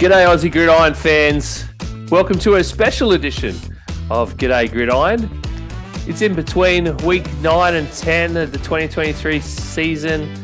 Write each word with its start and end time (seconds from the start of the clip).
G'day, 0.00 0.26
Aussie 0.26 0.50
Gridiron 0.50 0.94
fans. 0.94 1.66
Welcome 2.10 2.38
to 2.38 2.54
a 2.54 2.64
special 2.64 3.12
edition 3.12 3.54
of 4.08 4.38
G'day 4.38 4.72
Gridiron. 4.72 5.28
It's 6.08 6.22
in 6.22 6.34
between 6.34 6.96
week 7.04 7.30
9 7.42 7.74
and 7.74 7.92
10 7.92 8.38
of 8.38 8.50
the 8.50 8.56
2023 8.56 9.40
season, 9.40 10.34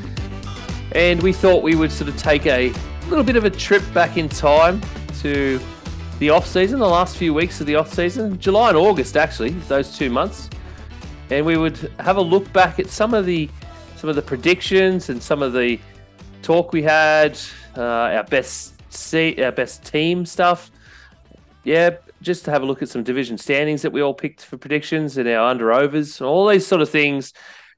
and 0.93 1.23
we 1.23 1.33
thought 1.33 1.63
we 1.63 1.75
would 1.75 1.91
sort 1.91 2.11
of 2.11 2.19
take 2.19 2.45
a 2.45 2.71
little 3.09 3.25
bit 3.25 3.37
of 3.37 3.47
a 3.47 3.51
trip 3.51 3.83
back 3.95 4.19
in 4.19 4.29
time 4.29 4.79
to 5.21 5.59
the 6.19 6.29
off 6.29 6.47
season, 6.47 6.79
the 6.79 6.87
last 6.87 7.17
few 7.17 7.33
weeks 7.33 7.59
of 7.59 7.67
the 7.67 7.77
off 7.77 7.91
season, 7.91 8.39
July 8.39 8.69
and 8.69 8.77
August 8.77 9.17
actually, 9.17 9.53
those 9.71 9.97
two 9.97 10.11
months, 10.11 10.51
and 11.31 11.47
we 11.47 11.57
would 11.57 11.91
have 12.01 12.19
a 12.19 12.23
look 12.23 12.53
back 12.53 12.79
at 12.79 12.91
some 12.91 13.15
of 13.15 13.25
the 13.25 13.49
some 13.97 14.11
of 14.11 14.17
the 14.17 14.23
predictions 14.23 15.09
and 15.09 15.23
some 15.23 15.41
of 15.41 15.55
the 15.55 15.81
talk 16.43 16.75
we 16.75 16.83
had, 16.83 17.39
uh, 17.75 17.81
our 17.81 18.25
best 18.25 18.76
see 18.97 19.43
our 19.43 19.53
best 19.53 19.85
team 19.85 20.27
stuff. 20.27 20.71
Yeah, 21.65 21.97
just 22.23 22.45
to 22.45 22.51
have 22.51 22.63
a 22.63 22.67
look 22.67 22.83
at 22.83 22.89
some 22.89 23.03
division 23.03 23.39
standings 23.39 23.83
that 23.83 23.93
we 23.93 24.01
all 24.01 24.15
picked 24.15 24.45
for 24.45 24.57
predictions 24.57 25.17
and 25.19 25.29
our 25.29 25.49
under 25.49 25.73
overs, 25.73 26.21
all 26.21 26.49
these 26.49 26.67
sort 26.67 26.81
of 26.81 26.89
things, 26.89 27.33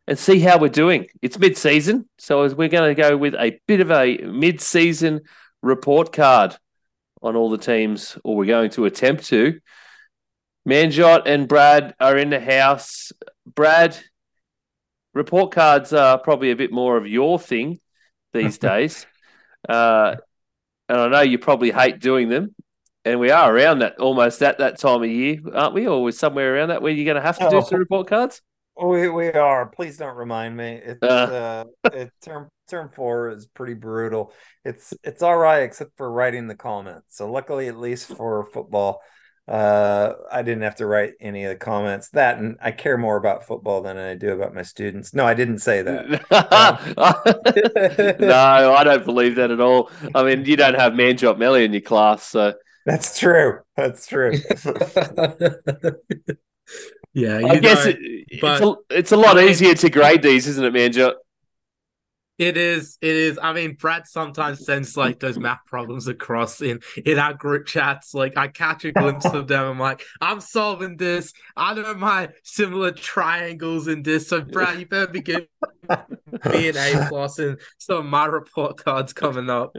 and 0.06 0.18
see 0.18 0.40
how 0.40 0.58
we're 0.58 0.68
doing. 0.68 1.06
It's 1.22 1.38
mid 1.38 1.56
season, 1.56 2.08
so 2.18 2.42
as 2.42 2.54
we're 2.54 2.68
going 2.68 2.94
to 2.94 3.00
go 3.00 3.16
with 3.16 3.34
a 3.34 3.60
bit 3.66 3.80
of 3.80 3.90
a 3.90 4.18
mid 4.18 4.60
season 4.60 5.22
report 5.62 6.12
card 6.12 6.56
on 7.22 7.36
all 7.36 7.50
the 7.50 7.58
teams, 7.58 8.18
or 8.24 8.36
we're 8.36 8.46
going 8.46 8.70
to 8.70 8.84
attempt 8.84 9.24
to. 9.26 9.60
Manjot 10.68 11.22
and 11.26 11.48
Brad 11.48 11.94
are 11.98 12.16
in 12.16 12.30
the 12.30 12.40
house. 12.40 13.12
Brad, 13.46 13.96
report 15.14 15.52
cards 15.52 15.92
are 15.92 16.18
probably 16.18 16.50
a 16.50 16.56
bit 16.56 16.72
more 16.72 16.96
of 16.96 17.06
your 17.06 17.38
thing 17.38 17.80
these 18.32 18.58
days. 18.70 19.06
Uh, 19.68 20.16
and 20.88 20.98
I 20.98 21.08
know 21.08 21.20
you 21.20 21.38
probably 21.38 21.70
hate 21.70 22.00
doing 22.00 22.28
them. 22.28 22.54
And 23.04 23.20
we 23.20 23.30
are 23.30 23.54
around 23.54 23.78
that 23.78 23.98
almost 23.98 24.42
at 24.42 24.58
that 24.58 24.78
time 24.78 25.02
of 25.02 25.08
year, 25.08 25.38
aren't 25.54 25.74
we? 25.74 25.86
Or 25.86 26.02
we're 26.02 26.12
somewhere 26.12 26.54
around 26.54 26.68
that 26.68 26.82
where 26.82 26.92
you're 26.92 27.04
going 27.04 27.14
to 27.14 27.22
have 27.22 27.38
to 27.38 27.48
do 27.48 27.56
oh. 27.56 27.60
some 27.60 27.78
report 27.78 28.08
cards. 28.08 28.42
We 28.80 29.08
we 29.08 29.32
are. 29.32 29.66
Please 29.66 29.96
don't 29.96 30.16
remind 30.16 30.56
me. 30.56 30.80
It's 30.84 31.02
uh, 31.02 31.64
uh 31.84 31.88
it, 31.92 32.12
term 32.22 32.48
term 32.68 32.90
four 32.94 33.30
is 33.30 33.46
pretty 33.46 33.74
brutal. 33.74 34.32
It's 34.64 34.94
it's 35.02 35.22
all 35.22 35.36
right 35.36 35.62
except 35.62 35.96
for 35.96 36.10
writing 36.10 36.46
the 36.46 36.54
comments. 36.54 37.16
So 37.16 37.30
luckily, 37.30 37.66
at 37.66 37.76
least 37.76 38.06
for 38.06 38.46
football, 38.52 39.00
uh, 39.48 40.12
I 40.30 40.42
didn't 40.42 40.62
have 40.62 40.76
to 40.76 40.86
write 40.86 41.14
any 41.20 41.44
of 41.44 41.50
the 41.50 41.56
comments. 41.56 42.10
That 42.10 42.38
and 42.38 42.58
I 42.60 42.70
care 42.70 42.98
more 42.98 43.16
about 43.16 43.46
football 43.46 43.80
than 43.80 43.96
I 43.96 44.14
do 44.14 44.32
about 44.32 44.54
my 44.54 44.62
students. 44.62 45.14
No, 45.14 45.24
I 45.24 45.32
didn't 45.32 45.60
say 45.60 45.80
that. 45.82 46.06
no, 48.20 48.74
I 48.74 48.84
don't 48.84 49.04
believe 49.06 49.36
that 49.36 49.50
at 49.50 49.60
all. 49.60 49.90
I 50.14 50.22
mean, 50.22 50.44
you 50.44 50.56
don't 50.56 50.74
have 50.74 50.92
Manjot 50.92 51.38
Melly 51.38 51.64
in 51.64 51.72
your 51.72 51.80
class, 51.80 52.24
so 52.24 52.52
that's 52.84 53.18
true. 53.18 53.60
That's 53.74 54.06
true. 54.06 54.32
yeah, 57.14 57.38
I 57.48 57.58
guess 57.58 57.86
it, 57.86 57.96
it's, 58.00 58.60
a, 58.60 58.74
it's 58.90 59.12
a 59.12 59.16
lot 59.16 59.40
easier 59.40 59.74
to 59.74 59.88
grade 59.88 60.22
these, 60.22 60.46
isn't 60.46 60.64
it, 60.64 60.74
Manjot? 60.74 61.14
It 62.38 62.56
is. 62.56 62.98
It 63.02 63.16
is. 63.16 63.38
I 63.42 63.52
mean, 63.52 63.74
Brad 63.74 64.06
sometimes 64.06 64.64
sends 64.64 64.96
like 64.96 65.18
those 65.18 65.38
math 65.38 65.64
problems 65.66 66.06
across 66.06 66.60
in 66.62 66.80
in 67.04 67.18
our 67.18 67.34
group 67.34 67.66
chats. 67.66 68.14
Like, 68.14 68.36
I 68.36 68.46
catch 68.46 68.84
a 68.84 68.92
glimpse 68.92 69.26
of 69.26 69.48
them. 69.48 69.64
I'm 69.64 69.78
like, 69.78 70.04
I'm 70.20 70.40
solving 70.40 70.96
this. 70.96 71.32
I 71.56 71.74
know 71.74 71.94
my 71.94 72.28
similar 72.44 72.92
triangles 72.92 73.88
in 73.88 74.04
this. 74.04 74.28
So, 74.28 74.40
Brad, 74.40 74.78
you 74.78 74.86
better 74.86 75.10
be 75.10 75.20
giving 75.20 75.48
me 75.88 76.68
an 76.68 76.76
A 76.76 77.06
plus 77.08 77.40
in 77.40 77.58
some 77.78 77.98
of 77.98 78.06
my 78.06 78.26
report 78.26 78.76
cards 78.84 79.12
coming 79.12 79.50
up. 79.50 79.74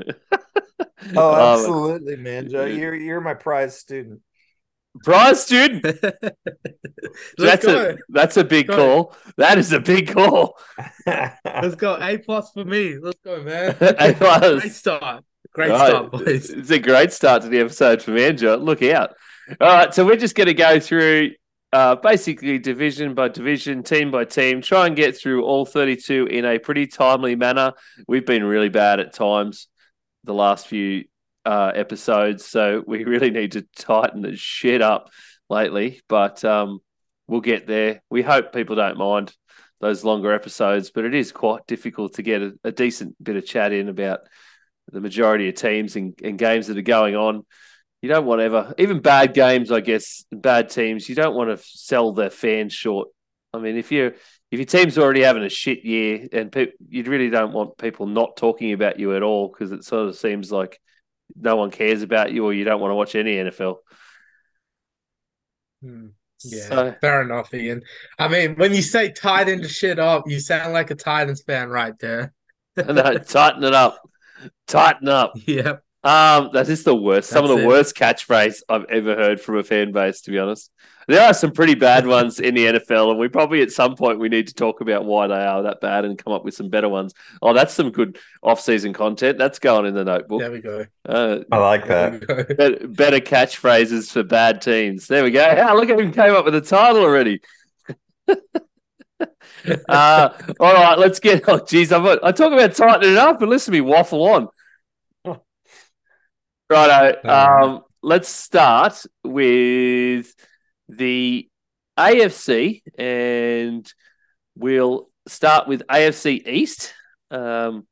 Oh, 1.16 1.54
absolutely, 1.54 2.18
Manjot. 2.18 2.78
You're 2.78 2.96
you're 2.96 3.22
my 3.22 3.36
prize 3.36 3.78
student. 3.78 4.20
Prize 5.04 5.44
student. 5.44 5.84
that's 7.38 7.66
go. 7.66 7.92
a 7.92 7.96
that's 8.10 8.38
a 8.38 8.44
big 8.44 8.68
call. 8.68 9.16
That 9.38 9.58
is 9.58 9.72
a 9.72 9.80
big 9.80 10.10
call. 10.10 10.58
Let's 11.06 11.76
go. 11.76 11.98
A 12.02 12.18
plus 12.18 12.52
for 12.52 12.66
me. 12.66 12.98
Let's 12.98 13.20
go, 13.24 13.42
man. 13.44 13.76
A 13.82 14.14
plus. 14.14 14.62
Great 14.62 14.72
start. 14.74 15.24
Great 15.54 15.70
right. 15.70 15.90
start, 15.90 16.12
boys. 16.12 16.50
It's 16.50 16.72
a 16.72 16.80
great 16.80 17.12
start 17.12 17.44
to 17.44 17.50
the 17.50 17.60
episode 17.60 18.02
for 18.02 18.12
Manjot. 18.12 18.64
Look 18.64 18.82
out. 18.82 19.16
All 19.62 19.68
right, 19.68 19.94
so 19.94 20.06
we're 20.06 20.16
just 20.16 20.36
going 20.36 20.48
to 20.48 20.54
go 20.54 20.80
through 20.80 21.32
uh, 21.74 21.96
basically 21.96 22.60
division 22.60 23.14
by 23.14 23.30
division, 23.30 23.84
team 23.84 24.12
by 24.12 24.26
team, 24.26 24.62
try 24.62 24.88
and 24.88 24.96
get 24.96 25.18
through 25.18 25.44
all 25.44 25.66
32 25.66 26.28
in 26.28 26.46
a 26.46 26.60
pretty 26.60 26.88
timely 26.88 27.36
manner. 27.36 27.74
We've 28.08 28.26
been 28.26 28.44
really 28.44 28.70
bad 28.70 29.00
at 29.00 29.14
times 29.14 29.68
the 30.24 30.34
last 30.34 30.68
few 30.68 31.06
uh, 31.46 31.72
episodes, 31.74 32.46
so 32.46 32.84
we 32.86 33.04
really 33.06 33.32
need 33.32 33.54
to 33.54 33.66
tighten 33.76 34.22
the 34.22 34.36
shit 34.36 34.82
up 34.82 35.10
lately. 35.50 36.02
But 36.08 36.44
um, 36.46 36.80
we'll 37.28 37.42
get 37.42 37.68
there. 37.68 38.02
We 38.10 38.22
hope 38.22 38.54
people 38.54 38.76
don't 38.76 38.98
mind 38.98 39.34
those 39.80 40.04
longer 40.04 40.34
episodes, 40.34 40.92
but 40.92 41.06
it 41.06 41.14
is 41.14 41.32
quite 41.32 41.66
difficult 41.68 42.16
to 42.16 42.22
get 42.22 42.42
a, 42.42 42.54
a 42.64 42.72
decent 42.72 43.22
bit 43.24 43.38
of 43.38 43.46
chat 43.46 43.72
in 43.72 43.88
about 43.88 44.20
the 44.92 45.02
majority 45.02 45.48
of 45.48 45.56
teams 45.56 45.96
and, 45.96 46.20
and, 46.24 46.38
games 46.38 46.68
that 46.68 46.78
are 46.78 46.82
going 46.82 47.16
on. 47.16 47.46
You 48.02 48.10
don't 48.10 48.26
want 48.26 48.42
ever, 48.42 48.74
even 48.78 49.02
bad 49.02 49.34
games, 49.34 49.72
I 49.72 49.82
guess, 49.82 50.26
bad 50.32 50.70
teams. 50.70 51.08
You 51.08 51.16
don't 51.16 51.36
want 51.36 51.56
to 51.56 51.64
sell 51.64 52.14
their 52.14 52.30
fans 52.30 52.74
short. 52.74 53.10
I 53.54 53.60
mean, 53.60 53.78
if 53.78 53.92
you 53.92 54.14
if 54.52 54.60
your 54.60 54.66
team's 54.66 54.98
already 54.98 55.22
having 55.22 55.44
a 55.44 55.50
shit 55.50 55.86
year, 55.86 56.28
and 56.32 56.52
pe- 56.52 56.72
you 56.88 57.04
really 57.04 57.30
don't 57.30 57.54
want 57.54 57.78
people 57.78 58.08
not 58.08 58.38
talking 58.38 58.74
about 58.74 59.00
you 59.00 59.16
at 59.16 59.24
all 59.24 59.48
because 59.48 59.72
it 59.72 59.84
sort 59.84 60.08
of 60.08 60.16
seems 60.16 60.52
like 60.52 60.80
no 61.36 61.56
one 61.56 61.72
cares 61.72 62.02
about 62.02 62.32
you 62.32 62.46
or 62.46 62.54
you 62.54 62.64
don't 62.64 62.80
want 62.82 62.92
to 62.92 62.96
watch 62.96 63.16
any 63.16 63.36
NFL. 63.36 63.78
Hmm. 65.82 66.08
Yeah, 66.44 66.68
so, 66.70 66.96
fair 67.02 67.22
enough, 67.22 67.54
Ian. 67.54 67.84
I 68.18 68.30
mean, 68.30 68.56
when 68.56 68.74
you 68.74 68.82
say 68.82 69.12
tighten 69.12 69.62
the 69.62 69.68
shit 69.68 70.00
up, 70.00 70.24
you 70.28 70.40
sound 70.40 70.72
like 70.72 70.90
a 70.90 70.96
Titans 70.96 71.42
fan 71.42 71.70
right 71.70 71.98
there. 72.00 72.34
no, 72.78 73.18
tighten 73.18 73.64
it 73.64 73.74
up. 73.74 74.10
Tighten 74.68 75.10
up. 75.10 75.34
Yep. 75.46 75.84
Um, 76.02 76.52
that 76.54 76.70
is 76.70 76.86
the 76.86 76.96
worst. 76.96 77.30
That's 77.30 77.42
Some 77.42 77.52
of 77.52 77.58
the 77.58 77.66
it. 77.66 77.68
worst 77.68 77.94
catchphrase 77.94 78.62
I've 78.70 78.86
ever 78.86 79.16
heard 79.16 79.42
from 79.42 79.58
a 79.58 79.64
fan 79.64 79.92
base, 79.92 80.22
to 80.22 80.32
be 80.32 80.40
honest. 80.40 80.72
There 81.10 81.24
are 81.24 81.34
some 81.34 81.52
pretty 81.52 81.74
bad 81.74 82.06
ones 82.06 82.40
in 82.40 82.54
the 82.54 82.68
NFL, 82.68 83.10
and 83.10 83.18
we 83.18 83.30
probably 83.30 83.64
at 83.64 83.72
some 83.72 83.96
point 83.96 84.20
we 84.20 84.30
need 84.30 84.48
to 84.50 84.54
talk 84.54 84.80
about 84.80 85.06
why 85.06 85.26
they 85.26 85.44
are 85.44 85.64
that 85.64 85.82
bad 85.82 86.06
and 86.06 86.16
come 86.16 86.34
up 86.34 86.46
with 86.46 86.54
some 86.54 86.70
better 86.70 86.88
ones. 86.88 87.16
Oh, 87.42 87.52
that's 87.52 87.74
some 87.74 87.90
good 87.90 88.20
off-season 88.44 88.94
content. 88.94 89.40
That's 89.40 89.58
going 89.58 89.88
in 89.88 89.96
the 89.96 90.04
notebook. 90.04 90.40
There 90.40 90.52
we 90.52 90.62
go. 90.62 90.86
Uh, 91.04 91.40
I 91.52 91.58
like 91.58 91.88
that. 91.88 92.28
Better, 92.56 92.88
better, 92.88 93.20
catchphrases 93.20 94.12
for 94.12 94.22
bad 94.22 94.62
teams. 94.62 95.08
There 95.08 95.24
we 95.24 95.32
go. 95.32 95.40
Yeah, 95.40 95.74
look 95.74 95.90
at 95.90 96.00
him 96.00 96.12
came 96.12 96.36
up 96.36 96.46
with 96.46 96.54
a 96.54 96.62
title 96.62 97.02
already. 97.02 97.42
uh, 99.90 100.30
all 100.60 100.74
right, 100.74 101.00
let's 101.00 101.20
get. 101.20 101.44
Oh, 101.50 101.66
geez, 101.66 101.92
I'm, 101.92 102.06
I 102.06 102.32
talk 102.32 102.54
about 102.54 102.76
tightening 102.76 103.14
it 103.14 103.18
up, 103.18 103.40
but 103.40 103.50
listen 103.50 103.74
to 103.74 103.80
me 103.80 103.82
waffle 103.82 104.28
on. 104.28 104.48
Righto. 106.70 107.28
Um, 107.28 107.82
let's 108.04 108.30
start 108.30 109.04
with 109.24 110.36
the 110.90 111.48
AFC, 111.98 112.82
and 112.98 113.92
we'll 114.56 115.10
start 115.28 115.68
with 115.68 115.84
AFC 115.88 116.48
East. 116.48 116.94
Um, 117.32 117.88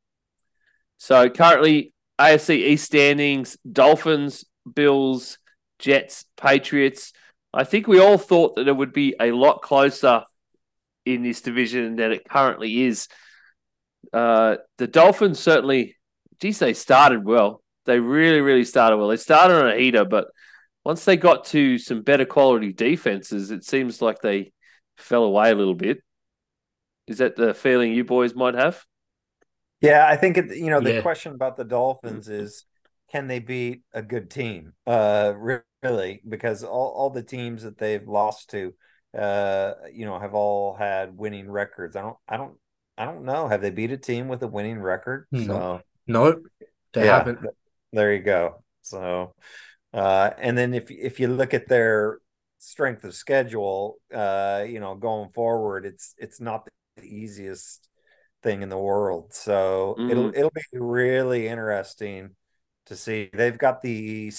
so 0.97 1.29
currently, 1.29 1.93
AFC 2.19 2.55
East 2.55 2.85
standings: 2.85 3.57
Dolphins, 3.69 4.45
Bills, 4.73 5.37
Jets, 5.79 6.25
Patriots. 6.35 7.13
I 7.53 7.63
think 7.63 7.87
we 7.87 7.99
all 7.99 8.17
thought 8.17 8.55
that 8.55 8.67
it 8.67 8.75
would 8.75 8.93
be 8.93 9.15
a 9.19 9.31
lot 9.31 9.61
closer 9.61 10.23
in 11.05 11.23
this 11.23 11.41
division 11.41 11.95
than 11.95 12.11
it 12.11 12.27
currently 12.27 12.83
is. 12.83 13.07
Uh, 14.11 14.57
the 14.77 14.87
Dolphins 14.87 15.39
certainly, 15.39 15.95
geez, 16.39 16.59
they 16.59 16.73
started 16.73 17.23
well. 17.23 17.61
They 17.85 17.99
really, 17.99 18.41
really 18.41 18.65
started 18.65 18.97
well. 18.97 19.07
They 19.07 19.17
started 19.17 19.55
on 19.55 19.69
a 19.69 19.77
heater, 19.77 20.03
but 20.03 20.27
once 20.87 21.03
they 21.03 21.17
got 21.17 21.43
to 21.43 21.77
some 21.77 22.01
better 22.01 22.23
quality 22.23 22.71
defenses, 22.71 23.51
it 23.51 23.65
seems 23.65 24.01
like 24.01 24.21
they 24.21 24.53
fell 24.95 25.25
away 25.25 25.51
a 25.51 25.53
little 25.55 25.75
bit. 25.75 26.01
Is 27.07 27.17
that 27.17 27.35
the 27.35 27.53
feeling 27.53 27.91
you 27.91 28.05
boys 28.05 28.33
might 28.33 28.53
have? 28.53 28.85
Yeah, 29.81 30.07
I 30.07 30.15
think 30.15 30.37
it, 30.37 30.55
you 30.55 30.69
know 30.69 30.79
the 30.79 30.93
yeah. 30.93 31.01
question 31.01 31.33
about 31.33 31.57
the 31.57 31.65
Dolphins 31.65 32.29
is 32.29 32.63
can 33.11 33.27
they 33.27 33.39
beat 33.39 33.81
a 33.93 34.01
good 34.01 34.31
team? 34.31 34.71
Uh, 34.87 35.33
really, 35.83 36.21
because 36.25 36.63
all, 36.63 36.93
all 36.95 37.09
the 37.09 37.21
teams 37.21 37.63
that 37.63 37.77
they've 37.77 38.07
lost 38.07 38.51
to, 38.51 38.73
uh, 39.13 39.73
you 39.91 40.05
know, 40.05 40.17
have 40.17 40.35
all 40.35 40.73
had 40.73 41.17
winning 41.17 41.51
records. 41.51 41.97
I 41.97 42.01
don't, 42.01 42.17
I 42.29 42.37
don't, 42.37 42.53
I 42.97 43.03
don't 43.03 43.25
know. 43.25 43.49
Have 43.49 43.59
they 43.59 43.71
beat 43.71 43.91
a 43.91 43.97
team 43.97 44.29
with 44.29 44.41
a 44.41 44.47
winning 44.47 44.79
record? 44.79 45.27
No, 45.33 45.43
so, 45.43 45.81
no, 46.07 46.35
they 46.93 47.03
yeah. 47.03 47.17
haven't. 47.17 47.39
There 47.91 48.13
you 48.13 48.21
go. 48.21 48.63
So, 48.83 49.33
uh, 49.97 50.29
and 50.37 50.55
then 50.55 50.75
if 50.75 50.91
if 50.91 51.19
you 51.19 51.27
look 51.27 51.55
at 51.55 51.67
their 51.67 52.19
strength 52.59 53.03
of 53.03 53.15
schedule, 53.15 53.97
uh, 54.13 54.63
you 54.67 54.79
know, 54.79 54.93
going 54.93 55.29
forward, 55.31 55.87
it's 55.87 56.13
it's 56.19 56.39
not 56.39 56.67
the 56.97 57.03
easiest 57.03 57.89
thing 58.43 58.61
in 58.61 58.69
the 58.69 58.77
world. 58.77 59.33
So 59.33 59.95
mm-hmm. 59.97 60.11
it'll 60.11 60.29
it'll 60.35 60.51
be 60.51 60.61
really 60.79 61.47
interesting 61.47 62.35
to 62.85 62.95
see. 62.95 63.31
They've 63.33 63.57
got 63.57 63.81
the 63.81 64.31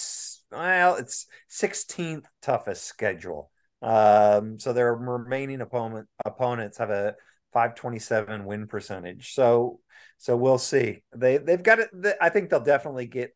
well, 0.49 0.95
it's 0.95 1.27
16th 1.51 2.23
toughest 2.41 2.85
schedule. 2.85 3.51
Um, 3.81 4.59
so 4.59 4.71
their 4.71 4.95
remaining 4.95 5.59
opponent 5.59 6.07
opponents 6.25 6.77
have 6.77 6.89
a 6.89 7.15
527 7.51 8.45
win 8.45 8.67
percentage. 8.67 9.33
So 9.33 9.81
so 10.19 10.37
we'll 10.37 10.57
see. 10.57 11.03
They 11.13 11.35
they've 11.35 11.61
got 11.61 11.79
it. 11.79 11.89
I 12.21 12.29
think 12.29 12.49
they'll 12.49 12.61
definitely 12.61 13.07
get 13.07 13.35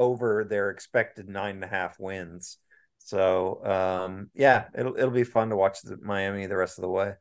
over 0.00 0.44
their 0.48 0.70
expected 0.70 1.28
nine 1.28 1.56
and 1.56 1.64
a 1.64 1.68
half 1.68 2.00
wins. 2.00 2.56
So 2.98 3.64
um, 3.64 4.30
yeah, 4.34 4.64
it'll 4.76 4.96
it'll 4.96 5.10
be 5.10 5.24
fun 5.24 5.50
to 5.50 5.56
watch 5.56 5.82
the, 5.82 5.98
Miami 6.02 6.46
the 6.46 6.56
rest 6.56 6.78
of 6.78 6.82
the 6.82 6.88
way. 6.88 7.12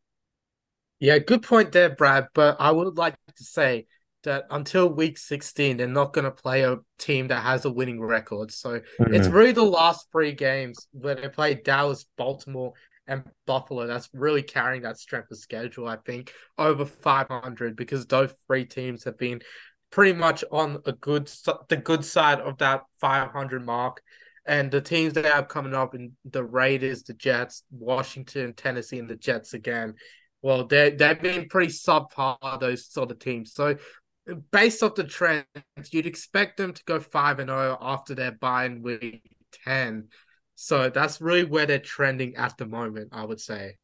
Yeah, 1.00 1.20
good 1.20 1.44
point 1.44 1.74
there, 1.74 1.90
Brad. 1.90 2.28
But 2.34 2.58
I 2.60 2.72
would 2.72 2.98
like 2.98 3.16
to 3.36 3.44
say 3.44 3.86
that 4.24 4.46
until 4.50 4.90
week 4.90 5.18
16, 5.18 5.78
they're 5.78 5.88
not 5.88 6.14
going 6.14 6.26
to 6.26 6.32
play 6.32 6.64
a 6.64 6.78
team 6.98 7.28
that 7.28 7.44
has 7.44 7.66
a 7.66 7.72
winning 7.72 8.02
record. 8.02 8.52
So 8.52 8.80
mm-hmm. 8.80 9.14
it's 9.14 9.28
really 9.28 9.54
the 9.54 9.64
last 9.64 10.08
three 10.12 10.34
games 10.34 10.88
where 10.92 11.16
they 11.16 11.30
play 11.30 11.56
Dallas, 11.56 12.06
Baltimore, 12.18 12.74
and 13.08 13.24
Buffalo. 13.46 13.88
That's 13.88 14.10
really 14.14 14.44
carrying 14.44 14.84
that 14.84 15.00
strength 15.00 15.32
of 15.32 15.38
schedule, 15.38 15.88
I 15.88 15.98
think, 15.98 16.34
over 16.58 16.86
500 16.86 17.76
because 17.76 18.06
those 18.06 18.34
three 18.48 18.66
teams 18.66 19.04
have 19.06 19.18
been 19.18 19.42
pretty 19.92 20.14
much 20.14 20.44
on 20.52 20.82
a 20.86 20.92
good 20.92 21.32
the 21.68 21.78
good 21.78 22.06
side 22.06 22.40
of 22.40 22.58
that 22.60 22.84
500 23.00 23.66
mark. 23.66 24.02
And 24.46 24.72
the 24.72 24.82
teams 24.82 25.14
they 25.14 25.24
have 25.24 25.48
coming 25.48 25.76
up 25.76 25.94
in 25.94 26.14
the 26.26 26.44
Raiders, 26.44 27.04
the 27.04 27.14
Jets, 27.14 27.64
Washington, 27.72 28.54
Tennessee, 28.54 28.98
and 28.98 29.10
the 29.10 29.16
Jets 29.16 29.54
again. 29.54 29.96
Well, 30.42 30.66
they 30.66 30.92
they've 30.92 31.22
been 31.22 31.48
pretty 31.50 31.72
subpar 31.72 32.60
those 32.60 32.88
sort 32.88 33.12
of 33.12 33.20
teams. 33.20 33.54
So 33.54 33.76
based 34.52 34.82
off 34.82 34.96
the 34.96 35.04
trends, 35.04 35.46
you'd 35.92 36.08
expect 36.08 36.58
them 36.58 36.74
to 36.74 36.84
go 36.86 37.00
five 37.00 37.40
and 37.40 37.50
zero 37.50 37.78
oh 37.80 37.94
after 37.94 38.16
their 38.16 38.32
bye 38.32 38.66
in 38.66 38.82
week 38.82 39.22
ten. 39.66 40.08
So 40.56 40.90
that's 40.90 41.22
really 41.22 41.46
where 41.46 41.66
they're 41.66 41.80
trending 41.80 42.36
at 42.36 42.58
the 42.58 42.66
moment, 42.66 43.10
I 43.12 43.26
would 43.26 43.40
say. 43.40 43.78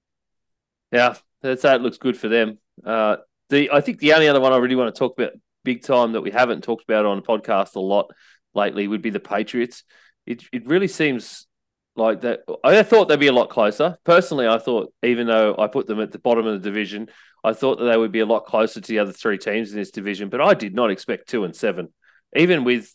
Yeah, 0.91 1.15
that's 1.41 1.63
that 1.63 1.81
looks 1.81 1.97
good 1.97 2.17
for 2.17 2.27
them. 2.27 2.57
Uh, 2.83 3.17
the 3.49 3.69
I 3.71 3.81
think 3.81 3.99
the 3.99 4.13
only 4.13 4.27
other 4.27 4.41
one 4.41 4.53
I 4.53 4.57
really 4.57 4.75
want 4.75 4.93
to 4.93 4.97
talk 4.97 5.17
about 5.17 5.33
big 5.65 5.83
time 5.83 6.13
that 6.13 6.21
we 6.21 6.31
haven't 6.31 6.63
talked 6.63 6.85
about 6.85 7.05
on 7.05 7.17
the 7.17 7.23
podcast 7.23 7.75
a 7.75 7.81
lot 7.81 8.11
lately 8.53 8.87
would 8.87 9.01
be 9.01 9.09
the 9.09 9.19
Patriots. 9.19 9.83
It 10.25 10.43
it 10.53 10.65
really 10.65 10.87
seems 10.87 11.47
like 11.95 12.21
that. 12.21 12.41
I 12.63 12.83
thought 12.83 13.09
they'd 13.09 13.19
be 13.19 13.27
a 13.27 13.33
lot 13.33 13.49
closer. 13.49 13.97
Personally, 14.05 14.47
I 14.47 14.59
thought 14.59 14.93
even 15.03 15.27
though 15.27 15.55
I 15.57 15.67
put 15.67 15.87
them 15.87 15.99
at 15.99 16.11
the 16.11 16.19
bottom 16.19 16.47
of 16.47 16.53
the 16.53 16.69
division, 16.69 17.09
I 17.43 17.53
thought 17.53 17.79
that 17.79 17.85
they 17.85 17.97
would 17.97 18.11
be 18.11 18.21
a 18.21 18.25
lot 18.25 18.45
closer 18.45 18.79
to 18.79 18.87
the 18.87 18.99
other 18.99 19.11
three 19.11 19.37
teams 19.37 19.71
in 19.71 19.77
this 19.77 19.91
division, 19.91 20.29
but 20.29 20.41
I 20.41 20.53
did 20.53 20.73
not 20.73 20.91
expect 20.91 21.29
two 21.29 21.43
and 21.43 21.55
seven, 21.55 21.89
even 22.35 22.63
with 22.63 22.89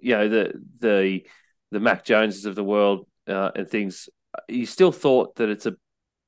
you 0.00 0.16
know 0.16 0.28
the 0.28 0.52
the 0.78 1.26
the 1.72 1.80
Mac 1.80 2.04
Joneses 2.04 2.46
of 2.46 2.54
the 2.54 2.64
world 2.64 3.06
uh, 3.26 3.50
and 3.56 3.68
things. 3.68 4.08
You 4.48 4.66
still 4.66 4.92
thought 4.92 5.36
that 5.36 5.50
it's 5.50 5.66
a 5.66 5.74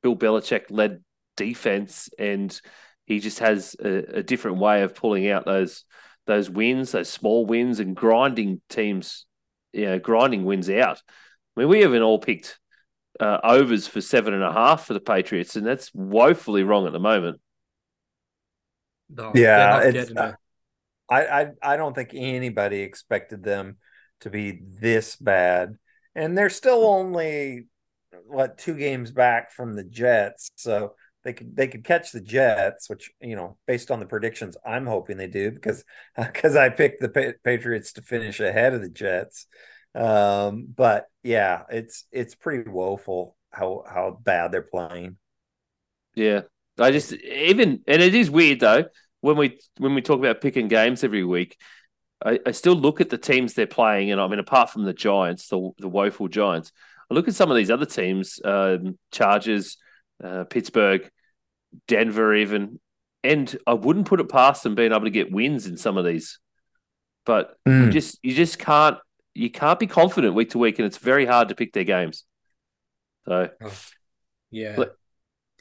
Bill 0.02 0.16
Belichick 0.16 0.64
led 0.70 1.02
defense, 1.36 2.10
and 2.18 2.60
he 3.06 3.20
just 3.20 3.38
has 3.40 3.76
a, 3.82 4.18
a 4.18 4.22
different 4.22 4.58
way 4.58 4.82
of 4.82 4.94
pulling 4.94 5.28
out 5.28 5.44
those 5.44 5.84
those 6.26 6.48
wins, 6.48 6.92
those 6.92 7.10
small 7.10 7.44
wins, 7.44 7.80
and 7.80 7.94
grinding 7.94 8.60
teams, 8.68 9.26
you 9.72 9.84
know, 9.84 9.98
grinding 9.98 10.44
wins 10.44 10.70
out. 10.70 11.02
I 11.56 11.60
mean, 11.60 11.68
we 11.68 11.80
haven't 11.80 12.02
all 12.02 12.18
picked 12.18 12.58
uh, 13.20 13.38
overs 13.44 13.86
for 13.86 14.00
seven 14.00 14.34
and 14.34 14.42
a 14.42 14.52
half 14.52 14.86
for 14.86 14.94
the 14.94 15.00
Patriots, 15.00 15.56
and 15.56 15.66
that's 15.66 15.92
woefully 15.94 16.62
wrong 16.62 16.86
at 16.86 16.92
the 16.92 17.00
moment. 17.00 17.40
No, 19.10 19.32
yeah, 19.34 19.80
it's, 19.82 20.10
uh, 20.10 20.32
I, 21.10 21.26
I 21.26 21.46
I 21.62 21.76
don't 21.76 21.94
think 21.94 22.10
anybody 22.14 22.80
expected 22.80 23.44
them 23.44 23.76
to 24.20 24.30
be 24.30 24.62
this 24.80 25.16
bad, 25.16 25.76
and 26.14 26.36
they're 26.36 26.50
still 26.50 26.86
only 26.86 27.66
what 28.26 28.56
two 28.58 28.74
games 28.74 29.12
back 29.12 29.52
from 29.52 29.74
the 29.74 29.84
Jets, 29.84 30.50
so 30.56 30.94
they 31.24 31.32
could 31.32 31.56
they 31.56 31.68
could 31.68 31.84
catch 31.84 32.12
the 32.12 32.20
Jets, 32.20 32.88
which 32.88 33.10
you 33.20 33.34
know, 33.34 33.56
based 33.66 33.90
on 33.90 33.98
the 33.98 34.06
predictions, 34.06 34.56
I'm 34.64 34.86
hoping 34.86 35.16
they 35.16 35.26
do 35.26 35.50
because 35.50 35.84
because 36.16 36.56
I 36.56 36.68
picked 36.68 37.00
the 37.00 37.08
pa- 37.08 37.38
Patriots 37.42 37.94
to 37.94 38.02
finish 38.02 38.40
ahead 38.40 38.74
of 38.74 38.82
the 38.82 38.90
Jets. 38.90 39.46
Um, 39.94 40.66
but 40.74 41.06
yeah, 41.22 41.62
it's 41.70 42.04
it's 42.12 42.34
pretty 42.34 42.68
woeful 42.68 43.36
how 43.50 43.84
how 43.88 44.18
bad 44.22 44.52
they're 44.52 44.62
playing. 44.62 45.16
Yeah, 46.14 46.42
I 46.78 46.90
just 46.90 47.12
even 47.12 47.80
and 47.86 48.02
it 48.02 48.14
is 48.14 48.30
weird 48.30 48.60
though 48.60 48.84
when 49.20 49.36
we 49.36 49.58
when 49.78 49.94
we 49.94 50.02
talk 50.02 50.18
about 50.18 50.40
picking 50.40 50.68
games 50.68 51.02
every 51.02 51.24
week. 51.24 51.56
I, 52.24 52.38
I 52.46 52.52
still 52.52 52.74
look 52.74 53.00
at 53.00 53.10
the 53.10 53.18
teams 53.18 53.52
they're 53.52 53.66
playing, 53.66 54.10
and 54.10 54.20
I 54.20 54.26
mean, 54.28 54.38
apart 54.38 54.70
from 54.70 54.84
the 54.84 54.94
Giants, 54.94 55.48
the 55.48 55.70
the 55.78 55.88
woeful 55.88 56.28
Giants, 56.28 56.72
I 57.10 57.14
look 57.14 57.28
at 57.28 57.34
some 57.34 57.50
of 57.50 57.56
these 57.56 57.70
other 57.70 57.86
teams, 57.86 58.40
um, 58.44 58.98
Chargers, 59.12 59.76
uh, 60.22 60.44
Pittsburgh, 60.44 61.10
Denver, 61.88 62.34
even, 62.34 62.80
and 63.22 63.56
I 63.66 63.74
wouldn't 63.74 64.06
put 64.06 64.20
it 64.20 64.28
past 64.28 64.62
them 64.62 64.74
being 64.74 64.92
able 64.92 65.04
to 65.04 65.10
get 65.10 65.32
wins 65.32 65.66
in 65.66 65.76
some 65.76 65.96
of 65.96 66.04
these. 66.04 66.38
But 67.24 67.56
mm. 67.66 67.86
you 67.86 67.90
just 67.90 68.18
you 68.22 68.34
just 68.34 68.58
can't 68.58 68.98
you 69.34 69.50
can't 69.50 69.78
be 69.78 69.86
confident 69.86 70.34
week 70.34 70.50
to 70.50 70.58
week, 70.58 70.78
and 70.78 70.86
it's 70.86 70.98
very 70.98 71.26
hard 71.26 71.48
to 71.48 71.54
pick 71.54 71.72
their 71.72 71.84
games. 71.84 72.24
So, 73.26 73.48
yeah, 74.50 74.76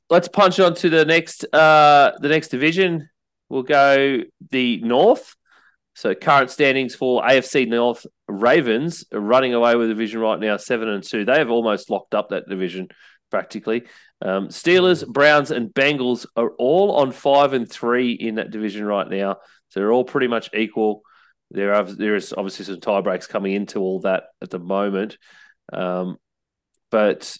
let's 0.10 0.28
punch 0.28 0.60
on 0.60 0.76
to 0.76 0.90
the 0.90 1.06
next 1.06 1.46
uh 1.54 2.12
the 2.20 2.30
next 2.30 2.50
division. 2.50 3.10
We'll 3.50 3.64
go 3.64 4.22
the 4.50 4.82
North. 4.82 5.36
So 5.96 6.16
current 6.16 6.50
standings 6.50 6.96
for 6.96 7.22
AFC 7.22 7.68
North 7.68 8.08
Ravens 8.28 9.06
running 9.12 9.54
away 9.54 9.76
with 9.76 9.90
the 9.90 9.94
division 9.94 10.22
right 10.22 10.40
now, 10.40 10.58
seven 10.58 10.90
and 10.90 11.04
two. 11.04 11.24
They 11.24 11.38
have 11.38 11.52
almost 11.52 11.90
locked 11.90 12.16
up 12.16 12.30
that 12.30 12.50
division 12.50 12.88
practically. 13.30 13.84
Um, 14.24 14.48
Steelers, 14.48 15.06
Browns, 15.06 15.52
and 15.52 15.74
Bengals 15.74 16.26
are 16.38 16.52
all 16.52 16.94
on 16.94 17.12
five 17.12 17.52
and 17.52 17.70
three 17.70 18.14
in 18.14 18.36
that 18.36 18.52
division 18.52 18.86
right 18.86 19.08
now. 19.08 19.38
So 19.70 19.80
they're 19.80 19.92
all 19.92 20.06
pretty 20.06 20.28
much 20.28 20.50
equal. 20.54 21.02
There 21.52 21.76
are 21.76 21.84
there 21.84 22.16
is 22.16 22.34
obviously 22.36 22.66
some 22.66 22.80
tie 22.80 23.02
breaks 23.02 23.28
coming 23.28 23.54
into 23.54 23.80
all 23.80 24.00
that 24.02 24.24
at 24.42 24.50
the 24.50 24.60
moment, 24.60 25.18
um, 25.72 26.18
but 26.90 27.36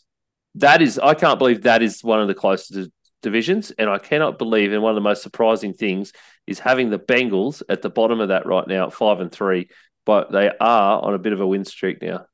that 0.56 0.82
is 0.82 1.00
I 1.00 1.14
can't 1.14 1.40
believe 1.40 1.64
that 1.64 1.82
is 1.82 2.04
one 2.04 2.22
of 2.22 2.28
the 2.28 2.36
closest 2.36 2.92
divisions, 3.22 3.72
and 3.72 3.90
I 3.90 3.98
cannot 3.98 4.38
believe. 4.38 4.74
And 4.74 4.84
one 4.84 4.92
of 4.92 4.96
the 4.96 5.02
most 5.02 5.24
surprising 5.24 5.74
things 5.74 6.12
is 6.46 6.60
having 6.60 6.90
the 6.90 7.00
Bengals 7.00 7.64
at 7.70 7.82
the 7.82 7.90
bottom 7.90 8.20
of 8.20 8.28
that 8.28 8.46
right 8.46 8.68
now, 8.68 8.90
five 8.90 9.22
and 9.22 9.32
three, 9.32 9.70
but 10.06 10.32
they 10.32 10.52
are 10.60 11.02
on 11.02 11.14
a 11.14 11.20
bit 11.20 11.34
of 11.34 11.40
a 11.40 11.48
win 11.48 11.64
streak 11.64 12.02
now. 12.02 12.26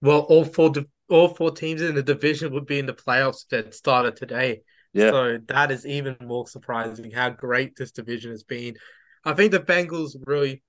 Well, 0.00 0.20
all 0.20 0.44
four 0.44 0.72
all 1.08 1.28
four 1.28 1.50
teams 1.50 1.82
in 1.82 1.94
the 1.94 2.02
division 2.02 2.52
would 2.52 2.66
be 2.66 2.78
in 2.78 2.86
the 2.86 2.94
playoffs 2.94 3.46
that 3.50 3.74
started 3.74 4.16
today. 4.16 4.62
Yeah. 4.92 5.10
So 5.10 5.38
that 5.48 5.70
is 5.70 5.86
even 5.86 6.16
more 6.20 6.46
surprising 6.46 7.10
how 7.10 7.30
great 7.30 7.76
this 7.76 7.90
division 7.90 8.30
has 8.30 8.44
been. 8.44 8.76
I 9.24 9.32
think 9.32 9.52
the 9.52 9.60
Bengals 9.60 10.14
really 10.26 10.62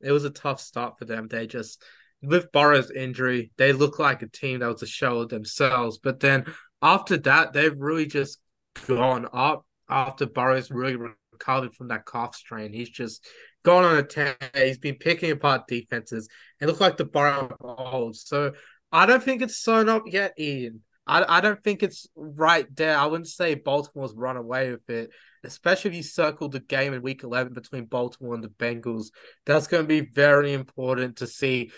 it 0.00 0.12
was 0.12 0.24
a 0.24 0.30
tough 0.30 0.60
start 0.60 0.98
for 0.98 1.04
them. 1.04 1.28
They 1.28 1.46
just 1.46 1.82
with 2.22 2.52
Burrow's 2.52 2.90
injury, 2.90 3.50
they 3.56 3.72
look 3.72 3.98
like 3.98 4.22
a 4.22 4.28
team 4.28 4.60
that 4.60 4.68
was 4.68 4.82
a 4.82 4.86
shell 4.86 5.20
of 5.20 5.28
themselves. 5.28 5.98
But 5.98 6.20
then 6.20 6.44
after 6.80 7.16
that, 7.18 7.52
they've 7.52 7.76
really 7.76 8.06
just 8.06 8.38
gone 8.86 9.28
up 9.32 9.66
after 9.88 10.26
Burrow's 10.26 10.70
really 10.70 10.96
recovered 11.32 11.74
from 11.74 11.88
that 11.88 12.06
calf 12.06 12.34
strain. 12.34 12.72
He's 12.72 12.90
just 12.90 13.26
gone 13.64 13.84
on 13.84 13.96
a 13.96 14.02
tear. 14.02 14.36
He's 14.54 14.78
been 14.78 14.96
picking 14.96 15.30
apart 15.30 15.66
defenses. 15.66 16.28
It 16.60 16.66
looked 16.66 16.80
like 16.80 16.96
the 16.96 17.04
Burrow 17.04 17.56
old. 17.60 18.16
So 18.16 18.52
I 18.92 19.06
don't 19.06 19.22
think 19.22 19.42
it's 19.42 19.56
sewn 19.56 19.88
up 19.88 20.02
yet, 20.06 20.34
Ian. 20.38 20.82
I, 21.06 21.38
I 21.38 21.40
don't 21.40 21.62
think 21.64 21.82
it's 21.82 22.06
right 22.14 22.66
there. 22.76 22.96
I 22.96 23.06
wouldn't 23.06 23.28
say 23.28 23.54
Baltimore's 23.54 24.14
run 24.14 24.36
away 24.36 24.70
with 24.70 24.88
it 24.90 25.10
especially 25.44 25.90
if 25.90 25.96
you 25.96 26.02
circle 26.02 26.48
the 26.48 26.60
game 26.60 26.92
in 26.92 27.02
week 27.02 27.22
11 27.22 27.52
between 27.52 27.86
Baltimore 27.86 28.34
and 28.34 28.44
the 28.44 28.48
Bengals. 28.48 29.06
That's 29.44 29.66
going 29.66 29.84
to 29.84 29.88
be 29.88 30.00
very 30.00 30.52
important 30.52 31.16
to 31.16 31.26
see 31.26 31.72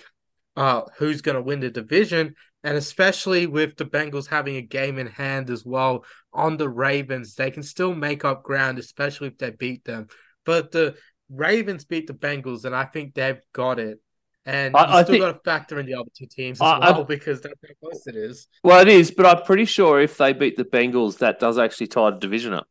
uh, 0.56 0.82
who's 0.96 1.22
going 1.22 1.36
to 1.36 1.42
win 1.42 1.60
the 1.60 1.70
division. 1.70 2.34
And 2.62 2.76
especially 2.76 3.46
with 3.46 3.76
the 3.76 3.84
Bengals 3.84 4.28
having 4.28 4.56
a 4.56 4.62
game 4.62 4.98
in 4.98 5.06
hand 5.06 5.50
as 5.50 5.64
well 5.64 6.04
on 6.32 6.56
the 6.56 6.68
Ravens, 6.68 7.34
they 7.34 7.50
can 7.50 7.62
still 7.62 7.94
make 7.94 8.24
up 8.24 8.42
ground, 8.42 8.78
especially 8.78 9.28
if 9.28 9.38
they 9.38 9.50
beat 9.50 9.84
them. 9.84 10.08
But 10.46 10.72
the 10.72 10.96
Ravens 11.30 11.84
beat 11.84 12.06
the 12.06 12.14
Bengals, 12.14 12.64
and 12.64 12.74
I 12.74 12.84
think 12.84 13.14
they've 13.14 13.40
got 13.52 13.78
it. 13.78 14.00
And 14.46 14.76
I, 14.76 14.98
you 14.98 15.04
still 15.04 15.18
got 15.18 15.32
to 15.32 15.40
factor 15.42 15.80
in 15.80 15.86
the 15.86 15.94
other 15.94 16.10
two 16.14 16.26
teams 16.26 16.58
as 16.58 16.62
I, 16.62 16.90
well 16.90 17.00
I, 17.00 17.04
because 17.04 17.40
that's 17.40 17.54
how 17.66 17.74
close 17.80 18.06
it 18.06 18.14
is. 18.14 18.46
Well, 18.62 18.80
it 18.80 18.88
is, 18.88 19.10
but 19.10 19.24
I'm 19.24 19.42
pretty 19.42 19.64
sure 19.64 20.00
if 20.00 20.18
they 20.18 20.34
beat 20.34 20.56
the 20.56 20.64
Bengals, 20.64 21.18
that 21.18 21.40
does 21.40 21.58
actually 21.58 21.86
tie 21.86 22.10
the 22.10 22.18
division 22.18 22.52
up 22.52 22.66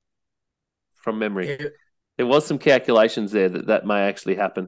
from 0.94 1.18
memory. 1.18 1.50
It, 1.50 1.74
there 2.18 2.28
was 2.28 2.46
some 2.46 2.60
calculations 2.60 3.32
there 3.32 3.50
that 3.50 3.68
that 3.68 3.86
may 3.88 4.02
actually 4.02 4.36
happen. 4.36 4.68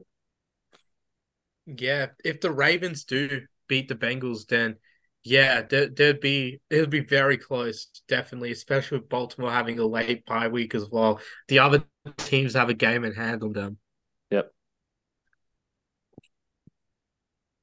Yeah, 1.66 2.06
if 2.24 2.40
the 2.40 2.50
Ravens 2.50 3.04
do 3.04 3.42
beat 3.68 3.88
the 3.88 3.94
Bengals, 3.94 4.46
then 4.46 4.76
yeah, 5.22 5.62
there, 5.62 5.90
would 5.98 6.20
be 6.20 6.60
it 6.70 6.80
would 6.80 6.90
be 6.90 7.00
very 7.00 7.36
close, 7.36 7.88
definitely, 8.06 8.52
especially 8.52 8.98
with 8.98 9.08
Baltimore 9.08 9.50
having 9.50 9.78
a 9.78 9.86
late 9.86 10.24
bye 10.24 10.46
week 10.46 10.74
as 10.74 10.88
well. 10.88 11.20
The 11.48 11.58
other 11.58 11.84
teams 12.16 12.54
have 12.54 12.68
a 12.68 12.74
game 12.74 13.04
in 13.04 13.12
hand 13.12 13.42
on 13.42 13.52
them. 13.52 13.78
Yep. 14.30 14.52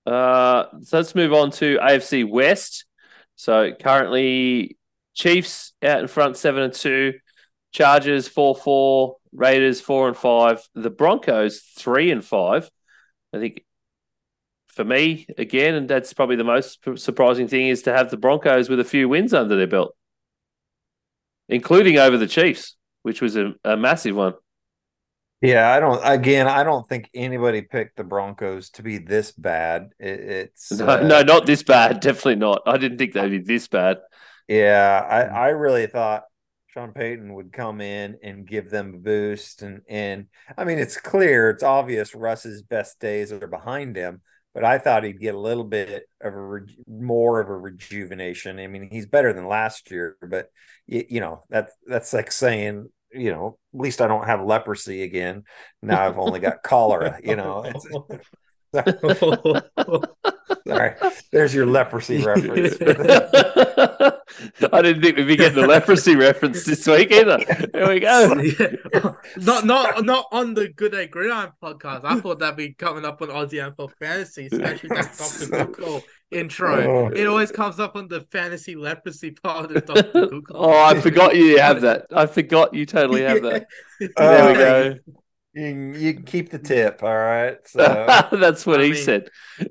Uh, 0.05 0.65
so 0.81 0.97
let's 0.97 1.15
move 1.15 1.33
on 1.33 1.51
to 1.51 1.77
AFC 1.77 2.29
West. 2.29 2.85
So 3.35 3.71
currently, 3.73 4.77
Chiefs 5.13 5.73
out 5.83 5.99
in 5.99 6.07
front, 6.07 6.37
seven 6.37 6.63
and 6.63 6.73
two. 6.73 7.13
Chargers 7.71 8.27
four 8.27 8.55
four. 8.55 9.17
Raiders 9.31 9.81
four 9.81 10.07
and 10.07 10.17
five. 10.17 10.61
The 10.75 10.89
Broncos 10.89 11.59
three 11.59 12.11
and 12.11 12.23
five. 12.23 12.69
I 13.33 13.39
think 13.39 13.63
for 14.67 14.83
me 14.83 15.27
again, 15.37 15.75
and 15.75 15.87
that's 15.87 16.13
probably 16.13 16.35
the 16.35 16.43
most 16.43 16.79
surprising 16.95 17.47
thing 17.47 17.67
is 17.67 17.83
to 17.83 17.93
have 17.93 18.09
the 18.09 18.17
Broncos 18.17 18.69
with 18.69 18.79
a 18.79 18.83
few 18.83 19.07
wins 19.07 19.33
under 19.33 19.55
their 19.55 19.67
belt, 19.67 19.95
including 21.47 21.97
over 21.97 22.17
the 22.17 22.27
Chiefs, 22.27 22.75
which 23.03 23.21
was 23.21 23.35
a, 23.35 23.53
a 23.63 23.77
massive 23.77 24.15
one. 24.15 24.33
Yeah, 25.43 25.73
I 25.73 25.81
don't. 25.81 25.99
Again, 26.05 26.47
I 26.47 26.63
don't 26.63 26.87
think 26.87 27.09
anybody 27.13 27.63
picked 27.63 27.97
the 27.97 28.05
Broncos 28.05 28.69
to 28.71 28.81
be 28.81 28.97
this 28.97 29.33
bad. 29.33 29.89
It, 29.99 30.19
it's 30.21 30.71
no, 30.71 30.87
uh, 30.87 31.01
no, 31.01 31.21
not 31.21 31.45
this 31.45 31.63
bad. 31.63 31.99
Definitely 31.99 32.37
not. 32.37 32.61
I 32.65 32.77
didn't 32.77 32.97
think 32.97 33.11
they'd 33.11 33.27
be 33.27 33.39
this 33.39 33.67
bad. 33.67 33.97
Yeah, 34.47 35.05
I, 35.05 35.21
I 35.23 35.47
really 35.49 35.87
thought 35.87 36.23
Sean 36.67 36.93
Payton 36.93 37.33
would 37.33 37.51
come 37.51 37.81
in 37.81 38.19
and 38.23 38.47
give 38.47 38.69
them 38.69 38.93
a 38.93 38.97
boost, 38.99 39.63
and 39.63 39.81
and 39.89 40.27
I 40.57 40.63
mean, 40.63 40.79
it's 40.79 40.95
clear, 40.95 41.49
it's 41.49 41.61
obvious. 41.63 42.15
Russ's 42.15 42.61
best 42.61 43.01
days 43.01 43.33
are 43.33 43.45
behind 43.45 43.97
him, 43.97 44.21
but 44.53 44.63
I 44.63 44.77
thought 44.77 45.03
he'd 45.03 45.19
get 45.19 45.35
a 45.35 45.39
little 45.39 45.65
bit 45.65 46.07
of 46.21 46.33
a 46.33 46.41
re- 46.41 46.77
more 46.87 47.41
of 47.41 47.49
a 47.49 47.57
rejuvenation. 47.57 48.59
I 48.59 48.67
mean, 48.67 48.87
he's 48.89 49.07
better 49.07 49.33
than 49.33 49.49
last 49.49 49.91
year, 49.91 50.15
but 50.21 50.47
you, 50.87 51.03
you 51.09 51.19
know 51.19 51.43
that's 51.49 51.75
that's 51.85 52.13
like 52.13 52.31
saying 52.31 52.87
you 53.13 53.31
know, 53.31 53.57
at 53.73 53.79
least 53.79 54.01
I 54.01 54.07
don't 54.07 54.25
have 54.25 54.43
leprosy 54.43 55.03
again. 55.03 55.43
Now 55.81 56.05
I've 56.05 56.17
only 56.17 56.39
got 56.39 56.63
cholera, 56.63 57.19
you 57.23 57.35
know. 57.35 57.65
Sorry, 60.67 60.95
there's 61.31 61.53
your 61.53 61.67
leprosy 61.67 62.23
reference. 62.23 62.75
I 64.71 64.81
didn't 64.81 65.01
think 65.01 65.17
we'd 65.17 65.27
be 65.27 65.35
getting 65.35 65.61
the 65.61 65.67
leprosy 65.67 66.15
reference 66.17 66.65
this 66.65 66.85
week 66.87 67.11
either. 67.11 67.39
There 67.73 67.87
we 67.87 67.99
go. 67.99 68.33
not 69.37 69.65
not 69.65 70.05
not 70.05 70.27
on 70.31 70.53
the 70.53 70.69
G'day 70.69 71.09
Gridiron 71.09 71.51
podcast. 71.61 72.01
I 72.03 72.19
thought 72.19 72.39
that'd 72.39 72.55
be 72.55 72.73
coming 72.73 73.05
up 73.05 73.21
on 73.21 73.29
Aussie 73.29 73.53
NFL 73.53 73.91
Fantasy, 73.99 74.47
especially 74.51 74.89
that 74.89 75.15
Dr. 75.17 75.65
Google 75.65 76.01
intro. 76.31 77.07
Oh. 77.07 77.07
It 77.07 77.27
always 77.27 77.51
comes 77.51 77.79
up 77.79 77.95
on 77.95 78.07
the 78.07 78.21
fantasy 78.31 78.75
leprosy 78.75 79.31
part 79.31 79.71
of 79.71 79.85
Dr. 79.85 80.11
Google. 80.29 80.55
oh, 80.55 80.83
I 80.83 80.99
forgot 80.99 81.35
you 81.35 81.59
have 81.59 81.81
that. 81.81 82.07
I 82.11 82.25
forgot 82.25 82.73
you 82.73 82.85
totally 82.85 83.21
have 83.21 83.41
that. 83.43 83.67
There 83.99 84.47
we 84.47 84.53
go. 84.53 85.13
You, 85.53 85.93
you 85.95 86.13
can 86.15 86.23
keep 86.23 86.49
the 86.49 86.57
tip, 86.57 87.03
all 87.03 87.15
right. 87.15 87.57
So 87.65 87.77
that's 88.31 88.65
what 88.65 88.81
I 88.81 88.85
he 88.85 88.91
mean, 88.91 89.03
said. 89.03 89.29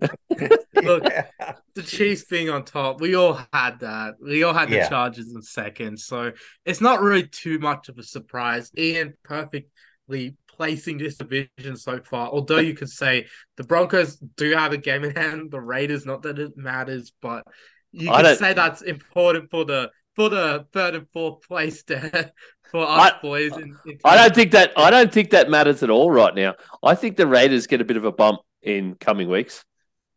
look, 0.80 1.04
the 1.74 1.82
Chiefs 1.82 2.24
being 2.24 2.50
on 2.50 2.64
top, 2.64 3.00
we 3.00 3.16
all 3.16 3.40
had 3.52 3.80
that. 3.80 4.14
We 4.20 4.44
all 4.44 4.54
had 4.54 4.68
the 4.68 4.76
yeah. 4.76 4.88
Chargers 4.88 5.32
in 5.34 5.42
second, 5.42 5.98
so 5.98 6.32
it's 6.64 6.80
not 6.80 7.00
really 7.00 7.26
too 7.26 7.58
much 7.58 7.88
of 7.88 7.98
a 7.98 8.04
surprise. 8.04 8.70
Ian 8.78 9.14
perfectly 9.24 10.36
placing 10.48 10.98
this 10.98 11.16
division 11.16 11.76
so 11.76 12.00
far. 12.04 12.28
Although 12.28 12.58
you 12.58 12.74
could 12.74 12.90
say 12.90 13.26
the 13.56 13.64
Broncos 13.64 14.16
do 14.36 14.52
have 14.52 14.72
a 14.72 14.78
game 14.78 15.02
in 15.02 15.16
hand, 15.16 15.50
the 15.50 15.60
Raiders, 15.60 16.06
not 16.06 16.22
that 16.22 16.38
it 16.38 16.56
matters, 16.56 17.12
but 17.20 17.44
you 17.90 18.08
can 18.08 18.36
say 18.36 18.52
that's 18.52 18.82
important 18.82 19.50
for 19.50 19.64
the 19.64 19.90
for 20.14 20.28
the 20.28 20.66
third 20.72 20.94
and 20.94 21.06
fourth 21.12 21.46
place 21.46 21.82
there 21.84 22.32
for 22.70 22.86
us 22.86 23.12
I, 23.14 23.20
boys. 23.20 23.56
In, 23.56 23.76
in 23.86 23.98
I 24.04 24.16
don't 24.16 24.34
think 24.34 24.52
that 24.52 24.72
I 24.76 24.90
don't 24.90 25.12
think 25.12 25.30
that 25.30 25.50
matters 25.50 25.82
at 25.82 25.90
all 25.90 26.10
right 26.10 26.34
now. 26.34 26.54
I 26.82 26.94
think 26.94 27.16
the 27.16 27.26
Raiders 27.26 27.66
get 27.66 27.80
a 27.80 27.84
bit 27.84 27.96
of 27.96 28.04
a 28.04 28.12
bump 28.12 28.40
in 28.62 28.94
coming 28.94 29.28
weeks. 29.28 29.64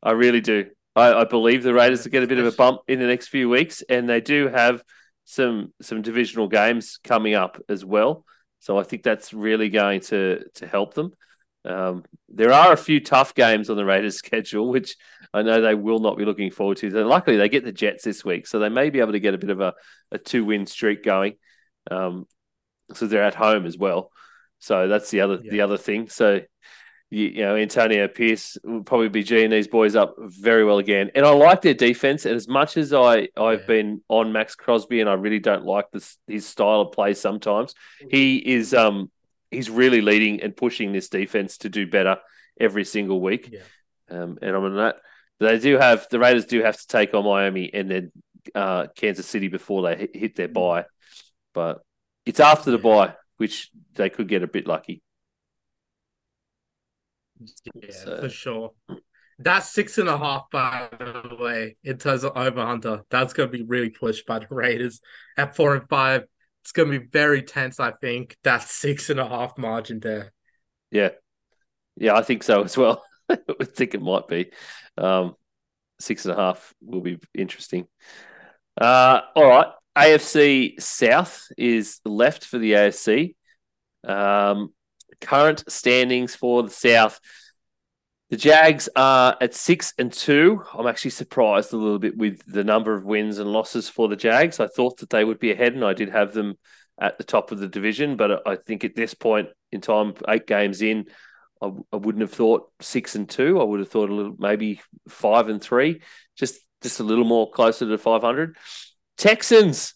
I 0.02 0.12
really 0.12 0.42
do. 0.42 0.68
I, 0.96 1.14
I 1.14 1.24
believe 1.26 1.64
the 1.64 1.74
Raiders 1.74 2.04
will 2.04 2.12
get 2.12 2.24
a 2.24 2.28
bit 2.28 2.40
of 2.40 2.46
a 2.46 2.52
bump 2.52 2.82
in 2.88 3.00
the 3.00 3.08
next 3.08 3.28
few 3.28 3.50
weeks, 3.50 3.84
and 3.90 4.08
they 4.10 4.22
do 4.22 4.48
have 4.48 4.84
some 5.26 5.74
some 5.82 6.02
divisional 6.02 6.48
games 6.48 7.00
coming 7.04 7.34
up 7.34 7.62
as 7.68 7.84
well. 7.84 8.26
So 8.60 8.78
I 8.80 8.84
think 8.84 9.04
that's 9.04 9.34
really 9.34 9.70
going 9.70 10.02
to 10.02 10.44
to 10.56 10.68
help 10.68 10.94
them. 10.94 11.14
Um, 11.66 12.04
there 12.30 12.54
are 12.54 12.74
a 12.74 12.78
few 12.78 13.00
tough 13.00 13.34
games 13.34 13.70
on 13.70 13.78
the 13.78 13.86
Raiders' 13.86 14.18
schedule, 14.20 14.70
which 14.70 14.96
I 15.34 15.42
know 15.42 15.62
they 15.62 15.76
will 15.76 16.00
not 16.00 16.18
be 16.18 16.26
looking 16.26 16.52
forward 16.52 16.78
to. 16.78 16.92
So 16.92 17.06
luckily, 17.06 17.38
they 17.38 17.50
get 17.50 17.66
the 17.66 17.72
Jets 17.72 18.04
this 18.04 18.24
week, 18.24 18.48
so 18.48 18.60
they 18.60 18.70
may 18.70 18.90
be 18.90 19.00
able 19.00 19.14
to 19.14 19.20
get 19.20 19.34
a 19.34 19.40
bit 19.40 19.50
of 19.50 19.62
a, 19.62 19.74
a 20.12 20.18
two 20.18 20.46
win 20.46 20.66
streak 20.66 21.04
going. 21.04 21.36
Um, 21.90 22.28
so 22.94 23.08
they're 23.08 23.24
at 23.24 23.36
home 23.36 23.66
as 23.66 23.78
well. 23.78 24.12
So 24.60 24.88
that's 24.88 25.12
the 25.12 25.22
other 25.22 25.40
yeah. 25.44 25.52
the 25.52 25.62
other 25.62 25.78
thing. 25.78 26.10
So 26.10 26.42
you, 27.12 27.26
you, 27.26 27.42
know, 27.44 27.56
Antonio 27.56 28.08
Pierce 28.08 28.58
will 28.64 28.84
probably 28.84 29.10
be 29.10 29.24
geeing 29.24 29.52
these 29.52 29.68
boys 29.68 29.96
up 29.96 30.16
very 30.20 30.66
well 30.66 30.80
again. 30.80 31.12
And 31.14 31.26
I 31.26 31.30
like 31.30 31.62
their 31.62 31.74
defense. 31.74 32.26
And 32.26 32.36
as 32.36 32.48
much 32.48 32.78
as 32.78 32.94
I 32.94 33.28
I've 33.38 33.62
yeah. 33.62 33.66
been 33.68 34.02
on 34.08 34.32
Maxx 34.32 34.56
Crosby, 34.56 35.02
and 35.02 35.10
I 35.10 35.14
really 35.14 35.40
don't 35.40 35.66
like 35.66 35.92
this 35.92 36.18
his 36.28 36.46
style 36.46 36.82
of 36.82 36.92
play 36.92 37.14
sometimes, 37.14 37.74
he 38.10 38.38
is 38.38 38.74
um 38.74 39.12
he's 39.52 39.70
really 39.70 40.02
leading 40.02 40.42
and 40.42 40.56
pushing 40.56 40.92
this 40.92 41.10
defense 41.10 41.58
to 41.60 41.70
do 41.70 41.88
better 41.88 42.18
every 42.60 42.86
single 42.86 43.22
week. 43.22 43.50
Yeah. 43.52 43.60
Um, 44.10 44.38
and 44.42 44.56
I'm 44.56 44.64
on 44.64 44.76
that. 44.78 44.98
They 45.40 45.60
do 45.60 45.78
have 45.78 46.08
the 46.10 46.20
Raiders 46.20 46.46
do 46.46 46.62
have 46.64 46.80
to 46.80 46.88
take 46.88 47.14
on 47.14 47.26
Miami 47.26 47.74
and 47.74 47.92
then 47.92 48.12
uh, 48.54 48.88
Kansas 48.96 49.28
City 49.28 49.48
before 49.48 49.84
they 49.84 50.10
hit, 50.14 50.36
their 50.36 50.48
bye, 50.48 50.86
but 51.54 51.82
it's 52.26 52.40
after 52.40 52.72
the 52.72 52.78
bye, 52.78 53.16
which 53.38 53.70
they 53.96 54.10
could 54.10 54.28
get 54.28 54.44
a 54.44 54.48
bit 54.48 54.68
lucky. 54.68 55.02
Yeah, 57.76 57.92
so. 57.92 58.22
for 58.22 58.30
sure. 58.30 58.72
That's 59.38 59.70
six 59.70 59.98
and 59.98 60.08
a 60.08 60.18
half, 60.18 60.50
by 60.50 60.88
the 60.98 61.36
way, 61.38 61.76
in 61.84 61.98
terms 61.98 62.24
of 62.24 62.38
over 62.38 62.62
under. 62.62 63.02
That's 63.10 63.34
going 63.34 63.52
to 63.52 63.58
be 63.58 63.64
really 63.64 63.90
pushed 63.90 64.26
by 64.26 64.40
the 64.40 64.48
Raiders 64.50 65.02
at 65.36 65.56
four 65.56 65.76
and 65.76 65.90
five. 65.90 66.24
It's 66.66 66.72
going 66.72 66.92
to 66.92 67.00
be 67.00 67.06
very 67.06 67.44
tense, 67.44 67.80
I 67.80 67.92
think. 67.92 68.36
That 68.44 68.64
six 68.64 69.12
and 69.12 69.20
a 69.20 69.28
half 69.28 69.56
margin 69.56 70.00
there. 70.00 70.34
Yeah. 70.90 71.10
Yeah, 71.96 72.16
I 72.16 72.24
think 72.24 72.42
so 72.42 72.64
as 72.64 72.76
well. 72.76 73.04
I 73.30 73.38
think 73.64 73.94
it 73.94 74.02
might 74.02 74.28
be. 74.28 74.50
Um, 74.98 75.36
six 76.00 76.26
and 76.26 76.34
a 76.34 76.38
half 76.38 76.74
will 76.82 77.02
be 77.02 77.20
interesting. 77.36 77.86
Uh, 78.82 79.22
all 79.36 79.48
right. 79.48 79.68
AFC 79.96 80.82
South 80.82 81.44
is 81.56 82.00
left 82.04 82.44
for 82.46 82.58
the 82.58 82.72
AFC. 82.72 83.36
Um, 84.04 84.74
current 85.22 85.64
standings 85.70 86.36
for 86.36 86.64
the 86.64 86.72
South. 86.72 87.20
The 88.30 88.38
Jags 88.38 88.90
are 88.96 89.38
at 89.40 89.54
six 89.54 89.94
and 90.00 90.12
two. 90.12 90.64
I'm 90.74 90.88
actually 90.88 91.12
surprised 91.12 91.74
a 91.74 91.78
little 91.78 92.00
bit 92.00 92.18
with 92.18 92.42
the 92.48 92.64
number 92.64 92.96
of 92.96 93.06
wins 93.06 93.38
and 93.38 93.52
losses 93.52 93.88
for 93.88 94.08
the 94.08 94.16
Jags. 94.16 94.60
I 94.60 94.68
thought 94.68 94.98
that 94.98 95.12
they 95.12 95.24
would 95.24 95.40
be 95.40 95.52
ahead, 95.52 95.74
and 95.74 95.86
I 95.86 95.94
did 95.94 96.10
have 96.10 96.34
them 96.34 96.56
at 97.00 97.18
the 97.18 97.24
top 97.24 97.52
of 97.52 97.60
the 97.60 97.68
division. 97.68 98.18
But 98.18 98.48
I 98.48 98.56
think 98.56 98.84
at 98.84 98.96
this 98.96 99.14
point 99.14 99.50
in 99.72 99.82
time, 99.82 100.16
eight 100.28 100.48
games 100.48 100.82
in, 100.82 101.06
I, 101.62 101.70
I 101.94 101.98
wouldn't 101.98 102.22
have 102.22 102.34
thought 102.34 102.72
six 102.82 103.16
and 103.16 103.30
two. 103.30 103.62
I 103.62 103.64
would 103.64 103.80
have 103.80 103.90
thought 103.90 104.10
a 104.10 104.16
little 104.16 104.36
maybe 104.40 104.82
five 105.08 105.48
and 105.48 105.62
three, 105.62 106.02
just 106.36 106.60
just 106.82 107.00
a 107.00 107.04
little 107.04 107.26
more 107.26 107.50
closer 107.50 107.88
to 107.88 107.98
500. 107.98 108.58
Texans 109.18 109.96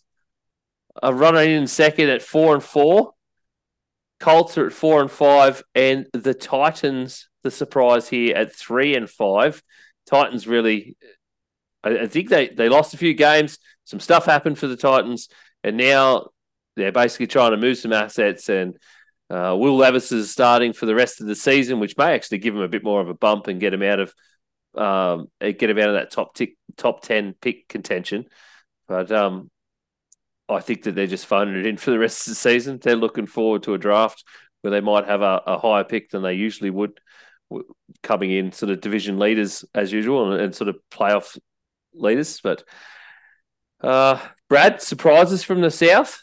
are 1.02 1.14
running 1.14 1.52
in 1.52 1.68
second 1.68 2.10
at 2.10 2.22
four 2.22 2.54
and 2.54 2.64
four. 2.64 3.14
Colts 4.20 4.58
are 4.58 4.68
at 4.68 4.74
four 4.74 5.02
and 5.02 5.10
five, 5.10 5.64
and 5.74 6.08
the 6.14 6.34
Titans, 6.34 7.29
the 7.44 7.52
surprise 7.52 8.10
here 8.10 8.36
at 8.36 8.56
three 8.56 8.96
and 8.96 9.10
five. 9.10 9.62
Titans 10.10 10.48
really, 10.48 10.98
I, 11.84 12.00
I 12.00 12.08
think 12.08 12.30
they 12.30 12.50
they 12.50 12.70
lost 12.70 12.94
a 12.94 12.98
few 12.98 13.14
games. 13.14 13.60
Some 13.86 14.00
stuff 14.00 14.26
happened 14.26 14.58
for 14.58 14.68
the 14.68 14.78
Titans, 14.78 15.30
and 15.64 15.78
now 15.78 16.30
they're 16.76 16.92
basically 16.92 17.28
trying 17.28 17.52
to 17.52 17.58
move 17.58 17.78
some 17.78 17.94
assets. 17.94 18.50
And 18.50 18.78
uh, 19.30 19.56
Will 19.60 19.76
Levis 19.76 20.12
is 20.12 20.32
starting 20.32 20.74
for 20.74 20.86
the 20.86 20.96
rest 20.96 21.22
of 21.22 21.28
the 21.28 21.36
season, 21.36 21.80
which 21.80 21.98
may 21.98 22.14
actually 22.14 22.40
give 22.40 22.56
him 22.56 22.62
a 22.62 22.68
bit 22.68 22.84
more 22.84 23.02
of 23.02 23.10
a 23.10 23.14
bump 23.14 23.48
and 23.48 23.60
get 23.60 23.74
him 23.74 23.84
out 23.84 24.00
of 24.00 24.14
um, 24.76 25.28
get 25.40 25.70
him 25.70 25.80
out 25.80 25.90
of 25.90 25.96
that 25.96 26.12
top 26.12 26.36
tick, 26.36 26.56
top 26.78 27.02
ten 27.02 27.34
pick 27.42 27.68
contention. 27.68 28.26
But 28.88 29.12
um, 29.12 29.50
I 30.48 30.62
think 30.62 30.84
that 30.84 30.96
they're 30.96 31.08
just 31.08 31.28
phoning 31.28 31.56
it 31.56 31.68
in 31.68 31.78
for 31.78 31.92
the 31.92 32.00
rest 32.00 32.28
of 32.28 32.32
the 32.32 32.36
season. 32.36 32.80
They're 32.82 32.96
looking 32.96 33.28
forward 33.28 33.64
to 33.64 33.76
a 33.76 33.78
draft 33.78 34.24
where 34.62 34.72
they 34.72 34.82
might 34.82 35.06
have 35.06 35.22
a, 35.22 35.42
a 35.46 35.58
higher 35.60 35.84
pick 35.84 36.10
than 36.10 36.24
they 36.24 36.34
usually 36.34 36.70
would, 36.70 37.00
coming 38.04 38.32
in 38.32 38.52
sort 38.52 38.72
of 38.72 38.82
division 38.82 39.20
leaders 39.20 39.66
as 39.74 39.92
usual 39.92 40.32
and, 40.32 40.42
and 40.42 40.56
sort 40.56 40.70
of 40.70 40.78
playoff 40.92 41.38
leaders. 41.94 42.40
But 42.42 42.64
uh, 43.82 44.20
Brad, 44.48 44.82
surprises 44.82 45.44
from 45.44 45.62
the 45.62 45.72
south. 45.72 46.20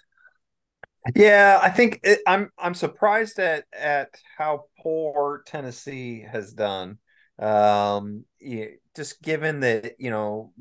Yeah, 1.15 1.61
I 1.63 1.71
think 1.71 2.01
it, 2.03 2.21
I'm 2.27 2.51
I'm 2.59 2.75
surprised 2.75 3.39
at 3.39 3.65
at 3.73 4.09
how 4.37 4.65
poor 4.81 5.43
Tennessee 5.47 6.27
has 6.29 6.53
done. 6.53 6.99
Um, 7.39 8.25
yeah, 8.41 8.67
just 8.97 9.23
given 9.23 9.61
that 9.61 10.01
you 10.01 10.11
know 10.11 10.53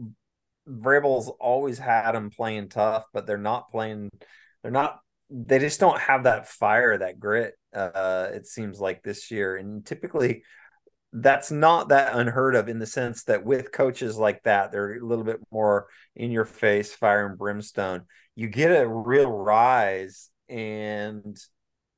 Vrabel's 0.69 1.29
always 1.39 1.79
had 1.79 2.12
them 2.12 2.29
playing 2.29 2.69
tough, 2.69 3.05
but 3.13 3.25
they're 3.25 3.38
not 3.38 3.72
playing. 3.72 4.10
They're 4.62 4.72
not. 4.72 5.00
They 5.38 5.60
just 5.60 5.82
don't 5.82 6.00
have 6.00 6.24
that 6.24 6.48
fire, 6.48 6.98
that 6.98 7.20
grit. 7.20 7.56
Uh, 7.74 8.30
it 8.34 8.48
seems 8.48 8.80
like 8.80 9.04
this 9.04 9.32
year, 9.32 9.58
and 9.58 9.86
typically 9.86 10.44
that's 11.18 11.50
not 11.50 11.89
that 11.89 12.15
unheard 12.15 12.56
of 12.56 12.68
in 12.68 12.80
the 12.80 12.86
sense 12.86 13.24
that 13.24 13.46
with 13.46 13.72
coaches 13.72 14.18
like 14.18 14.44
that, 14.44 14.72
they're 14.72 14.96
a 14.96 15.06
little 15.06 15.24
bit 15.24 15.39
more 15.51 15.88
in 16.15 16.32
your 16.32 16.46
face, 16.46 16.94
fire 16.94 17.25
and 17.25 17.38
brimstone. 17.38 18.04
You 18.36 18.48
get 18.48 18.70
a 18.70 18.88
real 18.88 19.30
rise, 19.30 20.30
and 20.50 21.38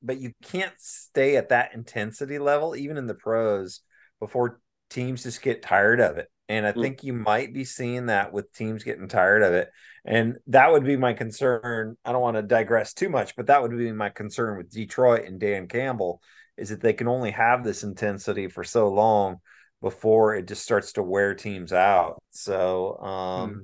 but 0.01 0.19
you 0.19 0.33
can't 0.43 0.73
stay 0.77 1.35
at 1.35 1.49
that 1.49 1.73
intensity 1.73 2.39
level, 2.39 2.75
even 2.75 2.97
in 2.97 3.07
the 3.07 3.15
pros, 3.15 3.81
before 4.19 4.61
teams 4.89 5.23
just 5.23 5.41
get 5.41 5.63
tired 5.63 5.99
of 5.99 6.17
it. 6.17 6.29
And 6.49 6.65
I 6.65 6.71
mm. 6.71 6.81
think 6.81 7.03
you 7.03 7.13
might 7.13 7.53
be 7.53 7.65
seeing 7.65 8.05
that 8.07 8.31
with 8.31 8.53
teams 8.53 8.83
getting 8.83 9.07
tired 9.07 9.43
of 9.43 9.53
it. 9.53 9.69
And 10.07 10.37
that 10.47 10.71
would 10.71 10.85
be 10.85 10.95
my 10.95 11.13
concern. 11.13 11.97
I 12.05 12.13
don't 12.13 12.21
want 12.21 12.37
to 12.37 12.41
digress 12.41 12.93
too 12.93 13.09
much, 13.09 13.35
but 13.35 13.47
that 13.47 13.61
would 13.61 13.77
be 13.77 13.91
my 13.91 14.09
concern 14.09 14.57
with 14.57 14.71
Detroit 14.71 15.25
and 15.25 15.37
Dan 15.37 15.67
Campbell 15.67 16.21
is 16.55 16.69
that 16.69 16.81
they 16.81 16.93
can 16.93 17.09
only 17.09 17.31
have 17.31 17.63
this 17.63 17.83
intensity 17.83 18.47
for 18.47 18.63
so 18.63 18.87
long 18.87 19.41
before 19.81 20.33
it 20.33 20.47
just 20.47 20.63
starts 20.63 20.93
to 20.93 21.03
wear 21.03 21.35
teams 21.35 21.73
out. 21.73 22.21
So 22.31 22.97
um, 22.99 23.49
mm. 23.51 23.61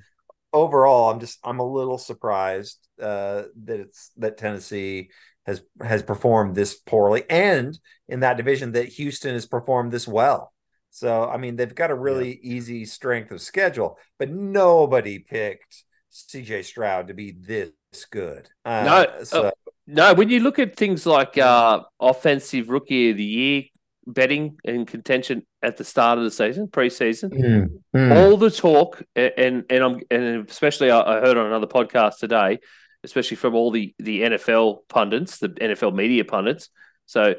overall, 0.52 1.12
I'm 1.12 1.20
just 1.22 1.40
I'm 1.46 1.60
a 1.60 1.68
little 1.68 1.98
surprised 1.98 2.78
uh, 3.02 3.44
that 3.64 3.80
it's 3.80 4.12
that 4.18 4.38
Tennessee 4.38 5.10
has 5.46 5.62
has 5.82 6.04
performed 6.04 6.56
this 6.56 6.76
poorly, 6.76 7.24
and 7.30 7.78
in 8.08 8.20
that 8.20 8.38
division 8.38 8.74
that 8.74 8.90
Houston 8.90 9.34
has 9.34 9.46
performed 9.46 9.92
this 9.92 10.08
well. 10.08 10.54
So 10.92 11.28
I 11.28 11.38
mean, 11.38 11.56
they've 11.56 11.74
got 11.74 11.90
a 11.90 11.96
really 11.96 12.40
yeah. 12.44 12.56
easy 12.58 12.86
strength 12.86 13.32
of 13.32 13.42
schedule, 13.42 13.98
but 14.20 14.30
nobody 14.30 15.20
picked 15.20 15.84
CJ 16.14 16.64
Stroud 16.64 17.08
to 17.08 17.14
be 17.14 17.32
this 17.32 17.72
good. 18.10 18.50
Uh, 18.64 18.84
no, 18.84 19.24
so. 19.24 19.44
uh, 19.46 19.52
no. 19.88 20.14
When 20.14 20.30
you 20.30 20.40
look 20.40 20.60
at 20.60 20.76
things 20.76 21.06
like 21.06 21.38
uh, 21.38 21.82
offensive 22.00 22.70
rookie 22.70 23.12
of 23.12 23.18
the 23.18 23.24
year 23.24 23.64
betting 24.06 24.58
and 24.66 24.86
contention 24.86 25.46
at 25.62 25.78
the 25.78 25.84
start 25.84 26.18
of 26.18 26.24
the 26.24 26.32
season, 26.32 26.68
preseason, 26.68 27.32
mm, 27.32 27.70
mm. 27.96 28.16
all 28.16 28.38
the 28.38 28.52
talk, 28.52 29.02
and 29.16 29.66
and 29.70 29.84
I'm 29.84 30.00
and 30.12 30.50
especially 30.50 30.92
I 30.92 31.20
heard 31.22 31.38
on 31.38 31.48
another 31.48 31.68
podcast 31.68 32.20
today, 32.20 32.60
especially 33.04 33.38
from 33.38 33.56
all 33.56 33.72
the 33.72 33.96
the 33.98 34.22
NFL 34.22 34.88
pundits, 34.90 35.40
the 35.40 35.50
NFL 35.50 35.96
media 35.96 36.26
pundits. 36.26 36.70
So 37.06 37.36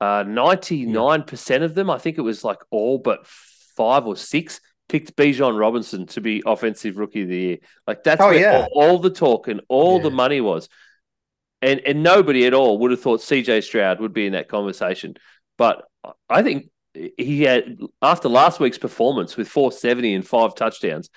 uh, 0.00 0.24
Ninety 0.26 0.86
nine 0.86 1.22
percent 1.22 1.64
of 1.64 1.74
them, 1.74 1.90
I 1.90 1.98
think 1.98 2.18
it 2.18 2.22
was 2.22 2.44
like 2.44 2.58
all 2.70 2.98
but 2.98 3.26
five 3.26 4.06
or 4.06 4.16
six, 4.16 4.60
picked 4.88 5.16
Bijan 5.16 5.58
Robinson 5.58 6.06
to 6.06 6.20
be 6.20 6.42
offensive 6.44 6.96
rookie 6.96 7.22
of 7.22 7.28
the 7.28 7.38
year. 7.38 7.58
Like 7.86 8.02
that's 8.02 8.20
oh, 8.20 8.28
where 8.28 8.38
yeah. 8.38 8.66
all, 8.72 8.90
all, 8.90 8.98
the 8.98 9.10
talk 9.10 9.48
and 9.48 9.60
all 9.68 9.98
yeah. 9.98 10.04
the 10.04 10.10
money 10.10 10.40
was. 10.40 10.68
And 11.60 11.80
and 11.80 12.02
nobody 12.02 12.46
at 12.46 12.54
all 12.54 12.78
would 12.78 12.92
have 12.92 13.00
thought 13.00 13.20
CJ 13.20 13.64
Stroud 13.64 14.00
would 14.00 14.12
be 14.12 14.26
in 14.26 14.32
that 14.32 14.48
conversation. 14.48 15.16
But 15.56 15.84
I 16.28 16.42
think 16.42 16.70
he 16.94 17.42
had 17.42 17.78
after 18.00 18.28
last 18.28 18.60
week's 18.60 18.78
performance 18.78 19.36
with 19.36 19.48
470 19.48 20.14
and 20.14 20.26
five 20.26 20.54
touchdowns, 20.54 21.10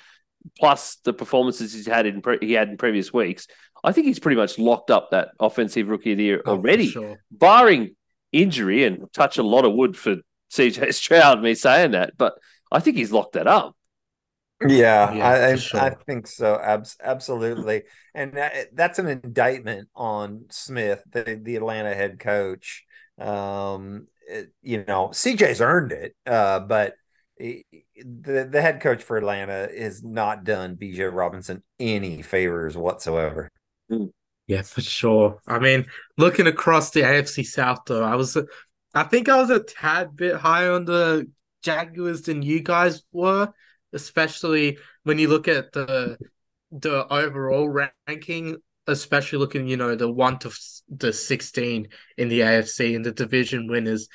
plus 0.58 0.98
the 1.04 1.14
performances 1.14 1.74
he's 1.74 1.88
had 1.88 2.06
in 2.06 2.22
pre- 2.22 2.40
he 2.42 2.54
had 2.54 2.70
in 2.70 2.78
previous 2.78 3.14
weeks. 3.14 3.48
I 3.84 3.92
think 3.92 4.08
he's 4.08 4.20
pretty 4.20 4.38
much 4.38 4.60
locked 4.60 4.92
up 4.92 5.12
that 5.12 5.30
offensive 5.40 5.88
rookie 5.88 6.12
of 6.12 6.18
the 6.18 6.24
year 6.24 6.42
oh, 6.46 6.52
already, 6.52 6.88
sure. 6.88 7.18
barring 7.32 7.96
injury 8.32 8.84
and 8.84 9.12
touch 9.14 9.38
a 9.38 9.44
lot 9.44 9.66
of 9.66 9.74
wood 9.74 9.98
for 9.98 10.18
CJ 10.52 10.94
Stroud, 10.94 11.42
me 11.42 11.56
saying 11.56 11.92
that, 11.92 12.14
but 12.18 12.34
I 12.72 12.80
think 12.80 12.98
he's 12.98 13.12
locked 13.12 13.34
that 13.34 13.48
up. 13.48 13.76
Yeah, 14.66 15.14
yeah 15.14 15.30
I, 15.30 15.56
sure. 15.56 15.80
I 15.80 15.90
think 15.90 16.28
so. 16.28 16.60
Abs- 16.62 16.98
absolutely. 17.04 17.84
And 18.14 18.34
that, 18.34 18.76
that's 18.76 19.00
an 19.00 19.08
indictment 19.08 19.90
on 19.96 20.46
Smith, 20.50 21.02
the, 21.12 21.40
the 21.42 21.56
Atlanta 21.56 21.94
head 21.96 22.20
coach. 22.20 22.86
Um, 23.20 24.08
it, 24.28 24.54
you 24.62 24.84
know, 24.88 25.10
CJ's 25.10 25.62
earned 25.62 25.92
it, 25.92 26.16
uh, 26.26 26.60
but 26.60 26.96
the 27.40 27.64
the 28.50 28.62
head 28.62 28.82
coach 28.82 29.02
for 29.02 29.18
Atlanta 29.18 29.68
has 29.78 30.04
not 30.04 30.44
done 30.44 30.76
Bijan 30.76 31.14
Robinson 31.14 31.64
any 31.80 32.22
favors 32.22 32.78
whatsoever. 32.78 33.50
Hmm. 33.90 34.06
Yeah, 34.48 34.62
for 34.64 34.82
sure. 34.82 35.40
I 35.48 35.60
mean, 35.60 35.86
looking 36.18 36.48
across 36.48 36.92
the 36.92 37.02
AFC 37.02 37.46
South, 37.46 37.80
though, 37.88 38.04
I 38.04 38.16
was, 38.16 38.38
I 38.94 39.04
think 39.04 39.30
I 39.30 39.38
was 39.38 39.50
a 39.50 39.64
tad 39.64 40.16
bit 40.16 40.36
high 40.36 40.68
on 40.68 40.86
the 40.86 41.30
Jaguars 41.62 42.24
than 42.24 42.42
you 42.42 42.62
guys 42.62 43.04
were, 43.12 43.52
especially 43.94 44.78
when 45.04 45.20
you 45.20 45.28
look 45.28 45.48
at 45.48 45.72
the 45.74 46.18
the 46.72 47.06
overall 47.14 47.70
ranking, 47.70 48.58
especially 48.88 49.40
looking, 49.40 49.68
you 49.68 49.78
know, 49.78 49.96
the 49.96 50.12
one 50.12 50.40
to 50.40 50.52
the 50.90 51.14
sixteen 51.14 51.88
in 52.18 52.30
the 52.30 52.42
AFC 52.42 52.96
and 52.96 53.06
the 53.06 53.12
division 53.12 53.68
winners. 53.68 54.08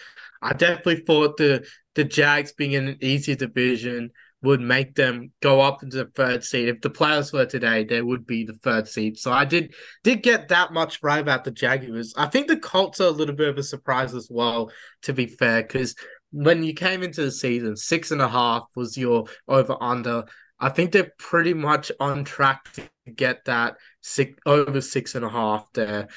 I 0.42 0.52
definitely 0.52 1.02
thought 1.06 1.37
the 1.37 1.66
the 1.94 2.04
Jags 2.04 2.52
being 2.52 2.72
in 2.72 2.88
an 2.88 2.98
easy 3.00 3.35
division 3.35 4.11
would 4.42 4.61
make 4.61 4.94
them 4.94 5.32
go 5.40 5.61
up 5.61 5.82
into 5.82 5.96
the 5.96 6.11
third 6.14 6.44
seed. 6.44 6.68
If 6.68 6.80
the 6.80 6.90
players 6.90 7.32
were 7.32 7.46
today, 7.46 7.85
they 7.85 8.02
would 8.02 8.26
be 8.26 8.44
the 8.44 8.52
third 8.52 8.87
seed. 8.87 9.18
So 9.18 9.32
I 9.32 9.44
did 9.44 9.74
did 10.04 10.22
get 10.22 10.48
that 10.48 10.72
much 10.72 11.02
right 11.02 11.20
about 11.20 11.44
the 11.44 11.50
Jaguars. 11.50 12.14
I 12.16 12.26
think 12.26 12.46
the 12.46 12.59
Colts 12.59 13.00
are 13.00 13.09
a 13.09 13.11
little 13.11 13.35
bit 13.35 13.48
of 13.48 13.59
a 13.59 13.62
surprise 13.62 14.14
as 14.14 14.28
well, 14.30 14.70
to 15.02 15.12
be 15.12 15.26
fair, 15.26 15.62
because 15.62 15.94
when 16.33 16.62
you 16.62 16.75
came 16.75 17.03
into 17.03 17.23
the 17.23 17.31
season, 17.31 17.77
six 17.77 18.11
and 18.11 18.23
a 18.23 18.29
half 18.29 18.65
was 18.75 18.97
your 18.97 19.25
over 19.49 19.77
under. 19.81 20.25
I 20.59 20.71
think 20.71 20.93
they're 20.93 21.12
pretty 21.19 21.55
much 21.55 21.93
on 22.01 22.25
track 22.25 22.73
to 22.75 22.89
get 23.15 23.45
that 23.45 23.77
six 24.01 24.39
over 24.47 24.81
six 24.81 25.15
and 25.15 25.25
a 25.25 25.29
half 25.29 25.67
there 25.75 26.09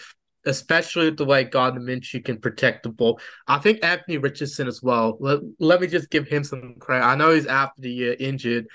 especially 0.45 1.05
with 1.05 1.17
the 1.17 1.25
way 1.25 1.43
Gardner 1.43 1.81
Minshew 1.81 2.23
can 2.23 2.39
protect 2.39 2.83
the 2.83 2.89
ball. 2.89 3.19
I 3.47 3.59
think 3.59 3.83
Anthony 3.83 4.17
Richardson 4.17 4.67
as 4.67 4.81
well. 4.81 5.17
Let, 5.19 5.39
let 5.59 5.81
me 5.81 5.87
just 5.87 6.09
give 6.09 6.27
him 6.27 6.43
some 6.43 6.75
credit. 6.79 7.05
I 7.05 7.15
know 7.15 7.31
he's 7.31 7.45
after 7.45 7.81
the 7.81 7.91
year 7.91 8.15
injured, 8.19 8.67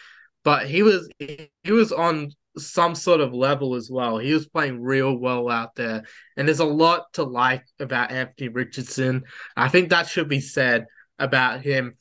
but 0.43 0.67
he 0.67 0.83
was 0.83 1.09
he, 1.19 1.51
he 1.63 1.73
was 1.73 1.93
on 1.93 2.31
some 2.57 2.95
sort 2.95 3.21
of 3.21 3.35
level 3.35 3.75
as 3.75 3.91
well. 3.91 4.19
He 4.19 4.33
was 4.33 4.47
playing 4.47 4.81
real 4.81 5.17
well 5.17 5.49
out 5.51 5.75
there. 5.75 6.05
And 6.37 6.47
there's 6.47 6.61
a 6.61 6.65
lot 6.65 7.13
to 7.15 7.25
like 7.25 7.65
about 7.81 8.13
Anthony 8.13 8.49
Richardson. 8.49 9.25
I 9.57 9.69
think 9.69 9.91
that 9.91 10.09
should 10.09 10.29
be 10.29 10.41
said 10.41 10.87
about 11.19 11.63
him. 11.63 11.97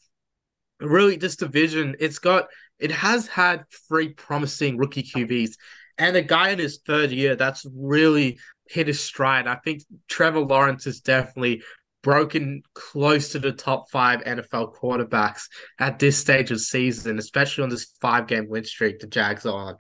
Really, 0.80 1.18
this 1.18 1.36
division, 1.36 1.96
it's 2.00 2.20
got 2.20 2.48
it 2.80 2.92
has 2.92 3.28
had 3.28 3.66
three 3.88 4.10
promising 4.10 4.78
rookie 4.78 5.04
QBs. 5.04 5.52
And 5.98 6.16
a 6.16 6.22
guy 6.22 6.50
in 6.50 6.60
his 6.60 6.80
third 6.86 7.12
year 7.12 7.36
that's 7.36 7.66
really 7.74 8.40
hit 8.68 8.88
his 8.88 9.00
stride. 9.00 9.48
I 9.48 9.56
think 9.56 9.84
Trevor 10.10 10.42
Lawrence 10.42 10.88
is 10.88 11.00
definitely 11.00 11.62
broken 12.02 12.64
close 12.74 13.32
to 13.32 13.40
the 13.40 13.52
top 13.52 13.90
five 13.90 14.22
NFL 14.22 14.76
quarterbacks 14.76 15.48
at 15.80 16.00
this 16.00 16.18
stage 16.18 16.52
of 16.52 16.60
season, 16.60 17.18
especially 17.18 17.64
on 17.64 17.70
this 17.70 17.94
five 18.02 18.28
game 18.28 18.50
win 18.50 18.66
streak 18.66 19.00
the 19.00 19.08
Jags 19.08 19.46
are 19.46 19.70
on. 19.70 19.78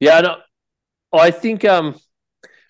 Yeah, 0.00 0.20
no, 0.20 0.36
I 1.12 1.30
think 1.30 1.64
um, 1.64 1.98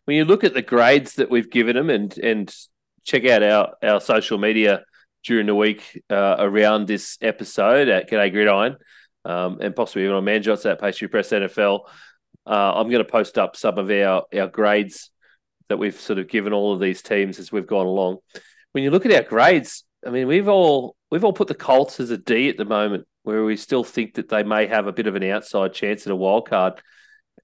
when 0.05 0.17
you 0.17 0.25
look 0.25 0.45
at 0.45 0.55
the 0.55 0.63
grades 0.63 1.15
that 1.15 1.31
we've 1.31 1.51
given 1.51 1.75
them 1.75 1.91
and 1.91 2.17
and 2.19 2.55
check 3.03 3.27
out 3.27 3.43
our, 3.43 3.75
our 3.83 4.01
social 4.01 4.39
media 4.39 4.85
during 5.25 5.47
the 5.47 5.55
week 5.55 6.03
uh, 6.11 6.37
around 6.39 6.87
this 6.87 7.19
episode 7.21 7.89
at 7.89 8.11
G'day 8.11 8.31
Gridiron 8.31 8.77
um, 9.25 9.59
and 9.61 9.75
possibly 9.75 10.05
even 10.05 10.15
on 10.15 10.25
Manjot's 10.25 10.67
at 10.67 10.81
Pastry 10.81 11.09
Press 11.09 11.31
NFL. 11.31 11.81
Uh, 12.47 12.75
I'm 12.75 12.91
going 12.91 13.05
to 13.05 13.11
post 13.11 13.39
up 13.39 13.57
some 13.57 13.79
of 13.79 13.91
our, 13.91 14.25
our 14.37 14.49
grades 14.49 15.11
that 15.69 15.79
we've 15.79 15.99
sort 15.99 16.19
of 16.19 16.29
given 16.29 16.53
all 16.53 16.75
of 16.75 16.81
these 16.81 17.03
teams 17.03 17.39
as 17.39 17.51
we've 17.51 17.67
gone 17.67 17.87
along. 17.87 18.19
When 18.73 18.85
you 18.85 18.91
look 18.91 19.07
at 19.07 19.13
our 19.13 19.23
grades, 19.23 19.85
I 20.07 20.11
mean, 20.11 20.27
we've 20.27 20.49
all 20.49 20.95
we've 21.11 21.25
all 21.25 21.33
put 21.33 21.49
the 21.49 21.55
Colts 21.55 22.01
as 22.01 22.11
a 22.11 22.19
D 22.19 22.51
at 22.51 22.59
the 22.59 22.67
moment, 22.67 23.07
where 23.23 23.45
we 23.45 23.57
still 23.57 23.85
think 23.85 24.15
that 24.15 24.29
they 24.29 24.43
may 24.43 24.67
have 24.67 24.87
a 24.87 24.93
bit 24.93 25.07
of 25.07 25.15
an 25.15 25.25
outside 25.25 25.73
chance 25.73 26.07
at 26.07 26.13
a 26.13 26.17
wild 26.17 26.49
card. 26.49 26.75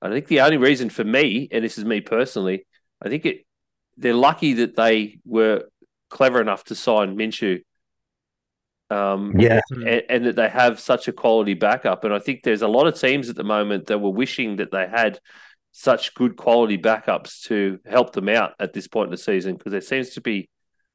I 0.02 0.10
think 0.10 0.26
the 0.26 0.42
only 0.42 0.58
reason 0.58 0.90
for 0.90 1.04
me, 1.04 1.48
and 1.50 1.64
this 1.64 1.78
is 1.78 1.84
me 1.84 2.00
personally, 2.02 2.66
I 3.00 3.08
think 3.08 3.24
it 3.24 3.46
they're 3.96 4.14
lucky 4.14 4.54
that 4.54 4.76
they 4.76 5.18
were 5.24 5.64
clever 6.10 6.40
enough 6.40 6.64
to 6.64 6.74
sign 6.74 7.16
Minshew 7.16 7.62
um, 8.90 9.38
yeah, 9.38 9.60
and, 9.70 10.02
and, 10.08 10.26
that 10.26 10.36
they 10.36 10.48
have 10.48 10.80
such 10.80 11.06
a 11.06 11.12
quality 11.12 11.54
backup. 11.54 12.04
And 12.04 12.12
I 12.12 12.18
think 12.18 12.42
there's 12.42 12.62
a 12.62 12.68
lot 12.68 12.88
of 12.88 13.00
teams 13.00 13.28
at 13.28 13.36
the 13.36 13.44
moment 13.44 13.86
that 13.86 13.98
were 13.98 14.10
wishing 14.10 14.56
that 14.56 14.72
they 14.72 14.86
had 14.88 15.20
such 15.72 16.14
good 16.14 16.36
quality 16.36 16.76
backups 16.76 17.42
to 17.42 17.78
help 17.86 18.12
them 18.12 18.28
out 18.28 18.54
at 18.58 18.72
this 18.72 18.88
point 18.88 19.06
in 19.06 19.12
the 19.12 19.16
season 19.16 19.56
because 19.56 19.70
there 19.70 19.80
seems 19.80 20.10
to 20.10 20.20
be, 20.20 20.48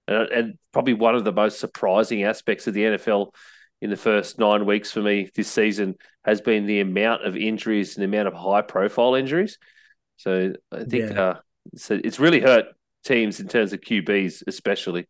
and, 0.07 0.29
and 0.29 0.57
probably 0.73 0.93
one 0.93 1.15
of 1.15 1.23
the 1.23 1.31
most 1.31 1.59
surprising 1.59 2.23
aspects 2.23 2.67
of 2.67 2.73
the 2.73 2.83
NFL 2.83 3.29
in 3.81 3.89
the 3.89 3.95
first 3.95 4.39
nine 4.39 4.65
weeks 4.65 4.91
for 4.91 5.01
me 5.01 5.29
this 5.35 5.49
season 5.49 5.95
has 6.25 6.41
been 6.41 6.65
the 6.65 6.81
amount 6.81 7.25
of 7.25 7.37
injuries 7.37 7.95
and 7.95 8.01
the 8.01 8.07
amount 8.07 8.27
of 8.27 8.33
high 8.33 8.61
profile 8.61 9.15
injuries. 9.15 9.57
So 10.17 10.53
I 10.71 10.83
think 10.83 11.11
yeah. 11.11 11.21
uh, 11.21 11.39
so 11.75 11.99
it's 12.03 12.19
really 12.19 12.41
hurt 12.41 12.65
teams 13.05 13.39
in 13.39 13.47
terms 13.47 13.71
of 13.71 13.81
QBs, 13.81 14.43
especially. 14.47 15.07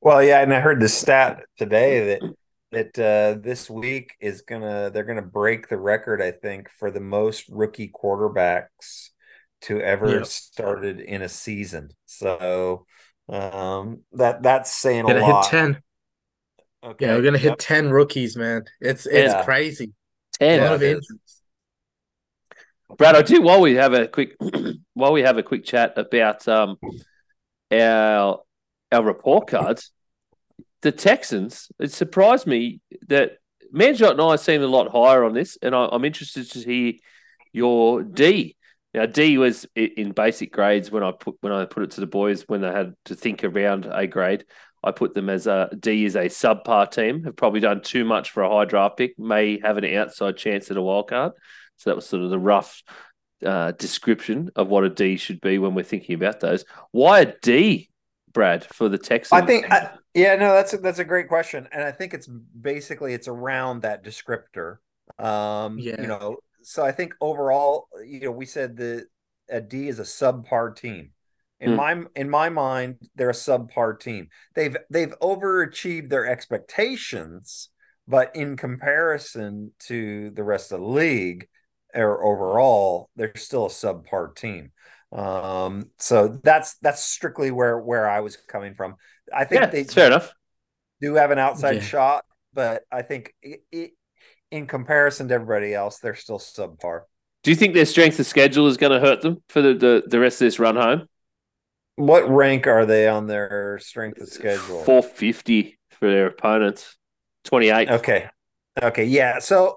Well, 0.00 0.22
yeah, 0.22 0.40
and 0.40 0.52
I 0.52 0.60
heard 0.60 0.80
the 0.80 0.88
stat 0.88 1.44
today 1.58 2.18
that 2.18 2.34
that 2.72 2.98
uh, 2.98 3.40
this 3.40 3.68
week 3.68 4.12
is 4.20 4.42
gonna 4.42 4.90
they're 4.90 5.04
gonna 5.04 5.22
break 5.22 5.68
the 5.68 5.78
record, 5.78 6.22
I 6.22 6.30
think, 6.30 6.70
for 6.78 6.90
the 6.90 7.00
most 7.00 7.44
rookie 7.48 7.92
quarterbacks 7.92 9.10
to 9.62 9.80
ever 9.80 10.18
yeah. 10.18 10.22
started 10.22 11.00
in 11.00 11.22
a 11.22 11.28
season. 11.28 11.90
So 12.06 12.86
um, 13.28 14.00
that 14.12 14.42
that's 14.42 14.72
saying 14.72 15.06
Did 15.06 15.18
a 15.18 15.20
lot. 15.20 15.44
Hit 15.44 15.50
ten. 15.50 15.82
Okay. 16.82 17.06
Yeah, 17.06 17.16
we're 17.16 17.22
gonna 17.22 17.38
hit 17.38 17.50
Yep. 17.50 17.58
ten 17.58 17.90
rookies, 17.90 18.36
man. 18.36 18.64
It's 18.80 19.04
it's 19.06 19.34
Yeah. 19.34 19.44
crazy. 19.44 19.92
Ten. 20.38 20.60
a 20.60 20.64
lot 20.64 20.74
of 20.74 20.82
injuries. 20.82 21.40
Brad, 22.96 23.14
I 23.14 23.22
do 23.22 23.42
while 23.42 23.60
we 23.60 23.74
have 23.74 23.92
a 23.92 24.08
quick 24.08 24.36
while 24.94 25.12
we 25.12 25.22
have 25.22 25.36
a 25.36 25.42
quick 25.42 25.64
chat 25.64 25.98
about 25.98 26.48
um 26.48 26.78
our 27.70 28.40
our 28.92 29.02
report 29.02 29.48
cards. 29.48 29.90
The 30.82 30.92
Texans. 30.92 31.70
It 31.78 31.92
surprised 31.92 32.46
me 32.46 32.80
that 33.08 33.32
Manjot 33.74 34.12
and 34.12 34.20
I 34.20 34.36
seem 34.36 34.62
a 34.62 34.66
lot 34.66 34.90
higher 34.90 35.24
on 35.24 35.34
this, 35.34 35.58
and 35.60 35.74
I, 35.74 35.88
I'm 35.92 36.04
interested 36.04 36.50
to 36.52 36.60
hear 36.60 36.94
your 37.52 38.02
D. 38.02 38.56
Now 38.94 39.06
D 39.06 39.38
was 39.38 39.66
in 39.76 40.12
basic 40.12 40.52
grades 40.52 40.90
when 40.90 41.02
I 41.02 41.12
put 41.12 41.36
when 41.40 41.52
I 41.52 41.64
put 41.64 41.84
it 41.84 41.90
to 41.92 42.00
the 42.00 42.06
boys 42.06 42.42
when 42.48 42.60
they 42.60 42.72
had 42.72 42.94
to 43.06 43.14
think 43.14 43.44
around 43.44 43.86
a 43.90 44.06
grade. 44.06 44.44
I 44.82 44.92
put 44.92 45.12
them 45.12 45.28
as 45.28 45.46
a 45.46 45.68
D 45.78 46.04
is 46.04 46.16
a 46.16 46.24
subpar 46.24 46.90
team. 46.90 47.24
Have 47.24 47.36
probably 47.36 47.60
done 47.60 47.82
too 47.82 48.04
much 48.04 48.30
for 48.30 48.42
a 48.42 48.48
high 48.48 48.64
draft 48.64 48.96
pick. 48.96 49.18
May 49.18 49.60
have 49.60 49.76
an 49.76 49.84
outside 49.84 50.36
chance 50.38 50.70
at 50.70 50.76
a 50.76 50.82
wild 50.82 51.08
card. 51.08 51.32
So 51.76 51.90
that 51.90 51.96
was 51.96 52.06
sort 52.06 52.22
of 52.22 52.30
the 52.30 52.38
rough 52.38 52.82
uh, 53.44 53.72
description 53.72 54.50
of 54.56 54.68
what 54.68 54.84
a 54.84 54.88
D 54.88 55.16
should 55.16 55.40
be 55.40 55.58
when 55.58 55.74
we're 55.74 55.82
thinking 55.82 56.14
about 56.14 56.40
those. 56.40 56.64
Why 56.92 57.20
a 57.20 57.34
D, 57.42 57.89
Brad, 58.32 58.64
for 58.64 58.88
the 58.88 58.98
Texans? 58.98 59.42
I 59.42 59.46
think, 59.46 59.66
I, 59.70 59.90
yeah, 60.14 60.36
no, 60.36 60.52
that's 60.54 60.72
a, 60.72 60.78
that's 60.78 60.98
a 60.98 61.04
great 61.04 61.28
question, 61.28 61.68
and 61.72 61.82
I 61.84 61.92
think 61.92 62.14
it's 62.14 62.26
basically 62.26 63.14
it's 63.14 63.28
around 63.28 63.82
that 63.82 64.04
descriptor. 64.04 64.78
Um, 65.18 65.78
Yeah. 65.78 66.00
you 66.00 66.08
know, 66.08 66.38
so 66.62 66.84
I 66.84 66.92
think 66.92 67.14
overall, 67.20 67.88
you 68.04 68.20
know, 68.20 68.30
we 68.32 68.46
said 68.46 68.76
that 68.78 69.06
a 69.48 69.60
D 69.60 69.88
is 69.88 69.98
a 69.98 70.04
subpar 70.04 70.74
team. 70.76 71.10
In 71.60 71.72
Hmm. 71.72 71.76
my 71.76 72.02
in 72.16 72.30
my 72.30 72.48
mind, 72.48 72.96
they're 73.16 73.30
a 73.30 73.34
subpar 73.34 74.00
team. 74.00 74.28
They've 74.54 74.76
they've 74.88 75.14
overachieved 75.20 76.08
their 76.08 76.26
expectations, 76.26 77.68
but 78.08 78.34
in 78.34 78.56
comparison 78.56 79.72
to 79.80 80.30
the 80.30 80.42
rest 80.44 80.72
of 80.72 80.80
the 80.80 80.86
league 80.86 81.48
or 81.94 82.24
overall, 82.24 83.10
they're 83.16 83.36
still 83.36 83.66
a 83.66 83.70
subpar 83.70 84.34
team. 84.34 84.72
Um, 85.12 85.90
so 85.98 86.38
that's 86.42 86.76
that's 86.76 87.02
strictly 87.02 87.50
where 87.50 87.78
where 87.78 88.08
I 88.08 88.20
was 88.20 88.36
coming 88.36 88.74
from. 88.74 88.96
I 89.34 89.44
think 89.44 89.60
yeah, 89.62 89.66
they 89.66 89.84
fair 89.84 90.06
enough. 90.06 90.32
do 91.00 91.14
have 91.14 91.30
an 91.30 91.38
outside 91.38 91.76
Yeah. 91.76 91.82
shot, 91.82 92.24
but 92.52 92.82
I 92.92 93.02
think 93.02 93.34
it, 93.42 93.64
it, 93.72 93.92
in 94.50 94.66
comparison 94.66 95.28
to 95.28 95.34
everybody 95.34 95.74
else, 95.74 95.98
they're 95.98 96.14
still 96.14 96.38
subpar. 96.38 97.02
Do 97.42 97.50
you 97.50 97.56
think 97.56 97.74
their 97.74 97.86
strength 97.86 98.18
of 98.20 98.26
schedule 98.26 98.66
is 98.66 98.76
going 98.76 98.92
to 98.92 99.00
hurt 99.00 99.22
them 99.22 99.42
for 99.48 99.62
the, 99.62 99.74
the, 99.74 100.02
the 100.06 100.20
rest 100.20 100.40
of 100.42 100.46
this 100.46 100.58
run 100.58 100.76
home? 100.76 101.08
What 101.96 102.28
rank 102.28 102.66
are 102.66 102.84
they 102.86 103.08
on 103.08 103.26
their 103.26 103.78
strength 103.80 104.20
of 104.20 104.28
schedule? 104.28 104.84
450 104.84 105.78
for 105.90 106.10
their 106.10 106.26
opponents, 106.26 106.96
28. 107.44 107.90
Okay. 107.90 108.28
Okay. 108.82 109.04
Yeah. 109.04 109.38
So, 109.38 109.76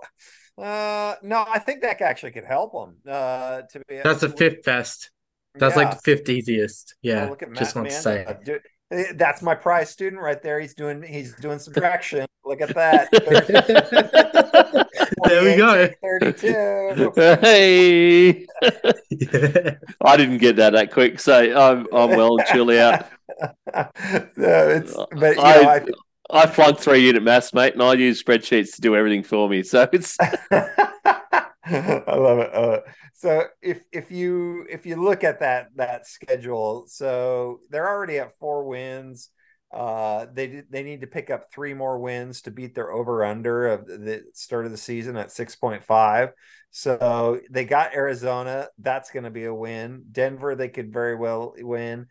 uh, 0.58 1.16
no, 1.22 1.46
I 1.48 1.60
think 1.60 1.82
that 1.82 2.02
actually 2.02 2.32
could 2.32 2.46
help 2.46 2.74
them. 2.74 2.98
Uh, 3.08 3.62
to 3.72 3.82
be 3.88 4.00
That's 4.04 4.22
the 4.22 4.30
fifth 4.30 4.64
best. 4.64 5.12
That's 5.56 5.76
like 5.76 5.92
the 5.92 5.98
fifth 5.98 6.30
easiest. 6.30 6.96
Yeah. 7.02 7.26
Oh, 7.26 7.30
look 7.30 7.44
at 7.44 7.50
Matt, 7.50 7.60
just 7.60 7.76
want 7.76 7.90
to 7.90 7.96
say. 7.96 8.26
Uh, 8.26 8.34
do- 8.34 8.60
eh, 8.92 9.14
that's 9.16 9.42
my 9.42 9.56
prize 9.56 9.90
student 9.90 10.22
right 10.22 10.42
there. 10.42 10.60
He's 10.60 10.74
doing 10.74 11.04
he's 11.04 11.36
doing 11.36 11.60
subtraction. 11.68 12.26
Look 12.46 12.62
at 12.62 12.74
that. 12.76 13.10
there 15.26 15.44
we 15.44 15.56
go. 15.56 15.90
32. 16.02 17.14
Hey, 17.16 18.46
I 20.02 20.18
didn't 20.18 20.40
get 20.40 20.56
that 20.58 20.74
that 20.74 20.92
quick, 20.92 21.20
so 21.20 21.36
I'm 21.38 21.88
I'm 21.94 22.10
well 22.18 22.38
and 22.38 22.48
chill 22.48 22.70
out. 22.72 23.08
no, 24.36 24.70
it's 24.70 24.94
but 24.96 25.36
you 25.36 25.42
know, 25.42 25.42
I, 25.44 25.76
I, 25.76 26.44
I 26.44 26.48
flunked 26.48 26.82
three 26.82 27.06
unit 27.06 27.24
maths, 27.24 27.54
mate, 27.54 27.74
and 27.74 27.84
I 27.84 27.94
use 27.94 28.22
spreadsheets 28.22 28.76
to 28.76 28.82
do 28.82 28.96
everything 28.96 29.24
for 29.24 29.48
me. 29.48 29.64
So 29.64 29.88
it's 29.94 30.18
I 31.66 32.16
love 32.16 32.40
it. 32.40 32.54
Uh, 32.54 32.80
so 33.14 33.44
if 33.62 33.82
if 33.92 34.12
you 34.12 34.66
if 34.70 34.86
you 34.86 35.02
look 35.02 35.24
at 35.24 35.40
that 35.40 35.70
that 35.76 36.06
schedule, 36.06 36.86
so 36.88 37.60
they're 37.70 37.88
already 37.88 38.20
at 38.20 38.38
four 38.38 38.66
wins. 38.66 39.30
Uh, 39.72 40.28
they 40.32 40.62
they 40.70 40.84
need 40.84 41.02
to 41.02 41.08
pick 41.08 41.32
up 41.32 41.52
three 41.52 41.74
more 41.74 41.98
wins 41.98 42.44
to 42.44 42.52
beat 42.52 42.76
their 42.76 42.92
over 42.92 43.26
under 43.26 43.68
of 43.68 43.88
the 43.88 44.24
start 44.34 44.66
of 44.66 44.72
the 44.72 44.78
season 44.78 45.18
at 45.18 45.32
six 45.32 45.56
point 45.56 45.84
five. 45.84 46.30
So 46.70 47.40
they 47.50 47.66
got 47.66 47.96
Arizona. 47.96 48.68
That's 48.78 49.10
going 49.12 49.24
to 49.24 49.32
be 49.32 49.46
a 49.46 49.54
win. 49.54 50.04
Denver, 50.12 50.56
they 50.56 50.70
could 50.70 50.92
very 50.92 51.16
well 51.16 51.54
win. 51.58 52.08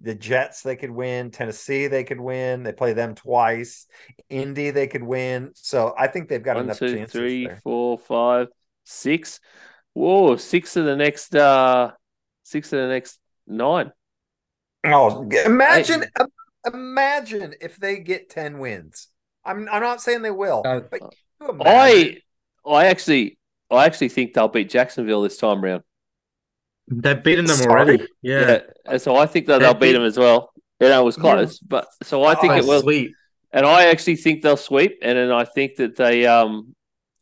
The 0.00 0.14
Jets, 0.14 0.62
they 0.62 0.76
could 0.76 0.90
win. 0.90 1.30
Tennessee, 1.30 1.86
they 1.86 2.04
could 2.04 2.20
win. 2.20 2.62
They 2.62 2.72
play 2.72 2.92
them 2.92 3.14
twice. 3.14 3.86
Indy, 4.28 4.70
they 4.70 4.86
could 4.86 5.02
win. 5.02 5.50
So 5.54 5.94
I 5.98 6.06
think 6.06 6.28
they've 6.28 6.42
got 6.42 6.56
one, 6.56 6.66
enough 6.66 6.78
two, 6.78 6.94
chances 6.94 7.12
three, 7.12 7.48
four, 7.62 7.98
five, 7.98 8.48
six. 8.90 9.40
Whoa, 9.94 10.36
six 10.36 10.76
of 10.76 10.84
the 10.84 10.96
next 10.96 11.34
uh 11.34 11.92
six 12.42 12.72
of 12.72 12.80
the 12.80 12.88
next 12.88 13.18
nine. 13.46 13.92
Oh, 14.84 15.28
imagine, 15.44 16.04
imagine 16.66 17.54
if 17.60 17.76
they 17.76 17.98
get 17.98 18.30
ten 18.30 18.58
wins. 18.58 19.08
I'm, 19.44 19.68
I'm 19.70 19.82
not 19.82 20.00
saying 20.00 20.22
they 20.22 20.30
will, 20.30 20.62
Uh, 20.64 20.80
but 20.80 21.00
can 21.00 21.10
you 21.40 21.48
imagine? 21.50 22.16
I 22.66 22.70
I 22.70 22.86
actually 22.86 23.38
I 23.70 23.86
actually 23.86 24.08
think 24.08 24.34
they'll 24.34 24.48
beat 24.48 24.70
Jacksonville 24.70 25.22
this 25.22 25.36
time 25.38 25.62
round. 25.62 25.82
They've 26.88 27.22
beaten 27.22 27.44
them 27.44 27.56
Sorry? 27.56 27.80
already. 27.82 28.06
Yeah. 28.22 28.40
Yeah. 28.40 28.60
and 28.86 29.00
so 29.02 29.16
I 29.16 29.26
think 29.26 29.46
that 29.46 29.58
They 29.58 29.64
they'll 29.64 29.74
beat 29.74 29.80
beat- 29.88 29.92
them 29.92 30.04
as 30.04 30.18
well. 30.18 30.52
You 30.80 30.88
know, 30.88 31.02
it 31.02 31.04
was 31.04 31.16
Yeah. 31.16 31.22
close, 31.22 31.58
but 31.58 31.88
so 32.02 32.24
I 32.24 32.34
think 32.34 32.52
Oh, 32.52 32.56
it 32.56 32.64
will. 32.66 32.80
Sweet. 32.80 33.12
And 33.52 33.66
I 33.66 33.86
actually 33.86 34.16
think 34.16 34.42
they'll 34.42 34.56
sweep, 34.56 34.98
and 35.02 35.18
then 35.18 35.30
I 35.30 35.44
think 35.44 35.76
that 35.76 35.96
they, 35.96 36.24
um, 36.26 36.74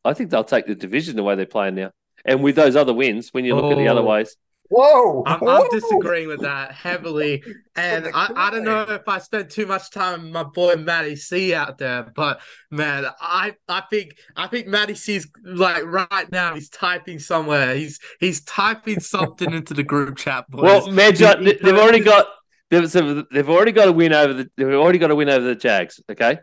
I 0.04 0.14
think 0.14 0.30
they'll 0.30 0.44
take 0.44 0.66
the 0.66 0.74
division 0.74 1.16
the 1.16 1.22
way 1.22 1.34
they're 1.34 1.46
playing 1.46 1.74
now. 1.76 1.90
And 2.24 2.42
with 2.42 2.56
those 2.56 2.76
other 2.76 2.92
wins, 2.94 3.28
when 3.32 3.44
you 3.44 3.54
look 3.54 3.72
at 3.72 3.78
the 3.78 3.88
other 3.88 4.00
Oh. 4.00 4.04
ways, 4.06 4.36
Whoa, 4.70 5.22
I'm, 5.26 5.40
whoa. 5.40 5.62
I'm 5.62 5.68
disagreeing 5.70 6.28
with 6.28 6.42
that 6.42 6.72
heavily, 6.72 7.42
and 7.76 8.06
I, 8.12 8.30
I 8.36 8.50
don't 8.50 8.64
know 8.64 8.82
if 8.82 9.08
I 9.08 9.16
spent 9.18 9.48
too 9.50 9.64
much 9.64 9.90
time 9.90 10.24
with 10.24 10.30
my 10.32 10.42
boy 10.42 10.76
Matty 10.76 11.16
C 11.16 11.54
out 11.54 11.78
there, 11.78 12.12
but 12.14 12.42
man, 12.70 13.06
I 13.18 13.54
I 13.66 13.82
think 13.88 14.16
I 14.36 14.46
think 14.46 14.66
Matty 14.66 14.94
C's 14.94 15.26
like 15.42 15.84
right 15.86 16.30
now 16.30 16.54
he's 16.54 16.68
typing 16.68 17.18
somewhere. 17.18 17.76
He's 17.76 17.98
he's 18.20 18.42
typing 18.44 19.00
something 19.00 19.50
into 19.54 19.72
the 19.72 19.82
group 19.84 20.18
chat. 20.18 20.44
Boys. 20.50 20.62
well, 20.62 20.88
Manjot, 20.88 21.42
they- 21.42 21.52
he 21.54 21.58
they've 21.62 21.78
already 21.78 22.00
got 22.00 22.26
they've, 22.68 22.92
they've 23.32 23.48
already 23.48 23.72
got 23.72 23.88
a 23.88 23.92
win 23.92 24.12
over 24.12 24.34
the 24.34 24.50
they've 24.58 24.66
already 24.74 24.98
got 24.98 25.10
a 25.10 25.14
win 25.14 25.30
over 25.30 25.46
the 25.46 25.54
Jags. 25.54 25.98
Okay, 26.10 26.40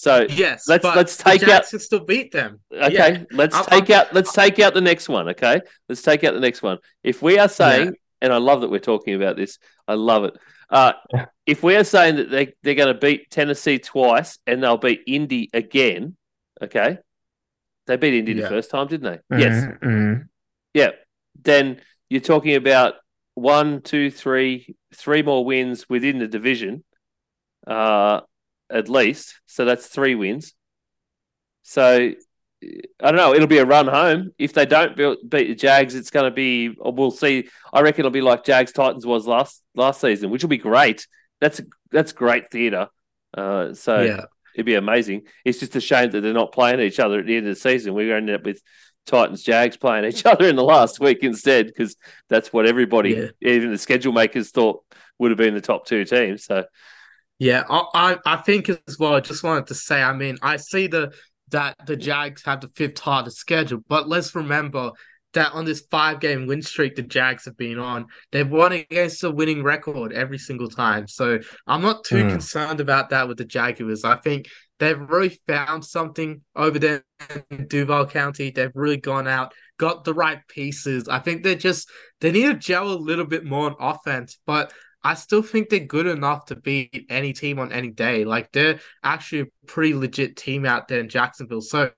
so 0.00 0.26
yes. 0.30 0.66
let's- 0.68 0.84
let's 0.84 1.16
take 1.16 1.40
Jags 1.40 1.52
out- 1.52 1.68
can 1.70 1.78
still 1.78 2.04
beat 2.04 2.32
them. 2.32 2.60
okay, 2.72 2.92
Yeah. 2.92 3.24
let's 3.32 3.54
I'm- 3.54 3.64
take 3.66 3.90
I'm- 3.90 4.00
out 4.06 4.14
let's 4.14 4.32
take 4.32 4.58
out 4.58 4.74
the 4.74 4.80
next 4.80 5.08
one. 5.08 5.28
Okay, 5.30 5.60
let's 5.88 6.02
take 6.02 6.24
out 6.24 6.34
the 6.34 6.40
next 6.40 6.62
one. 6.62 6.78
If 7.02 7.20
we 7.22 7.38
are 7.38 7.48
saying, 7.48 7.96
and 8.20 8.32
I 8.32 8.38
love 8.38 8.60
that 8.62 8.70
we're 8.70 8.78
talking 8.80 9.14
about 9.14 9.36
this, 9.36 9.58
I 9.86 9.94
love 9.94 10.24
it. 10.24 10.34
Uh, 10.68 10.92
if 11.46 11.62
we 11.62 11.74
are 11.76 11.84
saying 11.84 12.16
that 12.16 12.30
they 12.30 12.54
they're 12.62 12.74
going 12.76 12.94
to 12.94 13.00
beat 13.00 13.30
Tennessee 13.30 13.78
twice 13.78 14.38
and 14.46 14.62
they'll 14.62 14.76
beat 14.78 15.02
Indy 15.06 15.50
again, 15.52 16.16
okay, 16.62 16.98
they 17.86 17.96
beat 17.96 18.14
Indy 18.14 18.34
the 18.34 18.48
first 18.48 18.70
time, 18.70 18.86
didn't 18.86 19.20
they? 19.28 19.38
Yes. 19.38 19.64
Mhm. 19.82 20.28
Yeah. 20.74 20.90
Then 21.42 21.80
you're 22.08 22.20
talking 22.20 22.54
about 22.54 22.94
one, 23.34 23.80
two, 23.82 24.10
three, 24.10 24.76
three 24.94 25.22
more 25.22 25.44
wins 25.44 25.88
within 25.88 26.18
the 26.18 26.28
division, 26.28 26.84
uh, 27.66 28.20
at 28.70 28.88
least. 28.88 29.40
So 29.46 29.64
that's 29.64 29.86
three 29.86 30.14
wins. 30.14 30.54
So 31.62 32.12
I 32.62 32.82
don't 33.00 33.16
know. 33.16 33.34
It'll 33.34 33.46
be 33.46 33.58
a 33.58 33.64
run 33.64 33.86
home. 33.86 34.32
If 34.38 34.52
they 34.52 34.66
don't 34.66 34.96
be- 34.96 35.16
beat 35.26 35.48
the 35.48 35.54
Jags, 35.54 35.94
it's 35.94 36.10
going 36.10 36.30
to 36.30 36.34
be. 36.34 36.74
We'll 36.78 37.10
see. 37.10 37.48
I 37.72 37.80
reckon 37.80 38.00
it'll 38.00 38.10
be 38.10 38.20
like 38.20 38.44
Jags 38.44 38.72
Titans 38.72 39.06
was 39.06 39.26
last 39.26 39.62
last 39.74 40.00
season, 40.00 40.30
which 40.30 40.42
will 40.42 40.50
be 40.50 40.58
great. 40.58 41.06
That's 41.40 41.60
that's 41.90 42.12
great 42.12 42.50
theatre. 42.50 42.88
Uh, 43.36 43.72
so 43.74 44.02
yeah. 44.02 44.24
it'd 44.54 44.66
be 44.66 44.74
amazing. 44.74 45.22
It's 45.44 45.60
just 45.60 45.76
a 45.76 45.80
shame 45.80 46.10
that 46.10 46.20
they're 46.20 46.32
not 46.32 46.52
playing 46.52 46.80
each 46.80 47.00
other 47.00 47.20
at 47.20 47.26
the 47.26 47.36
end 47.36 47.46
of 47.46 47.54
the 47.54 47.60
season. 47.60 47.94
We're 47.94 48.08
going 48.08 48.26
to 48.26 48.32
end 48.32 48.40
up 48.40 48.44
with 48.44 48.60
Titans 49.06 49.42
Jags 49.42 49.76
playing 49.76 50.04
each 50.04 50.26
other 50.26 50.46
in 50.46 50.56
the 50.56 50.64
last 50.64 51.00
week 51.00 51.18
instead 51.22 51.66
because 51.66 51.96
that's 52.28 52.52
what 52.52 52.66
everybody, 52.66 53.10
Yeah. 53.10 53.52
even 53.52 53.70
the 53.70 53.78
schedule 53.78 54.12
makers, 54.12 54.50
thought 54.50 54.84
would 55.18 55.30
have 55.30 55.38
been 55.38 55.54
the 55.54 55.60
top 55.60 55.86
two 55.86 56.04
teams. 56.04 56.44
So 56.44 56.64
Yeah, 57.40 57.64
I, 57.70 57.84
I 57.94 58.34
I 58.34 58.36
think 58.38 58.68
as 58.68 58.98
well. 58.98 59.14
I 59.16 59.20
just 59.20 59.42
wanted 59.44 59.66
to 59.68 59.74
say, 59.74 60.02
I 60.02 60.12
mean, 60.12 60.38
I 60.42 60.58
see 60.58 60.88
the 60.88 61.12
that 61.50 61.76
the 61.86 61.96
Jags 61.96 62.44
have 62.44 62.62
the 62.62 62.68
fifth 62.68 63.00
hardest 63.00 63.38
schedule, 63.38 63.80
but 63.88 64.08
let's 64.08 64.34
remember 64.36 64.92
that 65.34 65.52
on 65.54 65.64
this 65.64 65.82
five 65.90 66.20
game 66.20 66.46
win 66.46 66.62
streak 66.62 66.96
the 66.96 67.02
Jags 67.02 67.46
have 67.46 67.56
been 67.56 67.78
on, 67.78 68.06
they've 68.32 68.48
won 68.50 68.72
against 68.72 69.24
a 69.24 69.30
winning 69.30 69.64
record 69.64 70.12
every 70.12 70.38
single 70.38 70.68
time. 70.68 71.08
So 71.08 71.40
I'm 71.66 71.82
not 71.82 72.04
too 72.04 72.24
Hmm. 72.24 72.26
concerned 72.26 72.80
about 72.80 73.10
that 73.10 73.28
with 73.28 73.38
the 73.38 73.44
Jaguars. 73.44 74.04
I 74.04 74.16
think 74.16 74.46
they've 74.80 75.00
really 75.00 75.40
found 75.48 75.84
something 75.84 76.42
over 76.56 76.78
there 76.80 77.04
in 77.50 77.68
Duval 77.68 78.06
County. 78.06 78.50
They've 78.52 78.72
really 78.76 78.96
gone 78.98 79.28
out, 79.28 79.54
got 79.78 80.04
the 80.04 80.14
right 80.14 80.40
pieces. 80.48 81.08
I 81.08 81.20
think 81.20 81.42
they're 81.44 81.54
just 81.56 81.88
they 82.20 82.32
need 82.32 82.46
to 82.46 82.54
gel 82.54 82.92
a 82.92 82.94
little 82.94 83.26
bit 83.26 83.44
more 83.44 83.66
on 83.70 83.76
offense, 83.80 84.38
but 84.46 84.72
I 85.02 85.14
still 85.14 85.42
think 85.42 85.68
they're 85.68 85.80
good 85.80 86.06
enough 86.06 86.46
to 86.46 86.56
beat 86.56 87.06
any 87.08 87.32
team 87.32 87.58
on 87.58 87.72
any 87.72 87.90
day. 87.90 88.24
Like 88.24 88.52
they're 88.52 88.80
actually 89.02 89.40
a 89.40 89.46
pretty 89.66 89.94
legit 89.94 90.36
team 90.36 90.66
out 90.66 90.88
there 90.88 91.00
in 91.00 91.08
Jacksonville. 91.08 91.62
So 91.62 91.90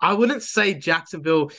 I 0.00 0.12
wouldn't 0.12 0.42
say 0.42 0.74
Jacksonville. 0.74 1.50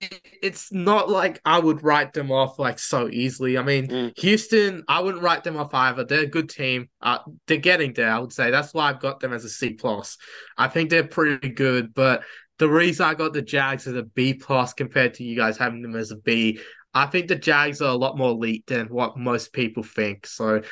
it's 0.00 0.72
not 0.72 1.10
like 1.10 1.40
I 1.44 1.58
would 1.58 1.82
write 1.82 2.12
them 2.12 2.30
off 2.30 2.58
like 2.58 2.78
so 2.78 3.08
easily. 3.08 3.58
I 3.58 3.62
mean, 3.62 3.88
mm. 3.88 4.18
Houston, 4.18 4.84
I 4.88 5.00
wouldn't 5.00 5.22
write 5.22 5.44
them 5.44 5.56
off 5.56 5.74
either. 5.74 6.04
They're 6.04 6.22
a 6.22 6.26
good 6.26 6.48
team. 6.48 6.88
Uh, 7.02 7.18
they're 7.46 7.58
getting 7.58 7.92
there, 7.92 8.10
I 8.10 8.18
would 8.18 8.32
say. 8.32 8.50
That's 8.50 8.72
why 8.72 8.88
I've 8.88 9.00
got 9.00 9.20
them 9.20 9.32
as 9.32 9.44
a 9.44 9.48
C 9.48 9.74
plus. 9.74 10.16
I 10.56 10.68
think 10.68 10.90
they're 10.90 11.04
pretty 11.04 11.50
good, 11.50 11.92
but 11.92 12.22
the 12.60 12.68
reason 12.68 13.06
I 13.06 13.14
got 13.14 13.32
the 13.32 13.42
Jags 13.42 13.86
as 13.86 13.94
a 13.94 14.02
B 14.02 14.34
plus 14.34 14.74
compared 14.74 15.14
to 15.14 15.24
you 15.24 15.34
guys 15.34 15.56
having 15.56 15.80
them 15.80 15.96
as 15.96 16.10
a 16.10 16.16
B, 16.16 16.60
I 16.94 17.06
think 17.06 17.28
the 17.28 17.36
Jags 17.36 17.80
are 17.80 17.90
a 17.90 17.94
lot 17.94 18.18
more 18.18 18.30
elite 18.30 18.66
than 18.66 18.86
what 18.88 19.16
most 19.16 19.52
people 19.52 19.82
think. 19.82 20.26
So 20.26 20.62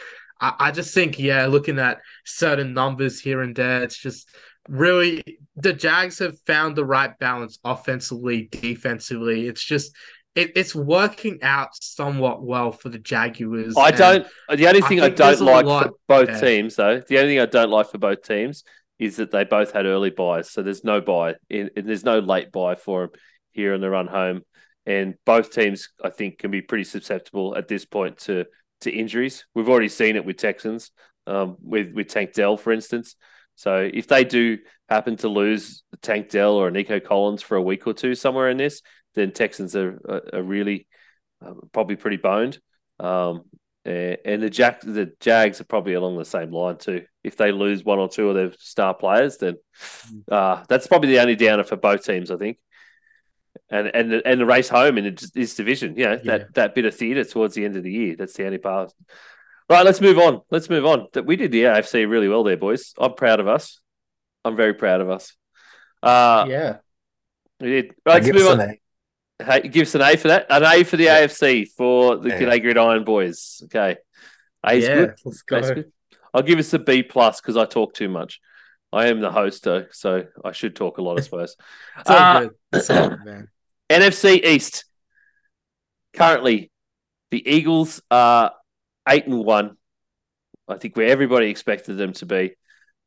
I, 0.40 0.54
I 0.58 0.70
just 0.70 0.94
think, 0.94 1.18
yeah, 1.18 1.46
looking 1.46 1.78
at 1.78 1.98
certain 2.24 2.74
numbers 2.74 3.20
here 3.20 3.42
and 3.42 3.54
there, 3.54 3.82
it's 3.82 3.96
just 3.96 4.28
really 4.68 5.22
the 5.56 5.72
Jags 5.72 6.18
have 6.18 6.38
found 6.46 6.76
the 6.76 6.84
right 6.84 7.16
balance 7.18 7.58
offensively, 7.64 8.48
defensively. 8.50 9.46
It's 9.46 9.64
just 9.64 9.94
it, 10.34 10.52
it's 10.54 10.74
working 10.74 11.38
out 11.42 11.70
somewhat 11.72 12.42
well 12.42 12.70
for 12.70 12.90
the 12.90 12.98
Jaguars. 12.98 13.76
I 13.76 13.90
don't. 13.90 14.26
The 14.48 14.68
only 14.68 14.82
thing 14.82 15.00
I, 15.00 15.06
I 15.06 15.08
don't 15.08 15.40
like 15.40 15.66
for 15.66 15.92
both 16.06 16.28
there. 16.28 16.40
teams, 16.40 16.76
though, 16.76 17.00
the 17.00 17.18
only 17.18 17.32
thing 17.32 17.40
I 17.40 17.46
don't 17.46 17.70
like 17.70 17.90
for 17.90 17.98
both 17.98 18.22
teams 18.22 18.62
is 18.98 19.16
that 19.16 19.30
they 19.30 19.44
both 19.44 19.72
had 19.72 19.86
early 19.86 20.10
byes. 20.10 20.50
So 20.50 20.62
there's 20.62 20.84
no 20.84 21.00
bye, 21.00 21.34
in, 21.48 21.70
there's 21.76 22.04
no 22.04 22.18
late 22.18 22.52
bye 22.52 22.74
for 22.74 23.02
them 23.02 23.10
here 23.52 23.74
in 23.74 23.80
the 23.80 23.90
run 23.90 24.06
home. 24.06 24.42
And 24.88 25.14
both 25.26 25.52
teams, 25.52 25.90
I 26.02 26.10
think, 26.10 26.38
can 26.38 26.50
be 26.50 26.62
pretty 26.62 26.84
susceptible 26.84 27.56
at 27.56 27.68
this 27.68 27.84
point 27.84 28.18
to 28.20 28.46
to 28.80 28.90
injuries. 28.90 29.44
We've 29.54 29.68
already 29.68 29.88
seen 29.88 30.16
it 30.16 30.24
with 30.24 30.36
Texans, 30.38 30.92
um, 31.26 31.56
with 31.60 31.92
with 31.92 32.08
Tank 32.08 32.32
Dell, 32.32 32.56
for 32.56 32.72
instance. 32.72 33.14
So 33.54 33.90
if 33.92 34.06
they 34.06 34.24
do 34.24 34.58
happen 34.88 35.16
to 35.16 35.28
lose 35.28 35.82
Tank 36.00 36.30
Dell 36.30 36.54
or 36.54 36.70
Nico 36.70 37.00
Collins 37.00 37.42
for 37.42 37.56
a 37.56 37.62
week 37.62 37.86
or 37.86 37.92
two 37.92 38.14
somewhere 38.14 38.48
in 38.48 38.56
this, 38.56 38.82
then 39.14 39.32
Texans 39.32 39.74
are, 39.76 40.00
are, 40.08 40.22
are 40.38 40.42
really 40.42 40.86
uh, 41.44 41.54
probably 41.72 41.96
pretty 41.96 42.18
boned. 42.18 42.58
Um, 43.00 43.42
and 43.84 44.42
the 44.42 44.50
Jack 44.50 44.80
the 44.82 45.12
Jags 45.20 45.60
are 45.60 45.64
probably 45.64 45.94
along 45.94 46.18
the 46.18 46.24
same 46.24 46.50
line 46.52 46.78
too. 46.78 47.04
If 47.24 47.36
they 47.36 47.52
lose 47.52 47.84
one 47.84 47.98
or 47.98 48.08
two 48.08 48.28
of 48.28 48.34
their 48.34 48.52
star 48.58 48.94
players, 48.94 49.38
then 49.38 49.56
mm. 50.12 50.22
uh, 50.30 50.64
that's 50.68 50.86
probably 50.86 51.10
the 51.10 51.20
only 51.20 51.36
downer 51.36 51.64
for 51.64 51.76
both 51.76 52.04
teams, 52.04 52.30
I 52.30 52.36
think. 52.36 52.58
And 53.70 53.88
and 53.94 54.10
the, 54.10 54.26
and 54.26 54.40
the 54.40 54.46
race 54.46 54.68
home 54.68 54.96
in 54.96 55.16
this 55.34 55.54
division, 55.54 55.94
you 55.96 56.04
know, 56.04 56.12
yeah. 56.22 56.38
that 56.38 56.54
that 56.54 56.74
bit 56.74 56.86
of 56.86 56.94
theatre 56.94 57.24
towards 57.24 57.54
the 57.54 57.64
end 57.64 57.76
of 57.76 57.82
the 57.82 57.92
year. 57.92 58.16
That's 58.16 58.34
the 58.34 58.46
only 58.46 58.58
part. 58.58 58.92
Right, 59.68 59.84
let's 59.84 60.00
move 60.00 60.18
on. 60.18 60.40
Let's 60.50 60.70
move 60.70 60.86
on. 60.86 61.08
That 61.12 61.26
we 61.26 61.36
did 61.36 61.52
the 61.52 61.64
AFC 61.64 62.08
really 62.08 62.28
well 62.28 62.44
there, 62.44 62.56
boys. 62.56 62.94
I'm 62.98 63.12
proud 63.12 63.40
of 63.40 63.48
us. 63.48 63.80
I'm 64.42 64.56
very 64.56 64.72
proud 64.72 65.02
of 65.02 65.10
us. 65.10 65.34
Uh, 66.02 66.46
yeah, 66.48 66.76
we 67.60 67.68
did. 67.68 67.94
Right, 68.06 68.22
let's 68.22 68.38
move 68.38 68.58
on. 68.58 68.76
Hey, 69.44 69.68
give 69.68 69.82
us 69.82 69.94
an 69.94 70.02
A 70.02 70.16
for 70.16 70.28
that. 70.28 70.46
An 70.48 70.64
A 70.64 70.82
for 70.84 70.96
the 70.96 71.04
yeah. 71.04 71.26
AFC 71.26 71.68
for 71.76 72.16
the 72.16 72.30
yeah. 72.30 72.40
G'day 72.40 72.62
Gridiron 72.62 73.04
boys. 73.04 73.60
Okay. 73.64 73.98
A's 74.66 74.84
yeah, 74.84 74.94
good. 74.94 75.14
Let's 75.24 75.42
go. 75.42 75.60
good. 75.60 75.92
I'll 76.34 76.42
give 76.42 76.58
us 76.58 76.72
a 76.72 76.78
B 76.78 77.02
plus 77.02 77.40
because 77.40 77.56
I 77.56 77.64
talk 77.64 77.94
too 77.94 78.08
much. 78.08 78.40
I 78.92 79.08
am 79.08 79.20
the 79.20 79.30
host, 79.30 79.64
though, 79.64 79.86
so 79.92 80.24
I 80.44 80.52
should 80.52 80.74
talk 80.74 80.98
a 80.98 81.02
lot, 81.02 81.18
I 81.18 81.22
suppose. 81.22 81.56
it's 81.98 82.10
all 82.10 82.16
uh, 82.16 82.40
good. 82.40 82.50
It's 82.72 82.90
all 82.90 83.08
good, 83.10 83.24
man. 83.24 83.48
NFC 83.90 84.44
East. 84.44 84.84
Currently, 86.14 86.70
the 87.30 87.48
Eagles 87.48 88.02
are 88.10 88.52
eight 89.08 89.26
and 89.26 89.44
one. 89.44 89.76
I 90.68 90.76
think 90.76 90.96
where 90.96 91.08
everybody 91.08 91.48
expected 91.48 91.96
them 91.96 92.12
to 92.14 92.26
be. 92.26 92.54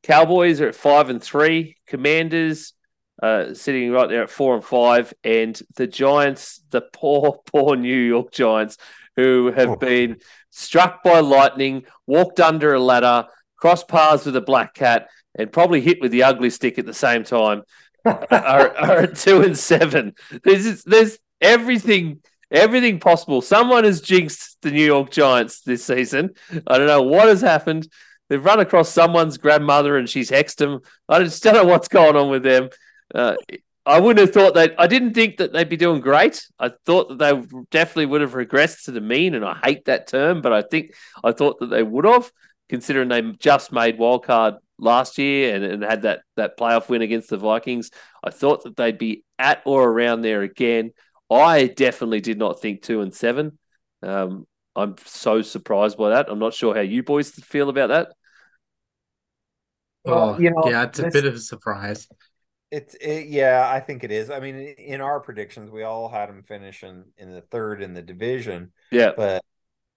Cowboys 0.04 0.62
are 0.62 0.68
at 0.68 0.76
five 0.76 1.10
and 1.10 1.22
three. 1.22 1.78
Commanders 1.88 2.74
uh, 3.22 3.54
sitting 3.54 3.92
right 3.92 4.10
there 4.10 4.24
at 4.24 4.30
four 4.30 4.56
and 4.56 4.64
five, 4.64 5.14
and 5.24 5.62
the 5.76 5.88
Giants, 5.88 6.62
the 6.72 6.82
poor, 6.82 7.40
poor 7.46 7.76
New 7.76 7.96
York 7.96 8.32
Giants, 8.32 8.78
who 9.16 9.52
have 9.52 9.70
oh. 9.70 9.76
been 9.76 10.18
struck 10.50 11.04
by 11.04 11.20
lightning, 11.20 11.84
walked 12.08 12.40
under 12.40 12.74
a 12.74 12.80
ladder, 12.80 13.26
crossed 13.58 13.88
paths 13.88 14.26
with 14.26 14.36
a 14.36 14.42
black 14.42 14.74
cat, 14.74 15.08
and 15.36 15.52
probably 15.52 15.82
hit 15.82 16.02
with 16.02 16.12
the 16.12 16.24
ugly 16.24 16.50
stick 16.50 16.80
at 16.80 16.86
the 16.86 16.94
same 16.94 17.24
time, 17.24 17.62
are, 18.06 18.78
are 18.78 19.08
two 19.08 19.42
and 19.42 19.58
seven. 19.58 20.14
There's 20.44 20.84
there's 20.84 21.18
everything 21.40 22.22
everything 22.50 23.00
possible. 23.00 23.42
Someone 23.42 23.84
has 23.84 24.02
jinxed 24.02 24.58
the 24.62 24.72
New 24.72 24.86
York 24.86 25.10
Giants 25.10 25.62
this 25.62 25.86
season. 25.86 26.32
I 26.68 26.78
don't 26.78 26.88
know 26.88 27.04
what 27.04 27.28
has 27.28 27.42
happened. 27.42 27.88
They've 28.30 28.44
run 28.44 28.60
across 28.60 28.90
someone's 28.90 29.38
grandmother 29.38 29.98
and 29.98 30.10
she's 30.10 30.32
hexed 30.32 30.58
them. 30.58 30.82
I 31.10 31.24
just 31.24 31.44
don't 31.44 31.54
know 31.54 31.66
what's 31.66 31.88
going 31.88 32.16
on 32.16 32.30
with 32.30 32.44
them. 32.44 32.70
Uh, 33.14 33.36
I 33.86 34.00
wouldn't 34.00 34.26
have 34.26 34.34
thought 34.34 34.54
that. 34.54 34.76
I 34.78 34.88
didn't 34.88 35.16
think 35.16 35.38
that 35.38 35.52
they'd 35.52 35.68
be 35.68 35.78
doing 35.78 36.02
great. 36.02 36.46
I 36.60 36.72
thought 36.86 37.10
that 37.10 37.18
they 37.18 37.62
definitely 37.72 38.06
would 38.06 38.22
have 38.22 38.34
regressed 38.34 38.86
to 38.86 38.92
the 38.92 39.02
mean, 39.02 39.34
and 39.34 39.44
I 39.44 39.60
hate 39.64 39.86
that 39.86 40.08
term, 40.08 40.42
but 40.42 40.54
I 40.54 40.62
think 40.62 40.94
I 41.24 41.32
thought 41.32 41.60
that 41.60 41.72
they 41.72 41.82
would 41.82 42.06
have, 42.06 42.32
considering 42.70 43.10
they 43.10 43.22
just 43.40 43.72
made 43.72 43.98
wildcard 43.98 44.60
last 44.82 45.18
year 45.18 45.56
and, 45.56 45.64
and 45.64 45.84
had 45.84 46.02
that 46.02 46.24
that 46.36 46.58
playoff 46.58 46.90
win 46.90 47.02
against 47.02 47.30
the 47.30 47.38
Vikings. 47.38 47.92
I 48.24 48.32
thought 48.32 48.64
that 48.64 48.76
they'd 48.76 48.98
be 48.98 49.24
at 49.40 49.62
or 49.66 49.88
around 49.88 50.22
there 50.22 50.42
again. 50.42 50.92
I 51.30 51.68
definitely 51.68 52.20
did 52.20 52.38
not 52.38 52.62
think 52.62 52.82
two 52.82 53.02
and 53.02 53.14
seven. 53.14 53.58
Um, 54.04 54.46
I'm 54.76 54.96
so 55.06 55.42
surprised 55.42 55.98
by 55.98 56.10
that. 56.10 56.30
I'm 56.30 56.40
not 56.40 56.54
sure 56.54 56.76
how 56.76 56.82
you 56.82 57.04
boys 57.04 57.32
feel 57.32 57.70
about 57.70 57.90
that. 57.90 58.10
Oh, 60.06 60.38
you 60.40 60.50
know, 60.50 60.64
yeah, 60.66 60.84
it's 60.84 61.00
a 61.00 61.10
bit 61.10 61.26
of 61.26 61.36
a 61.36 61.40
surprise. 61.40 62.08
It's 62.72 62.96
it, 62.96 63.28
yeah, 63.28 63.70
I 63.72 63.80
think 63.82 64.04
it 64.04 64.12
is. 64.12 64.30
I 64.30 64.40
mean, 64.40 64.56
in 64.56 65.00
our 65.02 65.20
predictions, 65.20 65.70
we 65.70 65.84
all 65.84 66.10
had 66.10 66.30
them 66.30 66.42
finishing 66.42 67.06
in 67.18 67.32
the 67.32 67.42
third 67.42 67.84
in 67.84 67.94
the 67.94 68.02
division. 68.02 68.72
Yeah, 68.92 69.12
but 69.16 69.44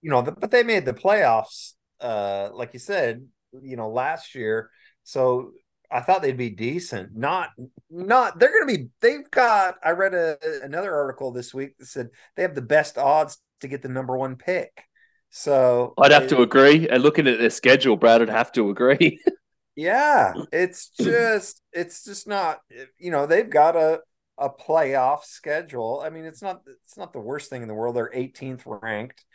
you 0.01 0.11
know, 0.11 0.21
the, 0.21 0.31
but 0.31 0.51
they 0.51 0.63
made 0.63 0.85
the 0.85 0.93
playoffs. 0.93 1.73
Uh, 1.99 2.49
like 2.53 2.73
you 2.73 2.79
said, 2.79 3.25
you 3.63 3.75
know, 3.75 3.89
last 3.89 4.35
year. 4.35 4.69
So 5.03 5.51
I 5.91 6.01
thought 6.01 6.21
they'd 6.21 6.37
be 6.37 6.49
decent. 6.49 7.15
Not, 7.15 7.49
not. 7.89 8.39
They're 8.39 8.51
going 8.51 8.67
to 8.67 8.77
be. 8.77 8.89
They've 9.01 9.29
got. 9.29 9.75
I 9.83 9.91
read 9.91 10.13
a, 10.13 10.37
another 10.63 10.93
article 10.93 11.31
this 11.31 11.53
week 11.53 11.77
that 11.77 11.87
said 11.87 12.09
they 12.35 12.41
have 12.41 12.55
the 12.55 12.61
best 12.61 12.97
odds 12.97 13.37
to 13.61 13.67
get 13.67 13.81
the 13.81 13.89
number 13.89 14.17
one 14.17 14.35
pick. 14.35 14.83
So 15.29 15.93
I'd 15.99 16.11
have 16.11 16.27
to 16.27 16.41
agree. 16.41 16.87
And 16.87 17.03
looking 17.03 17.27
at 17.27 17.39
their 17.39 17.49
schedule, 17.49 17.97
Brad 17.97 18.21
I'd 18.21 18.29
have 18.29 18.51
to 18.53 18.69
agree. 18.69 19.19
Yeah, 19.75 20.33
it's 20.53 20.89
just 21.01 21.61
it's 21.73 22.05
just 22.05 22.27
not 22.27 22.61
you 22.97 23.11
know 23.11 23.25
they've 23.25 23.49
got 23.49 23.75
a 23.75 23.99
a 24.37 24.49
playoff 24.49 25.23
schedule. 25.25 26.01
I 26.03 26.09
mean, 26.09 26.25
it's 26.25 26.41
not 26.41 26.61
it's 26.65 26.97
not 26.97 27.13
the 27.13 27.19
worst 27.19 27.49
thing 27.49 27.61
in 27.61 27.67
the 27.67 27.73
world. 27.73 27.95
They're 27.95 28.09
18th 28.09 28.61
ranked 28.65 29.25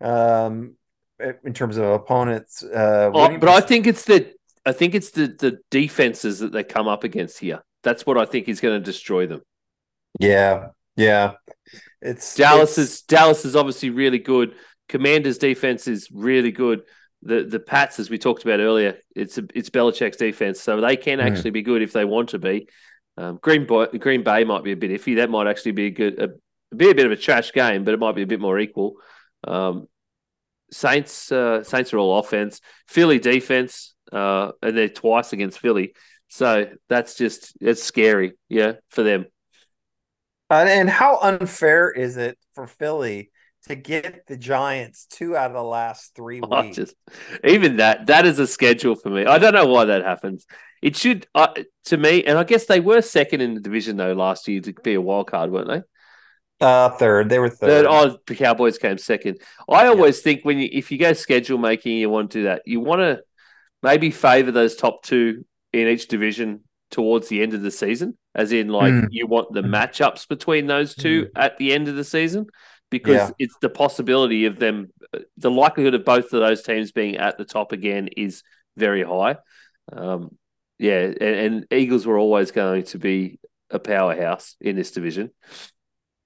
um 0.00 0.76
in 1.44 1.52
terms 1.52 1.76
of 1.76 1.84
opponents. 1.84 2.62
Uh, 2.62 3.10
oh, 3.14 3.38
but 3.38 3.48
I 3.48 3.60
think 3.60 3.86
it's 3.86 4.04
the 4.04 4.32
I 4.64 4.72
think 4.72 4.94
it's 4.94 5.10
the 5.10 5.26
the 5.26 5.58
defenses 5.70 6.40
that 6.40 6.52
they 6.52 6.64
come 6.64 6.88
up 6.88 7.04
against 7.04 7.38
here. 7.38 7.62
That's 7.82 8.04
what 8.04 8.18
I 8.18 8.26
think 8.26 8.48
is 8.48 8.60
going 8.60 8.78
to 8.78 8.84
destroy 8.84 9.26
them. 9.26 9.42
Yeah, 10.18 10.68
yeah. 10.96 11.32
It's 12.02 12.34
Dallas 12.34 12.78
it's... 12.78 12.92
is 12.92 13.02
Dallas 13.02 13.44
is 13.44 13.56
obviously 13.56 13.90
really 13.90 14.18
good. 14.18 14.54
Commanders 14.88 15.38
defense 15.38 15.86
is 15.86 16.08
really 16.10 16.50
good 16.50 16.82
the 17.22 17.44
the 17.44 17.60
Pats, 17.60 17.98
as 17.98 18.10
we 18.10 18.18
talked 18.18 18.44
about 18.44 18.60
earlier, 18.60 18.98
it's 19.14 19.38
a, 19.38 19.44
it's 19.54 19.70
Belichick's 19.70 20.16
defense, 20.16 20.60
so 20.60 20.80
they 20.80 20.96
can 20.96 21.18
hmm. 21.18 21.26
actually 21.26 21.50
mm. 21.50 21.54
be 21.54 21.62
good 21.62 21.82
if 21.82 21.92
they 21.92 22.04
want 22.04 22.30
to 22.30 22.38
be. 22.38 22.68
Um, 23.16 23.38
Green 23.42 23.66
Bay, 23.66 23.86
Green 23.98 24.22
Bay 24.22 24.44
might 24.44 24.64
be 24.64 24.72
a 24.72 24.76
bit 24.76 24.90
iffy. 24.90 25.16
That 25.16 25.30
might 25.30 25.46
actually 25.46 25.72
be 25.72 25.86
a 25.86 25.90
good, 25.90 26.18
a, 26.18 26.74
be 26.74 26.90
a 26.90 26.94
bit 26.94 27.06
of 27.06 27.12
a 27.12 27.16
trash 27.16 27.52
game, 27.52 27.84
but 27.84 27.92
it 27.92 28.00
might 28.00 28.14
be 28.14 28.22
a 28.22 28.26
bit 28.26 28.40
more 28.40 28.58
equal. 28.58 28.94
Um, 29.46 29.88
Saints, 30.72 31.32
uh, 31.32 31.62
Saints 31.62 31.92
are 31.92 31.98
all 31.98 32.18
offense. 32.18 32.60
Philly 32.88 33.18
defense, 33.18 33.94
uh, 34.12 34.52
and 34.62 34.76
they're 34.76 34.88
twice 34.88 35.32
against 35.32 35.58
Philly, 35.58 35.94
so 36.28 36.66
that's 36.88 37.16
just 37.16 37.56
it's 37.60 37.82
scary, 37.82 38.34
yeah, 38.48 38.74
for 38.88 39.02
them. 39.02 39.26
Uh, 40.50 40.64
and 40.68 40.90
how 40.90 41.18
unfair 41.20 41.90
is 41.90 42.16
it 42.16 42.38
for 42.54 42.66
Philly 42.66 43.30
to 43.68 43.74
get 43.74 44.26
the 44.26 44.36
Giants 44.36 45.06
two 45.06 45.36
out 45.36 45.50
of 45.50 45.56
the 45.56 45.62
last 45.62 46.14
three 46.14 46.40
oh, 46.50 46.62
weeks. 46.62 46.76
Just, 46.76 46.94
even 47.44 47.76
that, 47.76 48.06
that 48.06 48.26
is 48.26 48.38
a 48.38 48.46
schedule 48.46 48.94
for 48.94 49.10
me. 49.10 49.26
I 49.26 49.38
don't 49.38 49.54
know 49.54 49.66
why 49.66 49.86
that 49.86 50.04
happens. 50.04 50.46
It 50.82 50.96
should, 50.96 51.26
uh, 51.34 51.48
to 51.86 51.96
me, 51.96 52.24
and 52.24 52.38
I 52.38 52.44
guess 52.44 52.66
they 52.66 52.80
were 52.80 53.02
second 53.02 53.42
in 53.42 53.54
the 53.54 53.60
division 53.60 53.96
though 53.96 54.12
last 54.12 54.48
year 54.48 54.60
to 54.62 54.72
be 54.72 54.94
a 54.94 55.00
wild 55.00 55.30
card, 55.30 55.50
weren't 55.50 55.68
they? 55.68 55.82
Uh, 56.60 56.90
third. 56.90 57.28
They 57.28 57.38
were 57.38 57.48
third. 57.48 57.86
third. 57.86 57.86
Oh, 57.88 58.18
the 58.26 58.34
Cowboys 58.34 58.78
came 58.78 58.98
second. 58.98 59.40
I 59.68 59.86
always 59.86 60.18
yeah. 60.18 60.24
think 60.24 60.44
when 60.44 60.58
you, 60.58 60.68
if 60.70 60.92
you 60.92 60.98
go 60.98 61.12
schedule 61.14 61.58
making, 61.58 61.96
you 61.96 62.10
want 62.10 62.30
to 62.32 62.38
do 62.38 62.44
that. 62.44 62.62
You 62.66 62.80
want 62.80 63.00
to 63.00 63.22
maybe 63.82 64.10
favor 64.10 64.52
those 64.52 64.76
top 64.76 65.02
two 65.02 65.44
in 65.72 65.88
each 65.88 66.08
division 66.08 66.60
towards 66.90 67.28
the 67.28 67.42
end 67.42 67.54
of 67.54 67.62
the 67.62 67.70
season, 67.70 68.18
as 68.34 68.52
in 68.52 68.68
like 68.68 68.92
mm. 68.92 69.06
you 69.10 69.26
want 69.26 69.52
the 69.52 69.62
matchups 69.62 70.28
between 70.28 70.66
those 70.66 70.94
two 70.94 71.26
mm. 71.26 71.30
at 71.36 71.56
the 71.56 71.72
end 71.72 71.88
of 71.88 71.96
the 71.96 72.04
season 72.04 72.46
because 72.90 73.14
Yeah. 73.14 73.30
it's 73.38 73.56
the 73.60 73.70
possibility 73.70 74.46
of 74.46 74.58
them. 74.58 74.92
The 75.38 75.50
likelihood 75.50 75.94
of 75.94 76.04
both 76.04 76.32
of 76.32 76.40
those 76.40 76.62
teams 76.62 76.92
being 76.92 77.16
at 77.16 77.38
the 77.38 77.44
top 77.44 77.72
again 77.72 78.08
is 78.16 78.42
very 78.76 79.02
high. 79.02 79.36
Um, 79.92 80.36
yeah, 80.78 80.98
and, 80.98 81.20
and 81.20 81.66
Eagles 81.72 82.06
were 82.06 82.18
always 82.18 82.50
going 82.50 82.84
to 82.84 82.98
be 82.98 83.38
a 83.70 83.78
powerhouse 83.78 84.56
in 84.60 84.76
this 84.76 84.90
division. 84.90 85.30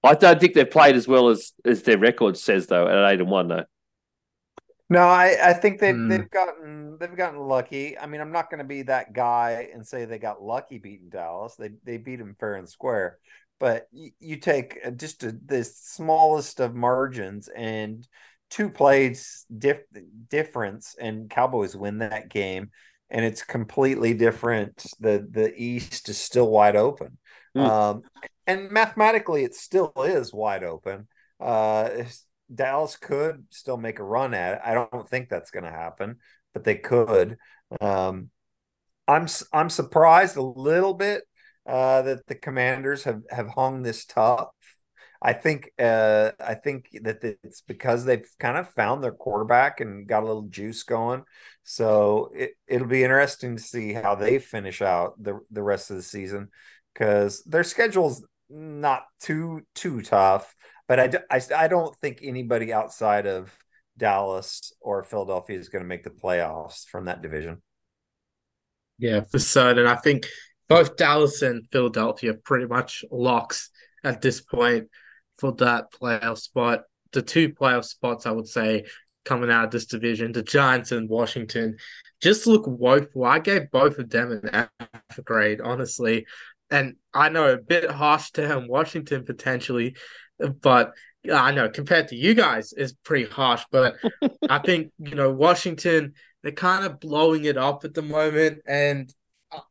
I 0.05 0.15
don't 0.15 0.41
think 0.41 0.55
they've 0.55 0.71
played 0.71 0.97
as 0.97 1.09
well 1.09 1.29
as 1.29 1.53
as 1.65 1.83
their 1.83 1.99
record 1.99 2.37
says 2.37 2.67
though 2.67 2.87
at 2.89 3.13
eight 3.13 3.21
and 3.21 3.31
one 3.31 3.49
though. 3.49 3.65
No, 4.91 5.01
I, 5.01 5.37
I 5.43 5.53
think 5.55 5.81
they've 5.81 5.95
Hmm. 5.95 6.09
they've 6.09 6.31
gotten 6.31 6.99
they've 6.99 7.17
gotten 7.17 7.41
lucky. 7.41 7.99
I 7.99 8.07
mean, 8.07 8.21
I'm 8.21 8.33
not 8.33 8.51
going 8.51 8.59
to 8.59 8.65
be 8.65 8.83
that 8.83 9.13
guy 9.13 9.69
and 9.73 9.87
say 9.87 10.05
they 10.05 10.19
got 10.19 10.43
lucky 10.43 10.79
beating 10.79 11.09
Dallas. 11.09 11.57
They 11.57 11.71
they 11.85 11.97
beat 11.97 12.17
them 12.17 12.37
fair 12.39 12.57
and 12.57 12.69
square. 12.69 13.19
But 13.61 13.87
you, 13.93 14.11
you 14.21 14.37
take 14.37 14.79
uh, 14.85 14.91
just 14.91 15.23
a, 15.25 15.33
the 15.33 15.65
smallest 15.65 16.61
of 16.61 16.75
margins 16.75 17.49
and 17.49 18.07
two 18.51 18.69
plays 18.69 19.47
dif- 19.57 19.87
difference, 20.29 20.97
and 21.01 21.31
Cowboys 21.31 21.75
win 21.75 21.99
that 21.99 22.29
game, 22.29 22.71
and 23.09 23.25
it's 23.25 23.43
completely 23.43 24.13
different. 24.13 24.85
The 25.01 25.27
the 25.29 25.53
East 25.57 26.09
is 26.11 26.19
still 26.19 26.51
wide 26.51 26.77
open, 26.77 27.17
Hmm. 27.55 27.61
um, 27.63 28.03
and 28.47 28.71
mathematically, 28.71 29.45
it 29.45 29.55
still 29.55 29.93
is 29.97 30.33
wide 30.33 30.65
open. 30.65 31.09
Uh, 31.41 32.05
Dallas 32.53 32.97
could 32.97 33.45
still 33.51 33.77
make 33.77 33.99
a 33.99 34.05
run 34.05 34.35
at 34.35 34.55
it. 34.55 34.61
I 34.65 34.75
don't 34.75 35.09
think 35.09 35.29
that's 35.29 35.51
going 35.51 35.65
to 35.65 35.71
happen, 35.71 36.17
but 36.53 36.65
they 36.65 36.77
could. 36.77 37.37
Um, 37.81 38.31
I'm 39.07 39.27
I'm 39.53 39.71
surprised 39.71 40.37
a 40.37 40.43
little 40.43 40.95
bit 40.95 41.25
uh, 41.67 42.03
that 42.03 42.27
the 42.27 42.35
Commanders 42.35 43.05
have 43.05 43.23
have 43.31 43.49
hung 43.49 43.83
this 43.83 44.05
tough. 44.05 44.49
I 45.23 45.33
think 45.33 45.71
uh, 45.79 46.33
I 46.39 46.55
think 46.55 46.89
that 47.03 47.25
it's 47.25 47.63
because 47.63 48.05
they've 48.05 48.27
kind 48.39 48.59
of 48.59 48.69
found 48.71 49.03
their 49.03 49.13
quarterback 49.13 49.81
and 49.81 50.07
got 50.07 50.23
a 50.23 50.27
little 50.27 50.49
juice 50.49 50.83
going. 50.83 51.25
So 51.63 52.31
it, 52.35 52.53
it'll 52.67 52.87
be 52.87 53.05
interesting 53.05 53.57
to 53.57 53.63
see 53.63 53.95
how 53.95 54.15
they 54.15 54.39
finish 54.39 54.83
out 54.83 55.15
the 55.23 55.41
the 55.51 55.63
rest 55.63 55.91
of 55.91 55.97
the 55.97 56.03
season 56.03 56.49
because 56.93 57.43
their 57.45 57.65
schedule's 57.65 58.23
not 58.49 59.05
too 59.21 59.63
too 59.75 60.03
tough. 60.03 60.55
But 60.87 61.01
I, 61.01 61.11
I, 61.31 61.41
I 61.57 61.69
don't 61.69 61.97
think 61.97 62.21
anybody 62.23 62.73
outside 62.73 63.27
of 63.27 63.57
Dallas 63.97 64.73
or 64.81 65.05
Philadelphia 65.05 65.59
is 65.59 65.69
going 65.69 65.83
to 65.83 65.89
make 65.89 66.05
the 66.05 66.11
playoffs 66.11 66.87
from 66.87 67.07
that 67.07 67.23
division. 67.23 67.63
Yeah, 68.99 69.23
for 69.31 69.39
certain. 69.39 69.87
I 69.87 69.97
think 69.97 70.27
both 70.69 70.97
Dallas 70.97 71.43
and 71.43 71.67
Philadelphia 71.71 72.35
pretty 72.35 72.67
much 72.67 73.05
locks 73.11 73.71
at 74.03 74.21
this 74.21 74.41
point 74.41 74.89
for 75.39 75.53
that 75.53 75.87
playoff 75.93 76.39
spot. 76.39 76.83
The 77.13 77.23
two 77.23 77.51
playoff 77.51 77.85
spots, 77.85 78.27
I 78.27 78.33
would 78.33 78.49
say, 78.49 78.85
coming 79.25 79.51
out 79.51 79.67
of 79.67 79.71
this 79.71 79.87
division, 79.87 80.33
the 80.33 80.43
Giants 80.43 80.93
and 80.93 81.09
Washington, 81.09 81.77
just 82.21 82.47
look 82.47 82.65
woeful. 82.67 83.25
I 83.25 83.39
gave 83.39 83.71
both 83.71 83.99
of 83.99 84.11
them 84.11 84.33
an 84.33 84.69
F 84.81 85.25
grade, 85.25 85.61
honestly. 85.61 86.27
And 86.71 86.97
I 87.13 87.29
know 87.29 87.53
a 87.53 87.59
bit 87.59 87.91
harsh 87.91 88.31
to 88.33 88.47
him 88.47 88.69
Washington 88.69 89.25
potentially, 89.25 89.97
but 90.61 90.93
I 91.33 91.53
know 91.53 91.69
compared 91.69 92.09
to 92.09 92.17
you 92.17 92.35
guys 92.35 92.73
is 92.73 92.95
pretty 93.05 93.31
harsh. 93.31 93.63
But 93.71 93.97
I 94.49 94.59
think, 94.59 94.93
you 94.99 95.15
know, 95.15 95.31
Washington, 95.31 96.15
they're 96.43 96.53
kind 96.53 96.85
of 96.85 97.01
blowing 97.01 97.45
it 97.45 97.57
up 97.57 97.85
at 97.85 97.95
the 97.95 98.03
moment. 98.03 98.61
And 98.67 99.13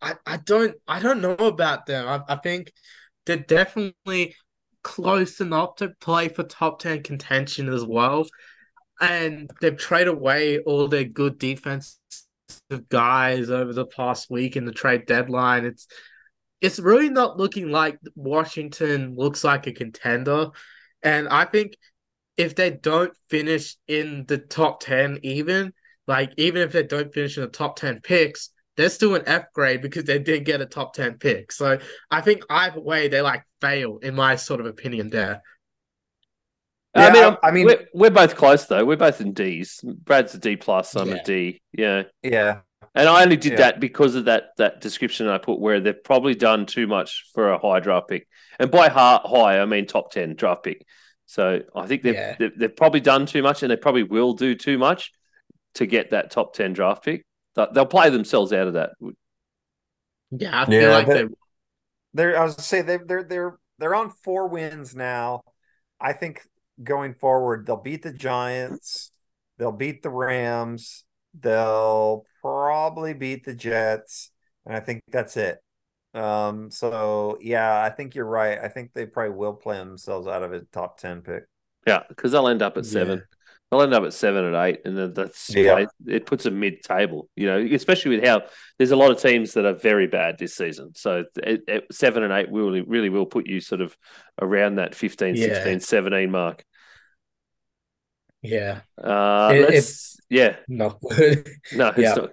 I, 0.01 0.15
I 0.25 0.37
don't 0.37 0.75
I 0.87 0.99
don't 0.99 1.21
know 1.21 1.33
about 1.33 1.85
them. 1.85 2.07
I, 2.07 2.33
I 2.33 2.37
think 2.37 2.71
they're 3.25 3.37
definitely 3.37 4.35
close 4.83 5.39
enough 5.39 5.75
to 5.77 5.89
play 6.01 6.27
for 6.27 6.43
top 6.43 6.79
10 6.79 7.03
contention 7.03 7.69
as 7.69 7.85
well. 7.85 8.27
And 9.01 9.49
they've 9.61 9.77
traded 9.77 10.09
away 10.09 10.59
all 10.59 10.87
their 10.87 11.03
good 11.03 11.37
defensive 11.39 11.97
guys 12.89 13.49
over 13.49 13.73
the 13.73 13.85
past 13.85 14.29
week 14.29 14.55
in 14.55 14.65
the 14.65 14.71
trade 14.71 15.05
deadline. 15.05 15.65
It's 15.65 15.87
it's 16.63 16.79
really 16.79 17.09
not 17.09 17.37
looking 17.37 17.69
like 17.69 17.99
Washington 18.15 19.13
looks 19.15 19.43
like 19.43 19.67
a 19.67 19.71
contender. 19.73 20.47
And 21.03 21.27
I 21.27 21.45
think 21.45 21.75
if 22.37 22.55
they 22.55 22.71
don't 22.71 23.13
finish 23.29 23.75
in 23.87 24.25
the 24.27 24.37
top 24.39 24.79
10 24.79 25.19
even, 25.21 25.73
like 26.07 26.31
even 26.37 26.61
if 26.61 26.71
they 26.71 26.83
don't 26.83 27.13
finish 27.13 27.37
in 27.37 27.43
the 27.43 27.49
top 27.49 27.75
10 27.75 27.99
picks, 28.01 28.49
they're 28.77 28.89
still 28.89 29.13
an 29.13 29.23
F 29.27 29.45
grade 29.53 29.81
because 29.81 30.05
they 30.05 30.17
did 30.19 30.45
get 30.45 30.61
a 30.61 30.65
top 30.65 30.93
10 30.95 31.19
pick. 31.19 31.51
So 31.51 31.77
I 32.09 32.21
think 32.21 32.43
either 32.49 32.79
way 32.81 33.07
they 33.09 33.21
like 33.21 33.43
fail 33.61 33.99
in 34.01 34.15
my 34.15 34.35
sort 34.37 34.61
of 34.61 34.65
opinion 34.65 35.09
there. 35.09 35.41
Yeah, 36.95 37.07
I 37.07 37.11
mean, 37.13 37.23
I- 37.23 37.27
I'm- 37.27 37.37
I 37.43 37.51
mean- 37.51 37.65
we're, 37.67 37.87
we're 37.93 38.09
both 38.11 38.35
close 38.35 38.65
though. 38.65 38.85
We're 38.85 38.97
both 38.97 39.19
in 39.19 39.33
D's. 39.33 39.81
Brad's 39.83 40.33
a 40.33 40.39
D 40.39 40.55
plus. 40.55 40.95
I'm 40.95 41.09
Yeah. 41.09 41.15
a 41.15 41.23
D. 41.23 41.61
Yeah, 41.73 42.03
Yeah. 42.23 42.61
And 42.95 43.07
I 43.09 43.23
only 43.23 43.37
did 43.37 43.53
Yeah. 43.53 43.57
that 43.59 43.79
because 43.79 44.15
of 44.15 44.25
that 44.25 44.51
that 44.57 44.81
description 44.81 45.27
I 45.27 45.37
put 45.37 45.59
where 45.59 45.79
they've 45.79 46.03
probably 46.03 46.35
done 46.35 46.65
too 46.65 46.87
much 46.87 47.25
for 47.33 47.49
a 47.51 47.57
high 47.59 47.79
draft 47.79 48.07
pick, 48.09 48.27
and 48.59 48.69
by 48.71 48.89
high, 48.89 49.19
high 49.23 49.59
I 49.59 49.65
mean 49.65 49.85
top 49.87 50.11
ten 50.11 50.35
draft 50.35 50.63
pick. 50.63 50.85
So 51.25 51.61
I 51.75 51.87
think 51.87 52.03
they've, 52.03 52.13
Yeah. 52.13 52.35
they've 52.37 52.57
they've 52.57 52.75
probably 52.75 52.99
done 52.99 53.25
too 53.25 53.41
much, 53.43 53.63
and 53.63 53.71
they 53.71 53.75
probably 53.77 54.03
will 54.03 54.33
do 54.33 54.55
too 54.55 54.77
much 54.77 55.11
to 55.75 55.85
get 55.85 56.11
that 56.11 56.31
top 56.31 56.53
ten 56.53 56.73
draft 56.73 57.03
pick. 57.03 57.25
They'll 57.55 57.71
they'll 57.71 57.85
play 57.85 58.09
themselves 58.09 58.53
out 58.53 58.67
of 58.67 58.73
that. 58.73 58.91
Yeah, 60.31 60.61
I 60.61 60.65
feel 60.65 60.81
Yeah, 60.81 60.89
like 60.89 61.07
that- 61.07 61.27
they 61.29 61.35
They're 62.15 62.39
I 62.39 62.43
was 62.43 62.55
to 62.57 62.61
say 62.61 62.81
they 62.81 62.97
they're 62.97 63.23
they're 63.23 63.57
they're 63.79 63.95
on 63.95 64.11
four 64.23 64.47
wins 64.47 64.95
now. 64.95 65.43
I 65.99 66.13
think 66.13 66.41
going 66.83 67.15
forward 67.15 67.65
they'll 67.65 67.77
beat 67.77 68.03
the 68.03 68.13
Giants, 68.13 69.11
they'll 69.57 69.71
beat 69.71 70.03
the 70.03 70.09
Rams, 70.09 71.05
they'll 71.39 72.25
probably 72.43 73.13
beat 73.13 73.45
the 73.45 73.55
Jets, 73.55 74.29
and 74.65 74.75
I 74.75 74.79
think 74.81 75.01
that's 75.07 75.37
it. 75.37 75.57
Um 76.13 76.69
so 76.69 77.39
yeah, 77.41 77.81
I 77.81 77.89
think 77.89 78.13
you're 78.13 78.25
right. 78.25 78.59
I 78.61 78.67
think 78.67 78.91
they 78.93 79.07
probably 79.07 79.35
will 79.35 79.53
play 79.53 79.77
themselves 79.77 80.27
out 80.27 80.43
of 80.43 80.53
a 80.53 80.59
top 80.71 80.99
10 80.99 81.21
pick. 81.21 81.45
Yeah, 81.87 82.03
because 82.07 82.31
they'll 82.31 82.47
end 82.47 82.61
up 82.61 82.77
at 82.77 82.85
seven. 82.85 83.19
Yeah. 83.19 83.23
They'll 83.71 83.81
end 83.81 83.93
up 83.95 84.03
at 84.03 84.13
seven 84.13 84.45
and 84.45 84.55
eight, 84.55 84.81
and 84.85 84.95
then 84.95 85.13
that's 85.13 85.49
Yeah. 85.53 85.79
it, 85.79 85.89
it 86.05 86.25
puts 86.27 86.43
them 86.43 86.59
mid 86.59 86.83
table. 86.83 87.27
You 87.35 87.47
know, 87.47 87.57
especially 87.73 88.17
with 88.17 88.25
how 88.27 88.43
there's 88.77 88.91
a 88.91 88.95
lot 88.95 89.09
of 89.09 89.19
teams 89.19 89.53
that 89.53 89.65
are 89.65 89.73
very 89.73 90.05
bad 90.05 90.37
this 90.37 90.55
season. 90.55 90.91
So 90.93 91.23
it, 91.37 91.63
it, 91.67 91.85
seven 91.91 92.21
and 92.21 92.31
eight 92.31 92.51
really 92.51 92.81
really 92.81 93.09
will 93.09 93.25
put 93.25 93.47
you 93.47 93.59
sort 93.59 93.81
of 93.81 93.97
around 94.39 94.75
that 94.75 94.93
15, 94.93 95.35
Yeah. 95.35 95.47
16, 95.55 95.79
17 95.79 96.29
mark. 96.29 96.63
Yeah, 98.43 98.81
Uh, 99.01 99.51
It- 99.55 99.69
let's 99.69 100.17
yeah, 100.29 100.57
not 100.67 100.99
good. 101.01 101.47
no, 101.73 101.87
it's 101.89 101.97
Yeah. 101.97 102.13
not. 102.13 102.29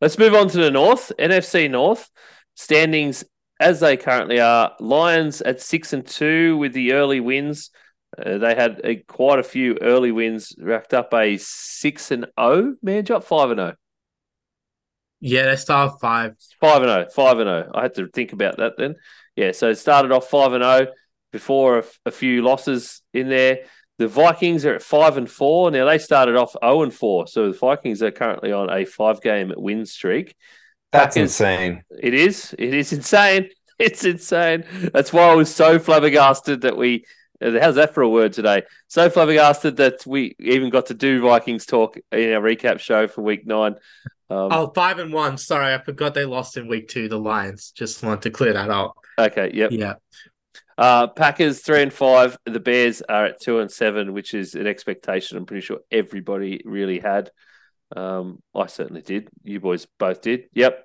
Let's 0.00 0.18
move 0.18 0.34
on 0.34 0.48
to 0.48 0.58
the 0.58 0.70
North, 0.70 1.10
NFC 1.18 1.68
North 1.68 2.08
standings 2.54 3.24
as 3.58 3.80
they 3.80 3.96
currently 3.96 4.38
are. 4.40 4.76
Lions 4.78 5.42
at 5.42 5.60
six 5.60 5.92
and 5.92 6.06
two 6.06 6.56
with 6.58 6.72
the 6.72 6.92
early 6.92 7.18
wins. 7.20 7.70
Uh, 8.16 8.38
they 8.38 8.54
had 8.54 8.80
a, 8.84 8.96
quite 8.96 9.38
a 9.38 9.42
few 9.42 9.76
early 9.82 10.12
wins, 10.12 10.54
racked 10.58 10.94
up 10.94 11.12
a 11.12 11.36
six 11.38 12.10
and 12.10 12.26
oh 12.36 12.74
man 12.82 13.04
drop 13.04 13.24
five 13.24 13.50
and 13.50 13.60
oh. 13.60 13.72
yeah, 15.20 15.46
they 15.46 15.56
start 15.56 15.92
with 15.92 16.00
five. 16.00 16.36
Five 16.60 16.82
and 16.82 16.90
oh, 16.90 17.06
five 17.14 17.38
and 17.38 17.48
oh. 17.48 17.70
I 17.74 17.82
had 17.82 17.94
to 17.94 18.06
think 18.08 18.32
about 18.32 18.58
that 18.58 18.74
then. 18.78 18.94
Yeah, 19.36 19.52
so 19.52 19.68
it 19.70 19.76
started 19.78 20.12
off 20.12 20.30
five 20.30 20.52
and 20.52 20.64
oh 20.64 20.86
before 21.32 21.78
a, 21.80 21.84
a 22.06 22.10
few 22.10 22.42
losses 22.42 23.02
in 23.12 23.28
there. 23.28 23.58
The 23.98 24.08
Vikings 24.08 24.64
are 24.64 24.74
at 24.74 24.82
five 24.82 25.16
and 25.16 25.28
four. 25.30 25.70
Now 25.70 25.84
they 25.86 25.98
started 25.98 26.36
off 26.36 26.52
zero 26.62 26.82
and 26.82 26.94
four, 26.94 27.26
so 27.26 27.50
the 27.50 27.58
Vikings 27.58 28.02
are 28.02 28.10
currently 28.12 28.52
on 28.52 28.70
a 28.70 28.84
five-game 28.84 29.52
win 29.56 29.84
streak. 29.86 30.34
That's 30.92 31.16
Packers- 31.16 31.30
insane. 31.32 31.82
It 32.00 32.14
is. 32.14 32.54
It 32.58 32.74
is 32.74 32.92
insane. 32.92 33.50
It's 33.80 34.04
insane. 34.04 34.64
That's 34.92 35.12
why 35.12 35.22
I 35.30 35.36
was 35.36 35.54
so 35.54 35.78
flabbergasted 35.78 36.62
that 36.62 36.76
we. 36.76 37.04
uh, 37.40 37.52
How's 37.60 37.76
that 37.76 37.94
for 37.94 38.02
a 38.02 38.08
word 38.08 38.32
today? 38.32 38.62
So 38.88 39.08
flabbergasted 39.08 39.76
that 39.76 40.04
we 40.04 40.34
even 40.40 40.68
got 40.70 40.86
to 40.86 40.94
do 40.94 41.20
Vikings 41.22 41.64
talk 41.64 41.96
in 42.10 42.32
our 42.32 42.40
recap 42.42 42.80
show 42.80 43.06
for 43.06 43.22
week 43.22 43.46
nine. 43.46 43.74
Um, 44.30 44.48
Oh, 44.50 44.72
five 44.74 44.98
and 44.98 45.12
one. 45.12 45.38
Sorry, 45.38 45.72
I 45.72 45.78
forgot 45.80 46.12
they 46.14 46.24
lost 46.24 46.56
in 46.56 46.66
week 46.66 46.88
two. 46.88 47.08
The 47.08 47.20
Lions. 47.20 47.70
Just 47.70 48.02
wanted 48.02 48.22
to 48.22 48.30
clear 48.32 48.52
that 48.54 48.68
up. 48.68 48.96
Okay. 49.16 49.52
Yep. 49.54 49.70
Yeah. 49.70 49.94
Uh, 50.78 51.08
Packers 51.08 51.60
three 51.60 51.82
and 51.82 51.92
five. 51.92 52.38
The 52.44 52.60
Bears 52.60 53.02
are 53.02 53.26
at 53.26 53.40
two 53.40 53.58
and 53.58 53.70
seven, 53.70 54.12
which 54.12 54.32
is 54.32 54.54
an 54.54 54.68
expectation. 54.68 55.36
I'm 55.36 55.44
pretty 55.44 55.66
sure 55.66 55.80
everybody 55.90 56.62
really 56.64 57.00
had. 57.00 57.30
Um, 57.96 58.40
I 58.54 58.66
certainly 58.66 59.02
did. 59.02 59.28
You 59.42 59.58
boys 59.58 59.86
both 59.98 60.22
did. 60.22 60.44
Yep, 60.52 60.84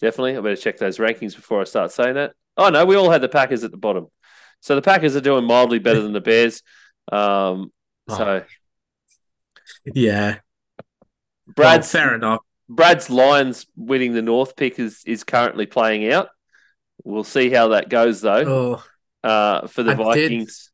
definitely. 0.00 0.36
I 0.36 0.40
better 0.40 0.56
check 0.56 0.76
those 0.76 0.98
rankings 0.98 1.34
before 1.34 1.62
I 1.62 1.64
start 1.64 1.90
saying 1.90 2.14
that. 2.14 2.34
Oh 2.56 2.68
no, 2.68 2.84
we 2.84 2.96
all 2.96 3.10
had 3.10 3.22
the 3.22 3.28
Packers 3.30 3.64
at 3.64 3.70
the 3.70 3.78
bottom. 3.78 4.08
So 4.60 4.74
the 4.74 4.82
Packers 4.82 5.16
are 5.16 5.22
doing 5.22 5.44
mildly 5.46 5.78
better 5.78 6.02
than 6.02 6.12
the 6.12 6.20
Bears. 6.20 6.62
Um, 7.10 7.72
so 8.08 8.44
Yeah. 9.86 10.38
Brad's 11.46 11.92
Well, 11.92 12.02
fair 12.02 12.14
enough. 12.14 12.40
Brad's 12.68 13.10
Lions 13.10 13.66
winning 13.74 14.12
the 14.12 14.22
North 14.22 14.54
pick 14.54 14.78
is 14.78 15.02
is 15.06 15.24
currently 15.24 15.66
playing 15.66 16.12
out. 16.12 16.28
We'll 17.04 17.24
see 17.24 17.50
how 17.50 17.68
that 17.68 17.88
goes 17.88 18.20
though. 18.20 18.44
Oh, 18.46 18.84
Uh, 19.22 19.66
for 19.66 19.82
the 19.82 19.92
I 19.92 19.94
did- 19.94 20.04
Vikings. 20.04 20.70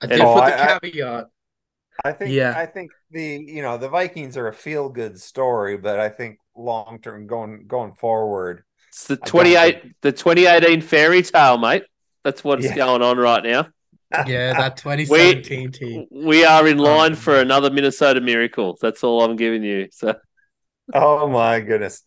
I 0.00 0.06
did 0.06 0.20
Oh, 0.20 0.34
put 0.34 0.46
the 0.46 0.62
I- 0.74 0.78
caveat. 0.78 1.26
I 2.04 2.12
think 2.12 2.30
Yeah. 2.32 2.54
I 2.56 2.66
think 2.66 2.90
the 3.10 3.22
you 3.46 3.62
know 3.62 3.78
the 3.78 3.88
Vikings 3.88 4.36
are 4.36 4.48
a 4.48 4.52
feel 4.54 4.88
good 4.88 5.20
story, 5.20 5.76
but 5.76 6.00
I 6.00 6.08
think 6.08 6.38
long 6.56 6.98
term 7.00 7.26
going 7.26 7.66
going 7.66 7.94
forward, 7.94 8.64
It's 8.88 9.06
the 9.06 9.16
don't 9.16 9.26
28, 9.26 10.00
the 10.02 10.12
2018 10.12 10.80
fairy 10.80 11.22
tale, 11.22 11.56
mate. 11.58 11.84
That's 12.24 12.42
what's 12.42 12.64
Yeah. 12.64 12.74
going 12.74 13.02
on 13.02 13.18
right 13.18 13.42
now. 13.44 13.68
Yeah, 14.26 14.52
that 14.54 14.76
2017 14.76 15.72
team. 15.72 16.06
We 16.10 16.44
are 16.44 16.66
in 16.68 16.78
line 16.78 17.16
for 17.16 17.40
another 17.40 17.70
Minnesota 17.70 18.20
miracle. 18.20 18.76
That's 18.80 19.02
all 19.02 19.22
I'm 19.24 19.34
giving 19.36 19.62
you. 19.64 19.88
So 19.90 20.14
Oh 20.92 21.28
my 21.28 21.60
goodness. 21.60 22.02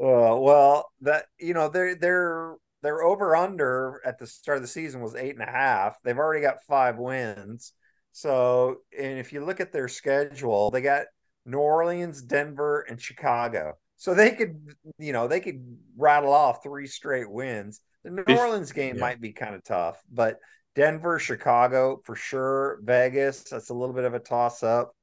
Uh, 0.00 0.36
well, 0.38 0.90
that 1.02 1.26
you 1.38 1.52
know 1.54 1.68
they're 1.68 1.94
they're 1.94 2.56
they're 2.82 3.02
over 3.02 3.36
under 3.36 4.00
at 4.04 4.18
the 4.18 4.26
start 4.26 4.58
of 4.58 4.62
the 4.62 4.68
season 4.68 5.00
was 5.00 5.14
eight 5.14 5.34
and 5.34 5.42
a 5.42 5.50
half. 5.50 5.96
They've 6.02 6.18
already 6.18 6.42
got 6.42 6.64
five 6.66 6.98
wins. 6.98 7.72
So, 8.12 8.78
and 8.96 9.18
if 9.18 9.32
you 9.32 9.44
look 9.44 9.60
at 9.60 9.72
their 9.72 9.88
schedule, 9.88 10.70
they 10.70 10.82
got 10.82 11.06
New 11.46 11.58
Orleans, 11.58 12.22
Denver, 12.22 12.84
and 12.88 13.00
Chicago. 13.00 13.74
So 13.96 14.14
they 14.14 14.32
could, 14.32 14.74
you 14.98 15.12
know, 15.12 15.28
they 15.28 15.40
could 15.40 15.64
rattle 15.96 16.32
off 16.32 16.62
three 16.62 16.86
straight 16.86 17.30
wins. 17.30 17.80
The 18.04 18.10
New 18.10 18.36
Orleans 18.36 18.72
game 18.72 18.96
yeah. 18.96 19.00
might 19.00 19.20
be 19.20 19.32
kind 19.32 19.54
of 19.54 19.62
tough, 19.62 20.02
but 20.12 20.38
Denver, 20.74 21.18
Chicago 21.18 22.00
for 22.04 22.16
sure. 22.16 22.80
Vegas, 22.82 23.44
that's 23.44 23.70
a 23.70 23.74
little 23.74 23.94
bit 23.94 24.04
of 24.04 24.14
a 24.14 24.18
toss 24.18 24.62
up. 24.62 24.96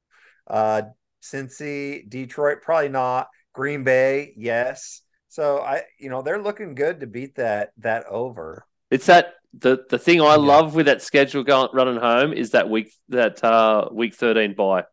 Uh, 0.46 0.82
Cincy, 1.22 2.08
Detroit, 2.08 2.58
probably 2.62 2.88
not. 2.88 3.28
Green 3.52 3.84
Bay, 3.84 4.34
yes. 4.36 5.02
So 5.30 5.58
I, 5.60 5.84
you 5.98 6.10
know, 6.10 6.22
they're 6.22 6.42
looking 6.42 6.74
good 6.74 7.00
to 7.00 7.06
beat 7.06 7.36
that 7.36 7.72
that 7.78 8.04
over. 8.06 8.66
it's 8.90 9.06
that 9.06 9.34
the 9.58 9.84
the 9.88 9.98
thing 9.98 10.20
I 10.20 10.24
Yeah. 10.34 10.34
love 10.36 10.74
with 10.74 10.86
that 10.86 11.02
schedule 11.02 11.42
going 11.44 11.68
running 11.72 11.96
home 12.00 12.32
is 12.32 12.50
that 12.50 12.68
week 12.68 12.92
that 13.08 13.42
uh 13.42 13.88
week 13.92 14.14
13 14.14 14.54
bye. 14.54 14.84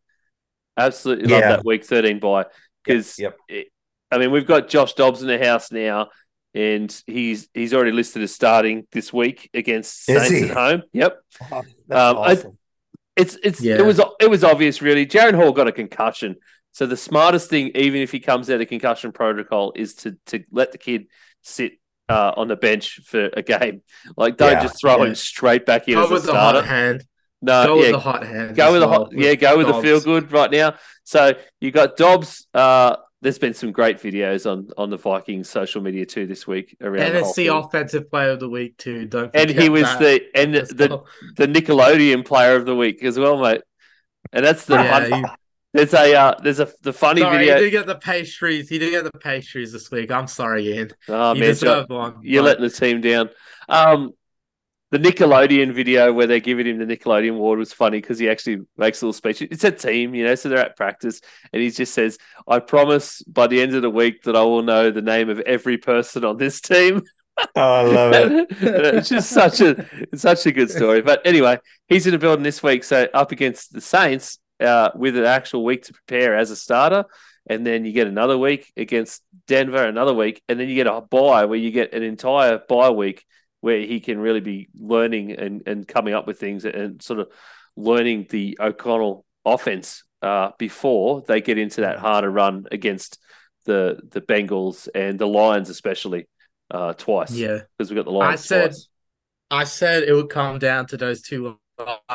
Absolutely 0.77 1.25
love 1.27 1.41
Yeah. 1.41 1.49
that 1.57 1.65
week 1.65 1.83
13 1.85 2.19
bye 2.19 2.45
because 2.83 3.17
Yep. 3.19 3.37
I 4.11 4.17
mean 4.19 4.31
we've 4.31 4.45
got 4.47 4.69
Josh 4.69 4.93
Dobbs 4.93 5.21
in 5.21 5.27
the 5.27 5.39
house 5.43 5.71
now 5.71 6.09
and 6.53 6.89
he's 7.07 7.49
he's 7.53 7.73
already 7.73 7.91
listed 7.91 8.21
as 8.23 8.33
starting 8.33 8.85
this 8.91 9.11
week 9.11 9.49
against 9.53 10.07
Is 10.09 10.17
Saints 10.21 10.29
he? 10.29 10.49
at 10.49 10.55
home. 10.57 10.83
Yep. 10.93 11.17
Oh, 11.51 11.63
that's 11.87 11.99
Um, 12.01 12.17
I- 12.19 12.43
It's 13.15 13.35
it's 13.43 13.59
Yeah. 13.61 13.79
it 13.79 13.85
was 13.85 13.99
it 14.19 14.29
was 14.29 14.43
obvious 14.43 14.81
really. 14.83 15.07
Jaren 15.07 15.33
Hall 15.33 15.51
got 15.51 15.67
a 15.67 15.71
concussion. 15.71 16.35
So 16.73 16.85
the 16.85 16.97
smartest 16.97 17.49
thing, 17.49 17.71
even 17.75 18.01
if 18.01 18.11
he 18.11 18.19
comes 18.19 18.49
out 18.49 18.61
of 18.61 18.67
concussion 18.67 19.11
protocol, 19.11 19.73
is 19.75 19.95
to 19.95 20.17
to 20.27 20.43
let 20.51 20.71
the 20.71 20.77
kid 20.77 21.07
sit 21.41 21.73
uh, 22.09 22.31
on 22.37 22.47
the 22.47 22.55
bench 22.55 22.99
for 23.05 23.29
a 23.35 23.41
game. 23.41 23.81
Like 24.15 24.37
don't 24.37 24.51
Yeah. 24.53 24.61
just 24.63 24.79
throw 24.79 24.97
Yeah. 25.03 25.09
him 25.09 25.15
straight 25.15 25.65
back 25.65 25.87
in 25.87 25.95
Go 25.95 26.03
as 26.03 26.09
a 26.11 26.13
with 26.13 26.25
the 26.25 26.33
hot 26.33 26.65
hand. 26.65 27.03
No, 27.41 27.65
Go 27.67 27.77
with 27.77 27.91
the 27.91 27.99
hot 27.99 28.25
hand. 28.25 28.55
go 28.55 28.67
as 28.67 28.71
with 28.73 28.81
the 28.81 28.87
well, 28.87 28.99
hot, 29.05 29.11
yeah, 29.13 29.35
go 29.35 29.57
with 29.57 29.67
Dobbs. 29.67 29.77
the 29.77 29.87
feel 29.87 29.99
good 30.01 30.31
right 30.31 30.49
now. 30.51 30.75
So 31.03 31.33
you 31.61 31.71
got 31.71 31.95
Dobbs. 31.97 32.47
Uh, 32.53 32.95
there's 33.21 33.39
been 33.39 33.53
some 33.55 33.71
great 33.71 33.97
videos 33.97 34.49
on 34.49 34.69
on 34.77 34.89
the 34.91 34.97
Vikings 34.97 35.49
social 35.49 35.81
media 35.81 36.05
too 36.05 36.27
this 36.27 36.45
week 36.47 36.77
around 36.81 37.13
the 37.13 37.19
whole 37.23 37.33
NFC 37.33 37.47
offensive 37.65 38.09
player 38.11 38.29
of 38.31 38.39
the 38.39 38.49
week 38.49 38.77
too. 38.77 39.05
Don't 39.05 39.31
and 39.35 39.49
he 39.49 39.69
was 39.69 39.83
that 39.83 39.99
the 39.99 40.21
and 40.35 40.55
as 40.55 40.69
the 40.69 40.87
well. 40.87 41.07
the 41.35 41.47
Nickelodeon 41.47 42.23
player 42.25 42.55
of 42.55 42.65
the 42.65 42.75
week 42.75 43.03
as 43.03 43.17
well, 43.19 43.37
mate. 43.37 43.61
And 44.31 44.45
that's 44.45 44.65
the 44.65 44.75
yeah, 44.75 45.09
fun- 45.09 45.19
you- 45.21 45.29
there's 45.73 45.93
a 45.93 46.15
uh, 46.15 46.35
there's 46.41 46.59
a 46.59 46.69
the 46.81 46.93
funny 46.93 47.21
sorry, 47.21 47.39
video. 47.39 47.55
he 47.55 47.59
didn't 47.61 47.71
get 47.71 47.87
the 47.87 47.99
pastries. 47.99 48.69
He 48.69 48.79
didn't 48.79 49.03
get 49.03 49.11
the 49.11 49.19
pastries 49.19 49.71
this 49.71 49.91
week. 49.91 50.11
I'm 50.11 50.27
sorry, 50.27 50.67
Ian. 50.73 50.91
Oh 51.07 51.33
you 51.33 51.41
man, 51.41 51.49
deserve 51.49 51.89
one. 51.89 52.19
you're 52.21 52.41
but- 52.41 52.59
letting 52.59 52.63
the 52.63 52.69
team 52.69 53.01
down. 53.01 53.29
Um, 53.69 54.11
the 54.89 54.99
Nickelodeon 54.99 55.73
video 55.73 56.13
where 56.13 56.27
they're 56.27 56.39
giving 56.39 56.65
him 56.65 56.77
the 56.77 56.85
Nickelodeon 56.85 57.31
award 57.31 57.59
was 57.59 57.73
funny 57.73 57.99
because 57.99 58.17
he 58.17 58.29
actually 58.29 58.59
makes 58.77 59.01
a 59.01 59.05
little 59.05 59.13
speech. 59.13 59.41
It's 59.41 59.65
a 59.65 59.71
team, 59.71 60.15
you 60.15 60.23
know, 60.23 60.35
so 60.35 60.47
they're 60.47 60.59
at 60.59 60.77
practice, 60.77 61.19
and 61.51 61.61
he 61.61 61.69
just 61.69 61.93
says, 61.93 62.17
"I 62.47 62.59
promise 62.59 63.21
by 63.23 63.47
the 63.47 63.61
end 63.61 63.75
of 63.75 63.81
the 63.81 63.89
week 63.89 64.23
that 64.23 64.35
I 64.37 64.43
will 64.43 64.63
know 64.63 64.89
the 64.89 65.01
name 65.01 65.29
of 65.29 65.39
every 65.41 65.77
person 65.77 66.23
on 66.23 66.37
this 66.37 66.61
team." 66.61 67.01
Oh, 67.55 67.61
I 67.61 67.81
love 67.81 68.13
it. 68.13 68.47
it's 68.61 69.09
just 69.09 69.29
such 69.29 69.59
a 69.59 69.85
it's 70.11 70.21
such 70.21 70.45
a 70.45 70.51
good 70.51 70.71
story. 70.71 71.01
But 71.01 71.21
anyway, 71.25 71.59
he's 71.87 72.07
in 72.07 72.13
the 72.13 72.17
building 72.17 72.43
this 72.43 72.63
week, 72.63 72.85
so 72.85 73.07
up 73.13 73.33
against 73.33 73.73
the 73.73 73.81
Saints 73.81 74.39
uh, 74.59 74.89
with 74.95 75.17
an 75.17 75.25
actual 75.25 75.63
week 75.63 75.83
to 75.83 75.93
prepare 75.93 76.35
as 76.35 76.51
a 76.51 76.55
starter, 76.55 77.05
and 77.49 77.65
then 77.65 77.85
you 77.85 77.91
get 77.91 78.07
another 78.07 78.37
week 78.37 78.71
against 78.75 79.23
Denver, 79.47 79.83
another 79.85 80.13
week, 80.13 80.41
and 80.49 80.59
then 80.59 80.67
you 80.67 80.75
get 80.75 80.87
a 80.87 81.01
bye 81.01 81.45
where 81.45 81.59
you 81.59 81.71
get 81.71 81.93
an 81.93 82.03
entire 82.03 82.57
bye 82.67 82.89
week 82.89 83.25
where 83.61 83.79
he 83.79 83.99
can 83.99 84.19
really 84.19 84.39
be 84.39 84.67
learning 84.75 85.31
and, 85.31 85.63
and 85.67 85.87
coming 85.87 86.13
up 86.13 86.27
with 86.27 86.39
things 86.39 86.63
and 86.65 87.01
sort 87.01 87.19
of 87.19 87.27
learning 87.75 88.27
the 88.29 88.57
O'Connell 88.59 89.25
offense 89.45 90.03
uh, 90.21 90.51
before 90.57 91.23
they 91.27 91.41
get 91.41 91.57
into 91.57 91.81
that 91.81 91.99
harder 91.99 92.29
run 92.29 92.65
against 92.71 93.19
the 93.65 93.99
the 94.11 94.21
Bengals 94.21 94.87
and 94.93 95.19
the 95.19 95.27
Lions, 95.27 95.69
especially 95.69 96.27
uh, 96.71 96.93
twice 96.93 97.31
Yeah, 97.31 97.59
because 97.77 97.89
we 97.89 97.95
got 97.95 98.05
the 98.05 98.11
Lions. 98.11 98.41
I 98.41 98.43
said- 98.43 98.65
twice. 98.71 98.89
I 99.49 99.63
said 99.63 100.03
it 100.03 100.11
would 100.13 100.29
come 100.29 100.59
down 100.59 100.87
to 100.87 100.97
those 100.97 101.21
two 101.21 101.57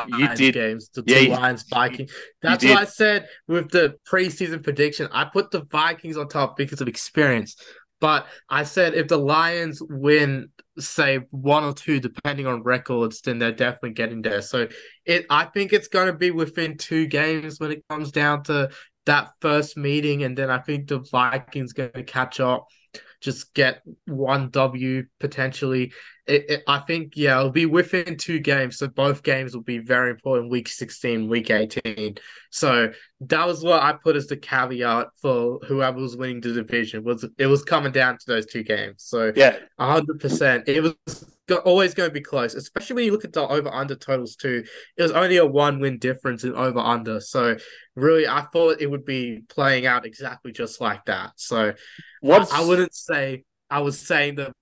You 0.07 0.35
did. 0.35 0.53
games, 0.53 0.89
the 0.89 1.03
Yeah, 1.05 1.19
two 1.19 1.23
you- 1.25 1.31
Lions 1.31 1.63
Vikings. 1.63 2.11
That's 2.41 2.63
what 2.65 2.77
I 2.81 2.85
said 2.85 3.27
with 3.47 3.69
the 3.71 3.95
preseason 4.09 4.63
prediction. 4.63 5.07
I 5.11 5.25
put 5.25 5.51
the 5.51 5.63
Vikings 5.65 6.17
on 6.17 6.27
top 6.27 6.57
because 6.57 6.81
of 6.81 6.87
experience. 6.87 7.55
But 8.01 8.27
I 8.49 8.63
said 8.63 8.95
if 8.95 9.07
the 9.07 9.17
Lions 9.17 9.81
win, 9.81 10.49
say 10.77 11.21
one 11.29 11.63
or 11.63 11.71
two, 11.73 12.01
depending 12.01 12.47
on 12.47 12.61
records, 12.63 13.21
then 13.21 13.39
they're 13.39 13.53
definitely 13.53 13.91
getting 13.91 14.21
there. 14.21 14.41
So 14.41 14.67
it, 15.05 15.25
I 15.29 15.45
think 15.45 15.71
it's 15.71 15.87
going 15.87 16.07
to 16.07 16.13
be 16.13 16.29
within 16.31 16.77
two 16.77 17.07
games 17.07 17.61
when 17.61 17.71
it 17.71 17.83
comes 17.89 18.11
down 18.11 18.43
to 18.45 18.71
that 19.05 19.29
first 19.39 19.77
meeting, 19.77 20.23
and 20.23 20.37
then 20.37 20.49
I 20.49 20.59
think 20.59 20.87
the 20.89 20.99
Vikings 20.99 21.71
going 21.71 21.91
to 21.93 22.03
catch 22.03 22.41
up, 22.41 22.67
just 23.21 23.53
get 23.53 23.81
one 24.05 24.49
W 24.49 25.03
potentially. 25.21 25.93
It, 26.25 26.49
it, 26.49 26.63
I 26.67 26.79
think 26.79 27.13
yeah, 27.15 27.39
it'll 27.39 27.51
be 27.51 27.65
within 27.65 28.17
two 28.17 28.39
games, 28.39 28.77
so 28.77 28.87
both 28.87 29.23
games 29.23 29.53
will 29.53 29.63
be 29.63 29.79
very 29.79 30.09
important. 30.11 30.49
Week 30.49 30.69
sixteen, 30.69 31.27
week 31.27 31.49
eighteen. 31.49 32.15
So 32.49 32.91
that 33.21 33.45
was 33.45 33.63
what 33.63 33.83
I 33.83 33.93
put 33.93 34.15
as 34.15 34.27
the 34.27 34.37
caveat 34.37 35.07
for 35.21 35.59
whoever 35.67 35.99
was 35.99 36.15
winning 36.15 36.39
the 36.39 36.53
division. 36.53 37.03
Was 37.03 37.25
it 37.37 37.47
was 37.47 37.63
coming 37.63 37.91
down 37.91 38.17
to 38.17 38.25
those 38.25 38.45
two 38.45 38.63
games. 38.63 39.03
So 39.03 39.33
Yeah, 39.35 39.57
hundred 39.77 40.21
percent, 40.21 40.69
it 40.69 40.81
was 40.81 40.95
always 41.65 41.93
going 41.93 42.09
to 42.09 42.13
be 42.13 42.21
close, 42.21 42.55
especially 42.55 42.95
when 42.95 43.05
you 43.05 43.11
look 43.11 43.25
at 43.25 43.33
the 43.33 43.45
over 43.45 43.69
under 43.69 43.95
totals 43.95 44.37
too. 44.37 44.63
It 44.95 45.01
was 45.01 45.11
only 45.11 45.37
a 45.37 45.45
one 45.45 45.79
win 45.79 45.99
difference 45.99 46.45
in 46.45 46.55
over 46.55 46.79
under. 46.79 47.19
So 47.19 47.57
really, 47.95 48.27
I 48.27 48.45
thought 48.53 48.81
it 48.81 48.89
would 48.89 49.05
be 49.05 49.41
playing 49.49 49.85
out 49.85 50.05
exactly 50.05 50.53
just 50.53 50.79
like 50.79 51.03
that. 51.05 51.31
So 51.35 51.73
what's 52.21 52.51
I, 52.53 52.61
I 52.61 52.65
wouldn't 52.65 52.95
say 52.95 53.43
I 53.69 53.81
was 53.81 53.99
saying 53.99 54.35
the 54.35 54.53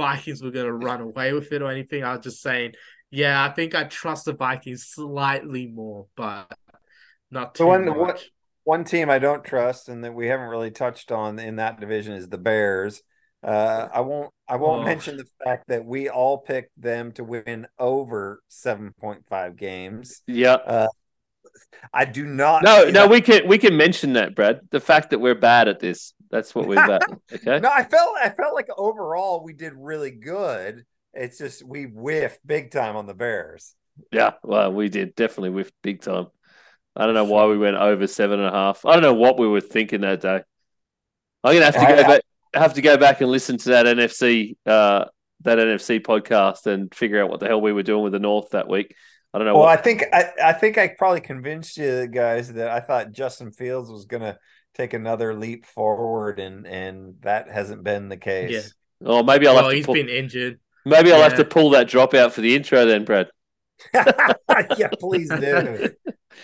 Vikings 0.00 0.42
were 0.42 0.50
going 0.50 0.66
to 0.66 0.72
run 0.72 1.00
away 1.00 1.32
with 1.32 1.52
it 1.52 1.60
or 1.62 1.70
anything. 1.70 2.02
I 2.04 2.14
was 2.16 2.24
just 2.24 2.40
saying, 2.40 2.72
yeah, 3.10 3.44
I 3.44 3.50
think 3.50 3.74
I 3.74 3.84
trust 3.84 4.24
the 4.24 4.32
Vikings 4.32 4.86
slightly 4.86 5.66
more, 5.66 6.06
but 6.16 6.50
not 7.30 7.54
too 7.54 7.64
The 7.64 7.68
one- 7.68 7.86
much. 7.86 7.96
what- 7.96 8.24
One 8.64 8.84
team 8.84 9.08
I 9.10 9.18
don't 9.18 9.42
trust 9.44 9.88
and 9.88 10.04
that 10.04 10.14
we 10.14 10.28
haven't 10.28 10.48
really 10.48 10.70
touched 10.70 11.10
on 11.10 11.38
in 11.38 11.56
that 11.56 11.80
division 11.80 12.14
is 12.14 12.28
the 12.28 12.38
Bears. 12.38 13.02
Uh, 13.42 13.88
I 13.92 14.00
won't. 14.02 14.30
I 14.46 14.56
won't 14.56 14.82
Oh. 14.82 14.84
mention 14.84 15.16
the 15.16 15.24
fact 15.42 15.68
that 15.68 15.84
we 15.84 16.10
all 16.10 16.38
picked 16.38 16.78
them 16.80 17.12
to 17.12 17.24
win 17.24 17.66
over 17.78 18.42
seven 18.48 18.92
point 19.00 19.24
five 19.28 19.56
games. 19.56 20.22
yeah. 20.26 20.88
I 21.92 22.04
do 22.04 22.26
not. 22.26 22.62
No, 22.62 22.84
no, 22.84 22.90
that- 22.92 23.10
we 23.10 23.20
can 23.22 23.48
we 23.48 23.56
can 23.58 23.76
mention 23.76 24.12
that, 24.12 24.34
Brad. 24.34 24.60
The 24.70 24.78
fact 24.80 25.10
that 25.10 25.18
we're 25.20 25.34
bad 25.34 25.66
at 25.68 25.80
this. 25.80 26.12
That's 26.30 26.54
what 26.54 26.68
bad. 26.68 26.90
at, 27.02 27.02
Okay. 27.32 27.60
No, 27.60 27.70
I 27.70 27.84
felt. 27.84 28.16
I 28.22 28.30
felt 28.30 28.54
like 28.54 28.68
overall 28.76 29.42
we 29.42 29.52
did 29.52 29.72
really 29.76 30.10
good. 30.12 30.84
It's 31.12 31.38
just 31.38 31.64
we 31.66 31.84
whiffed 31.84 32.46
big 32.46 32.70
time 32.70 32.96
on 32.96 33.06
the 33.06 33.14
Bears. 33.14 33.74
Yeah. 34.12 34.32
Well, 34.42 34.72
we 34.72 34.88
did 34.88 35.14
definitely 35.14 35.50
whiff 35.50 35.72
big 35.82 36.02
time. 36.02 36.28
I 36.94 37.04
don't 37.06 37.14
know 37.14 37.24
why 37.24 37.46
we 37.46 37.58
went 37.58 37.76
over 37.76 38.06
seven 38.06 38.38
and 38.40 38.48
a 38.48 38.52
half. 38.56 38.84
I 38.86 38.92
don't 38.92 39.02
know 39.02 39.14
what 39.14 39.38
we 39.38 39.48
were 39.48 39.60
thinking 39.60 40.02
that 40.02 40.20
day. 40.20 40.42
I'm 41.42 41.54
gonna 41.54 41.64
have 41.64 41.74
to 41.74 41.80
go 41.80 41.86
I- 41.86 42.02
back. 42.02 42.22
Have 42.52 42.74
to 42.74 42.82
go 42.82 42.96
back 42.96 43.20
and 43.20 43.30
listen 43.30 43.58
to 43.58 43.68
that 43.68 43.86
NFC 43.86 44.56
uh 44.66 45.04
that 45.42 45.58
NFC 45.58 46.00
podcast 46.00 46.66
and 46.66 46.92
figure 46.92 47.22
out 47.22 47.30
what 47.30 47.38
the 47.38 47.46
hell 47.46 47.60
we 47.60 47.72
were 47.72 47.84
doing 47.84 48.02
with 48.02 48.12
the 48.12 48.18
North 48.18 48.50
that 48.50 48.68
week. 48.68 48.94
I 49.32 49.38
don't 49.38 49.46
know 49.46 49.54
Well, 49.54 49.62
what. 49.62 49.78
I 49.78 49.80
think 49.80 50.04
I, 50.12 50.30
I 50.42 50.52
think 50.52 50.76
I 50.76 50.88
probably 50.88 51.20
convinced 51.20 51.76
you 51.76 52.08
guys 52.08 52.52
that 52.54 52.68
I 52.68 52.80
thought 52.80 53.12
Justin 53.12 53.52
Fields 53.52 53.88
was 53.88 54.04
going 54.06 54.22
to 54.22 54.36
take 54.74 54.94
another 54.94 55.34
leap 55.34 55.66
forward, 55.66 56.38
and 56.38 56.66
and 56.66 57.14
that 57.22 57.50
hasn't 57.50 57.84
been 57.84 58.08
the 58.08 58.16
case. 58.16 58.74
oh, 59.04 59.22
maybe 59.22 59.46
I'll 59.46 59.54
well, 59.54 59.64
have 59.64 59.72
to 59.72 59.76
he's 59.76 59.86
pull, 59.86 59.94
been 59.94 60.08
injured. 60.08 60.60
maybe 60.84 61.12
I'll 61.12 61.22
have 61.22 61.36
to 61.36 61.44
pull 61.44 61.70
that 61.70 61.88
drop 61.88 62.14
out 62.14 62.32
for 62.32 62.40
the 62.40 62.54
intro 62.54 62.84
then, 62.86 63.04
Brad. 63.04 63.28
Yeah, 64.76 64.88
please 64.98 65.28
do. 65.28 65.90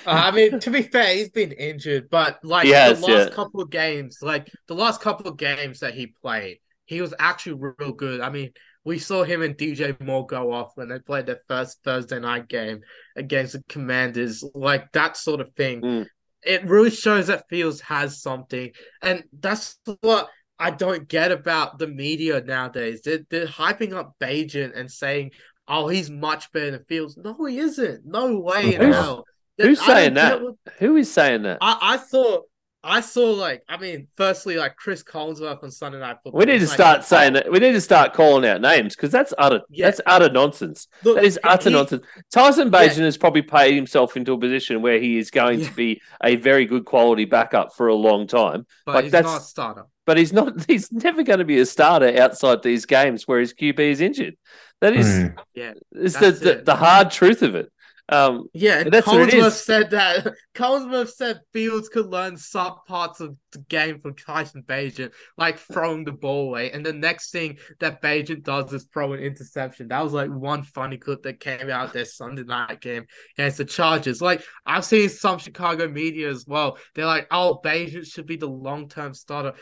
I 0.07 0.31
mean, 0.31 0.61
to 0.61 0.71
be 0.71 0.83
fair, 0.83 1.15
he's 1.15 1.31
been 1.31 1.53
injured, 1.53 2.09
but 2.11 2.39
like 2.45 2.67
has, 2.69 3.01
the 3.01 3.07
last 3.07 3.29
yeah. 3.29 3.35
couple 3.35 3.61
of 3.61 3.71
games, 3.71 4.19
like 4.23 4.51
the 4.69 4.75
last 4.75 5.01
couple 5.01 5.29
of 5.29 5.37
games 5.37 5.81
that 5.81 5.95
he 5.95 6.07
played, 6.07 6.59
he 6.85 7.01
was 7.01 7.15
actually 7.19 7.73
real 7.79 7.93
good. 7.93 8.21
I 8.21 8.31
mean, 8.31 8.53
we 8.85 8.99
saw 8.99 9.25
him 9.25 9.43
and 9.43 9.57
DJ 9.57 10.01
Moore 10.01 10.27
go 10.27 10.53
off 10.53 10.73
when 10.77 10.89
they 10.89 11.01
played 11.01 11.27
their 11.27 11.41
first 11.49 11.83
Thursday 11.83 12.21
night 12.21 12.49
game 12.49 12.81
against 13.17 13.55
the 13.55 13.65
Commanders, 13.69 14.45
like 14.55 14.93
that 14.93 15.17
sort 15.17 15.41
of 15.41 15.53
thing. 15.55 15.81
Mm. 15.83 16.07
It 16.47 16.65
really 16.67 16.91
shows 16.91 17.27
that 17.27 17.49
Fields 17.49 17.81
has 17.83 18.21
something, 18.23 18.71
and 19.03 19.25
that's 19.39 19.79
what 20.01 20.29
I 20.59 20.71
don't 20.71 21.07
get 21.09 21.33
about 21.33 21.79
the 21.79 21.87
media 21.87 22.41
nowadays. 22.41 23.03
They're, 23.05 23.21
they're 23.29 23.47
hyping 23.47 23.93
up 23.93 24.15
Bagent 24.21 24.79
and 24.79 24.91
saying, 24.91 25.33
"Oh, 25.69 25.89
he's 25.89 26.09
much 26.11 26.51
better 26.53 26.71
than 26.71 26.85
Fields." 26.85 27.17
No, 27.17 27.45
he 27.45 27.59
isn't. 27.59 28.07
No 28.07 28.39
way 28.39 28.75
in 28.75 28.81
Who's- 28.81 28.95
hell. 28.95 29.25
who's 29.59 29.85
saying 29.85 30.15
that? 30.15 30.41
what- 30.43 30.55
Who 30.79 30.97
is 30.97 31.13
saying 31.13 31.43
that? 31.43 31.59
I, 31.61 31.79
I 31.81 31.97
saw 31.99 32.41
I 32.85 33.01
saw 33.01 33.33
like 33.33 33.63
I 33.69 33.79
mean, 33.79 34.07
firstly, 34.17 34.57
like 34.57 34.77
Chris 34.77 35.03
Collinsworth 35.03 35.63
on 35.65 35.71
Sunday 35.73 35.99
Night 35.99 36.19
Football. 36.23 36.39
We 36.39 36.45
need 36.45 36.61
to 36.61 36.67
like, 36.67 36.75
start 36.75 37.05
saying 37.05 37.33
that. 37.33 37.51
We 37.51 37.59
need 37.59 37.73
to 37.73 37.81
start 37.81 38.13
calling 38.13 38.49
out 38.49 38.61
names 38.61 38.95
because 38.95 39.11
that's 39.11 39.35
utter. 39.39 39.63
Yeah. 39.71 39.87
That's 39.87 40.01
utter 40.07 40.31
nonsense. 40.31 40.87
look, 41.03 41.17
That 41.17 41.25
is 41.25 41.39
utter 41.43 41.71
he- 41.71 41.75
nonsense. 41.75 42.05
Tyson 42.33 42.71
Yeah. 42.73 42.89
Has 43.05 43.17
probably 43.17 43.43
paid 43.43 43.75
himself 43.75 44.17
into 44.17 44.33
a 44.35 44.39
position 44.39 44.83
where 44.83 45.01
he 45.01 45.19
is 45.19 45.31
going 45.33 45.61
Yeah. 45.61 45.69
to 45.69 45.75
be 45.75 46.01
a 46.23 46.37
very 46.37 46.65
good 46.65 46.85
quality 46.85 47.25
backup 47.25 47.75
for 47.75 47.89
a 47.89 47.95
long 47.95 48.29
time. 48.29 48.67
But 48.85 48.95
like, 48.95 49.05
he's 49.05 49.13
that's- 49.13 49.33
not 49.35 49.41
a 49.41 49.45
starter. 49.45 49.85
But 50.05 50.19
he's 50.19 50.33
not. 50.33 50.65
He's 50.69 50.93
never 50.93 51.25
going 51.25 51.41
to 51.41 51.45
be 51.45 51.59
a 51.59 51.67
starter 51.67 52.17
outside 52.23 52.63
these 52.63 52.87
games 52.87 53.27
where 53.27 53.41
his 53.41 53.53
QB 53.53 53.81
is 53.81 54.01
injured. 54.01 54.37
That 54.81 54.95
is, 54.95 55.05
Hmm. 55.13 55.27
Yeah, 55.53 55.73
is 55.91 56.13
the, 56.15 56.21
that's 56.21 56.39
the 56.39 56.51
it. 56.59 56.65
the 56.65 56.77
hard 56.77 57.11
truth 57.11 57.43
of 57.43 57.57
it. 57.57 57.73
Um, 58.09 58.49
Yeah, 58.53 58.81
and 58.81 58.93
That's 58.93 59.07
Collinsworth 59.07 59.53
said 59.53 59.91
that 59.91 60.33
Collinsworth 60.55 61.11
said 61.11 61.41
Fields 61.53 61.89
could 61.89 62.07
learn 62.07 62.37
some 62.37 62.77
parts 62.87 63.21
of 63.21 63.37
the 63.53 63.59
game 63.59 64.01
from 64.01 64.15
Tyson 64.15 64.63
Bagent, 64.63 65.13
like 65.37 65.59
throwing 65.59 66.05
the 66.05 66.13
ball 66.13 66.49
away. 66.49 66.71
And 66.71 66.87
the 66.87 66.93
next 66.93 67.31
thing 67.31 67.59
that 67.81 68.01
Bagent 68.01 68.45
does 68.45 68.73
is 68.73 68.85
throw 68.85 69.13
an 69.13 69.21
interception. 69.21 69.89
That 69.89 70.05
was 70.05 70.13
like 70.13 70.31
one 70.31 70.63
funny 70.63 70.99
clip 70.99 71.25
that 71.25 71.41
came 71.41 71.69
out 71.69 71.93
their 71.93 72.05
Sunday 72.05 72.45
night 72.45 72.81
game 72.81 73.07
against 73.37 73.59
the 73.59 73.65
Chargers. 73.65 74.23
Like 74.23 74.45
I've 74.65 74.85
seen 74.85 75.09
some 75.09 75.39
Chicago 75.39 75.89
media 75.89 76.31
as 76.31 76.47
well. 76.47 76.79
They're 76.95 77.07
like, 77.07 77.27
"Oh, 77.31 77.61
Bagent 77.65 78.07
should 78.07 78.27
be 78.27 78.37
the 78.37 78.49
long 78.49 78.89
term 78.89 79.15
starter." 79.15 79.55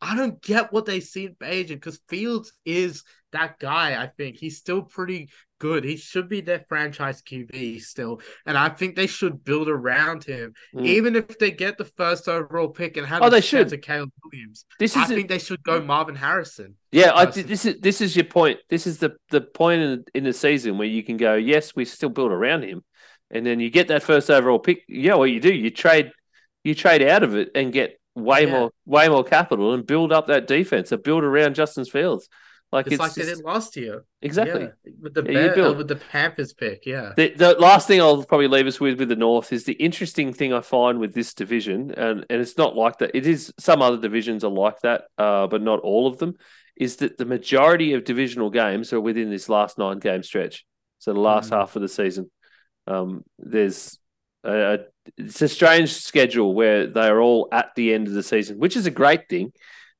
I 0.00 0.14
don't 0.14 0.40
get 0.42 0.72
what 0.72 0.84
they 0.84 1.00
see 1.00 1.26
in 1.26 1.34
Bagent 1.34 1.68
because 1.68 2.00
Fields 2.08 2.52
is 2.64 3.02
that 3.32 3.58
guy. 3.58 4.00
I 4.00 4.08
think 4.08 4.36
he's 4.36 4.58
still 4.58 4.82
pretty 4.82 5.30
good. 5.58 5.84
He 5.84 5.96
should 5.96 6.28
be 6.28 6.40
their 6.40 6.64
franchise 6.68 7.22
QB 7.22 7.80
still, 7.82 8.20
and 8.44 8.56
I 8.58 8.68
think 8.68 8.96
they 8.96 9.06
should 9.06 9.44
build 9.44 9.68
around 9.68 10.24
him. 10.24 10.54
Mm. 10.74 10.86
Even 10.86 11.16
if 11.16 11.38
they 11.38 11.50
get 11.50 11.78
the 11.78 11.84
first 11.84 12.28
overall 12.28 12.68
pick 12.68 12.96
and 12.96 13.06
have 13.06 13.22
Oh, 13.22 13.30
they 13.30 13.40
should. 13.40 13.72
at 13.72 13.82
Caleb 13.82 14.12
Williams, 14.24 14.64
this 14.78 14.96
is 14.96 15.10
a- 15.10 15.14
think 15.14 15.28
they 15.28 15.38
should 15.38 15.62
go 15.62 15.80
Marvin 15.80 16.14
Harrison. 16.16 16.76
Yeah, 16.92 17.12
I, 17.14 17.26
this 17.26 17.64
is 17.64 17.80
this 17.80 18.00
is 18.00 18.14
your 18.16 18.24
point. 18.26 18.58
This 18.68 18.86
is 18.86 18.98
the 18.98 19.16
the 19.30 19.40
point 19.40 19.82
in, 19.82 20.04
in 20.14 20.24
the 20.24 20.32
season 20.32 20.78
where 20.78 20.88
you 20.88 21.02
can 21.02 21.16
go, 21.16 21.34
yes, 21.34 21.74
we 21.74 21.84
still 21.84 22.08
build 22.10 22.32
around 22.32 22.62
him, 22.64 22.84
and 23.30 23.44
then 23.44 23.60
you 23.60 23.70
get 23.70 23.88
that 23.88 24.02
first 24.02 24.30
overall 24.30 24.58
pick. 24.58 24.82
Yeah, 24.88 25.14
what 25.14 25.30
you 25.30 25.40
do, 25.40 25.52
you 25.54 25.70
trade 25.70 26.10
you 26.64 26.74
trade 26.74 27.02
out 27.02 27.22
of 27.22 27.34
it 27.36 27.50
and 27.54 27.72
get 27.72 27.98
way 28.14 28.44
Yeah. 28.46 28.50
more 28.52 28.70
way 28.86 29.08
more 29.08 29.24
capital 29.24 29.74
and 29.74 29.86
build 29.86 30.12
up 30.12 30.26
that 30.28 30.46
defense. 30.46 30.90
And 30.92 31.02
build 31.02 31.22
around 31.22 31.54
Justin 31.54 31.84
Fields. 31.84 32.28
Like 32.72 32.86
It's, 32.86 32.94
it's, 32.94 33.00
like 33.00 33.12
they 33.14 33.22
just- 33.22 33.36
did 33.36 33.44
last 33.44 33.76
year. 33.76 34.04
exactly. 34.20 34.62
Yeah, 34.62 34.92
with 35.00 35.14
the 35.14 35.22
Yeah, 35.22 35.54
Bear, 35.54 35.66
uh, 35.66 35.72
with 35.72 35.88
the 35.88 35.96
Panthers 35.96 36.52
pick. 36.52 36.84
Yeah, 36.84 37.12
The, 37.16 37.32
the 37.34 37.52
last 37.54 37.86
thing 37.86 38.00
I'll 38.00 38.24
probably 38.24 38.48
leave 38.48 38.66
us 38.66 38.80
with 38.80 38.98
with 38.98 39.08
the 39.08 39.16
North 39.16 39.52
is 39.52 39.64
the 39.64 39.74
interesting 39.74 40.32
thing 40.32 40.52
I 40.52 40.60
find 40.62 40.98
with 40.98 41.14
this 41.14 41.32
division, 41.32 41.92
and, 41.92 42.26
and 42.28 42.40
it's 42.40 42.58
not 42.58 42.74
like 42.76 42.98
that. 42.98 43.12
It 43.14 43.26
is 43.26 43.52
some 43.58 43.82
other 43.82 43.98
divisions 43.98 44.42
are 44.44 44.50
like 44.50 44.80
that, 44.80 45.04
uh, 45.16 45.46
but 45.46 45.62
not 45.62 45.80
all 45.80 46.06
of 46.08 46.18
them. 46.18 46.34
Is 46.76 46.96
that 46.96 47.16
the 47.18 47.24
majority 47.24 47.94
of 47.94 48.04
divisional 48.04 48.50
games 48.50 48.92
are 48.92 49.00
within 49.00 49.30
this 49.30 49.48
last 49.48 49.78
nine 49.78 49.98
game 49.98 50.22
stretch? 50.22 50.66
So 50.98 51.12
the 51.14 51.20
last 51.20 51.50
Mm. 51.50 51.56
half 51.58 51.76
of 51.76 51.82
the 51.82 51.88
season, 51.88 52.30
um, 52.86 53.22
there's 53.38 53.98
a, 54.44 54.74
a 54.74 54.78
it's 55.16 55.40
a 55.40 55.48
strange 55.48 55.94
schedule 55.94 56.52
where 56.52 56.86
they 56.88 57.06
are 57.06 57.20
all 57.20 57.48
at 57.52 57.70
the 57.76 57.94
end 57.94 58.08
of 58.08 58.12
the 58.12 58.22
season, 58.24 58.58
which 58.58 58.76
is 58.76 58.86
a 58.86 58.90
great 58.90 59.28
thing. 59.28 59.52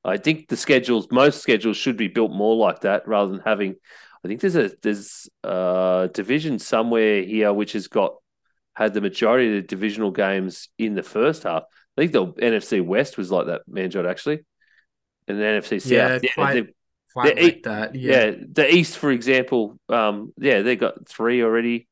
I 0.07 0.17
think 0.19 0.49
the 0.49 0.57
schedules, 0.57 1.09
most 1.11 1.43
schedules, 1.43 1.77
should 1.77 1.97
be 1.97 2.09
built 2.09 2.33
more 2.33 2.57
like 2.57 2.81
that 2.81 3.07
rather 3.09 3.33
than 3.33 3.43
having. 3.45 3.75
I 4.25 4.29
think 4.29 4.41
there's 4.41 4.57
a 4.57 4.71
there's 4.83 5.29
a 5.45 6.09
division 6.13 6.59
somewhere 6.59 7.23
here 7.23 7.53
which 7.53 7.73
has 7.73 7.89
got 7.89 8.15
had 8.75 8.95
the 8.95 9.01
majority 9.01 9.49
of 9.49 9.55
the 9.55 9.63
divisional 9.63 10.11
games 10.11 10.69
in 10.79 10.95
the 10.95 11.03
first 11.03 11.43
half. 11.45 11.65
I 11.97 12.01
think 12.03 12.13
the 12.13 12.27
NFC 12.27 12.85
West 12.85 13.17
was 13.19 13.31
like 13.31 13.47
that, 13.47 13.63
Manjot 13.71 14.09
actually, 14.09 14.41
and 15.29 15.39
the 15.39 15.45
NFC 15.45 15.81
South. 15.81 15.91
Yeah, 15.91 16.19
quite- 16.35 16.55
they- 16.67 16.73
quite 17.13 17.37
the- 17.37 17.43
like 17.43 17.63
that. 17.63 17.95
yeah. 17.95 18.25
Yeah, 18.27 18.35
the 18.53 18.75
East, 18.75 18.99
for 18.99 19.11
example, 19.11 19.79
um, 19.89 20.33
yeah, 20.39 20.61
they 20.61 20.77
got 20.77 21.09
three 21.09 21.43
already. 21.43 21.89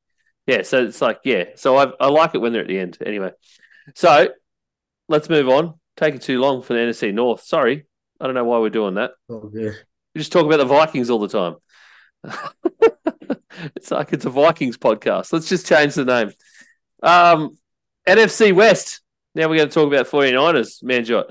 Yeah, 0.46 0.60
so 0.62 0.84
it's 0.84 1.00
like 1.00 1.20
yeah, 1.24 1.44
so 1.56 1.76
I 1.78 1.90
I 1.98 2.08
like 2.08 2.34
it 2.34 2.38
when 2.38 2.52
they're 2.52 2.60
at 2.62 2.68
the 2.68 2.78
end. 2.78 2.98
Anyway, 3.04 3.30
so 3.94 4.28
let's 5.08 5.30
move 5.30 5.48
on. 5.48 5.74
Taking 5.96 6.20
too 6.20 6.38
long 6.40 6.60
for 6.62 6.74
the 6.74 6.80
NFC 6.80 7.12
North. 7.14 7.42
Sorry, 7.44 7.86
I 8.24 8.26
don't 8.26 8.34
know 8.34 8.44
why 8.44 8.58
we're 8.58 8.70
doing 8.70 8.94
that. 8.94 9.12
Oh, 9.28 9.50
yeah. 9.52 9.72
We 10.14 10.20
just 10.20 10.32
talk 10.32 10.46
about 10.46 10.56
the 10.56 10.64
Vikings 10.64 11.10
all 11.10 11.18
the 11.18 11.28
time. 11.28 11.56
it's 13.76 13.90
like 13.90 14.14
it's 14.14 14.24
a 14.24 14.30
Vikings 14.30 14.78
podcast. 14.78 15.30
Let's 15.30 15.48
just 15.48 15.66
change 15.66 15.94
the 15.94 16.06
name. 16.06 16.32
Um, 17.02 17.58
NFC 18.08 18.54
West. 18.54 19.02
Now 19.34 19.48
we're 19.48 19.56
going 19.56 19.68
to 19.68 19.74
talk 19.74 19.88
about 19.88 20.06
49ers, 20.06 20.82
Manjot. 20.82 21.30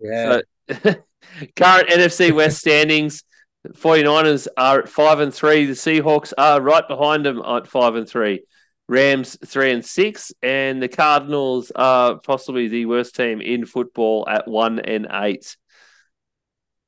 yeah. 0.00 0.40
So, 0.70 0.74
current 1.56 1.88
NFC 1.88 2.30
West 2.32 2.58
standings 2.58 3.24
49ers 3.66 4.46
are 4.56 4.80
at 4.80 4.88
5 4.88 5.20
and 5.20 5.34
3. 5.34 5.66
The 5.66 5.72
Seahawks 5.72 6.32
are 6.38 6.60
right 6.60 6.86
behind 6.86 7.26
them 7.26 7.42
at 7.44 7.66
5 7.66 7.94
and 7.96 8.08
3. 8.08 8.44
Rams 8.88 9.36
3 9.44 9.72
and 9.72 9.84
6. 9.84 10.32
And 10.42 10.80
the 10.80 10.88
Cardinals 10.88 11.72
are 11.74 12.18
possibly 12.18 12.68
the 12.68 12.86
worst 12.86 13.16
team 13.16 13.40
in 13.40 13.66
football 13.66 14.26
at 14.28 14.46
1 14.46 14.78
and 14.80 15.08
8. 15.10 15.56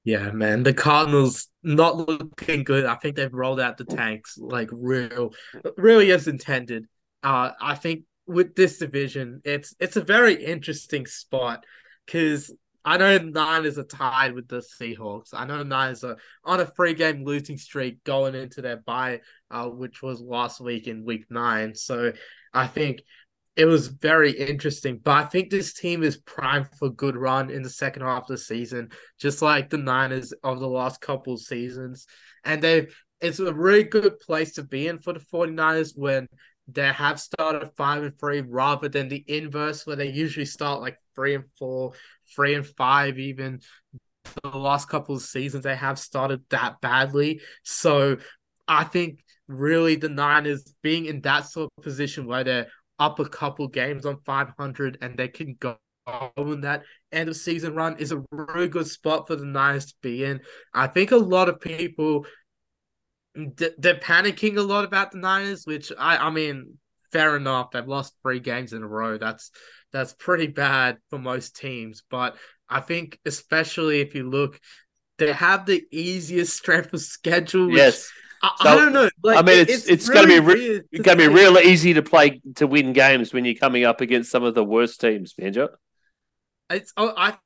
Yeah, 0.05 0.31
man, 0.31 0.63
the 0.63 0.73
Cardinals 0.73 1.49
not 1.63 1.97
looking 1.97 2.65
good. 2.65 2.87
I 2.87 2.95
think 2.95 3.17
they've 3.17 3.33
rolled 3.33 3.61
out 3.61 3.77
the 3.77 3.85
tanks 3.85 4.39
like 4.39 4.71
real, 4.73 5.35
really 5.77 6.11
as 6.13 6.27
intended. 6.27 6.87
Uh, 7.23 7.51
I 7.61 7.75
think 7.75 8.05
with 8.27 8.55
this 8.55 8.79
division, 8.79 9.43
it's 9.45 9.75
it's 9.79 9.97
a 9.97 10.03
very 10.03 10.43
interesting 10.43 11.05
spot 11.05 11.65
because 12.07 12.51
I 12.83 12.97
know 12.97 13.19
Niners 13.19 13.77
are 13.77 13.85
tied 13.85 14.33
with 14.33 14.49
the 14.49 14.63
Seahawks. 14.63 15.35
I 15.35 15.45
know 15.45 15.63
Niners 15.63 16.03
are 16.03 16.17
on 16.45 16.61
a 16.61 16.67
three 16.67 16.95
game 16.95 17.25
losing 17.25 17.59
streak 17.59 18.03
going 18.05 18.35
into 18.35 18.63
their 18.63 18.79
bye, 18.79 19.21
uh, 19.51 19.67
which 19.67 20.03
was 20.03 20.21
last 20.21 20.61
week 20.61 20.87
in 20.87 21.05
week 21.05 21.27
nine. 21.29 21.75
So 21.75 22.13
I 22.55 22.67
think 22.67 23.03
it 23.61 23.67
was 23.67 23.89
very 23.89 24.33
interesting. 24.33 24.99
But 25.05 25.19
I 25.19 25.25
think 25.27 25.51
this 25.51 25.75
team 25.75 26.03
is 26.03 26.17
primed 26.17 26.69
for 26.79 26.87
a 26.87 26.93
good 26.93 27.15
run 27.15 27.51
in 27.51 27.61
the 27.63 27.69
second 27.69 28.05
half 28.05 28.23
of 28.23 28.29
the 28.29 28.39
season, 28.39 28.89
just 29.19 29.43
like 29.43 29.69
the 29.69 29.77
Niners 29.77 30.33
of 30.43 30.61
the 30.61 30.67
last 30.67 31.03
couple 31.03 31.37
seasons. 31.37 32.07
And 32.43 32.63
they 32.63 32.87
it's 33.21 33.39
a 33.39 33.53
really 33.53 33.83
good 33.83 34.19
place 34.19 34.53
to 34.53 34.63
be 34.63 34.89
in 34.89 34.99
for 34.99 35.13
the 35.13 35.21
49ers 35.21 35.93
when 35.95 36.27
they 36.69 36.87
have 36.87 37.21
started 37.21 37.71
five 37.77 38.03
and 38.03 38.19
three 38.19 38.41
rather 38.41 38.89
than 38.89 39.09
the 39.11 39.23
inverse 39.27 39.87
where 39.87 39.97
they 39.97 40.09
usually 40.09 40.47
start 40.47 40.81
like 40.81 40.97
three 41.15 41.35
and 41.35 41.45
four, 41.59 41.93
three 42.35 42.55
and 42.55 42.67
five, 42.67 43.19
even 43.19 43.61
the 44.43 44.57
last 44.57 44.89
couple 44.89 45.15
of 45.15 45.21
seasons 45.21 45.65
they 45.65 45.77
have 45.77 45.99
started 45.99 46.41
that 46.49 46.81
badly. 46.81 47.43
So 47.63 48.17
I 48.67 48.85
think 48.85 49.23
really 49.49 49.97
the 49.97 50.09
Niners 50.09 50.73
being 50.83 51.05
in 51.05 51.21
that 51.23 51.45
sort 51.45 51.69
of 51.77 51.85
position 51.85 52.27
where 52.27 52.45
they're 52.45 52.69
up 53.01 53.19
a 53.19 53.29
couple 53.29 53.67
games 53.67 54.07
on 54.07 54.19
500 54.25 54.99
and 55.01 55.17
they 55.17 55.29
can 55.29 55.57
go 55.59 55.77
in 56.37 56.61
that 56.63 56.83
end 57.13 57.29
of 57.29 57.37
season 57.37 57.75
run 57.75 57.97
is 57.99 58.13
a 58.13 58.23
really 58.31 58.69
good 58.69 58.87
spot 58.87 59.27
for 59.27 59.37
the 59.37 59.45
Niners 59.45 59.87
to 59.87 59.95
be 60.03 60.25
in. 60.25 60.41
I 60.75 60.87
think 60.87 61.11
a 61.11 61.17
lot 61.17 61.49
of 61.49 61.61
people 61.61 62.27
th- 63.35 63.75
they're 63.79 63.95
panicking 63.95 64.57
a 64.57 64.63
lot 64.63 64.85
about 64.85 65.13
the 65.13 65.19
Niners, 65.19 65.65
which 65.65 65.93
I 65.99 66.17
I 66.17 66.31
mean 66.31 66.79
fair 67.13 67.37
enough. 67.37 67.71
They've 67.73 67.87
lost 67.87 68.15
three 68.23 68.41
games 68.41 68.73
in 68.73 68.83
a 68.83 68.89
row. 68.89 69.19
That's 69.19 69.51
that's 69.93 70.13
pretty 70.13 70.49
bad 70.49 70.99
for 71.11 71.19
most 71.19 71.57
teams, 71.57 72.03
but 72.11 72.37
I 72.69 72.81
think 72.81 73.19
especially 73.25 74.01
if 74.01 74.15
you 74.15 74.29
look 74.29 74.61
they 75.19 75.33
have 75.33 75.67
the 75.67 75.85
easiest 75.91 76.57
strength 76.57 76.93
of 76.93 77.01
schedule. 77.01 77.71
Yes. 77.71 78.11
I, 78.43 78.51
So, 78.63 78.69
I 78.71 78.75
don't 78.77 78.93
know. 78.93 79.11
Like, 79.23 79.39
I 79.39 79.43
mean, 79.43 79.59
it- 79.59 79.69
it's- 79.69 79.87
it's 79.87 80.09
gonna 80.09 80.27
be 80.27 80.41
re- 80.41 80.83
It's 80.93 81.03
going 81.05 81.19
to 81.19 81.29
be 81.29 81.35
real 81.35 81.59
easy 81.59 81.95
to 81.95 82.03
play 82.03 82.41
to 82.57 82.67
win 82.67 82.93
games 82.93 83.33
when 83.35 83.45
you're 83.45 83.55
coming 83.55 83.85
up 83.85 84.01
against 84.01 84.31
some 84.31 84.45
of 84.45 84.55
the 84.55 84.65
worst 84.65 85.01
teams, 85.01 85.35
Manjot. 85.35 85.71
It's 86.71 86.93
oh, 86.97 87.13
I 87.17 87.37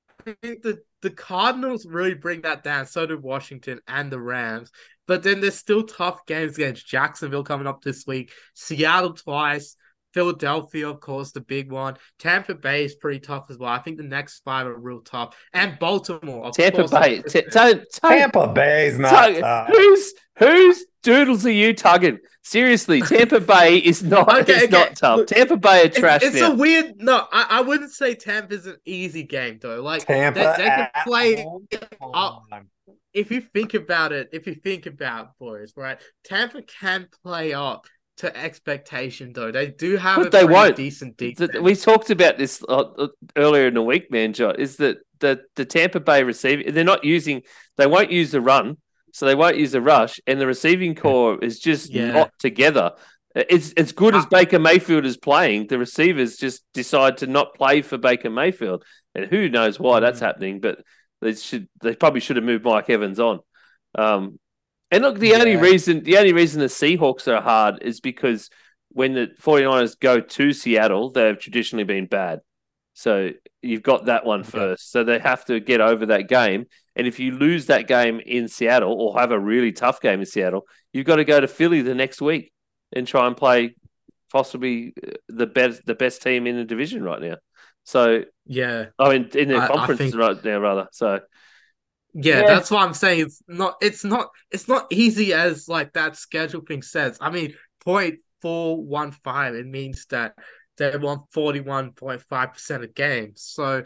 think 0.42 0.62
the 0.62 0.80
the 1.02 1.10
Cardinals 1.10 1.84
really 1.86 2.14
bring 2.14 2.42
that 2.42 2.62
down. 2.62 2.86
So 2.86 3.06
did 3.06 3.22
Washington 3.22 3.80
and 3.88 4.10
the 4.10 4.20
Rams. 4.20 4.70
But 5.06 5.22
then 5.22 5.40
there's 5.40 5.56
still 5.56 5.82
tough 5.82 6.24
games 6.26 6.54
against 6.54 6.86
Jacksonville 6.86 7.44
coming 7.44 7.66
up 7.66 7.82
this 7.82 8.06
week, 8.06 8.32
Seattle 8.54 9.12
twice, 9.12 9.76
Philadelphia, 10.14 10.88
of 10.88 11.00
course, 11.00 11.32
the 11.32 11.40
big 11.40 11.70
one. 11.70 11.96
Tampa 12.18 12.54
Bay 12.54 12.84
is 12.84 12.94
pretty 12.94 13.18
tough 13.18 13.46
as 13.50 13.58
well. 13.58 13.70
I 13.70 13.80
think 13.80 13.96
the 13.96 14.04
next 14.04 14.42
five 14.44 14.66
are 14.66 14.78
real 14.78 15.00
tough. 15.00 15.36
And 15.52 15.76
Baltimore. 15.78 16.52
Tampa 16.52 16.78
course, 16.78 16.90
Bay. 16.92 17.20
T- 17.22 17.42
don't, 17.50 17.82
Tampa 17.92 18.48
Bay's 18.48 18.98
not 18.98 19.34
tough. 19.34 19.68
Who's 19.68 20.14
whose 20.38 20.84
doodles 21.02 21.44
are 21.44 21.50
you 21.50 21.74
tugging? 21.74 22.18
Seriously, 22.42 23.00
Tampa 23.02 23.40
Bay 23.40 23.78
is 23.78 24.02
not 24.02 24.28
okay, 24.42 24.64
okay. 24.64 24.66
not 24.68 24.96
tough. 24.96 25.18
Look, 25.18 25.26
Tampa 25.28 25.56
Bay 25.56 25.86
are 25.86 25.88
trash. 25.88 26.22
It's, 26.22 26.36
it's 26.36 26.46
a 26.46 26.54
weird. 26.54 26.94
No, 26.98 27.26
I, 27.32 27.46
I 27.50 27.60
wouldn't 27.62 27.92
say 27.92 28.14
Tampa's 28.14 28.66
an 28.66 28.76
easy 28.84 29.24
game 29.24 29.58
though. 29.60 29.82
Like 29.82 30.06
Tampa, 30.06 30.54
they, 30.56 30.64
they 30.64 30.68
can 30.68 30.88
play. 31.04 31.46
Up. 32.00 32.44
If 33.12 33.30
you 33.30 33.40
think 33.40 33.74
about 33.74 34.12
it, 34.12 34.30
if 34.32 34.46
you 34.46 34.54
think 34.54 34.86
about 34.86 35.38
boys, 35.38 35.72
right? 35.76 35.98
Tampa 36.24 36.62
can 36.62 37.08
play 37.22 37.52
up 37.52 37.86
to 38.18 38.36
expectation 38.36 39.32
though. 39.32 39.50
They 39.50 39.68
do 39.68 39.96
have 39.96 40.18
but 40.18 40.26
a 40.28 40.30
they 40.30 40.44
won't. 40.44 40.76
decent 40.76 41.16
defense. 41.16 41.58
We 41.60 41.74
talked 41.74 42.10
about 42.10 42.38
this 42.38 42.62
uh, 42.68 42.72
uh, 42.72 43.08
earlier 43.36 43.66
in 43.66 43.74
the 43.74 43.82
week, 43.82 44.10
man. 44.10 44.32
John, 44.32 44.56
is 44.56 44.76
that 44.76 44.98
the 45.20 45.42
the 45.56 45.64
Tampa 45.64 46.00
Bay 46.00 46.22
receiver? 46.22 46.70
They're 46.70 46.84
not 46.84 47.04
using. 47.04 47.42
They 47.76 47.86
won't 47.86 48.12
use 48.12 48.30
the 48.30 48.40
run, 48.40 48.76
so 49.12 49.26
they 49.26 49.34
won't 49.34 49.56
use 49.56 49.72
the 49.72 49.80
rush, 49.82 50.20
and 50.26 50.40
the 50.40 50.46
receiving 50.46 50.94
corps 50.94 51.38
is 51.42 51.58
just 51.58 51.90
yeah. 51.90 52.12
not 52.12 52.30
together. 52.38 52.92
It's 53.34 53.72
as 53.72 53.90
good 53.90 54.14
as 54.14 54.26
Baker 54.26 54.60
Mayfield 54.60 55.04
is 55.04 55.16
playing. 55.16 55.66
The 55.66 55.78
receivers 55.78 56.36
just 56.36 56.62
decide 56.72 57.18
to 57.18 57.26
not 57.26 57.54
play 57.54 57.82
for 57.82 57.98
Baker 57.98 58.30
Mayfield, 58.30 58.84
and 59.14 59.26
who 59.26 59.48
knows 59.48 59.80
why 59.80 59.98
that's 59.98 60.20
mm. 60.20 60.26
happening. 60.26 60.60
But 60.60 60.78
they 61.20 61.34
should. 61.34 61.68
They 61.82 61.96
probably 61.96 62.20
should 62.20 62.36
have 62.36 62.44
moved 62.44 62.64
Mike 62.64 62.90
Evans 62.90 63.18
on. 63.18 63.40
Um, 63.96 64.38
and 64.94 65.02
look, 65.02 65.18
the 65.18 65.28
yeah. 65.28 65.38
only 65.38 65.56
reason 65.56 66.04
the 66.04 66.18
only 66.18 66.32
reason 66.32 66.60
the 66.60 66.66
Seahawks 66.66 67.26
are 67.26 67.42
hard 67.42 67.82
is 67.82 68.00
because 68.00 68.48
when 68.90 69.12
the 69.12 69.28
49ers 69.42 69.98
go 69.98 70.20
to 70.20 70.52
Seattle, 70.52 71.10
they've 71.10 71.38
traditionally 71.38 71.82
been 71.82 72.06
bad. 72.06 72.40
So 72.92 73.30
you've 73.60 73.82
got 73.82 74.04
that 74.04 74.24
one 74.24 74.44
first. 74.44 74.92
So 74.92 75.02
they 75.02 75.18
have 75.18 75.44
to 75.46 75.58
get 75.58 75.80
over 75.80 76.06
that 76.06 76.28
game. 76.28 76.66
And 76.94 77.08
if 77.08 77.18
you 77.18 77.32
lose 77.32 77.66
that 77.66 77.88
game 77.88 78.20
in 78.24 78.46
Seattle 78.46 78.92
or 78.92 79.18
have 79.18 79.32
a 79.32 79.38
really 79.38 79.72
tough 79.72 80.00
game 80.00 80.20
in 80.20 80.26
Seattle, 80.26 80.64
you've 80.92 81.06
got 81.06 81.16
to 81.16 81.24
go 81.24 81.40
to 81.40 81.48
Philly 81.48 81.82
the 81.82 81.96
next 81.96 82.22
week 82.22 82.52
and 82.92 83.04
try 83.04 83.26
and 83.26 83.36
play 83.36 83.74
possibly 84.30 84.94
uh, 85.04 85.10
the 85.28 85.46
best 85.46 85.84
the 85.86 85.96
best 85.96 86.22
team 86.22 86.46
in 86.46 86.56
the 86.56 86.64
division 86.64 87.02
right 87.02 87.20
now. 87.20 87.36
So 87.82 88.22
yeah, 88.46 88.86
I 88.96 89.10
mean 89.10 89.28
in 89.34 89.48
the 89.48 89.66
conference 89.66 89.98
think... 89.98 90.14
right 90.14 90.44
now 90.44 90.60
rather. 90.60 90.86
So 90.92 91.18
yeah, 92.14 92.40
yeah, 92.40 92.46
that's 92.46 92.70
what 92.70 92.82
I'm 92.82 92.94
saying. 92.94 93.20
It's 93.20 93.42
not 93.48 93.76
it's 93.80 94.04
not 94.04 94.30
it's 94.50 94.68
not 94.68 94.86
easy 94.90 95.32
as 95.32 95.68
like 95.68 95.92
that 95.94 96.16
schedule 96.16 96.62
thing 96.62 96.82
says. 96.82 97.18
I 97.20 97.30
mean, 97.30 97.54
point 97.84 98.20
four 98.40 98.82
one 98.82 99.10
five, 99.10 99.54
it 99.54 99.66
means 99.66 100.06
that 100.06 100.34
they 100.76 100.96
won 100.96 101.20
41.5% 101.34 102.82
of 102.82 102.94
games. 102.94 103.42
So 103.42 103.84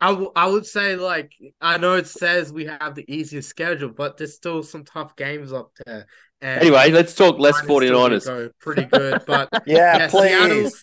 I, 0.00 0.08
w- 0.08 0.32
I 0.34 0.46
would 0.46 0.66
say 0.66 0.96
like 0.96 1.32
I 1.60 1.78
know 1.78 1.94
it 1.94 2.06
says 2.06 2.52
we 2.52 2.66
have 2.66 2.94
the 2.94 3.04
easiest 3.10 3.48
schedule, 3.48 3.90
but 3.90 4.16
there's 4.16 4.34
still 4.34 4.62
some 4.62 4.84
tough 4.84 5.16
games 5.16 5.52
up 5.52 5.70
there. 5.86 6.06
And 6.40 6.60
anyway, 6.60 6.90
let's 6.90 7.14
talk 7.14 7.38
less 7.38 7.60
49ers. 7.62 8.50
Pretty 8.60 8.84
good, 8.84 9.22
but 9.26 9.48
yeah, 9.66 9.96
yeah 9.96 10.08
please. 10.08 10.82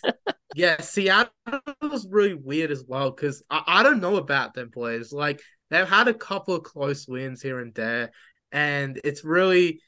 yeah, 0.54 0.80
Seattle's 0.80 2.08
really 2.08 2.34
weird 2.34 2.72
as 2.72 2.84
well 2.86 3.10
because 3.10 3.42
I, 3.48 3.62
I 3.66 3.82
don't 3.84 4.00
know 4.00 4.16
about 4.16 4.54
them 4.54 4.70
players. 4.70 5.12
Like 5.12 5.40
They've 5.72 5.88
had 5.88 6.06
a 6.06 6.14
couple 6.14 6.54
of 6.54 6.64
close 6.64 7.08
wins 7.08 7.40
here 7.40 7.58
and 7.58 7.74
there, 7.74 8.12
and 8.52 9.00
it's 9.04 9.24
really 9.24 9.80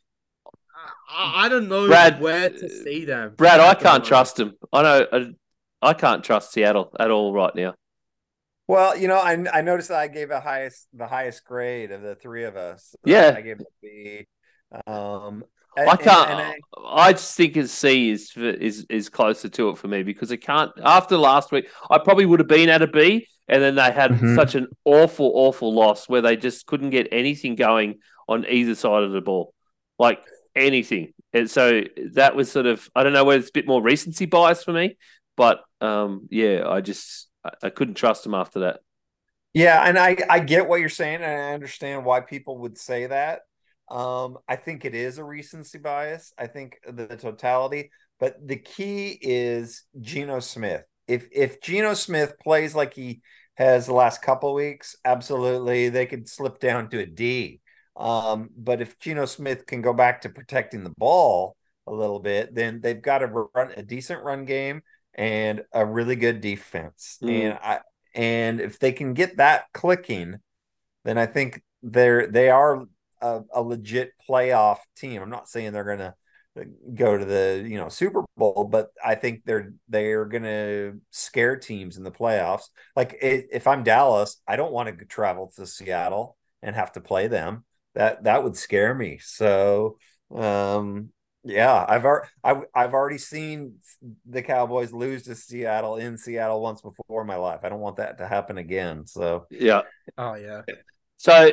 I, 1.10 1.44
I 1.44 1.48
don't 1.50 1.68
know 1.68 1.86
Brad, 1.86 2.22
where 2.22 2.48
to 2.48 2.68
see 2.70 3.04
them. 3.04 3.34
Brad, 3.36 3.60
I, 3.60 3.68
I 3.68 3.74
can't 3.74 4.02
know. 4.02 4.08
trust 4.08 4.36
them. 4.36 4.54
I 4.72 4.82
know 4.82 5.06
I, 5.12 5.90
I 5.90 5.92
can't 5.92 6.24
trust 6.24 6.52
Seattle 6.52 6.90
at 6.98 7.10
all 7.10 7.34
right 7.34 7.54
now. 7.54 7.74
Well, 8.66 8.96
you 8.96 9.08
know, 9.08 9.18
I 9.18 9.44
I 9.52 9.60
noticed 9.60 9.90
that 9.90 9.98
I 9.98 10.08
gave 10.08 10.30
the 10.30 10.40
highest 10.40 10.88
the 10.94 11.06
highest 11.06 11.44
grade 11.44 11.92
of 11.92 12.00
the 12.00 12.14
three 12.14 12.44
of 12.44 12.56
us. 12.56 12.96
Yeah, 13.04 13.34
I 13.36 13.42
gave 13.42 13.60
it 13.60 13.66
B. 13.82 14.26
Um, 14.86 15.44
I 15.76 15.96
can't. 15.96 16.30
And, 16.30 16.40
and 16.40 16.62
I, 16.76 17.08
I, 17.08 17.12
just 17.12 17.36
think 17.36 17.56
C 17.66 18.10
is 18.10 18.32
is 18.36 18.86
is 18.88 19.08
closer 19.08 19.48
to 19.48 19.70
it 19.70 19.78
for 19.78 19.88
me 19.88 20.02
because 20.02 20.30
it 20.30 20.38
can't. 20.38 20.70
After 20.82 21.16
last 21.16 21.52
week, 21.52 21.68
I 21.90 21.98
probably 21.98 22.26
would 22.26 22.40
have 22.40 22.48
been 22.48 22.68
at 22.68 22.82
a 22.82 22.86
B, 22.86 23.26
and 23.48 23.62
then 23.62 23.74
they 23.74 23.90
had 23.90 24.12
mm-hmm. 24.12 24.34
such 24.34 24.54
an 24.54 24.68
awful, 24.84 25.32
awful 25.34 25.74
loss 25.74 26.08
where 26.08 26.22
they 26.22 26.36
just 26.36 26.66
couldn't 26.66 26.90
get 26.90 27.08
anything 27.12 27.56
going 27.56 27.98
on 28.28 28.46
either 28.48 28.74
side 28.74 29.02
of 29.02 29.12
the 29.12 29.20
ball, 29.20 29.54
like 29.98 30.22
anything. 30.54 31.12
And 31.32 31.50
so 31.50 31.82
that 32.12 32.36
was 32.36 32.50
sort 32.50 32.66
of 32.66 32.88
I 32.94 33.02
don't 33.02 33.12
know 33.12 33.24
whether 33.24 33.40
it's 33.40 33.50
a 33.50 33.52
bit 33.52 33.66
more 33.66 33.82
recency 33.82 34.26
bias 34.26 34.62
for 34.62 34.72
me, 34.72 34.96
but 35.36 35.62
um, 35.80 36.28
yeah, 36.30 36.68
I 36.68 36.80
just 36.80 37.28
I, 37.44 37.50
I 37.64 37.70
couldn't 37.70 37.94
trust 37.94 38.24
them 38.24 38.34
after 38.34 38.60
that. 38.60 38.80
Yeah, 39.52 39.82
and 39.84 39.98
I 39.98 40.16
I 40.28 40.40
get 40.40 40.68
what 40.68 40.80
you're 40.80 40.88
saying, 40.88 41.16
and 41.16 41.24
I 41.24 41.52
understand 41.52 42.04
why 42.04 42.20
people 42.20 42.58
would 42.58 42.78
say 42.78 43.06
that. 43.06 43.42
Um, 43.88 44.38
I 44.48 44.56
think 44.56 44.84
it 44.84 44.94
is 44.94 45.18
a 45.18 45.24
recency 45.24 45.78
bias. 45.78 46.32
I 46.38 46.46
think 46.46 46.78
the, 46.86 47.06
the 47.06 47.16
totality, 47.16 47.90
but 48.18 48.36
the 48.46 48.56
key 48.56 49.18
is 49.20 49.84
Geno 50.00 50.40
Smith. 50.40 50.84
If 51.06 51.28
if 51.32 51.60
Geno 51.60 51.94
Smith 51.94 52.34
plays 52.42 52.74
like 52.74 52.94
he 52.94 53.20
has 53.54 53.86
the 53.86 53.94
last 53.94 54.22
couple 54.22 54.54
weeks, 54.54 54.96
absolutely 55.04 55.88
they 55.90 56.06
could 56.06 56.28
slip 56.28 56.58
down 56.58 56.88
to 56.90 57.00
a 57.00 57.06
D. 57.06 57.60
Um, 57.96 58.50
but 58.56 58.80
if 58.80 58.98
Geno 58.98 59.26
Smith 59.26 59.66
can 59.66 59.82
go 59.82 59.92
back 59.92 60.22
to 60.22 60.28
protecting 60.28 60.82
the 60.82 60.94
ball 60.96 61.56
a 61.86 61.92
little 61.92 62.20
bit, 62.20 62.54
then 62.54 62.80
they've 62.80 63.00
got 63.00 63.18
to 63.18 63.26
run 63.26 63.72
a 63.76 63.82
decent 63.82 64.24
run 64.24 64.44
game 64.46 64.82
and 65.14 65.62
a 65.72 65.84
really 65.84 66.16
good 66.16 66.40
defense. 66.40 67.18
Mm. 67.22 67.30
And 67.30 67.58
I 67.62 67.80
and 68.14 68.60
if 68.60 68.78
they 68.78 68.92
can 68.92 69.14
get 69.14 69.36
that 69.36 69.64
clicking, 69.72 70.36
then 71.04 71.18
I 71.18 71.26
think 71.26 71.62
they're 71.82 72.26
they 72.26 72.48
are 72.48 72.84
a, 73.24 73.42
a 73.54 73.62
legit 73.62 74.12
playoff 74.28 74.78
team. 74.96 75.22
I'm 75.22 75.30
not 75.30 75.48
saying 75.48 75.72
they're 75.72 75.84
going 75.84 75.98
to 75.98 76.14
go 76.94 77.18
to 77.18 77.24
the 77.24 77.64
you 77.66 77.76
know 77.76 77.88
Super 77.88 78.22
Bowl, 78.36 78.68
but 78.70 78.90
I 79.04 79.14
think 79.16 79.44
they're 79.44 79.74
they're 79.88 80.24
gonna 80.24 80.92
scare 81.10 81.56
teams 81.56 81.96
in 81.96 82.04
the 82.04 82.12
playoffs. 82.12 82.68
Like 82.94 83.18
if 83.20 83.66
I'm 83.66 83.82
Dallas, 83.82 84.40
I 84.46 84.56
don't 84.56 84.72
want 84.72 84.96
to 84.96 85.04
travel 85.04 85.52
to 85.56 85.66
Seattle 85.66 86.36
and 86.62 86.76
have 86.76 86.92
to 86.92 87.00
play 87.00 87.26
them. 87.26 87.64
That 87.94 88.24
that 88.24 88.44
would 88.44 88.56
scare 88.56 88.94
me. 88.94 89.18
So 89.18 89.98
um 90.34 91.10
yeah, 91.46 91.84
I've 91.86 92.04
already 92.04 92.28
I've, 92.42 92.62
I've 92.74 92.94
already 92.94 93.18
seen 93.18 93.74
the 94.24 94.42
Cowboys 94.42 94.92
lose 94.92 95.24
to 95.24 95.34
Seattle 95.34 95.96
in 95.96 96.16
Seattle 96.16 96.62
once 96.62 96.80
before 96.80 97.20
in 97.20 97.26
my 97.26 97.36
life. 97.36 97.60
I 97.64 97.68
don't 97.68 97.80
want 97.80 97.96
that 97.96 98.18
to 98.18 98.26
happen 98.26 98.58
again. 98.58 99.06
So 99.06 99.46
yeah. 99.50 99.82
Oh 100.16 100.34
yeah. 100.34 100.62
So 101.16 101.50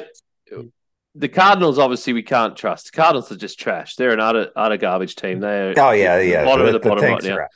the 1.16 1.28
Cardinals, 1.28 1.78
obviously, 1.78 2.14
we 2.14 2.24
can't 2.24 2.56
trust. 2.56 2.92
The 2.92 2.98
Cardinals 2.98 3.32
are 3.32 3.38
just 3.38 3.60
trash. 3.60 3.96
They're 3.96 4.12
an 4.12 4.20
utter, 4.20 4.50
utter 4.56 4.78
garbage 4.78 5.16
team. 5.16 5.40
They're 5.40 5.74
oh 5.78 5.92
yeah, 5.92 6.20
yeah, 6.20 6.46
bottom 6.46 6.66
the, 6.66 6.68
of 6.68 6.74
the, 6.74 6.80
the 6.80 6.90
bottom 6.90 7.12
right 7.12 7.24
now. 7.24 7.48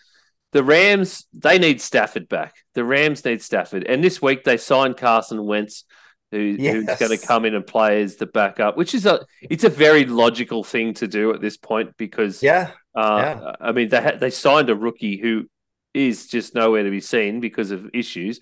The 0.52 0.64
Rams, 0.64 1.26
they 1.34 1.60
need 1.60 1.82
Stafford 1.82 2.30
back. 2.30 2.56
The 2.74 2.84
Rams 2.84 3.24
need 3.26 3.42
Stafford, 3.42 3.86
and 3.86 4.04
this 4.04 4.22
week 4.22 4.44
they 4.44 4.58
signed 4.58 4.98
Carson 4.98 5.46
Wentz, 5.46 5.86
who, 6.32 6.38
yes. 6.38 6.74
who's 6.74 6.86
going 6.98 7.18
to 7.18 7.26
come 7.26 7.46
in 7.46 7.56
and 7.56 7.66
play 7.66 8.02
as 8.02 8.18
the 8.18 8.26
backup, 8.26 8.78
which 8.78 8.94
is 8.94 9.06
a 9.06 9.26
it's 9.42 9.64
a 9.64 9.70
very 9.70 10.06
logical 10.06 10.64
thing 10.64 10.94
to 10.96 11.08
do 11.08 11.34
at 11.34 11.42
this 11.42 11.58
point 11.58 11.96
because 11.98 12.44
yeah, 12.44 12.72
uh, 12.96 13.38
yeah. 13.42 13.52
I 13.60 13.72
mean 13.72 13.90
they 13.90 14.02
ha- 14.02 14.18
they 14.20 14.30
signed 14.30 14.70
a 14.70 14.76
rookie 14.76 15.18
who 15.18 15.46
is 15.94 16.28
just 16.28 16.56
nowhere 16.56 16.84
to 16.84 16.90
be 16.90 17.02
seen 17.02 17.40
because 17.40 17.72
of 17.72 17.90
issues. 17.94 18.40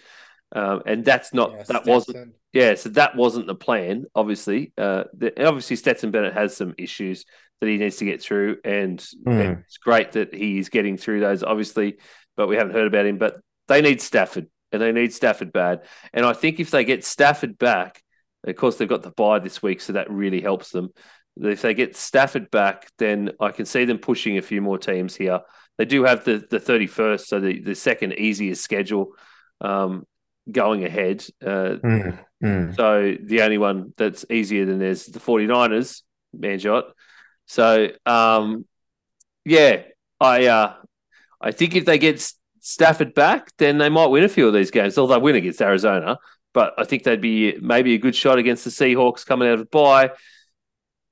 Um, 0.56 0.84
and 0.86 1.04
that's 1.04 1.34
not 1.34 1.52
yeah, 1.52 1.64
that 1.64 1.86
wasn't 1.88 2.36
yeah 2.52 2.76
so 2.76 2.90
that 2.90 3.16
wasn't 3.16 3.48
the 3.48 3.56
plan 3.56 4.06
obviously. 4.14 4.72
Uh, 4.78 5.06
the, 5.18 5.46
obviously 5.46 5.76
Stetson 5.76 6.12
Bennett 6.12 6.34
has 6.34 6.56
some 6.56 6.76
issues 6.78 7.26
that 7.60 7.68
he 7.68 7.78
needs 7.78 7.98
to 7.98 8.06
get 8.06 8.22
through 8.22 8.58
and, 8.64 9.00
mm. 9.00 9.46
and, 9.46 9.64
it's 9.66 9.78
great 9.78 10.12
that 10.12 10.34
he's 10.34 10.70
getting 10.70 10.96
through 10.96 11.22
those 11.22 11.44
obviously 11.44 11.98
but 12.38 12.48
we 12.48 12.56
haven't 12.56 12.74
heard 12.74 12.88
about 12.88 13.06
him. 13.06 13.18
But 13.18 13.38
they 13.68 13.82
need 13.82 14.02
Stafford 14.02 14.48
and 14.72 14.82
they 14.82 14.92
need 14.92 15.14
Stafford 15.14 15.54
bad. 15.54 15.82
And 16.14 16.26
I 16.26 16.34
think 16.34 16.60
if 16.60 16.72
they 16.72 16.84
get 16.84 17.04
Stafford 17.04 17.58
back 17.58 18.02
of 18.46 18.56
course 18.56 18.76
they've 18.76 18.88
got 18.88 19.04
the 19.04 19.12
bye 19.12 19.40
this 19.40 19.64
week 19.64 19.82
so 19.82 19.94
that 19.94 20.12
really 20.12 20.42
helps 20.42 20.70
them. 20.70 20.90
If 21.36 21.64
they 21.64 21.74
get 21.74 21.96
Stafford 21.96 22.52
back 22.52 22.92
then 23.00 23.32
I 23.40 23.50
can 23.50 23.66
see 23.66 23.86
them 23.86 23.98
pushing 23.98 24.38
a 24.38 24.44
few 24.44 24.62
more 24.62 24.78
teams 24.78 25.16
here. 25.16 25.42
They 25.80 25.86
do 25.86 26.04
have 26.04 26.26
the 26.26 26.46
the 26.48 26.60
31st 26.60 27.22
so 27.22 27.40
the, 27.40 27.60
the 27.60 27.74
second 27.74 28.14
easiest 28.14 28.64
schedule. 28.64 29.14
Um, 29.60 30.06
going 30.52 30.84
ahead. 30.86 31.26
Uh, 31.42 31.78
mm, 31.84 32.20
mm. 32.44 32.76
So 32.76 33.16
the 33.22 33.42
only 33.42 33.58
one 33.58 33.94
that's 33.98 34.26
easier 34.30 34.66
than 34.66 34.80
there's 34.80 35.06
the 35.06 35.20
49ers, 35.20 36.02
Manjot. 36.38 36.84
So 37.46 37.90
um, 38.06 38.66
yeah, 39.46 39.84
I 40.20 40.48
uh, 40.48 40.74
I 41.42 41.52
think 41.52 41.76
if 41.76 41.86
they 41.86 41.98
get 41.98 42.34
Stafford 42.60 43.14
back, 43.14 43.52
then 43.58 43.78
they 43.78 43.90
might 43.90 44.08
win 44.08 44.24
a 44.24 44.30
few 44.30 44.48
of 44.48 44.54
these 44.54 44.72
games. 44.72 44.98
Although 44.98 45.20
win 45.20 45.36
against 45.36 45.62
Arizona, 45.62 46.18
but 46.54 46.74
I 46.78 46.86
think 46.86 47.04
they'd 47.04 47.22
be 47.22 47.58
maybe 47.62 47.94
a 47.94 47.98
good 47.98 48.16
shot 48.16 48.38
against 48.40 48.64
the 48.64 48.72
Seahawks 48.72 49.26
coming 49.26 49.48
out 49.48 49.56
of 49.56 49.60
the 49.60 49.66
bye. 49.66 50.12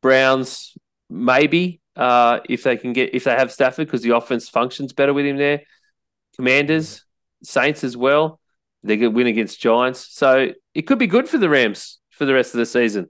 Browns, 0.01 0.75
maybe 1.09 1.79
uh, 1.95 2.39
if 2.49 2.63
they 2.63 2.77
can 2.77 2.93
get 2.93 3.13
if 3.13 3.25
they 3.25 3.31
have 3.31 3.51
Stafford 3.51 3.87
because 3.87 4.01
the 4.01 4.15
offense 4.15 4.49
functions 4.49 4.93
better 4.93 5.13
with 5.13 5.25
him 5.25 5.37
there. 5.37 5.61
Commanders, 6.35 7.03
Saints 7.43 7.83
as 7.83 7.95
well. 7.95 8.40
They 8.83 8.97
could 8.97 9.13
win 9.13 9.27
against 9.27 9.61
Giants, 9.61 10.07
so 10.11 10.49
it 10.73 10.81
could 10.83 10.99
be 10.99 11.07
good 11.07 11.29
for 11.29 11.37
the 11.37 11.49
Rams 11.49 11.99
for 12.09 12.25
the 12.25 12.33
rest 12.33 12.53
of 12.53 12.59
the 12.59 12.65
season. 12.65 13.07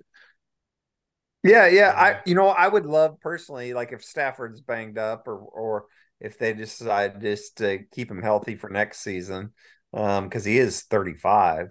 Yeah, 1.44 1.68
yeah. 1.68 1.94
I 1.96 2.22
you 2.26 2.36
know 2.36 2.48
I 2.50 2.68
would 2.68 2.86
love 2.86 3.20
personally 3.20 3.74
like 3.74 3.92
if 3.92 4.04
Stafford's 4.04 4.62
banged 4.62 4.98
up 4.98 5.28
or 5.28 5.38
or 5.38 5.86
if 6.20 6.38
they 6.38 6.54
decide 6.54 7.20
just 7.22 7.58
to 7.58 7.80
keep 7.92 8.12
him 8.12 8.22
healthy 8.22 8.56
for 8.56 8.70
next 8.70 9.00
season 9.00 9.52
um 9.94 10.26
because 10.26 10.46
he 10.46 10.58
is 10.58 10.84
35 10.84 11.70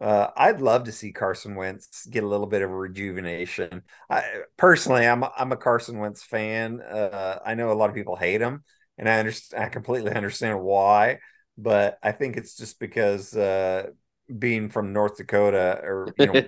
uh, 0.00 0.28
I'd 0.36 0.60
love 0.60 0.84
to 0.84 0.92
see 0.92 1.12
Carson 1.12 1.54
Wentz 1.54 2.06
get 2.06 2.22
a 2.22 2.26
little 2.26 2.46
bit 2.46 2.60
of 2.60 2.70
a 2.70 2.76
rejuvenation. 2.76 3.82
I 4.10 4.42
personally, 4.58 5.06
I'm 5.06 5.24
I'm 5.24 5.52
a 5.52 5.56
Carson 5.56 5.98
Wentz 5.98 6.22
fan. 6.22 6.82
Uh, 6.82 7.38
I 7.44 7.54
know 7.54 7.72
a 7.72 7.74
lot 7.74 7.88
of 7.88 7.96
people 7.96 8.14
hate 8.16 8.42
him, 8.42 8.62
and 8.98 9.08
I 9.08 9.18
understand. 9.18 9.64
I 9.64 9.68
completely 9.70 10.12
understand 10.14 10.60
why, 10.60 11.20
but 11.58 11.98
I 12.02 12.12
think 12.12 12.36
it's 12.36 12.56
just 12.56 12.78
because 12.78 13.34
uh, 13.34 13.90
being 14.38 14.68
from 14.68 14.92
North 14.92 15.16
Dakota, 15.16 15.80
or 15.82 16.14
you 16.18 16.26
know, 16.26 16.42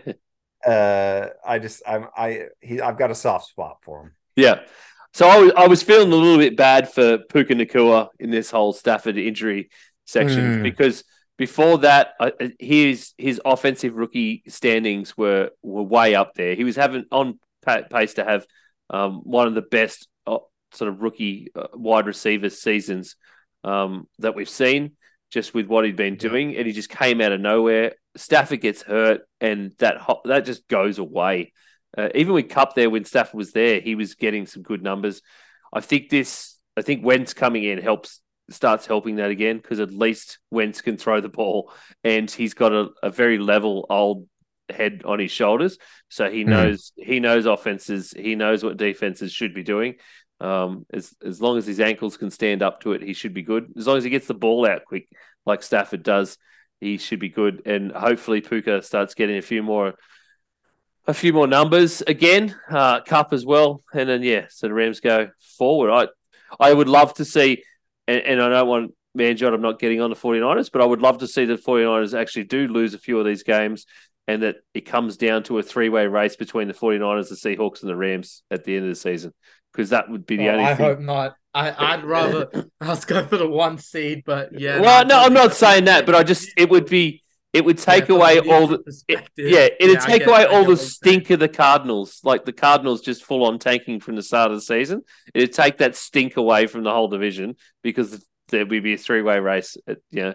uh, 0.72 1.28
I 1.46 1.58
just 1.58 1.82
I'm 1.86 2.06
I 2.16 2.46
he 2.60 2.80
I've 2.80 2.98
got 2.98 3.10
a 3.10 3.14
soft 3.14 3.48
spot 3.48 3.78
for 3.82 4.02
him. 4.02 4.12
Yeah. 4.36 4.60
So 5.14 5.26
I 5.26 5.38
was, 5.38 5.52
I 5.56 5.66
was 5.66 5.82
feeling 5.82 6.12
a 6.12 6.16
little 6.16 6.38
bit 6.38 6.56
bad 6.56 6.92
for 6.92 7.18
Puka 7.18 7.54
Nacua 7.54 8.08
in 8.20 8.30
this 8.30 8.50
whole 8.50 8.72
Stafford 8.72 9.16
injury 9.16 9.70
section 10.06 10.58
mm. 10.58 10.62
because 10.62 11.02
before 11.38 11.78
that, 11.78 12.14
uh, 12.20 12.30
his 12.58 13.14
his 13.16 13.40
offensive 13.44 13.94
rookie 13.94 14.42
standings 14.48 15.16
were 15.16 15.50
were 15.62 15.82
way 15.82 16.14
up 16.14 16.34
there. 16.34 16.54
He 16.54 16.64
was 16.64 16.76
having 16.76 17.06
on 17.10 17.38
pace 17.64 18.14
to 18.14 18.24
have 18.24 18.46
um, 18.90 19.20
one 19.24 19.46
of 19.46 19.54
the 19.54 19.62
best 19.62 20.08
uh, 20.26 20.38
sort 20.72 20.90
of 20.90 21.00
rookie 21.00 21.48
uh, 21.54 21.68
wide 21.74 22.06
receiver 22.06 22.50
seasons 22.50 23.16
um, 23.64 24.06
that 24.18 24.34
we've 24.34 24.48
seen, 24.48 24.92
just 25.30 25.54
with 25.54 25.66
what 25.66 25.84
he'd 25.84 25.96
been 25.96 26.16
doing, 26.16 26.56
and 26.56 26.66
he 26.66 26.72
just 26.72 26.90
came 26.90 27.20
out 27.20 27.32
of 27.32 27.40
nowhere. 27.40 27.94
Stafford 28.16 28.60
gets 28.60 28.82
hurt, 28.82 29.22
and 29.40 29.72
that 29.78 29.96
that 30.24 30.44
just 30.44 30.66
goes 30.68 30.98
away. 30.98 31.52
Uh, 31.96 32.08
even 32.14 32.34
with 32.34 32.48
Kupp 32.48 32.74
there, 32.74 32.90
when 32.90 33.04
Stafford 33.04 33.34
was 33.34 33.52
there, 33.52 33.80
he 33.80 33.94
was 33.94 34.14
getting 34.14 34.46
some 34.46 34.62
good 34.62 34.82
numbers. 34.82 35.22
I 35.72 35.80
think 35.80 36.08
this, 36.10 36.58
I 36.76 36.82
think 36.82 37.04
Wentz 37.04 37.34
coming 37.34 37.64
in 37.64 37.78
helps 37.78 38.20
starts 38.50 38.86
helping 38.86 39.16
that 39.16 39.30
again 39.30 39.58
because 39.58 39.80
at 39.80 39.92
least 39.92 40.38
Wentz 40.50 40.80
can 40.80 40.96
throw 40.96 41.20
the 41.20 41.28
ball 41.28 41.70
and 42.02 42.30
he's 42.30 42.54
got 42.54 42.72
a, 42.72 42.88
a 43.02 43.10
very 43.10 43.38
level 43.38 43.86
old 43.90 44.26
head 44.70 45.02
on 45.04 45.18
his 45.18 45.30
shoulders, 45.30 45.78
so 46.08 46.30
he 46.30 46.44
mm. 46.44 46.48
knows 46.48 46.92
he 46.96 47.20
knows 47.20 47.46
offenses, 47.46 48.12
he 48.16 48.34
knows 48.34 48.62
what 48.62 48.76
defenses 48.76 49.32
should 49.32 49.54
be 49.54 49.62
doing. 49.62 49.94
Um, 50.40 50.86
as 50.92 51.14
as 51.24 51.40
long 51.40 51.58
as 51.58 51.66
his 51.66 51.80
ankles 51.80 52.16
can 52.16 52.30
stand 52.30 52.62
up 52.62 52.80
to 52.82 52.92
it, 52.92 53.02
he 53.02 53.12
should 53.12 53.34
be 53.34 53.42
good. 53.42 53.72
As 53.76 53.86
long 53.86 53.96
as 53.96 54.04
he 54.04 54.10
gets 54.10 54.26
the 54.26 54.34
ball 54.34 54.66
out 54.66 54.84
quick, 54.84 55.08
like 55.44 55.62
Stafford 55.62 56.02
does, 56.02 56.38
he 56.80 56.98
should 56.98 57.18
be 57.18 57.28
good. 57.28 57.62
And 57.66 57.92
hopefully, 57.92 58.40
Puka 58.40 58.82
starts 58.82 59.14
getting 59.14 59.38
a 59.38 59.42
few 59.42 59.62
more 59.62 59.94
a 61.06 61.14
few 61.14 61.32
more 61.32 61.46
numbers 61.46 62.02
again, 62.02 62.54
uh, 62.70 63.00
Kupp 63.00 63.32
as 63.32 63.44
well, 63.44 63.82
and 63.92 64.08
then 64.08 64.22
yeah, 64.22 64.46
so 64.50 64.68
the 64.68 64.74
Rams 64.74 65.00
go 65.00 65.28
forward. 65.58 65.90
I 65.90 66.08
I 66.60 66.72
would 66.72 66.88
love 66.88 67.14
to 67.14 67.24
see 67.24 67.62
and, 68.08 68.22
and 68.22 68.42
I 68.42 68.48
don't 68.48 68.68
want 68.68 68.94
Manjot, 69.16 69.54
I'm 69.54 69.60
not 69.60 69.78
getting 69.78 70.00
on 70.00 70.10
the 70.10 70.16
49ers, 70.16 70.70
but 70.72 70.80
I 70.80 70.84
would 70.84 71.02
love 71.02 71.18
to 71.18 71.28
see 71.28 71.44
the 71.44 71.54
49ers 71.54 72.18
actually 72.18 72.44
do 72.44 72.66
lose 72.66 72.94
a 72.94 72.98
few 72.98 73.18
of 73.18 73.26
these 73.26 73.42
games 73.42 73.86
and 74.26 74.42
that 74.42 74.56
it 74.74 74.82
comes 74.82 75.16
down 75.16 75.42
to 75.44 75.58
a 75.58 75.62
three 75.62 75.88
way 75.88 76.06
race 76.06 76.36
between 76.36 76.68
the 76.68 76.74
49ers, 76.74 77.28
the 77.28 77.34
Seahawks, 77.34 77.82
and 77.82 77.90
the 77.90 77.96
Rams 77.96 78.42
at 78.50 78.64
the 78.64 78.76
end 78.76 78.84
of 78.84 78.90
the 78.90 78.94
season. 78.94 79.32
Because 79.72 79.90
that 79.90 80.10
would 80.10 80.26
be 80.26 80.36
the 80.36 80.48
oh, 80.48 80.52
only 80.52 80.64
I 80.64 80.74
thing. 80.74 80.86
hope 80.86 81.00
not. 81.00 81.36
I, 81.54 81.96
would 81.96 82.04
rather 82.04 82.68
us 82.80 83.04
go 83.04 83.24
for 83.26 83.36
the 83.36 83.48
one 83.48 83.78
seed, 83.78 84.22
but 84.24 84.58
yeah. 84.58 84.80
Well, 84.80 85.06
no, 85.06 85.20
I'm 85.20 85.34
not 85.34 85.54
saying 85.54 85.84
that, 85.86 86.06
but 86.06 86.14
I 86.14 86.22
just 86.22 86.50
it 86.56 86.70
would 86.70 86.86
be 86.86 87.22
it 87.52 87.64
would 87.64 87.78
take 87.78 88.08
yeah, 88.08 88.14
away 88.14 88.38
all 88.40 88.66
the 88.66 89.02
it, 89.08 89.28
yeah 89.36 89.68
it'd 89.80 89.94
yeah, 89.94 90.00
take 90.00 90.26
away 90.26 90.44
all 90.44 90.64
the 90.64 90.76
stink 90.76 91.30
of 91.30 91.40
the 91.40 91.48
Cardinals, 91.48 92.20
like 92.22 92.44
the 92.44 92.52
Cardinals 92.52 93.00
just 93.00 93.24
full 93.24 93.44
on 93.44 93.58
tanking 93.58 94.00
from 94.00 94.16
the 94.16 94.22
start 94.22 94.50
of 94.50 94.56
the 94.56 94.62
season. 94.62 95.02
It'd 95.34 95.52
take 95.52 95.78
that 95.78 95.96
stink 95.96 96.36
away 96.36 96.66
from 96.66 96.84
the 96.84 96.92
whole 96.92 97.08
division 97.08 97.56
because 97.82 98.24
there 98.48 98.66
would 98.66 98.82
be 98.82 98.94
a 98.94 98.98
three 98.98 99.22
way 99.22 99.38
race. 99.40 99.76
yeah, 100.10 100.32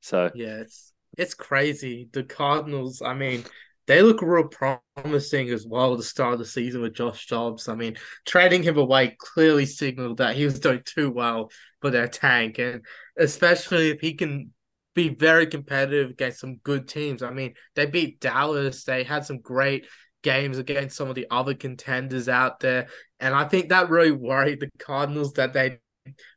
so 0.00 0.30
yeah, 0.34 0.60
it's 0.60 0.92
it's 1.18 1.34
crazy. 1.34 2.08
The 2.12 2.22
Cardinals, 2.22 3.02
I 3.02 3.14
mean, 3.14 3.44
they 3.86 4.02
look 4.02 4.22
real 4.22 4.48
promising 4.48 5.48
as 5.50 5.66
well 5.66 5.96
to 5.96 6.02
start 6.02 6.38
the 6.38 6.44
season 6.44 6.82
with 6.82 6.94
Josh 6.94 7.26
Dobbs. 7.26 7.68
I 7.68 7.74
mean, 7.74 7.96
trading 8.24 8.62
him 8.62 8.78
away 8.78 9.16
clearly 9.18 9.66
signaled 9.66 10.18
that 10.18 10.36
he 10.36 10.44
was 10.44 10.60
doing 10.60 10.82
too 10.84 11.10
well 11.10 11.50
for 11.80 11.90
their 11.90 12.08
tank, 12.08 12.58
and 12.58 12.84
especially 13.18 13.90
if 13.90 14.00
he 14.00 14.14
can 14.14 14.52
be 14.94 15.08
very 15.08 15.46
competitive 15.46 16.10
against 16.10 16.40
some 16.40 16.56
good 16.56 16.86
teams. 16.86 17.22
I 17.22 17.30
mean, 17.30 17.54
they 17.74 17.86
beat 17.86 18.20
Dallas. 18.20 18.84
They 18.84 19.04
had 19.04 19.24
some 19.24 19.40
great 19.40 19.86
games 20.22 20.58
against 20.58 20.96
some 20.96 21.08
of 21.08 21.14
the 21.14 21.26
other 21.30 21.54
contenders 21.54 22.28
out 22.28 22.60
there. 22.60 22.88
And 23.18 23.34
I 23.34 23.44
think 23.44 23.68
that 23.68 23.90
really 23.90 24.12
worried 24.12 24.60
the 24.60 24.70
Cardinals 24.78 25.32
that 25.34 25.52
they 25.52 25.78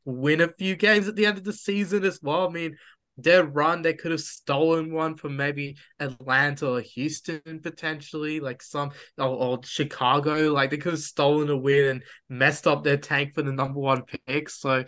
win 0.04 0.42
a 0.42 0.48
few 0.48 0.76
games 0.76 1.08
at 1.08 1.16
the 1.16 1.26
end 1.26 1.38
of 1.38 1.44
the 1.44 1.54
season 1.54 2.04
as 2.04 2.20
well. 2.22 2.48
I 2.48 2.52
mean, 2.52 2.78
their 3.18 3.46
run, 3.46 3.82
they 3.82 3.94
could 3.94 4.12
have 4.12 4.22
stolen 4.22 4.94
one 4.94 5.16
from 5.16 5.38
maybe 5.38 5.78
Atlanta 6.00 6.70
or 6.70 6.82
Houston 6.82 7.60
potentially, 7.62 8.40
like 8.40 8.62
some 8.62 8.92
or, 9.18 9.28
or, 9.28 9.60
Chicago. 9.64 10.52
Like 10.52 10.72
they 10.72 10.78
could 10.78 10.94
have 10.94 11.02
stolen 11.02 11.50
a 11.50 11.58
win 11.58 11.86
and 11.86 12.04
messed 12.30 12.68
up 12.68 12.84
their 12.84 12.98
tank 12.98 13.34
for 13.34 13.42
the 13.42 13.54
number 13.54 13.80
one 13.80 14.04
pick. 14.04 14.50
So 14.50 14.84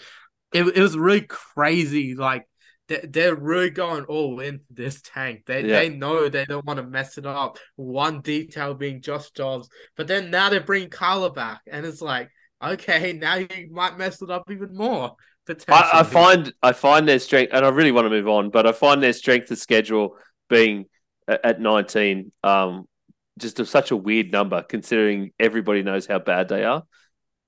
it, 0.53 0.63
it 0.63 0.82
was 0.82 0.97
really 0.97 1.21
crazy. 1.21 2.15
Like 2.15 2.47
they, 2.88 3.01
they're 3.07 3.36
really 3.36 3.69
going 3.69 4.05
all 4.05 4.39
in 4.39 4.59
for 4.59 4.73
this 4.73 5.01
tank. 5.01 5.43
They 5.45 5.61
yeah. 5.61 5.80
they 5.80 5.89
know 5.89 6.28
they 6.28 6.45
don't 6.45 6.65
want 6.65 6.78
to 6.78 6.86
mess 6.86 7.17
it 7.17 7.25
up. 7.25 7.57
One 7.75 8.21
detail 8.21 8.73
being 8.73 9.01
Josh 9.01 9.32
Dobbs, 9.32 9.69
but 9.95 10.07
then 10.07 10.32
now 10.32 10.49
they 10.49 10.59
bring 10.59 10.89
Kyler 10.89 11.34
back, 11.34 11.61
and 11.67 11.86
it's 11.86 12.01
like, 12.01 12.30
okay, 12.63 13.13
now 13.13 13.36
you 13.36 13.69
might 13.71 13.97
mess 13.97 14.21
it 14.21 14.30
up 14.30 14.49
even 14.51 14.75
more. 14.75 15.15
I, 15.68 16.00
I, 16.00 16.04
find 16.04 16.54
I 16.62 16.74
find 16.74 17.08
their 17.08 17.20
strength, 17.20 17.52
and 17.54 17.66
I 17.66 17.70
really 17.70 17.91
want 17.91 18.06
to 18.06 18.10
move 18.10 18.28
on, 18.28 18.50
but 18.50 18.66
I 18.68 18.72
find 18.72 19.02
their 19.02 19.14
strength 19.14 19.52
of 19.52 19.58
schedule 19.58 20.18
being 20.50 20.86
at 21.28 21.60
19 21.60 22.32
um, 22.43 22.88
just 23.38 23.64
such 23.66 23.91
a 23.91 23.95
weird 23.95 24.32
number, 24.32 24.64
considering 24.64 25.32
everybody 25.39 25.84
knows 25.84 26.08
how 26.08 26.20
bad 26.20 26.50
they 26.50 26.64
are, 26.64 26.84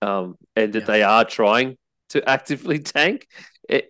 um, 0.02 0.38
and 0.56 0.74
that 0.74 0.82
yeah. 0.82 0.86
they 0.86 1.04
are 1.04 1.26
trying 1.26 1.78
to 2.10 2.28
actively 2.30 2.80
tank 2.80 3.28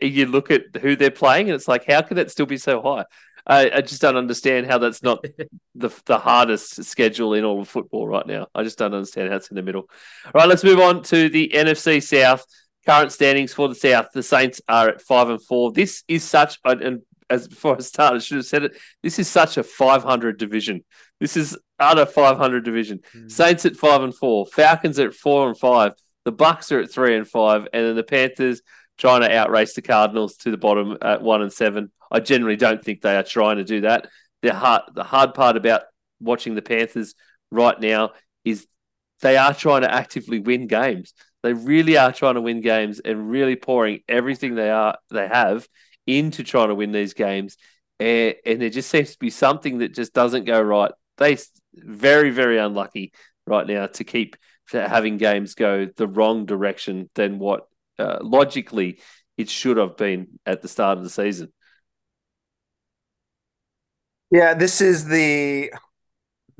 you 0.01 0.25
look 0.25 0.51
at 0.51 0.75
who 0.81 0.95
they're 0.95 1.11
playing, 1.11 1.47
and 1.49 1.55
it's 1.55 1.67
like, 1.67 1.85
how 1.85 2.01
can 2.01 2.17
that 2.17 2.31
still 2.31 2.45
be 2.45 2.57
so 2.57 2.81
high? 2.81 3.05
I, 3.47 3.77
I 3.77 3.81
just 3.81 4.01
don't 4.01 4.17
understand 4.17 4.67
how 4.67 4.77
that's 4.77 5.01
not 5.01 5.23
the 5.75 5.89
the 6.05 6.19
hardest 6.19 6.83
schedule 6.83 7.33
in 7.33 7.43
all 7.43 7.61
of 7.61 7.69
football 7.69 8.07
right 8.07 8.27
now. 8.27 8.47
I 8.53 8.63
just 8.63 8.77
don't 8.77 8.93
understand 8.93 9.29
how 9.29 9.37
it's 9.37 9.49
in 9.49 9.55
the 9.55 9.63
middle. 9.63 9.89
All 10.25 10.31
right, 10.35 10.47
let's 10.47 10.63
move 10.63 10.79
on 10.79 11.03
to 11.03 11.29
the 11.29 11.51
NFC 11.53 12.03
South. 12.03 12.45
Current 12.89 13.11
standings 13.11 13.53
for 13.53 13.67
the 13.67 13.75
South: 13.75 14.07
the 14.13 14.23
Saints 14.23 14.61
are 14.67 14.89
at 14.89 15.01
five 15.01 15.29
and 15.29 15.39
four. 15.39 15.71
This 15.71 16.03
is 16.07 16.23
such, 16.23 16.57
and 16.65 17.01
as 17.29 17.47
before 17.47 17.75
I 17.75 17.81
started, 17.81 18.15
I 18.15 18.19
should 18.19 18.37
have 18.37 18.45
said 18.47 18.63
it. 18.63 18.77
This 19.03 19.19
is 19.19 19.27
such 19.27 19.57
a 19.57 19.63
500 19.63 20.39
division. 20.39 20.83
This 21.19 21.37
is 21.37 21.55
utter 21.77 22.07
500 22.07 22.65
division. 22.65 23.01
Mm. 23.15 23.31
Saints 23.31 23.65
at 23.67 23.75
five 23.75 24.01
and 24.01 24.15
four. 24.15 24.47
Falcons 24.47 24.97
at 24.97 25.13
four 25.13 25.47
and 25.47 25.55
five. 25.55 25.93
The 26.25 26.33
Bucs 26.33 26.71
are 26.71 26.79
at 26.79 26.91
three 26.91 27.15
and 27.15 27.27
five, 27.27 27.67
and 27.73 27.85
then 27.85 27.95
the 27.95 28.03
Panthers 28.03 28.63
trying 28.97 29.21
to 29.21 29.31
outrace 29.37 29.75
the 29.75 29.83
Cardinals 29.83 30.37
to 30.37 30.49
the 30.49 30.57
bottom 30.57 30.97
at 31.03 31.21
one 31.21 31.43
and 31.43 31.53
seven. 31.53 31.91
I 32.11 32.21
generally 32.21 32.57
don't 32.57 32.83
think 32.83 33.01
they 33.01 33.15
are 33.15 33.23
trying 33.23 33.57
to 33.57 33.63
do 33.63 33.81
that. 33.81 34.07
The 34.41 34.55
hard, 34.55 34.81
the 34.95 35.03
hard 35.03 35.35
part 35.35 35.57
about 35.57 35.83
watching 36.19 36.55
the 36.55 36.63
Panthers 36.63 37.13
right 37.51 37.79
now 37.79 38.13
is 38.43 38.65
they 39.21 39.37
are 39.37 39.53
trying 39.53 39.81
to 39.81 39.93
actively 39.93 40.39
win 40.39 40.65
games. 40.65 41.13
They 41.43 41.53
really 41.53 41.97
are 41.97 42.11
trying 42.11 42.35
to 42.35 42.41
win 42.41 42.61
games 42.61 42.99
and 42.99 43.29
really 43.29 43.55
pouring 43.55 44.01
everything 44.07 44.55
they 44.55 44.69
are 44.69 44.97
they 45.09 45.27
have 45.27 45.67
into 46.05 46.43
trying 46.43 46.69
to 46.69 46.75
win 46.75 46.91
these 46.91 47.13
games. 47.13 47.57
And, 47.99 48.35
and 48.45 48.61
there 48.61 48.69
just 48.69 48.89
seems 48.89 49.11
to 49.11 49.19
be 49.19 49.29
something 49.29 49.79
that 49.79 49.93
just 49.93 50.13
doesn't 50.13 50.45
go 50.45 50.61
right. 50.61 50.91
They 51.17 51.37
very 51.73 52.29
very 52.31 52.57
unlucky 52.57 53.13
right 53.45 53.67
now 53.67 53.87
to 53.87 54.03
keep 54.03 54.35
having 54.71 55.17
games 55.17 55.55
go 55.55 55.87
the 55.95 56.07
wrong 56.07 56.45
direction 56.45 57.09
than 57.15 57.39
what 57.39 57.67
uh, 57.97 58.19
logically 58.21 58.99
it 59.37 59.49
should 59.49 59.77
have 59.77 59.97
been 59.97 60.39
at 60.45 60.61
the 60.61 60.67
start 60.67 60.97
of 60.97 61.03
the 61.03 61.09
season. 61.09 61.51
Yeah, 64.31 64.53
this 64.53 64.81
is 64.81 65.05
the 65.05 65.71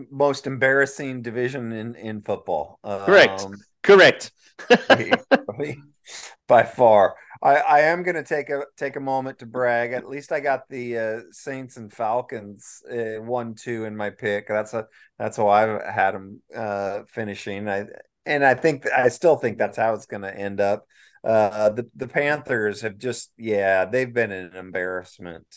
most 0.09 0.47
embarrassing 0.47 1.21
division 1.21 1.71
in 1.71 1.95
in 1.95 2.21
football. 2.21 2.80
Correct. 2.84 3.41
Um, 3.41 3.55
Correct. 3.84 4.32
by 6.47 6.63
far. 6.63 7.15
I, 7.41 7.55
I 7.55 7.80
am 7.82 8.03
going 8.03 8.15
to 8.15 8.23
take 8.23 8.49
a 8.49 8.63
take 8.75 8.97
a 8.97 9.01
moment 9.01 9.39
to 9.39 9.45
brag. 9.45 9.93
At 9.93 10.09
least 10.09 10.32
I 10.32 10.41
got 10.41 10.67
the 10.69 10.97
uh, 10.97 11.19
Saints 11.32 11.77
and 11.77 11.91
Falcons 11.91 12.82
uh, 12.91 13.21
one 13.21 13.55
two 13.55 13.86
in 13.86 13.95
my 13.95 14.09
pick. 14.09 14.47
That's 14.47 14.73
a 14.73 14.88
that's 15.17 15.38
how 15.38 15.47
I've 15.47 15.82
had 15.84 16.11
them 16.15 16.41
uh, 16.53 17.01
finishing. 17.07 17.69
I 17.69 17.86
and 18.25 18.43
I 18.43 18.55
think 18.55 18.86
I 18.91 19.07
still 19.07 19.38
think 19.38 19.57
that's 19.57 19.77
how 19.77 19.93
it's 19.93 20.05
going 20.05 20.23
to 20.23 20.36
end 20.36 20.59
up. 20.59 20.86
Uh, 21.23 21.69
the 21.69 21.89
the 21.95 22.07
Panthers 22.07 22.82
have 22.82 22.97
just 22.97 23.32
yeah 23.38 23.86
they've 23.86 24.13
been 24.13 24.32
an 24.32 24.55
embarrassment, 24.55 25.47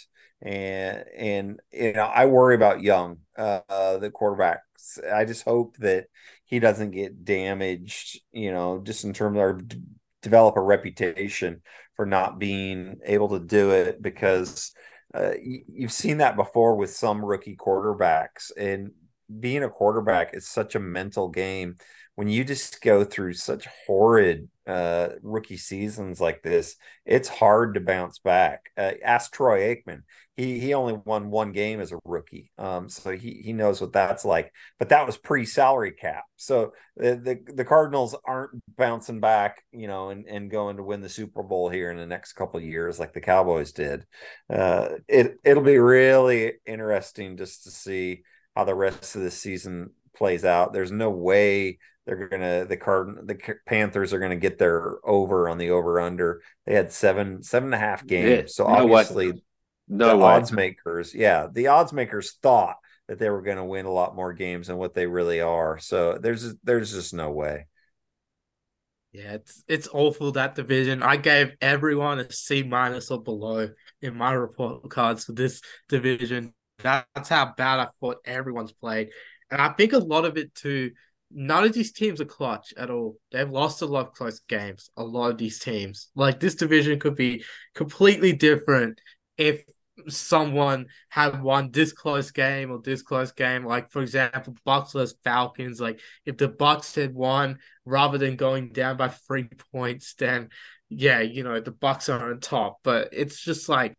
and 0.43 1.05
and 1.16 1.61
you 1.72 1.93
know 1.93 2.05
I 2.05 2.26
worry 2.26 2.55
about 2.55 2.82
Young, 2.82 3.18
uh, 3.36 3.61
the 3.99 4.11
quarterbacks. 4.11 5.03
I 5.12 5.24
just 5.24 5.45
hope 5.45 5.76
that 5.78 6.07
he 6.45 6.59
doesn't 6.59 6.90
get 6.90 7.24
damaged, 7.24 8.20
you 8.32 8.53
know, 8.53 8.80
just 8.84 9.05
in 9.05 9.12
terms 9.12 9.38
of 9.38 9.78
develop 10.20 10.57
a 10.57 10.61
reputation 10.61 11.62
for 11.97 12.07
not 12.07 12.38
being 12.38 12.99
able 13.05 13.28
to 13.30 13.38
do 13.38 13.70
it 13.70 14.03
because 14.03 14.72
uh, 15.14 15.32
you've 15.43 15.93
seen 15.93 16.18
that 16.18 16.36
before 16.36 16.76
with 16.76 16.90
some 16.90 17.24
rookie 17.24 17.57
quarterbacks 17.57 18.51
and 18.57 18.90
being 19.40 19.62
a 19.62 19.70
quarterback 19.70 20.34
is 20.34 20.48
such 20.48 20.74
a 20.74 20.80
mental 20.80 21.28
game 21.28 21.76
when 22.14 22.28
you 22.28 22.44
just 22.44 22.80
go 22.82 23.04
through 23.04 23.32
such 23.34 23.66
horrid 23.86 24.48
uh, 24.66 25.08
rookie 25.22 25.56
seasons 25.56 26.20
like 26.20 26.42
this, 26.42 26.76
it's 27.06 27.28
hard 27.28 27.74
to 27.74 27.80
bounce 27.80 28.18
back. 28.18 28.70
Uh, 28.76 28.92
ask 29.02 29.32
Troy 29.32 29.74
Aikman. 29.74 30.02
He 30.36 30.58
he 30.58 30.72
only 30.72 30.94
won 30.94 31.30
one 31.30 31.52
game 31.52 31.80
as 31.80 31.92
a 31.92 31.98
rookie, 32.06 32.52
um, 32.56 32.88
so 32.88 33.10
he 33.10 33.42
he 33.44 33.52
knows 33.52 33.82
what 33.82 33.92
that's 33.92 34.24
like. 34.24 34.50
But 34.78 34.88
that 34.88 35.04
was 35.04 35.18
pre 35.18 35.44
salary 35.44 35.92
cap, 35.92 36.24
so 36.36 36.72
the, 36.96 37.16
the, 37.16 37.52
the 37.52 37.64
Cardinals 37.66 38.16
aren't 38.24 38.62
bouncing 38.76 39.20
back, 39.20 39.62
you 39.72 39.88
know, 39.88 40.08
and 40.08 40.26
and 40.26 40.50
going 40.50 40.78
to 40.78 40.82
win 40.82 41.02
the 41.02 41.08
Super 41.10 41.42
Bowl 41.42 41.68
here 41.68 41.90
in 41.90 41.98
the 41.98 42.06
next 42.06 42.32
couple 42.32 42.60
years 42.60 42.98
like 42.98 43.12
the 43.12 43.20
Cowboys 43.20 43.72
did. 43.72 44.06
Uh, 44.48 44.88
it 45.06 45.38
it'll 45.44 45.62
be 45.62 45.78
really 45.78 46.54
interesting 46.66 47.36
just 47.36 47.64
to 47.64 47.70
see 47.70 48.22
how 48.57 48.64
the 48.64 48.74
rest 48.74 49.16
of 49.16 49.22
the 49.22 49.30
season 49.30 49.90
plays 50.14 50.44
out. 50.44 50.72
There's 50.72 50.92
no 50.92 51.11
way 51.11 51.78
they're 52.07 52.28
gonna 52.28 52.64
the 52.66 52.76
card 52.76 53.26
the 53.26 53.38
Panthers 53.66 54.12
are 54.12 54.18
gonna 54.18 54.36
get 54.36 54.59
their 54.59 54.96
over 55.07 55.48
on 55.48 55.59
the 55.59 55.70
over 55.70 56.00
under. 56.00 56.42
They 56.66 56.74
had 56.74 56.92
seven 56.92 57.42
seven 57.42 57.68
and 57.68 57.74
a 57.74 57.78
half 57.78 58.07
games, 58.07 58.42
yeah, 58.42 58.42
so 58.46 58.66
no 58.66 58.92
obviously 58.92 59.32
way. 59.32 59.42
no 59.88 60.16
the 60.18 60.20
odds 60.20 60.53
makers, 60.53 61.14
yeah, 61.14 61.46
the 61.53 61.68
odds 61.68 61.92
makers 61.92 62.32
thought 62.42 62.76
that 63.09 63.18
they 63.18 63.30
were 63.30 63.42
going 63.42 63.57
to 63.57 63.64
win 63.64 63.86
a 63.86 63.90
lot 63.92 64.16
more 64.16 64.32
games 64.32 64.68
than 64.68 64.76
what 64.78 64.94
they 64.94 65.07
really 65.07 65.40
are. 65.40 65.78
So 65.78 66.18
there's 66.18 66.55
there's 66.64 66.92
just 66.92 67.14
no 67.14 67.30
way. 67.30 67.66
Yeah, 69.12 69.34
it's 69.34 69.62
it's 69.68 69.88
awful 69.92 70.32
that 70.32 70.55
division. 70.55 71.03
I 71.03 71.16
gave 71.16 71.53
everyone 71.61 72.18
a 72.18 72.32
C 72.32 72.62
minus 72.62 73.11
or 73.11 73.22
below 73.22 73.68
in 74.00 74.16
my 74.16 74.32
report 74.32 74.88
cards 74.90 75.24
for 75.24 75.32
this 75.32 75.61
division. 75.88 76.55
That's 76.82 77.28
how 77.28 77.52
bad 77.56 77.80
I 77.80 77.88
thought 78.00 78.18
everyone's 78.24 78.72
played. 78.72 79.10
And 79.50 79.60
I 79.60 79.70
think 79.70 79.92
a 79.92 79.98
lot 79.98 80.24
of 80.24 80.36
it 80.36 80.54
too 80.54 80.92
none 81.34 81.64
of 81.64 81.72
these 81.72 81.92
teams 81.92 82.20
are 82.20 82.26
clutch 82.26 82.74
at 82.76 82.90
all. 82.90 83.16
They've 83.30 83.48
lost 83.48 83.82
a 83.82 83.86
lot 83.86 84.08
of 84.08 84.12
close 84.12 84.40
games. 84.40 84.90
A 84.96 85.02
lot 85.02 85.30
of 85.30 85.38
these 85.38 85.58
teams, 85.58 86.08
like 86.14 86.40
this 86.40 86.54
division, 86.54 87.00
could 87.00 87.16
be 87.16 87.44
completely 87.74 88.32
different 88.32 89.00
if 89.38 89.62
someone 90.08 90.86
had 91.08 91.42
won 91.42 91.70
this 91.70 91.92
close 91.92 92.30
game 92.30 92.70
or 92.70 92.80
this 92.82 93.02
close 93.02 93.32
game. 93.32 93.64
Like 93.64 93.90
for 93.90 94.02
example, 94.02 94.56
Bucs 94.66 94.92
versus 94.92 95.16
Falcons. 95.24 95.80
Like 95.80 96.00
if 96.26 96.36
the 96.36 96.48
Bucs 96.48 96.94
had 96.96 97.14
won 97.14 97.58
rather 97.84 98.18
than 98.18 98.36
going 98.36 98.72
down 98.72 98.96
by 98.96 99.08
three 99.08 99.48
points, 99.72 100.14
then 100.14 100.50
yeah, 100.88 101.20
you 101.20 101.44
know 101.44 101.60
the 101.60 101.72
Bucs 101.72 102.12
are 102.12 102.30
on 102.30 102.40
top. 102.40 102.78
But 102.82 103.08
it's 103.12 103.42
just 103.42 103.68
like 103.68 103.96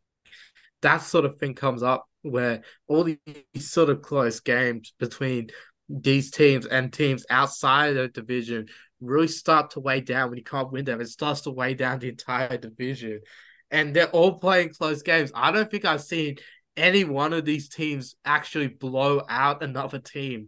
that 0.82 1.02
sort 1.02 1.26
of 1.26 1.38
thing 1.40 1.56
comes 1.56 1.82
up 1.82 2.06
where 2.24 2.64
all 2.88 3.04
these 3.04 3.18
sort 3.60 3.90
of 3.90 4.02
close 4.02 4.40
games 4.40 4.94
between 5.00 5.50
these 5.90 6.32
teams 6.32 6.66
and 6.66 6.92
teams 6.92 7.26
outside 7.30 7.90
of 7.90 7.96
the 7.96 8.08
division 8.08 8.68
really 9.02 9.28
start 9.28 9.72
to 9.72 9.80
weigh 9.80 10.02
down 10.02 10.30
when 10.30 10.38
you 10.38 10.44
can't 10.44 10.72
win 10.72 10.86
them. 10.86 11.02
It 11.02 11.10
starts 11.10 11.42
to 11.42 11.52
weigh 11.52 11.74
down 11.74 12.00
the 12.00 12.10
entire 12.10 12.58
division. 12.58 13.22
And 13.70 13.94
they're 13.94 14.10
all 14.10 14.40
playing 14.40 14.70
close 14.70 15.02
games. 15.02 15.32
I 15.36 15.52
don't 15.52 15.70
think 15.70 15.86
I've 15.86 16.02
seen 16.02 16.38
any 16.78 17.04
one 17.04 17.34
of 17.34 17.46
these 17.46 17.70
teams 17.70 18.16
actually 18.24 18.68
blow 18.68 19.22
out 19.28 19.64
another 19.64 20.00
team. 20.00 20.48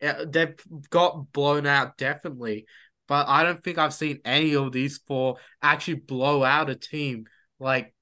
Uh, 0.00 0.24
they've 0.28 0.54
got 0.90 1.32
blown 1.32 1.66
out 1.66 1.96
definitely, 1.96 2.66
but 3.08 3.28
I 3.28 3.42
don't 3.42 3.62
think 3.62 3.78
I've 3.78 3.94
seen 3.94 4.20
any 4.24 4.54
of 4.54 4.72
these 4.72 4.98
four 5.06 5.36
actually 5.62 5.94
blow 5.94 6.44
out 6.44 6.70
a 6.70 6.74
team 6.74 7.24
like 7.58 7.94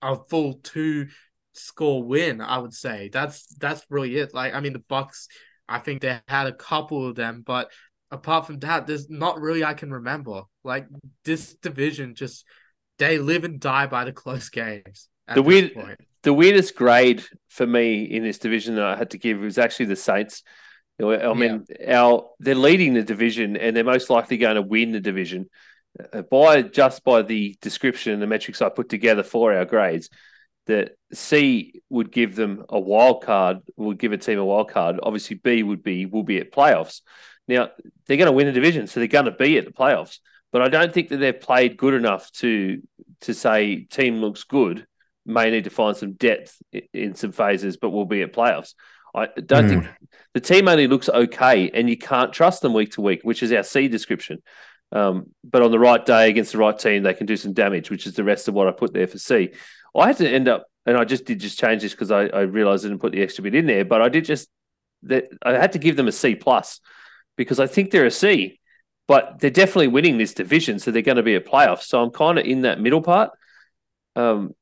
a 0.00 0.16
full 0.16 0.54
two 0.54 1.08
score 1.54 2.02
win. 2.02 2.40
I 2.40 2.58
would 2.58 2.74
say 2.74 3.10
that's 3.12 3.46
that's 3.56 3.84
really 3.90 4.16
it. 4.16 4.34
Like 4.34 4.54
I 4.54 4.60
mean, 4.60 4.72
the 4.72 4.80
Bucs 4.80 5.26
I 5.68 5.78
think 5.78 6.02
they 6.02 6.20
had 6.28 6.46
a 6.46 6.52
couple 6.52 7.08
of 7.08 7.14
them, 7.14 7.42
but 7.44 7.70
apart 8.10 8.46
from 8.46 8.58
that, 8.60 8.86
there's 8.86 9.08
not 9.08 9.40
really 9.40 9.64
I 9.64 9.74
can 9.74 9.92
remember. 9.92 10.42
Like 10.64 10.86
this 11.24 11.54
division, 11.54 12.14
just 12.14 12.44
they 12.98 13.18
live 13.18 13.44
and 13.44 13.58
die 13.58 13.86
by 13.86 14.04
the 14.04 14.12
close 14.12 14.48
games. 14.48 15.08
The 15.32 15.42
weird, 15.42 15.74
point. 15.74 15.98
the 16.22 16.34
weirdest 16.34 16.74
grade 16.74 17.24
for 17.48 17.66
me 17.66 18.02
in 18.02 18.22
this 18.22 18.38
division 18.38 18.74
that 18.74 18.84
I 18.84 18.96
had 18.96 19.10
to 19.10 19.18
give 19.18 19.38
was 19.38 19.58
actually 19.58 19.86
the 19.86 19.96
Saints. 19.96 20.42
I 21.00 21.32
mean, 21.32 21.64
yeah. 21.80 22.00
our 22.00 22.30
they're 22.38 22.54
leading 22.54 22.94
the 22.94 23.02
division 23.02 23.56
and 23.56 23.74
they're 23.74 23.82
most 23.82 24.10
likely 24.10 24.36
going 24.36 24.56
to 24.56 24.62
win 24.62 24.92
the 24.92 25.00
division 25.00 25.48
uh, 26.12 26.22
by 26.22 26.62
just 26.62 27.02
by 27.02 27.22
the 27.22 27.56
description 27.60 28.12
and 28.12 28.22
the 28.22 28.26
metrics 28.26 28.62
I 28.62 28.68
put 28.68 28.88
together 28.88 29.22
for 29.22 29.54
our 29.54 29.64
grades 29.64 30.10
that 30.66 30.96
C 31.12 31.82
would 31.90 32.12
give 32.12 32.36
them 32.36 32.64
a 32.68 32.78
wild 32.78 33.22
card, 33.22 33.58
would 33.76 33.98
give 33.98 34.12
a 34.12 34.18
team 34.18 34.38
a 34.38 34.44
wild 34.44 34.70
card. 34.70 35.00
Obviously, 35.02 35.36
B 35.36 35.62
would 35.62 35.82
be 35.82 36.06
will 36.06 36.22
be 36.22 36.38
at 36.38 36.52
playoffs. 36.52 37.00
Now 37.48 37.70
they're 38.06 38.16
going 38.16 38.26
to 38.26 38.32
win 38.32 38.48
a 38.48 38.52
division, 38.52 38.86
so 38.86 39.00
they're 39.00 39.08
going 39.08 39.24
to 39.24 39.32
be 39.32 39.58
at 39.58 39.64
the 39.64 39.72
playoffs. 39.72 40.18
But 40.52 40.62
I 40.62 40.68
don't 40.68 40.92
think 40.92 41.08
that 41.08 41.16
they've 41.16 41.38
played 41.38 41.76
good 41.76 41.94
enough 41.94 42.30
to 42.32 42.80
to 43.22 43.34
say 43.34 43.84
team 43.84 44.16
looks 44.16 44.44
good. 44.44 44.86
May 45.24 45.50
need 45.50 45.64
to 45.64 45.70
find 45.70 45.96
some 45.96 46.12
depth 46.12 46.60
in 46.92 47.14
some 47.14 47.32
phases, 47.32 47.76
but 47.76 47.90
we'll 47.90 48.04
be 48.04 48.22
at 48.22 48.32
playoffs. 48.32 48.74
I 49.14 49.26
don't 49.26 49.66
mm. 49.66 49.68
think 49.68 49.86
the 50.34 50.40
team 50.40 50.68
only 50.68 50.86
looks 50.86 51.08
okay, 51.08 51.70
and 51.70 51.88
you 51.88 51.98
can't 51.98 52.32
trust 52.32 52.62
them 52.62 52.72
week 52.72 52.92
to 52.92 53.02
week, 53.02 53.20
which 53.22 53.42
is 53.42 53.52
our 53.52 53.62
C 53.62 53.88
description. 53.88 54.42
Um, 54.90 55.30
but 55.42 55.62
on 55.62 55.70
the 55.70 55.78
right 55.78 56.04
day 56.04 56.28
against 56.28 56.52
the 56.52 56.58
right 56.58 56.78
team, 56.78 57.02
they 57.02 57.14
can 57.14 57.26
do 57.26 57.36
some 57.36 57.52
damage, 57.52 57.90
which 57.90 58.06
is 58.06 58.14
the 58.14 58.24
rest 58.24 58.48
of 58.48 58.54
what 58.54 58.68
I 58.68 58.72
put 58.72 58.92
there 58.92 59.06
for 59.06 59.18
C. 59.18 59.50
I 60.00 60.06
had 60.08 60.16
to 60.18 60.28
end 60.28 60.48
up, 60.48 60.66
and 60.86 60.96
I 60.96 61.04
just 61.04 61.24
did 61.24 61.40
just 61.40 61.58
change 61.58 61.82
this 61.82 61.92
because 61.92 62.10
I, 62.10 62.26
I 62.26 62.40
realized 62.42 62.84
I 62.84 62.88
didn't 62.88 63.00
put 63.00 63.12
the 63.12 63.22
extra 63.22 63.42
bit 63.42 63.54
in 63.54 63.66
there, 63.66 63.84
but 63.84 64.00
I 64.02 64.08
did 64.08 64.24
just 64.24 64.48
that 65.04 65.28
I 65.42 65.52
had 65.52 65.72
to 65.72 65.78
give 65.78 65.96
them 65.96 66.08
a 66.08 66.12
C 66.12 66.34
plus 66.34 66.80
because 67.36 67.60
I 67.60 67.66
think 67.66 67.90
they're 67.90 68.06
a 68.06 68.10
C, 68.10 68.60
but 69.08 69.38
they're 69.40 69.50
definitely 69.50 69.88
winning 69.88 70.18
this 70.18 70.34
division, 70.34 70.78
so 70.78 70.90
they're 70.90 71.02
going 71.02 71.16
to 71.16 71.22
be 71.22 71.34
a 71.34 71.40
playoff. 71.40 71.82
So 71.82 72.02
I'm 72.02 72.10
kind 72.10 72.38
of 72.38 72.46
in 72.46 72.62
that 72.62 72.80
middle 72.80 73.02
part. 73.02 73.30
Um, 74.16 74.54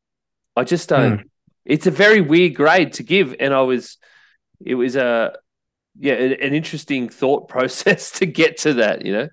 I 0.56 0.64
just 0.64 0.88
don't. 0.88 1.20
Mm. 1.20 1.24
It's 1.64 1.86
a 1.86 1.90
very 1.90 2.20
weird 2.20 2.54
grade 2.54 2.94
to 2.94 3.02
give, 3.02 3.36
and 3.38 3.52
I 3.52 3.60
was, 3.60 3.98
it 4.64 4.74
was 4.74 4.96
a, 4.96 5.36
yeah, 5.98 6.14
an 6.14 6.54
interesting 6.54 7.08
thought 7.08 7.48
process 7.48 8.12
to 8.12 8.26
get 8.26 8.58
to 8.58 8.74
that. 8.74 9.04
You 9.04 9.12
know. 9.12 9.28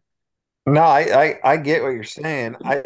No, 0.65 0.81
I, 0.81 0.99
I, 0.99 1.51
I 1.53 1.57
get 1.57 1.81
what 1.81 1.89
you're 1.89 2.03
saying. 2.03 2.57
I 2.63 2.83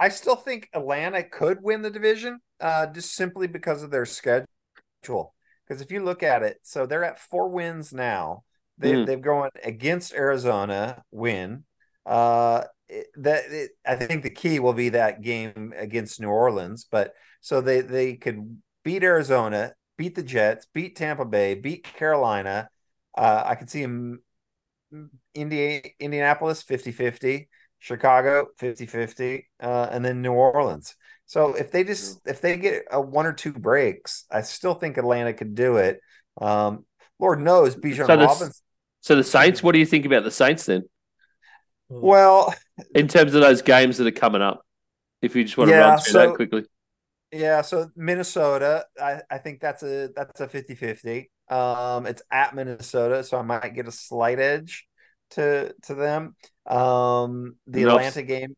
I 0.00 0.08
still 0.08 0.34
think 0.34 0.70
Atlanta 0.72 1.22
could 1.22 1.62
win 1.62 1.82
the 1.82 1.90
division, 1.90 2.40
uh, 2.58 2.86
just 2.86 3.14
simply 3.14 3.46
because 3.46 3.82
of 3.82 3.90
their 3.90 4.06
schedule. 4.06 4.46
Because 5.02 5.82
if 5.82 5.92
you 5.92 6.02
look 6.02 6.22
at 6.22 6.42
it, 6.42 6.58
so 6.62 6.86
they're 6.86 7.04
at 7.04 7.20
four 7.20 7.48
wins 7.48 7.92
now. 7.92 8.44
They, 8.78 8.92
mm. 8.94 9.06
They've 9.06 9.20
gone 9.20 9.50
against 9.62 10.14
Arizona, 10.14 11.04
win. 11.10 11.64
Uh, 12.06 12.64
that 13.16 13.44
it, 13.50 13.72
I 13.86 13.96
think 13.96 14.22
the 14.22 14.30
key 14.30 14.58
will 14.58 14.72
be 14.72 14.88
that 14.88 15.20
game 15.20 15.74
against 15.76 16.18
New 16.18 16.30
Orleans. 16.30 16.86
But 16.90 17.12
so 17.42 17.60
they 17.60 17.82
they 17.82 18.16
could 18.16 18.58
beat 18.82 19.02
Arizona, 19.02 19.74
beat 19.98 20.14
the 20.14 20.22
Jets, 20.22 20.66
beat 20.72 20.96
Tampa 20.96 21.26
Bay, 21.26 21.54
beat 21.54 21.84
Carolina. 21.84 22.70
Uh, 23.14 23.42
I 23.44 23.54
could 23.54 23.68
see 23.68 23.82
them 23.82 24.22
Indi- 25.34 25.94
Indianapolis 26.00 26.62
50 26.62 26.90
50 26.90 27.48
Chicago 27.80 28.46
50-50 28.60 29.44
uh, 29.62 29.88
and 29.90 30.04
then 30.04 30.22
New 30.22 30.32
Orleans. 30.32 30.94
So 31.26 31.54
if 31.54 31.72
they 31.72 31.82
just 31.82 32.20
if 32.26 32.40
they 32.40 32.56
get 32.56 32.84
a 32.90 33.00
one 33.00 33.26
or 33.26 33.32
two 33.32 33.52
breaks, 33.52 34.26
I 34.30 34.42
still 34.42 34.74
think 34.74 34.98
Atlanta 34.98 35.32
could 35.32 35.54
do 35.54 35.76
it. 35.76 36.00
Um, 36.40 36.84
Lord 37.18 37.40
knows 37.40 37.76
Bijan 37.76 38.06
so 38.06 38.16
Robinson. 38.16 38.52
So 39.00 39.16
the 39.16 39.24
Saints, 39.24 39.62
what 39.62 39.72
do 39.72 39.78
you 39.78 39.86
think 39.86 40.04
about 40.06 40.24
the 40.24 40.30
Saints 40.30 40.66
then? 40.66 40.84
Well, 41.88 42.54
in 42.94 43.08
terms 43.08 43.34
of 43.34 43.40
those 43.40 43.62
games 43.62 43.96
that 43.96 44.06
are 44.06 44.12
coming 44.12 44.42
up, 44.42 44.62
if 45.22 45.34
you 45.34 45.44
just 45.44 45.56
want 45.56 45.70
to 45.70 45.76
yeah, 45.76 45.88
run 45.88 45.98
through 45.98 46.12
so, 46.12 46.26
that 46.26 46.34
quickly. 46.34 46.64
Yeah, 47.32 47.62
so 47.62 47.88
Minnesota, 47.96 48.86
I, 49.00 49.22
I 49.30 49.38
think 49.38 49.60
that's 49.60 49.82
a 49.82 50.10
that's 50.14 50.40
a 50.40 50.48
50-50. 50.48 51.28
Um, 51.48 52.06
it's 52.06 52.22
at 52.30 52.54
Minnesota, 52.54 53.24
so 53.24 53.38
I 53.38 53.42
might 53.42 53.74
get 53.74 53.88
a 53.88 53.92
slight 53.92 54.38
edge 54.38 54.86
to 55.30 55.74
to 55.84 55.94
them. 55.94 56.34
Um, 56.66 57.56
the 57.66 57.82
Atlanta 57.82 58.22
game, 58.22 58.54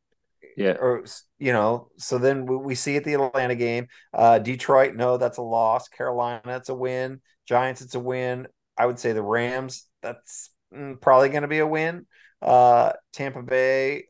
yeah, 0.57 0.73
or 0.73 1.05
you 1.39 1.53
know, 1.53 1.89
so 1.99 2.18
then 2.18 2.47
we, 2.47 2.57
we 2.57 2.75
see 2.75 2.97
at 2.97 3.05
the 3.05 3.14
Atlanta 3.14 3.55
game, 3.55 3.87
uh, 4.12 4.39
Detroit, 4.39 4.95
no, 4.95 5.16
that's 5.16 5.39
a 5.39 5.43
loss. 5.43 5.89
Carolina, 5.89 6.57
it's 6.57 6.68
a 6.68 6.75
win. 6.75 7.20
Giants, 7.47 7.81
it's 7.81 7.95
a 7.95 8.01
win. 8.01 8.49
I 8.77 8.87
would 8.87 8.99
say 8.99 9.12
the 9.12 9.23
Rams, 9.23 9.87
that's 10.03 10.51
mm, 10.75 11.01
probably 11.01 11.29
going 11.29 11.43
to 11.43 11.49
be 11.49 11.59
a 11.59 11.66
win. 11.66 12.07
Uh, 12.41 12.93
Tampa 13.12 13.43
Bay, 13.43 14.05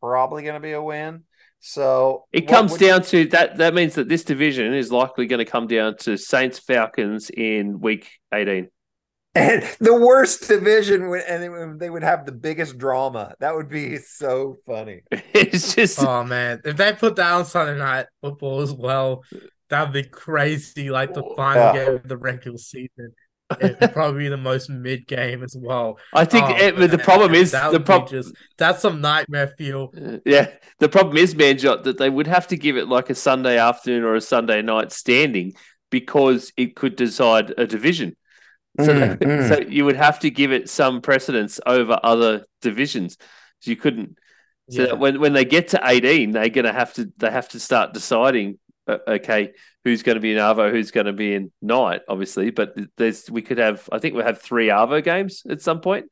probably 0.00 0.42
going 0.42 0.54
to 0.54 0.60
be 0.60 0.72
a 0.72 0.82
win. 0.82 1.24
So 1.64 2.24
it 2.32 2.48
comes 2.48 2.76
down 2.76 3.00
you... 3.00 3.06
to 3.06 3.24
that. 3.30 3.58
That 3.58 3.72
means 3.72 3.94
that 3.94 4.08
this 4.08 4.24
division 4.24 4.74
is 4.74 4.90
likely 4.90 5.26
going 5.26 5.38
to 5.38 5.50
come 5.50 5.68
down 5.68 5.96
to 5.98 6.16
Saints 6.16 6.58
Falcons 6.58 7.30
in 7.30 7.78
week 7.80 8.10
eighteen. 8.34 8.68
And 9.34 9.62
the 9.80 9.94
worst 9.94 10.46
division, 10.46 11.08
would, 11.08 11.22
and 11.22 11.80
they 11.80 11.88
would 11.88 12.02
have 12.02 12.26
the 12.26 12.32
biggest 12.32 12.76
drama. 12.76 13.34
That 13.40 13.54
would 13.54 13.68
be 13.68 13.96
so 13.96 14.58
funny. 14.66 15.02
It's 15.34 15.74
just, 15.74 16.00
oh 16.00 16.22
man, 16.24 16.60
if 16.64 16.76
they 16.76 16.92
put 16.92 17.16
down 17.16 17.46
Sunday 17.46 17.78
night 17.78 18.06
football 18.20 18.60
as 18.60 18.72
well, 18.72 19.22
that'd 19.70 19.92
be 19.92 20.04
crazy. 20.04 20.90
Like 20.90 21.14
the 21.14 21.22
final 21.36 21.74
yeah. 21.74 21.84
game 21.84 21.94
of 21.94 22.08
the 22.08 22.16
regular 22.16 22.58
season. 22.58 23.14
It'd 23.60 23.92
probably 23.92 24.24
be 24.24 24.28
the 24.28 24.36
most 24.36 24.70
mid 24.70 25.06
game 25.06 25.42
as 25.42 25.56
well. 25.58 25.98
I 26.14 26.24
think 26.24 26.46
oh, 26.48 26.56
it, 26.56 26.90
the 26.90 26.98
problem 26.98 27.34
is 27.34 27.52
the 27.52 27.82
problem. 27.84 28.22
That's 28.58 28.82
some 28.82 29.00
nightmare 29.00 29.54
feel. 29.58 29.92
Uh, 29.96 30.18
yeah, 30.24 30.50
the 30.78 30.88
problem 30.88 31.16
is, 31.16 31.34
Manjot, 31.34 31.84
that 31.84 31.98
they 31.98 32.08
would 32.10 32.26
have 32.26 32.46
to 32.48 32.56
give 32.56 32.76
it 32.76 32.88
like 32.88 33.10
a 33.10 33.14
Sunday 33.14 33.58
afternoon 33.58 34.04
or 34.04 34.14
a 34.14 34.20
Sunday 34.20 34.62
night 34.62 34.92
standing 34.92 35.54
because 35.90 36.52
it 36.56 36.76
could 36.76 36.96
decide 36.96 37.52
a 37.58 37.66
division. 37.66 38.16
So, 38.80 38.94
mm, 38.94 39.18
mm. 39.18 39.48
so 39.48 39.60
you 39.68 39.84
would 39.84 39.96
have 39.96 40.20
to 40.20 40.30
give 40.30 40.50
it 40.50 40.70
some 40.70 41.02
precedence 41.02 41.60
over 41.66 42.00
other 42.02 42.46
divisions. 42.62 43.18
So 43.60 43.70
you 43.70 43.76
couldn't. 43.76 44.18
So 44.70 44.86
yeah. 44.86 44.92
when 44.94 45.20
when 45.20 45.34
they 45.34 45.44
get 45.44 45.68
to 45.68 45.80
eighteen, 45.84 46.30
they're 46.30 46.48
going 46.48 46.64
to 46.64 46.72
have 46.72 46.94
to 46.94 47.12
they 47.18 47.30
have 47.30 47.48
to 47.50 47.60
start 47.60 47.92
deciding. 47.92 48.58
Uh, 48.86 48.98
okay, 49.06 49.52
who's 49.84 50.02
going 50.02 50.16
to 50.16 50.20
be 50.20 50.32
in 50.32 50.38
Arvo, 50.38 50.70
who's 50.70 50.90
going 50.90 51.06
to 51.06 51.12
be 51.12 51.34
in 51.34 51.52
Night, 51.60 52.00
obviously. 52.08 52.50
But 52.50 52.74
there's 52.96 53.30
we 53.30 53.42
could 53.42 53.58
have 53.58 53.88
I 53.92 53.98
think 53.98 54.14
we 54.14 54.22
have 54.22 54.40
three 54.40 54.68
Arvo 54.68 55.04
games 55.04 55.42
at 55.48 55.60
some 55.60 55.80
point. 55.80 56.06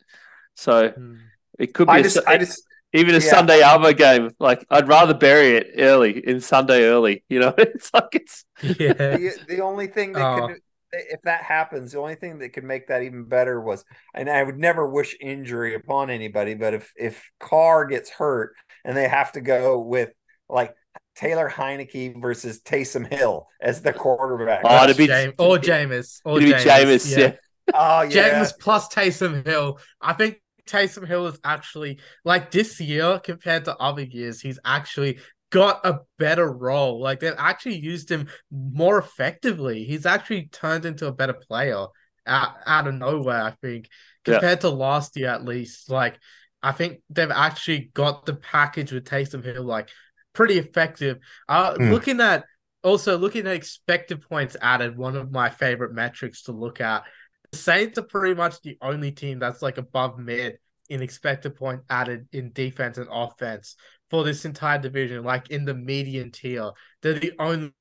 So 0.54 0.90
mm. 0.90 1.18
it 1.58 1.72
could 1.72 1.86
be. 1.86 1.92
I 1.92 2.02
just, 2.02 2.18
a, 2.18 2.28
I 2.28 2.36
just, 2.36 2.62
even 2.92 3.14
a 3.14 3.18
yeah. 3.18 3.30
Sunday 3.30 3.60
Arvo 3.62 3.96
game. 3.96 4.30
Like 4.38 4.66
I'd 4.68 4.88
rather 4.88 5.14
bury 5.14 5.56
it 5.56 5.72
early 5.78 6.18
in 6.24 6.40
Sunday 6.40 6.84
early. 6.84 7.24
You 7.28 7.40
know, 7.40 7.54
it's 7.58 7.92
like 7.94 8.14
it's 8.14 8.44
yeah. 8.62 8.92
the, 8.92 9.38
the 9.48 9.60
only 9.60 9.86
thing 9.86 10.12
that 10.12 10.22
oh. 10.22 10.48
could 10.48 10.60
if 10.92 11.22
that 11.22 11.42
happens, 11.42 11.92
the 11.92 11.98
only 11.98 12.14
thing 12.14 12.38
that 12.38 12.50
could 12.50 12.64
make 12.64 12.88
that 12.88 13.02
even 13.02 13.24
better 13.24 13.60
was, 13.60 13.84
and 14.14 14.28
I 14.28 14.42
would 14.42 14.58
never 14.58 14.88
wish 14.88 15.16
injury 15.20 15.74
upon 15.74 16.10
anybody, 16.10 16.54
but 16.54 16.74
if 16.74 16.92
if 16.96 17.30
Carr 17.38 17.86
gets 17.86 18.10
hurt 18.10 18.54
and 18.84 18.96
they 18.96 19.08
have 19.08 19.32
to 19.32 19.40
go 19.40 19.80
with 19.80 20.10
like 20.48 20.74
Taylor 21.14 21.48
Heinicke 21.48 22.20
versus 22.20 22.60
Taysom 22.60 23.10
Hill 23.10 23.46
as 23.60 23.82
the 23.82 23.92
quarterback, 23.92 24.62
oh, 24.64 24.86
to 24.86 24.94
be 24.94 25.06
James, 25.06 25.34
or 25.38 25.58
Jameis, 25.58 26.20
or 26.24 26.38
Jameis, 26.38 26.64
Jameis, 26.64 27.10
yeah. 27.10 27.18
yeah. 27.18 27.32
Oh 27.74 28.02
yeah, 28.02 28.40
Jameis 28.40 28.52
plus 28.58 28.88
Taysom 28.88 29.46
Hill. 29.46 29.78
I 30.00 30.12
think 30.14 30.40
Taysom 30.66 31.06
Hill 31.06 31.26
is 31.26 31.38
actually 31.44 31.98
like 32.24 32.50
this 32.50 32.80
year 32.80 33.20
compared 33.22 33.64
to 33.66 33.76
other 33.76 34.02
years. 34.02 34.40
He's 34.40 34.58
actually 34.64 35.18
got 35.50 35.84
a 35.84 36.00
better 36.18 36.50
role. 36.50 37.00
Like 37.00 37.20
they've 37.20 37.34
actually 37.36 37.76
used 37.76 38.10
him 38.10 38.28
more 38.50 38.98
effectively. 38.98 39.84
He's 39.84 40.06
actually 40.06 40.46
turned 40.46 40.86
into 40.86 41.06
a 41.06 41.12
better 41.12 41.34
player 41.34 41.86
out, 42.26 42.54
out 42.66 42.86
of 42.86 42.94
nowhere, 42.94 43.42
I 43.42 43.50
think, 43.60 43.88
compared 44.24 44.58
yeah. 44.58 44.68
to 44.68 44.70
last 44.70 45.16
year 45.16 45.28
at 45.28 45.44
least. 45.44 45.90
Like 45.90 46.18
I 46.62 46.72
think 46.72 47.02
they've 47.10 47.30
actually 47.30 47.90
got 47.94 48.26
the 48.26 48.34
package 48.34 48.92
with 48.92 49.04
Taysom 49.04 49.44
Hill 49.44 49.64
like 49.64 49.88
pretty 50.32 50.58
effective. 50.58 51.18
Uh 51.48 51.74
mm. 51.74 51.90
looking 51.90 52.20
at 52.20 52.44
also 52.82 53.18
looking 53.18 53.46
at 53.46 53.54
expected 53.54 54.22
points 54.22 54.56
added, 54.62 54.96
one 54.96 55.16
of 55.16 55.30
my 55.30 55.50
favorite 55.50 55.92
metrics 55.92 56.42
to 56.44 56.52
look 56.52 56.80
at. 56.80 57.04
The 57.50 57.58
Saints 57.58 57.98
are 57.98 58.02
pretty 58.02 58.34
much 58.34 58.60
the 58.62 58.78
only 58.80 59.10
team 59.10 59.40
that's 59.40 59.60
like 59.60 59.76
above 59.76 60.18
mid 60.18 60.58
in 60.88 61.02
expected 61.02 61.56
point 61.56 61.82
added 61.88 62.26
in 62.32 62.52
defense 62.52 62.98
and 62.98 63.08
offense 63.10 63.76
for 64.10 64.24
this 64.24 64.44
entire 64.44 64.78
division, 64.78 65.24
like 65.24 65.50
in 65.50 65.64
the 65.64 65.74
median 65.74 66.30
tier. 66.30 66.72
They're 67.02 67.14
the 67.14 67.32
only 67.38 67.72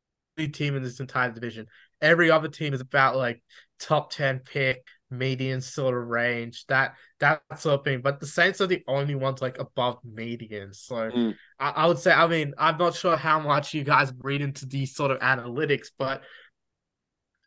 team 0.52 0.76
in 0.76 0.84
this 0.84 1.00
entire 1.00 1.32
division. 1.32 1.68
Every 2.02 2.32
other 2.32 2.48
team 2.48 2.74
is 2.74 2.82
about 2.82 3.18
like 3.18 3.42
top 3.80 4.12
10 4.12 4.40
pick, 4.40 4.86
median 5.12 5.60
sort 5.60 5.98
of 5.98 6.08
range, 6.08 6.66
that 6.68 6.94
that 7.20 7.42
sort 7.58 7.80
of 7.80 7.84
thing. 7.84 8.02
But 8.02 8.20
the 8.20 8.28
Saints 8.28 8.62
are 8.62 8.68
the 8.68 8.84
only 8.88 9.16
ones 9.16 9.42
like 9.42 9.60
above 9.60 9.98
median. 10.04 10.74
So 10.74 10.96
mm. 10.96 11.36
I, 11.60 11.70
I 11.70 11.86
would 11.88 12.00
say, 12.00 12.12
I 12.12 12.28
mean, 12.28 12.54
I'm 12.58 12.78
not 12.78 12.96
sure 12.96 13.18
how 13.18 13.40
much 13.40 13.74
you 13.74 13.84
guys 13.84 14.14
read 14.20 14.42
into 14.42 14.66
these 14.66 14.96
sort 14.96 15.12
of 15.12 15.20
analytics, 15.20 15.88
but 15.98 16.22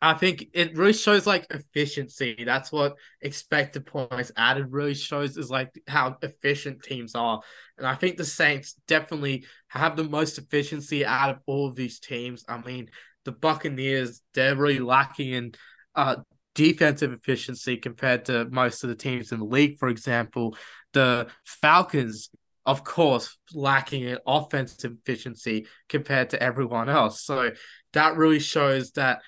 I 0.03 0.15
think 0.15 0.47
it 0.53 0.75
really 0.75 0.91
shows 0.91 1.25
like 1.25 1.47
efficiency. 1.49 2.43
That's 2.45 2.73
what 2.73 2.97
expected 3.21 3.85
points 3.85 4.33
added 4.35 4.69
really 4.69 4.95
shows 4.95 5.37
is 5.37 5.49
like 5.49 5.69
how 5.87 6.17
efficient 6.21 6.83
teams 6.83 7.15
are. 7.15 7.39
And 7.77 7.87
I 7.87 7.95
think 7.95 8.17
the 8.17 8.25
Saints 8.25 8.75
definitely 8.85 9.45
have 9.69 9.95
the 9.95 10.03
most 10.03 10.37
efficiency 10.37 11.05
out 11.05 11.29
of 11.29 11.39
all 11.45 11.67
of 11.67 11.77
these 11.77 12.01
teams. 12.01 12.43
I 12.49 12.57
mean, 12.57 12.89
the 13.23 13.31
Buccaneers, 13.31 14.21
they're 14.33 14.57
really 14.57 14.79
lacking 14.79 15.31
in 15.31 15.51
uh, 15.95 16.17
defensive 16.53 17.13
efficiency 17.13 17.77
compared 17.77 18.25
to 18.25 18.43
most 18.51 18.83
of 18.83 18.89
the 18.89 18.95
teams 18.95 19.31
in 19.31 19.39
the 19.39 19.45
league, 19.45 19.79
for 19.79 19.87
example. 19.87 20.57
The 20.91 21.27
Falcons, 21.45 22.29
of 22.65 22.83
course, 22.83 23.37
lacking 23.53 24.03
in 24.03 24.17
offensive 24.27 24.97
efficiency 24.99 25.65
compared 25.87 26.31
to 26.31 26.43
everyone 26.43 26.89
else. 26.89 27.23
So 27.23 27.51
that 27.93 28.17
really 28.17 28.39
shows 28.39 28.91
that 28.91 29.21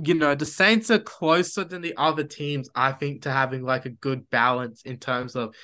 you 0.00 0.14
know, 0.14 0.34
the 0.34 0.46
Saints 0.46 0.90
are 0.90 0.98
closer 1.00 1.64
than 1.64 1.82
the 1.82 1.94
other 1.96 2.22
teams, 2.22 2.68
I 2.74 2.92
think, 2.92 3.22
to 3.22 3.32
having 3.32 3.62
like 3.62 3.84
a 3.84 3.90
good 3.90 4.30
balance 4.30 4.82
in 4.82 4.98
terms 4.98 5.34
of 5.34 5.54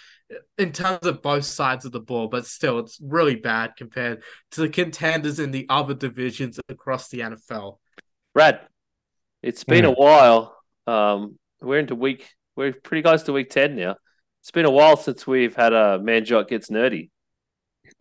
in 0.59 0.73
terms 0.73 1.07
of 1.07 1.23
both 1.23 1.45
sides 1.45 1.85
of 1.85 1.93
the 1.93 2.01
ball, 2.01 2.27
but 2.27 2.47
still 2.47 2.81
it's 2.81 2.99
really 3.01 3.37
bad 3.37 3.77
compared 3.77 4.23
to 4.53 4.63
the 4.63 4.69
contenders 4.69 5.39
in 5.39 5.53
the 5.53 5.67
other 5.69 5.95
divisions 5.95 6.59
across 6.69 7.09
the 7.11 7.21
NFL. 7.21 7.79
Brad, 8.33 8.61
it's 9.43 9.63
been 9.63 9.85
mm. 9.85 9.89
a 9.89 9.93
while. 9.93 10.57
Um, 10.87 11.39
we're 11.61 11.79
into 11.79 11.95
week 11.95 12.29
we're 12.57 12.73
pretty 12.73 13.03
close 13.03 13.23
to 13.25 13.33
week 13.33 13.51
ten 13.51 13.77
now. 13.77 13.97
It's 14.43 14.51
been 14.51 14.67
a 14.67 14.71
while 14.71 14.97
since 14.97 15.27
we've 15.27 15.55
had 15.55 15.73
a 15.73 16.01
Manjot 16.03 16.49
gets 16.49 16.71
nerdy 16.71 17.11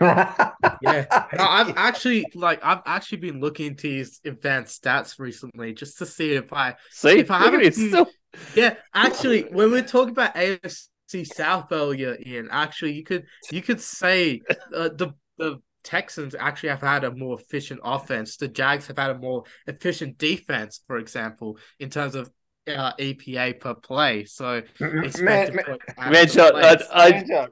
yeah, 0.01 1.05
no, 1.33 1.45
I've 1.45 1.73
actually 1.77 2.25
like 2.35 2.59
I've 2.63 2.81
actually 2.85 3.19
been 3.19 3.39
looking 3.39 3.67
into 3.67 3.87
these 3.87 4.19
advanced 4.25 4.83
stats 4.83 5.19
recently 5.19 5.73
just 5.73 5.97
to 5.99 6.05
see 6.05 6.33
if 6.33 6.51
I 6.51 6.75
see 6.91 7.19
if 7.19 7.31
I 7.31 7.39
have 7.39 7.53
a 7.53 7.71
few, 7.71 7.89
still... 7.89 8.09
yeah. 8.55 8.75
Actually, 8.93 9.43
when 9.43 9.71
we 9.71 9.79
are 9.79 9.83
talking 9.83 10.11
about 10.11 10.35
AFC 10.35 11.25
South 11.25 11.71
earlier, 11.71 12.17
Ian, 12.25 12.49
actually 12.51 12.93
you 12.93 13.03
could 13.03 13.25
you 13.51 13.61
could 13.61 13.81
say 13.81 14.41
uh, 14.75 14.89
the 14.89 15.13
the 15.37 15.59
Texans 15.83 16.35
actually 16.39 16.69
have 16.69 16.81
had 16.81 17.03
a 17.03 17.11
more 17.11 17.39
efficient 17.39 17.81
offense. 17.83 18.37
The 18.37 18.47
Jags 18.47 18.87
have 18.87 18.97
had 18.97 19.11
a 19.11 19.17
more 19.17 19.43
efficient 19.67 20.17
defense, 20.17 20.81
for 20.87 20.97
example, 20.97 21.57
in 21.79 21.89
terms 21.89 22.15
of 22.15 22.31
uh, 22.67 22.93
EPA 22.93 23.59
per 23.59 23.73
play. 23.73 24.25
So, 24.25 24.61
man, 24.79 25.11
man, 25.19 25.55
man, 25.97 26.27
I, 26.37 26.77
I, 26.93 27.47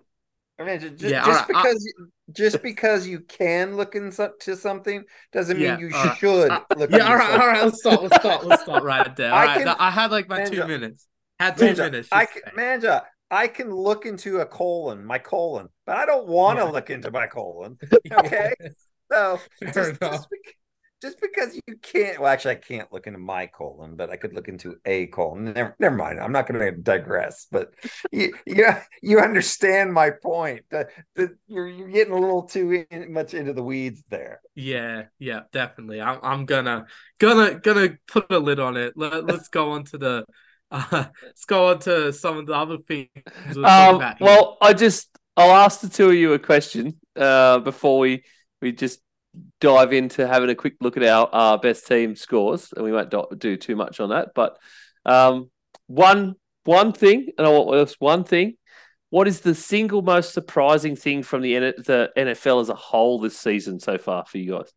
I 0.61 0.65
mean, 0.65 0.79
just, 0.79 1.01
yeah, 1.01 1.25
just 1.25 1.39
right. 1.39 1.47
because 1.47 1.93
I, 1.99 2.03
just 2.31 2.63
because 2.63 3.07
you 3.07 3.21
can 3.21 3.75
look 3.75 3.95
into 3.95 4.55
something 4.55 5.03
doesn't 5.31 5.57
mean 5.57 5.65
yeah, 5.65 5.79
you 5.79 5.89
right. 5.89 6.17
should 6.17 6.51
uh, 6.51 6.61
look. 6.77 6.91
Yeah, 6.91 7.09
all 7.09 7.15
right, 7.15 7.39
all 7.39 7.47
right. 7.47 7.63
Let's 7.63 7.79
stop. 7.79 8.01
Let's 8.01 8.15
stop. 8.17 8.43
Let's 8.43 8.63
stop 8.63 8.83
right 8.83 9.15
there. 9.15 9.33
I 9.33 9.45
right, 9.45 9.57
can, 9.57 9.67
I 9.67 9.91
had 9.91 10.11
like 10.11 10.29
my 10.29 10.39
Manja, 10.39 10.61
two 10.61 10.67
minutes. 10.67 11.07
Had 11.39 11.57
two 11.57 11.65
Manja, 11.65 11.83
minutes. 11.83 12.09
I 12.11 12.25
can, 12.25 12.41
Manja, 12.55 13.03
I 13.31 13.47
can 13.47 13.73
look 13.73 14.05
into 14.05 14.39
a 14.39 14.45
colon, 14.45 15.05
my 15.05 15.17
colon, 15.17 15.69
but 15.85 15.95
I 15.95 16.05
don't 16.05 16.27
want 16.27 16.59
to 16.59 16.65
yeah. 16.65 16.71
look 16.71 16.89
into 16.89 17.09
my 17.11 17.27
colon. 17.27 17.77
Okay, 18.11 18.53
so 19.11 19.39
just, 19.73 19.99
just, 19.99 20.27
just 21.01 21.19
because 21.19 21.55
you 21.55 21.75
can't 21.81 22.19
well 22.19 22.31
actually 22.31 22.51
i 22.51 22.55
can't 22.55 22.91
look 22.93 23.07
into 23.07 23.19
my 23.19 23.47
colon 23.47 23.95
but 23.95 24.09
i 24.09 24.15
could 24.15 24.33
look 24.33 24.47
into 24.47 24.75
a 24.85 25.07
colon. 25.07 25.53
Never, 25.53 25.75
never 25.79 25.95
mind. 25.95 26.19
I'm 26.19 26.31
not 26.31 26.47
going 26.47 26.59
to 26.59 26.71
digress 26.71 27.47
but 27.51 27.73
you, 28.11 28.33
you 28.45 28.67
you 29.01 29.19
understand 29.19 29.93
my 29.93 30.11
point 30.11 30.63
that 30.71 30.89
you're, 31.47 31.67
you're 31.67 31.89
getting 31.89 32.13
a 32.13 32.19
little 32.19 32.43
too 32.43 32.85
in, 32.89 33.13
much 33.13 33.33
into 33.33 33.53
the 33.53 33.63
weeds 33.63 34.03
there. 34.09 34.41
Yeah 34.55 35.03
yeah 35.19 35.41
definitely. 35.51 36.01
I'm, 36.01 36.19
I'm 36.21 36.45
gonna 36.45 36.85
gonna 37.19 37.55
gonna 37.55 37.97
put 38.07 38.31
a 38.31 38.39
lid 38.39 38.59
on 38.59 38.77
it. 38.77 38.93
Let, 38.95 39.13
us 39.29 39.47
go 39.47 39.71
on 39.71 39.85
to 39.85 39.97
the 39.97 40.25
uh, 40.71 41.05
let's 41.23 41.45
go 41.45 41.67
on 41.67 41.79
to 41.79 42.13
some 42.13 42.37
of 42.37 42.45
the 42.45 42.53
other 42.53 42.77
things 42.77 43.09
um, 43.57 44.01
well 44.21 44.57
i 44.61 44.71
just 44.73 45.09
i'll 45.35 45.51
ask 45.51 45.81
the 45.81 45.89
two 45.89 46.07
of 46.07 46.15
you 46.15 46.31
a 46.31 46.39
question 46.39 46.97
uh, 47.17 47.59
before 47.59 47.99
we 47.99 48.23
we 48.61 48.71
just 48.71 49.01
dive 49.59 49.93
into 49.93 50.27
having 50.27 50.49
a 50.49 50.55
quick 50.55 50.75
look 50.81 50.97
at 50.97 51.03
our 51.03 51.29
uh, 51.31 51.57
best 51.57 51.87
team 51.87 52.15
scores, 52.15 52.73
and 52.75 52.83
we 52.83 52.91
won't 52.91 53.13
do 53.39 53.57
too 53.57 53.75
much 53.75 53.99
on 53.99 54.09
that. 54.09 54.29
But 54.35 54.57
um, 55.05 55.49
one 55.87 56.35
one 56.63 56.93
thing, 56.93 57.27
and 57.37 57.47
I 57.47 57.49
want 57.49 57.95
one 57.99 58.23
thing. 58.23 58.55
What 59.09 59.27
is 59.27 59.41
the 59.41 59.55
single 59.55 60.01
most 60.01 60.33
surprising 60.33 60.95
thing 60.95 61.23
from 61.23 61.41
the 61.41 61.53
the 61.53 62.11
NFL 62.17 62.61
as 62.61 62.69
a 62.69 62.75
whole 62.75 63.19
this 63.19 63.37
season 63.37 63.79
so 63.79 63.97
far 63.97 64.25
for 64.25 64.37
you 64.37 64.51
guys? 64.51 64.71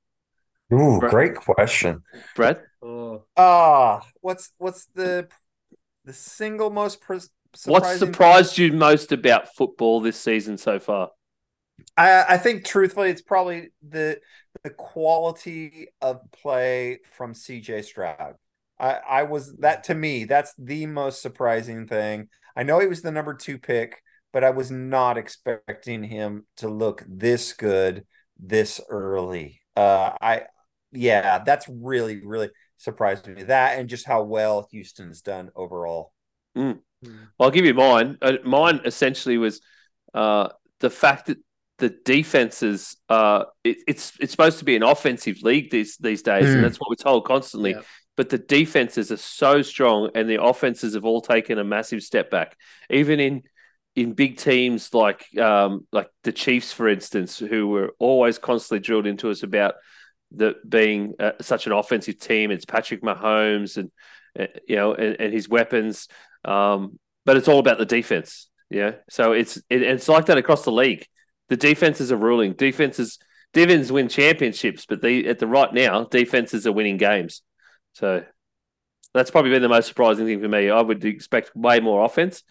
Ooh, 0.73 0.99
Brad? 0.99 1.11
great 1.11 1.35
question, 1.37 2.03
Brad. 2.35 2.61
Oh, 2.83 3.25
uh, 3.37 4.01
what's 4.21 4.51
what's 4.59 4.87
the 4.95 5.29
the 6.05 6.13
single 6.13 6.71
most 6.71 7.01
What 7.67 7.87
surprised 7.87 8.57
thing? 8.57 8.73
you 8.73 8.79
most 8.79 9.13
about 9.13 9.55
football 9.55 10.01
this 10.01 10.19
season 10.19 10.59
so 10.59 10.79
far? 10.79 11.11
I, 11.97 12.25
I 12.35 12.39
think 12.39 12.65
truthfully, 12.65 13.11
it's 13.11 13.23
probably 13.23 13.71
the 13.87 14.21
the 14.63 14.71
quality 14.71 15.89
of 16.01 16.21
play 16.33 17.01
from 17.17 17.35
CJ 17.35 17.85
Stroud. 17.85 18.35
I, 18.79 18.99
I 19.09 19.23
was 19.25 19.55
that 19.57 19.85
to 19.85 19.95
me, 19.95 20.25
that's 20.25 20.55
the 20.59 20.87
most 20.87 21.23
surprising 21.23 21.87
thing. 21.87 22.29
I 22.57 22.63
know 22.63 22.81
he 22.81 22.87
was 22.87 23.03
the 23.03 23.13
number 23.13 23.35
two 23.35 23.59
pick, 23.59 24.03
but 24.33 24.45
I 24.45 24.51
was 24.51 24.71
not 24.71 25.19
expecting 25.19 26.03
him 26.03 26.47
to 26.59 26.69
look 26.69 27.05
this 27.09 27.53
good 27.53 28.07
this 28.39 28.81
early. 28.89 29.61
Uh, 29.77 30.11
I 30.21 30.43
yeah, 30.93 31.41
that's 31.45 31.69
really 31.69 32.25
really 32.25 32.51
surprised 32.79 33.27
me. 33.27 33.45
That 33.45 33.79
and 33.79 33.89
just 33.89 34.07
how 34.07 34.23
well 34.23 34.69
Houston's 34.71 35.23
done 35.23 35.51
overall. 35.55 36.13
Mm. 36.57 36.81
Well, 37.03 37.13
I'll 37.41 37.51
give 37.51 37.65
you 37.65 37.75
mine. 37.75 38.19
Uh, 38.23 38.35
mine 38.45 38.81
essentially 38.85 39.39
was 39.39 39.61
uh, 40.15 40.49
the 40.81 40.91
fact 40.91 41.27
that 41.27 41.39
the 41.79 41.91
defenses 42.05 42.97
uh 43.09 43.45
it, 43.65 43.79
it's 43.89 44.13
it's 44.21 44.31
supposed 44.31 44.61
to 44.61 44.65
be 44.65 44.77
an 44.77 44.83
offensive 44.83 45.43
league 45.43 45.71
these 45.71 45.97
these 45.97 46.23
days, 46.23 46.47
mm. 46.47 46.55
and 46.55 46.65
that's 46.65 46.79
what 46.79 46.89
we're 46.91 46.95
told 46.97 47.25
constantly. 47.25 47.73
Yeah. 47.73 47.83
But 48.17 48.29
the 48.29 48.39
defenses 48.39 49.11
are 49.11 49.17
so 49.17 49.63
strong, 49.63 50.11
and 50.15 50.31
the 50.31 50.41
offenses 50.41 50.95
have 50.95 51.05
all 51.05 51.21
taken 51.21 51.59
a 51.59 51.65
massive 51.65 52.03
step 52.03 52.31
back. 52.31 52.57
Even 52.89 53.19
in 53.19 53.43
in 53.97 54.13
big 54.13 54.37
teams 54.37 54.93
like 54.93 55.27
um, 55.39 55.87
like 55.93 56.09
the 56.23 56.33
Chiefs, 56.33 56.73
for 56.73 56.89
instance, 56.89 57.39
who 57.39 57.69
were 57.69 57.93
always 57.99 58.39
constantly 58.39 58.81
drilled 58.81 59.07
into 59.07 59.31
us 59.31 59.43
about 59.43 59.75
the 60.31 60.55
being 60.69 61.15
uh, 61.21 61.33
such 61.41 61.67
an 61.67 61.73
offensive 61.73 62.19
team. 62.19 62.51
It's 62.51 62.65
Patrick 62.65 63.03
Mahomes 63.03 63.77
and 63.77 63.91
uh, 64.39 64.47
you 64.67 64.77
know 64.77 64.95
and, 64.95 65.17
and 65.21 65.33
his 65.33 65.49
weapons, 65.49 66.09
um, 66.45 66.99
but 67.25 67.37
it's 67.37 67.49
all 67.49 67.59
about 67.59 67.79
the 67.79 67.87
defense. 67.87 68.49
Yeah, 68.71 68.93
so 69.11 69.33
it's 69.33 69.57
it, 69.71 69.83
it's 69.83 70.09
like 70.09 70.27
that 70.27 70.39
across 70.39 70.65
the 70.65 70.73
league. 70.73 71.07
The 71.49 71.57
defenses 71.57 72.11
are 72.11 72.17
ruling. 72.17 72.55
Defenses 72.55 73.19
defenses 73.53 73.93
win 73.93 74.09
championships, 74.09 74.85
but 74.87 75.01
they 75.01 75.25
at 75.25 75.39
the 75.39 75.47
right 75.47 75.73
now 75.73 76.05
defenses 76.05 76.67
are 76.67 76.73
winning 76.73 76.97
games. 76.97 77.43
So 77.95 78.25
that's 79.15 79.31
probably 79.31 79.53
been 79.53 79.63
the 79.63 79.69
most 79.69 79.87
surprising 79.87 80.27
thing 80.27 80.41
for 80.41 80.49
me. 80.49 80.69
I 80.69 80.81
would 80.81 81.05
expect 81.05 81.55
way 81.57 81.81
more 81.81 82.05
offense, 82.05 82.43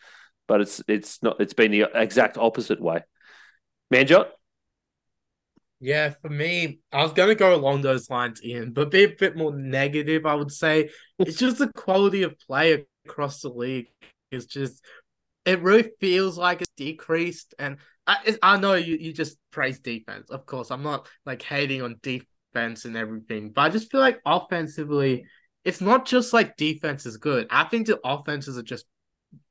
but 0.47 0.61
it's 0.61 0.81
it's 0.87 1.21
not. 1.21 1.39
It's 1.39 1.53
been 1.53 1.71
the 1.71 1.85
exact 1.93 2.37
opposite 2.37 2.81
way. 2.81 3.01
Manjot. 3.93 4.27
Yeah, 5.79 6.11
for 6.21 6.29
me, 6.29 6.79
I 6.93 7.03
was 7.03 7.11
gonna 7.11 7.35
go 7.35 7.53
along 7.53 7.81
those 7.81 8.09
lines, 8.09 8.41
Ian, 8.43 8.71
but 8.71 8.89
be 8.89 9.03
a 9.03 9.09
bit 9.09 9.35
more 9.35 9.53
negative. 9.53 10.25
I 10.25 10.35
would 10.35 10.51
say 10.51 10.89
it's 11.19 11.37
just 11.37 11.57
the 11.57 11.67
quality 11.73 12.23
of 12.23 12.39
play 12.39 12.85
across 13.05 13.41
the 13.41 13.49
league 13.49 13.87
is 14.31 14.45
just. 14.45 14.81
It 15.45 15.61
really 15.61 15.91
feels 15.99 16.37
like 16.37 16.61
it's 16.61 16.71
decreased, 16.77 17.53
and 17.59 17.75
I, 18.05 18.37
I 18.41 18.59
know 18.59 18.73
you, 18.73 18.97
you 18.99 19.13
just 19.13 19.37
praise 19.51 19.79
defense. 19.79 20.29
Of 20.29 20.45
course, 20.45 20.71
I'm 20.71 20.83
not 20.83 21.07
like 21.25 21.41
hating 21.41 21.81
on 21.81 21.95
defense 22.01 22.27
defense 22.53 22.85
and 22.85 22.95
everything. 22.95 23.51
But 23.51 23.61
I 23.61 23.69
just 23.69 23.91
feel 23.91 24.01
like 24.01 24.19
offensively, 24.25 25.25
it's 25.63 25.81
not 25.81 26.05
just 26.05 26.33
like 26.33 26.57
defense 26.57 27.05
is 27.05 27.17
good. 27.17 27.47
I 27.49 27.65
think 27.65 27.87
the 27.87 27.99
offenses 28.03 28.57
are 28.57 28.63
just 28.63 28.85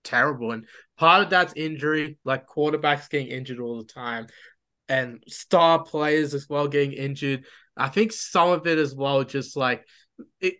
terrible. 0.05 0.53
And 0.53 0.66
part 0.98 1.22
of 1.22 1.30
that's 1.30 1.55
injury, 1.55 2.18
like 2.24 2.46
quarterbacks 2.46 3.11
getting 3.11 3.28
injured 3.28 3.61
all 3.61 3.78
the 3.78 3.92
time, 3.92 4.26
and 4.88 5.22
star 5.28 5.82
players 5.82 6.34
as 6.34 6.48
well 6.48 6.68
getting 6.68 6.92
injured. 6.92 7.44
I 7.76 7.88
think 7.88 8.12
some 8.12 8.50
of 8.50 8.66
it 8.66 8.78
as 8.78 8.94
well, 8.94 9.24
just 9.24 9.57
like 9.57 9.84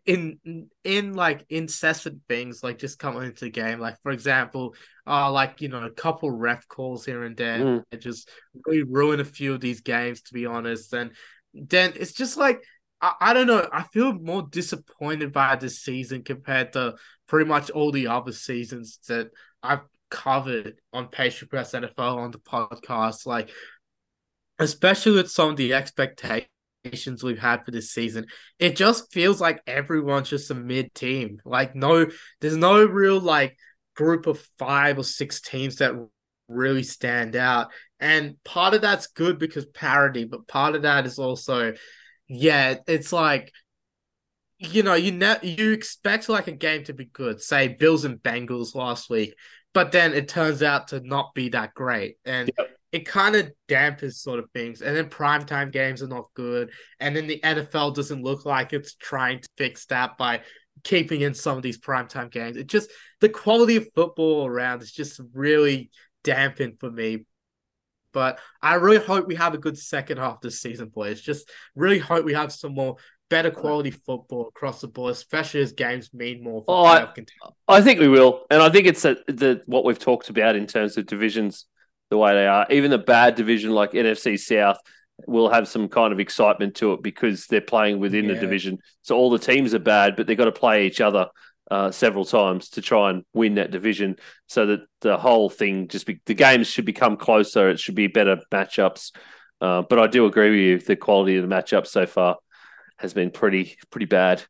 in 0.07 0.69
in 0.85 1.15
like 1.15 1.45
incessant 1.49 2.21
things 2.29 2.63
like 2.63 2.79
just 2.79 2.99
coming 2.99 3.25
into 3.25 3.45
the 3.45 3.51
game 3.51 3.79
like 3.79 3.97
for 4.03 4.13
example 4.13 4.75
uh 5.07 5.31
like 5.31 5.61
you 5.61 5.69
know 5.69 5.83
a 5.85 5.91
couple 5.91 6.31
ref 6.31 6.67
calls 6.69 7.05
here 7.05 7.25
and 7.25 7.37
there 7.37 7.59
mm. 7.59 7.85
just 7.99 8.29
really 8.67 8.83
ruin 8.83 9.21
a 9.21 9.25
few 9.25 9.55
of 9.55 9.61
these 9.61 9.81
games 9.81 10.23
to 10.23 10.35
be 10.35 10.47
honest 10.47 10.93
and 10.93 11.13
then 11.55 11.93
it's 11.97 12.13
just 12.13 12.37
like 12.37 12.63
I, 13.03 13.15
I 13.21 13.33
don't 13.35 13.49
know. 13.49 13.69
I 13.71 13.83
feel 13.83 14.13
more 14.13 14.47
disappointed 14.49 15.33
by 15.33 15.57
this 15.57 15.81
season 15.81 16.23
compared 16.23 16.73
to 16.75 16.95
pretty 17.27 17.49
much 17.49 17.69
all 17.71 17.91
the 17.91 18.07
other 18.07 18.33
seasons 18.33 19.01
that 19.09 19.31
I've 19.63 19.83
covered 20.11 20.77
on 20.93 21.09
Patient 21.09 21.51
Press 21.51 21.73
NFL 21.73 22.17
on 22.17 22.31
the 22.31 22.39
podcast. 22.39 23.27
Like, 23.27 23.51
especially 24.59 25.13
with 25.13 25.31
some 25.31 25.51
of 25.51 25.57
the 25.57 25.75
expectations 25.75 26.49
we've 27.23 27.39
had 27.39 27.65
for 27.65 27.71
this 27.71 27.93
season, 27.93 28.27
it 28.59 28.77
just 28.77 29.13
feels 29.13 29.41
like 29.41 29.63
everyone's 29.67 30.29
just 30.29 30.51
a 30.51 30.55
mid 30.55 30.95
team. 30.95 31.41
Like, 31.45 31.75
no, 31.75 32.07
there's 32.41 32.57
no 32.57 32.85
real 32.85 33.21
like 33.21 33.57
group 33.95 34.27
of 34.27 34.47
five 34.59 34.99
or 34.99 35.05
six 35.05 35.41
teams 35.41 35.77
that 35.77 35.95
really 36.49 36.83
stand 36.83 37.37
out. 37.37 37.71
And 38.01 38.43
part 38.45 38.75
of 38.75 38.81
that's 38.81 39.09
good 39.09 39.39
because 39.39 39.67
parody, 39.67 40.25
but 40.25 40.49
part 40.49 40.75
of 40.75 40.83
that 40.83 41.07
is 41.07 41.19
also, 41.19 41.75
yeah, 42.27 42.77
it's 42.87 43.13
like, 43.13 43.53
you 44.59 44.83
know, 44.83 44.95
you 44.95 45.13
ne- 45.13 45.39
you 45.43 45.73
expect 45.73 46.29
like 46.29 46.47
a 46.47 46.53
game 46.53 46.85
to 46.85 46.93
be 46.93 47.07
good, 47.07 47.41
say 47.41 47.69
Bills 47.69 48.05
and 48.05 48.19
Bengals 48.23 48.75
last 48.75 49.11
week, 49.11 49.35
but 49.75 49.93
then 49.93 50.15
it 50.15 50.29
turns 50.29 50.63
out 50.63 50.89
to 50.89 51.01
not 51.01 51.35
be 51.35 51.49
that 51.51 51.75
great. 51.75 52.17
And 52.25 52.51
yep. 52.57 52.72
It 52.93 53.07
kind 53.07 53.35
of 53.35 53.51
dampens 53.69 54.15
sort 54.15 54.39
of 54.39 54.51
things. 54.51 54.83
And 54.83 54.97
then 54.97 55.09
primetime 55.09 55.73
games 55.73 56.03
are 56.03 56.09
not 56.09 56.27
good. 56.35 56.71
And 57.01 57.17
then 57.17 57.27
the 57.27 57.41
NFL 57.43 57.95
doesn't 57.95 58.23
look 58.23 58.45
like 58.45 58.73
it's 58.73 58.95
trying 58.95 59.41
to 59.41 59.49
fix 59.57 59.87
that 59.87 60.19
by 60.19 60.43
keeping 60.85 61.23
in 61.23 61.35
some 61.35 61.57
of 61.57 61.63
these 61.63 61.79
primetime 61.79 62.31
games. 62.31 62.57
It 62.57 62.67
just 62.67 62.91
the 63.21 63.29
quality 63.29 63.77
of 63.77 63.89
football 63.95 64.47
around 64.47 64.83
is 64.83 64.93
just 64.93 65.21
really 65.33 65.91
dampened 66.23 66.79
for 66.79 66.91
me 66.91 67.25
but 68.13 68.39
I 68.61 68.75
really 68.75 69.05
hope 69.05 69.27
we 69.27 69.37
have 69.37 69.55
a 69.55 69.59
good 69.59 69.79
second 69.79 70.19
half 70.19 70.41
this 70.41 70.61
season, 70.61 70.89
boys. 70.89 71.21
Just 71.21 71.51
really 71.75 71.99
hope 71.99 72.25
we 72.25 72.35
have 72.35 72.53
some 72.53 72.75
more 72.75 72.97
better 73.31 73.51
quality 73.51 73.91
football 73.91 74.49
across 74.49 74.83
the 74.83 74.89
board, 74.89 75.13
especially 75.13 75.63
as 75.63 75.73
games 75.73 76.13
mean 76.13 76.45
more 76.45 76.63
for 76.63 76.75
oh, 76.75 76.85
I, 76.85 77.09
I, 77.67 77.81
think 77.81 77.99
we 77.99 78.09
will, 78.09 78.45
and 78.51 78.63
I 78.63 78.69
think 78.69 78.87
it's 78.87 79.05
a, 79.05 79.17
the 79.27 79.63
what 79.67 79.85
we've 79.85 79.99
talked 79.99 80.29
about 80.29 80.55
in 80.55 80.67
terms 80.67 80.99
of 80.99 81.07
divisions, 81.07 81.65
the 82.13 82.19
way 82.19 82.35
they 82.35 82.47
are. 82.47 82.67
Even 82.69 82.91
the 82.91 82.99
bad 82.99 83.37
division 83.37 83.71
like 83.71 83.93
NFC 83.93 84.39
South 84.39 84.77
will 85.27 85.49
have 85.49 85.67
some 85.67 85.89
kind 85.89 86.13
of 86.13 86.21
excitement 86.21 86.75
to 86.75 86.93
it 86.93 87.03
because 87.03 87.47
they're 87.47 87.63
playing 87.63 88.01
within 88.01 88.27
yeah. 88.27 88.35
the 88.35 88.41
division. 88.41 88.81
So 89.01 89.17
all 89.17 89.31
the 89.31 89.39
teams 89.39 89.73
are 89.73 89.79
bad, 89.79 90.15
but 90.15 90.27
they've 90.27 90.37
got 90.37 90.45
to 90.45 90.53
play 90.53 90.87
each 90.87 91.01
other 91.01 91.29
uh, 91.71 91.91
several 91.91 92.27
times 92.27 92.69
to 92.71 92.83
try 92.83 93.09
and 93.09 93.25
win 93.33 93.55
that 93.55 93.71
division, 93.71 94.17
so 94.47 94.67
that 94.67 94.81
the 95.01 95.17
whole 95.17 95.49
thing 95.49 95.89
just 95.89 96.05
be, 96.05 96.21
the 96.27 96.35
games 96.35 96.67
should 96.67 96.85
become 96.85 97.17
closer. 97.17 97.71
It 97.71 97.81
should 97.81 97.95
be 97.95 98.09
better 98.09 98.37
matchups. 98.53 99.13
Uh, 99.63 99.81
but 99.81 99.99
I 99.99 100.07
do 100.07 100.27
agree 100.27 100.51
with 100.51 100.59
you. 100.59 100.79
The 100.81 100.97
quality 100.97 101.39
of 101.39 101.49
the 101.49 101.55
matchups 101.55 101.87
so 101.87 102.05
far 102.05 102.37
has 102.99 103.15
been 103.15 103.31
pretty 103.31 103.79
pretty 103.91 104.05
bad. 104.05 104.43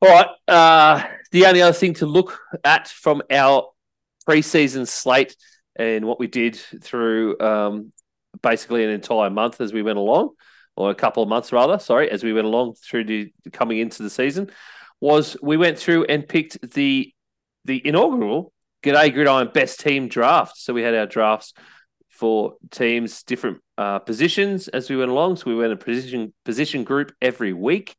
All 0.00 0.08
right. 0.08 0.28
Uh, 0.48 1.06
the 1.32 1.44
only 1.44 1.60
other 1.60 1.74
thing 1.74 1.92
to 1.94 2.06
look 2.06 2.40
at 2.64 2.88
from 2.88 3.20
our 3.30 3.68
preseason 4.26 4.88
slate 4.88 5.36
and 5.76 6.04
what 6.04 6.18
we 6.18 6.26
did 6.26 6.56
through 6.56 7.38
um, 7.40 7.92
basically 8.42 8.84
an 8.84 8.90
entire 8.90 9.30
month 9.30 9.60
as 9.60 9.72
we 9.72 9.82
went 9.82 9.98
along, 9.98 10.30
or 10.76 10.90
a 10.90 10.94
couple 10.94 11.22
of 11.22 11.28
months 11.28 11.52
rather, 11.52 11.78
sorry, 11.78 12.10
as 12.10 12.22
we 12.24 12.32
went 12.32 12.46
along 12.46 12.74
through 12.74 13.04
the 13.04 13.32
coming 13.52 13.78
into 13.78 14.02
the 14.02 14.10
season, 14.10 14.50
was 15.00 15.36
we 15.42 15.56
went 15.56 15.78
through 15.78 16.04
and 16.04 16.28
picked 16.28 16.60
the 16.72 17.12
the 17.64 17.86
inaugural 17.86 18.52
G'day 18.82 19.12
Gridiron 19.12 19.50
Best 19.52 19.80
Team 19.80 20.08
draft. 20.08 20.56
So 20.56 20.72
we 20.72 20.82
had 20.82 20.94
our 20.94 21.06
drafts 21.06 21.52
for 22.08 22.54
teams, 22.70 23.22
different 23.22 23.58
uh, 23.78 23.98
positions 23.98 24.68
as 24.68 24.88
we 24.90 24.96
went 24.96 25.10
along. 25.10 25.36
So 25.36 25.44
we 25.46 25.56
went 25.56 25.72
a 25.72 25.76
position 25.76 26.32
position 26.44 26.84
group 26.84 27.12
every 27.20 27.52
week. 27.52 27.94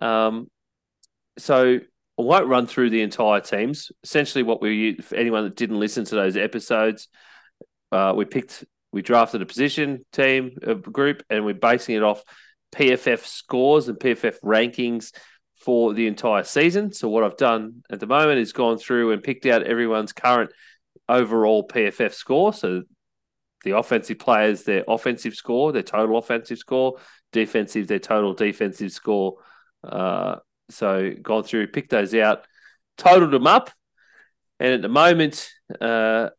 Um, 0.00 0.48
so 1.38 1.80
I 2.18 2.22
won't 2.22 2.48
run 2.48 2.66
through 2.66 2.90
the 2.90 3.02
entire 3.02 3.40
teams. 3.40 3.92
Essentially, 4.02 4.42
what 4.42 4.60
we 4.60 4.96
for 4.96 5.14
anyone 5.14 5.44
that 5.44 5.56
didn't 5.56 5.78
listen 5.78 6.04
to 6.06 6.14
those 6.14 6.36
episodes, 6.36 7.08
uh, 7.92 8.12
we 8.16 8.24
picked 8.24 8.64
we 8.92 9.02
drafted 9.02 9.42
a 9.42 9.46
position 9.46 10.04
team 10.12 10.58
a 10.62 10.74
group, 10.74 11.22
and 11.30 11.44
we're 11.44 11.54
basing 11.54 11.96
it 11.96 12.02
off 12.02 12.22
PFF 12.74 13.24
scores 13.24 13.88
and 13.88 13.98
PFF 13.98 14.40
rankings 14.42 15.12
for 15.56 15.94
the 15.94 16.06
entire 16.06 16.44
season. 16.44 16.92
So 16.92 17.08
what 17.08 17.24
I've 17.24 17.36
done 17.36 17.82
at 17.90 18.00
the 18.00 18.06
moment 18.06 18.38
is 18.40 18.52
gone 18.52 18.78
through 18.78 19.12
and 19.12 19.22
picked 19.22 19.46
out 19.46 19.62
everyone's 19.62 20.12
current 20.12 20.50
overall 21.08 21.66
PFF 21.66 22.12
score. 22.12 22.52
So 22.52 22.82
the 23.64 23.76
offensive 23.76 24.18
players, 24.18 24.62
their 24.62 24.84
offensive 24.86 25.34
score, 25.34 25.72
their 25.72 25.82
total 25.82 26.18
offensive 26.18 26.58
score, 26.58 26.98
defensive, 27.32 27.86
their 27.86 27.98
total 27.98 28.34
defensive 28.34 28.92
score. 28.92 29.36
Uh, 29.82 30.36
so 30.70 31.12
gone 31.22 31.42
through, 31.44 31.66
picked 31.68 31.90
those 31.90 32.14
out, 32.14 32.46
totaled 32.96 33.30
them 33.32 33.46
up, 33.46 33.70
and 34.60 34.72
at 34.72 34.82
the 34.82 34.88
moment, 34.88 35.48
uh, 35.80 36.30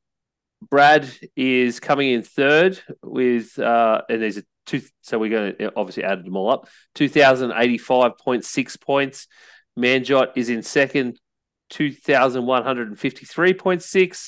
Brad 0.61 1.09
is 1.35 1.79
coming 1.79 2.11
in 2.11 2.21
third 2.23 2.79
with, 3.01 3.57
uh, 3.57 4.01
and 4.09 4.21
there's 4.21 4.37
a 4.37 4.43
two. 4.65 4.81
So 5.01 5.17
we're 5.17 5.29
going 5.29 5.55
to 5.55 5.71
obviously 5.75 6.03
add 6.03 6.25
them 6.25 6.35
all 6.35 6.49
up. 6.49 6.67
Two 6.95 7.07
thousand 7.09 7.53
eighty-five 7.55 8.17
point 8.17 8.43
six 8.43 8.75
points. 8.75 9.27
Manjot 9.77 10.33
is 10.35 10.49
in 10.49 10.61
second, 10.63 11.19
two 11.69 11.91
thousand 11.93 12.45
one 12.45 12.63
hundred 12.63 12.89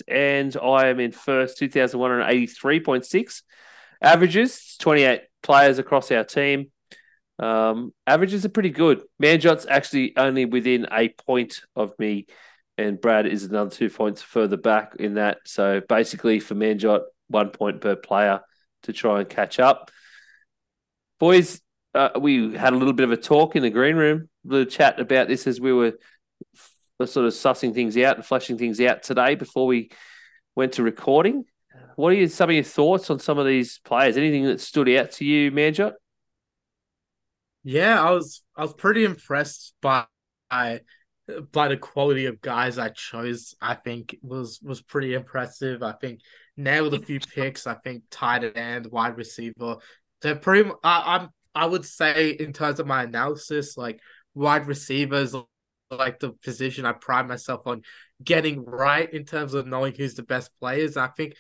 and 0.08 0.56
I 0.56 0.88
am 0.88 1.00
in 1.02 1.12
first, 1.12 1.58
two 1.58 1.68
thousand 1.70 2.00
one 2.00 2.12
hundred 2.12 2.30
eighty-three 2.30 2.80
point 2.80 3.06
six. 3.06 3.44
averages, 4.02 4.78
28 4.80 5.22
players 5.44 5.80
across 5.80 6.12
our 6.12 6.24
team. 6.24 6.72
Um, 7.42 7.92
averages 8.06 8.46
are 8.46 8.50
pretty 8.50 8.70
good. 8.70 9.02
Manjot's 9.22 9.66
actually 9.68 10.16
only 10.16 10.46
within 10.46 10.88
a 10.92 11.10
point 11.10 11.62
of 11.76 11.98
me, 11.98 12.28
and 12.78 13.02
Brad 13.02 13.26
is 13.26 13.44
another 13.44 13.72
two 13.72 13.90
points 13.90 14.22
further 14.22 14.58
back 14.58 14.96
in 15.00 15.16
that. 15.16 15.40
So 15.46 15.82
basically, 15.90 16.40
for 16.40 16.54
Manjot, 16.54 17.02
one 17.28 17.50
point 17.50 17.82
per 17.82 17.96
player 17.96 18.42
to 18.84 18.94
try 18.94 19.20
and 19.20 19.30
catch 19.30 19.60
up. 19.60 19.90
Boys, 21.20 21.62
uh, 21.94 22.12
we 22.20 22.56
had 22.56 22.74
a 22.74 22.78
little 22.78 22.94
bit 22.94 23.04
of 23.04 23.12
a 23.12 23.18
talk 23.18 23.56
in 23.56 23.64
the 23.64 23.70
green 23.70 23.96
room, 23.96 24.30
a 24.46 24.52
little 24.52 24.72
chat 24.72 25.00
about 25.00 25.28
this 25.28 25.48
as 25.48 25.60
we 25.60 25.74
were 25.74 25.94
f- 26.56 27.10
sort 27.10 27.26
of 27.26 27.34
sussing 27.34 27.74
things 27.74 27.98
out 27.98 28.16
and 28.16 28.26
fleshing 28.26 28.58
things 28.58 28.80
out 28.80 29.04
today 29.04 29.36
before 29.36 29.66
we 29.66 29.92
went 30.56 30.74
to 30.74 30.84
recording. 30.84 31.46
What 31.96 32.14
are 32.14 32.28
some 32.28 32.50
of 32.50 32.56
your 32.56 32.64
thoughts 32.64 33.10
on 33.10 33.20
some 33.20 33.38
of 33.38 33.46
these 33.46 33.80
players? 33.80 34.18
Anything 34.18 34.46
that 34.46 34.62
stood 34.62 34.90
out 34.90 35.12
to 35.14 35.26
you, 35.26 35.52
Manjot? 35.52 35.94
Yeah, 37.64 38.02
I 38.02 38.12
was 38.12 38.42
I 38.56 38.62
was 38.62 38.74
pretty 38.74 39.04
impressed 39.04 39.74
by 39.82 40.06
by 41.52 41.68
the 41.68 41.78
quality 41.78 42.26
of 42.26 42.42
guys 42.42 42.78
I 42.78 42.90
chose. 42.90 43.56
I 43.62 43.76
think 43.76 44.16
was 44.22 44.60
was 44.62 44.82
pretty 44.82 45.14
impressive. 45.14 45.84
I 45.84 45.94
think 45.94 46.22
nailed 46.58 46.94
a 46.94 47.00
few 47.02 47.20
picks. 47.20 47.68
I 47.68 47.76
think 47.76 48.04
tight 48.10 48.56
end, 48.58 48.88
wide 48.88 49.18
receiver. 49.18 49.78
They're 50.22 50.36
pretty. 50.36 50.70
I, 50.84 51.18
I'm 51.18 51.30
I 51.54 51.66
would 51.66 51.86
say 51.86 52.32
in 52.32 52.54
terms 52.54 52.80
of 52.80 52.88
my 52.88 53.04
analysis, 53.04 53.78
like 53.78 54.00
wide 54.34 54.68
receivers, 54.68 55.36
like 55.90 56.20
the 56.20 56.32
position 56.44 56.86
I 56.86 56.94
pride 56.94 57.28
myself 57.28 57.62
on 57.66 57.84
getting 58.24 58.64
right 58.66 59.12
in 59.12 59.26
terms 59.26 59.54
of 59.54 59.68
knowing 59.68 59.94
who's 59.96 60.16
the 60.16 60.24
best 60.24 60.52
players. 60.60 60.98
I 60.98 61.08
think 61.08 61.34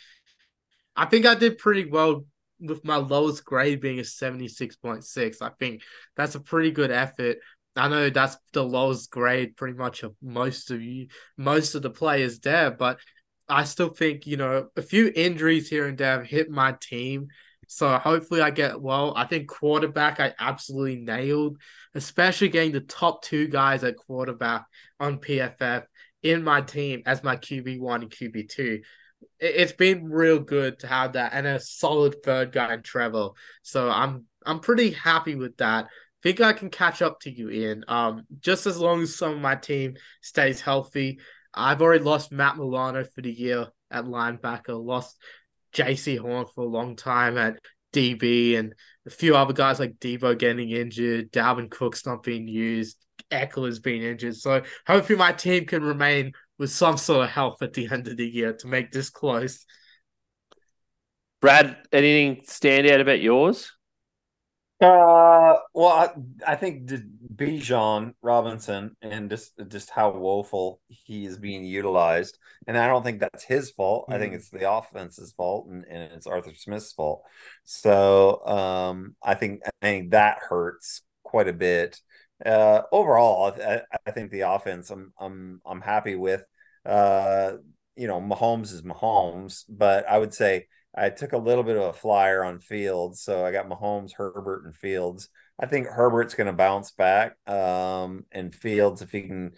I 0.95 1.05
think 1.05 1.25
I 1.25 1.35
did 1.35 1.57
pretty 1.57 1.89
well 1.89 2.25
with 2.61 2.85
my 2.85 2.97
lowest 2.97 3.43
grade 3.43 3.81
being 3.81 3.99
a 3.99 4.03
76.6. 4.03 5.41
I 5.41 5.49
think 5.59 5.81
that's 6.15 6.35
a 6.35 6.39
pretty 6.39 6.71
good 6.71 6.91
effort. 6.91 7.37
I 7.75 7.87
know 7.87 8.09
that's 8.09 8.37
the 8.53 8.63
lowest 8.63 9.11
grade 9.11 9.55
pretty 9.55 9.77
much 9.77 10.03
of 10.03 10.13
most 10.21 10.71
of 10.71 10.81
you 10.81 11.07
most 11.37 11.73
of 11.73 11.81
the 11.81 11.89
players 11.89 12.39
there, 12.39 12.69
but 12.71 12.99
I 13.47 13.63
still 13.63 13.89
think, 13.89 14.27
you 14.27 14.37
know, 14.37 14.67
a 14.75 14.81
few 14.81 15.11
injuries 15.13 15.69
here 15.69 15.87
and 15.87 15.97
there 15.97 16.19
have 16.19 16.27
hit 16.27 16.49
my 16.49 16.75
team. 16.79 17.27
So 17.67 17.97
hopefully 17.97 18.41
I 18.41 18.49
get 18.49 18.81
well. 18.81 19.13
I 19.15 19.25
think 19.25 19.47
quarterback 19.47 20.19
I 20.19 20.33
absolutely 20.37 20.97
nailed, 20.97 21.57
especially 21.95 22.49
getting 22.49 22.73
the 22.73 22.81
top 22.81 23.23
two 23.23 23.47
guys 23.47 23.83
at 23.83 23.95
quarterback 23.95 24.65
on 24.99 25.19
PFF 25.19 25.85
in 26.23 26.43
my 26.43 26.61
team 26.61 27.01
as 27.05 27.23
my 27.23 27.37
QB1 27.37 28.01
and 28.01 28.11
QB2 28.11 28.81
it's 29.41 29.73
been 29.73 30.09
real 30.09 30.39
good 30.39 30.79
to 30.79 30.87
have 30.87 31.13
that 31.13 31.33
and 31.33 31.47
a 31.47 31.59
solid 31.59 32.23
third 32.23 32.51
guy 32.51 32.73
in 32.73 32.83
Trevor. 32.83 33.29
So 33.63 33.89
I'm 33.89 34.25
I'm 34.45 34.59
pretty 34.59 34.91
happy 34.91 35.35
with 35.35 35.57
that. 35.57 35.87
Think 36.23 36.39
I 36.39 36.53
can 36.53 36.69
catch 36.69 37.01
up 37.01 37.19
to 37.21 37.31
you, 37.31 37.49
Ian. 37.49 37.83
Um, 37.87 38.23
just 38.39 38.67
as 38.67 38.77
long 38.77 39.01
as 39.01 39.15
some 39.15 39.33
of 39.33 39.39
my 39.39 39.55
team 39.55 39.95
stays 40.21 40.61
healthy. 40.61 41.19
I've 41.53 41.81
already 41.81 42.03
lost 42.03 42.31
Matt 42.31 42.55
Milano 42.55 43.03
for 43.03 43.21
the 43.21 43.31
year 43.31 43.67
at 43.89 44.05
linebacker, 44.05 44.81
lost 44.81 45.17
Jaycee 45.73 46.19
Horn 46.19 46.45
for 46.53 46.63
a 46.63 46.67
long 46.67 46.95
time 46.95 47.37
at 47.37 47.57
DB, 47.91 48.57
and 48.57 48.73
a 49.05 49.09
few 49.09 49.35
other 49.35 49.53
guys 49.53 49.79
like 49.79 49.95
Devo 49.95 50.37
getting 50.37 50.69
injured, 50.69 51.31
Dalvin 51.31 51.69
Cook's 51.69 52.05
not 52.05 52.23
being 52.23 52.47
used, 52.47 52.97
Ekeler's 53.31 53.79
being 53.79 54.03
injured. 54.03 54.37
So 54.37 54.61
hopefully 54.87 55.17
my 55.17 55.33
team 55.33 55.65
can 55.65 55.83
remain 55.83 56.31
with 56.61 56.69
some 56.69 56.95
sort 56.95 57.23
of 57.23 57.29
help 57.31 57.59
at 57.63 57.73
the 57.73 57.89
end 57.91 58.07
of 58.07 58.17
the 58.17 58.25
year 58.25 58.53
to 58.53 58.67
make 58.67 58.91
this 58.91 59.09
close. 59.09 59.65
Brad, 61.41 61.75
anything 61.91 62.43
stand 62.45 62.85
out 62.85 63.01
about 63.01 63.19
yours? 63.19 63.71
Uh, 64.79 65.55
well, 65.73 65.87
I, 65.87 66.09
I 66.45 66.55
think 66.55 66.87
Bijan 67.35 68.13
Robinson 68.21 68.95
and 69.01 69.27
just 69.27 69.53
just 69.69 69.89
how 69.89 70.11
woeful 70.11 70.81
he 70.87 71.25
is 71.25 71.39
being 71.39 71.63
utilized, 71.63 72.37
and 72.67 72.77
I 72.77 72.85
don't 72.85 73.03
think 73.03 73.21
that's 73.21 73.43
his 73.43 73.71
fault. 73.71 74.03
Mm-hmm. 74.03 74.13
I 74.13 74.19
think 74.19 74.33
mm. 74.33 74.35
it's 74.35 74.49
the 74.49 74.71
offense's 74.71 75.31
fault, 75.31 75.67
and, 75.67 75.83
and 75.85 76.13
it's 76.13 76.27
Arthur 76.27 76.53
Smith's 76.53 76.93
fault. 76.93 77.23
So, 77.63 78.45
um, 78.45 79.15
I 79.23 79.33
think 79.33 79.61
I 79.65 79.71
think 79.81 80.11
that 80.11 80.37
hurts 80.47 81.01
quite 81.23 81.47
a 81.47 81.53
bit. 81.53 81.99
Uh, 82.45 82.83
overall, 82.91 83.51
I, 83.59 83.81
I 84.05 84.11
think 84.11 84.29
the 84.29 84.41
offense 84.41 84.91
I'm 84.91 85.11
I'm 85.19 85.61
I'm 85.65 85.81
happy 85.81 86.15
with. 86.15 86.43
Uh, 86.85 87.53
you 87.95 88.07
know, 88.07 88.21
Mahomes 88.21 88.73
is 88.73 88.81
Mahomes, 88.81 89.63
but 89.69 90.07
I 90.09 90.17
would 90.17 90.33
say 90.33 90.67
I 90.95 91.09
took 91.09 91.33
a 91.33 91.37
little 91.37 91.63
bit 91.63 91.77
of 91.77 91.83
a 91.83 91.93
flyer 91.93 92.43
on 92.43 92.59
Fields, 92.59 93.21
so 93.21 93.45
I 93.45 93.51
got 93.51 93.69
Mahomes, 93.69 94.13
Herbert, 94.15 94.65
and 94.65 94.75
Fields. 94.75 95.29
I 95.59 95.65
think 95.67 95.87
Herbert's 95.87 96.33
going 96.33 96.47
to 96.47 96.53
bounce 96.53 96.91
back, 96.91 97.35
um, 97.47 98.25
and 98.31 98.53
Fields, 98.53 99.01
if 99.01 99.11
he 99.11 99.21
can 99.21 99.51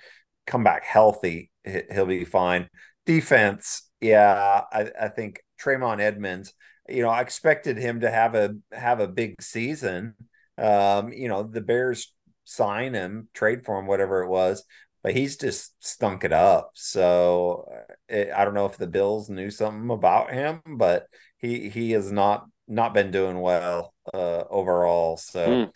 come 0.45 0.63
back 0.63 0.83
healthy, 0.83 1.51
he'll 1.91 2.05
be 2.05 2.25
fine. 2.25 2.69
Defense, 3.05 3.89
yeah, 4.01 4.61
I, 4.71 4.91
I 4.99 5.07
think 5.09 5.41
Tremaine 5.57 5.99
Edmunds. 5.99 6.53
You 6.89 7.01
know, 7.03 7.09
I 7.09 7.21
expected 7.21 7.77
him 7.77 8.01
to 8.01 8.11
have 8.11 8.35
a 8.35 8.55
have 8.73 8.99
a 8.99 9.07
big 9.07 9.41
season. 9.41 10.15
Um, 10.57 11.13
you 11.13 11.29
know, 11.29 11.43
the 11.43 11.61
Bears 11.61 12.13
sign 12.43 12.93
him, 12.93 13.29
trade 13.33 13.65
for 13.65 13.79
him, 13.79 13.87
whatever 13.87 14.23
it 14.23 14.29
was 14.29 14.65
but 15.03 15.13
he's 15.13 15.35
just 15.37 15.73
stunk 15.85 16.23
it 16.23 16.31
up. 16.31 16.71
So 16.73 17.69
it, 18.07 18.31
I 18.35 18.45
don't 18.45 18.53
know 18.53 18.65
if 18.65 18.77
the 18.77 18.87
Bills 18.87 19.29
knew 19.29 19.51
something 19.51 19.89
about 19.89 20.31
him, 20.31 20.61
but 20.65 21.07
he 21.37 21.69
he 21.69 21.91
has 21.91 22.11
not 22.11 22.47
not 22.67 22.93
been 22.93 23.11
doing 23.11 23.39
well 23.39 23.93
uh, 24.13 24.45
overall. 24.49 25.17
So 25.17 25.47
mm. 25.47 25.71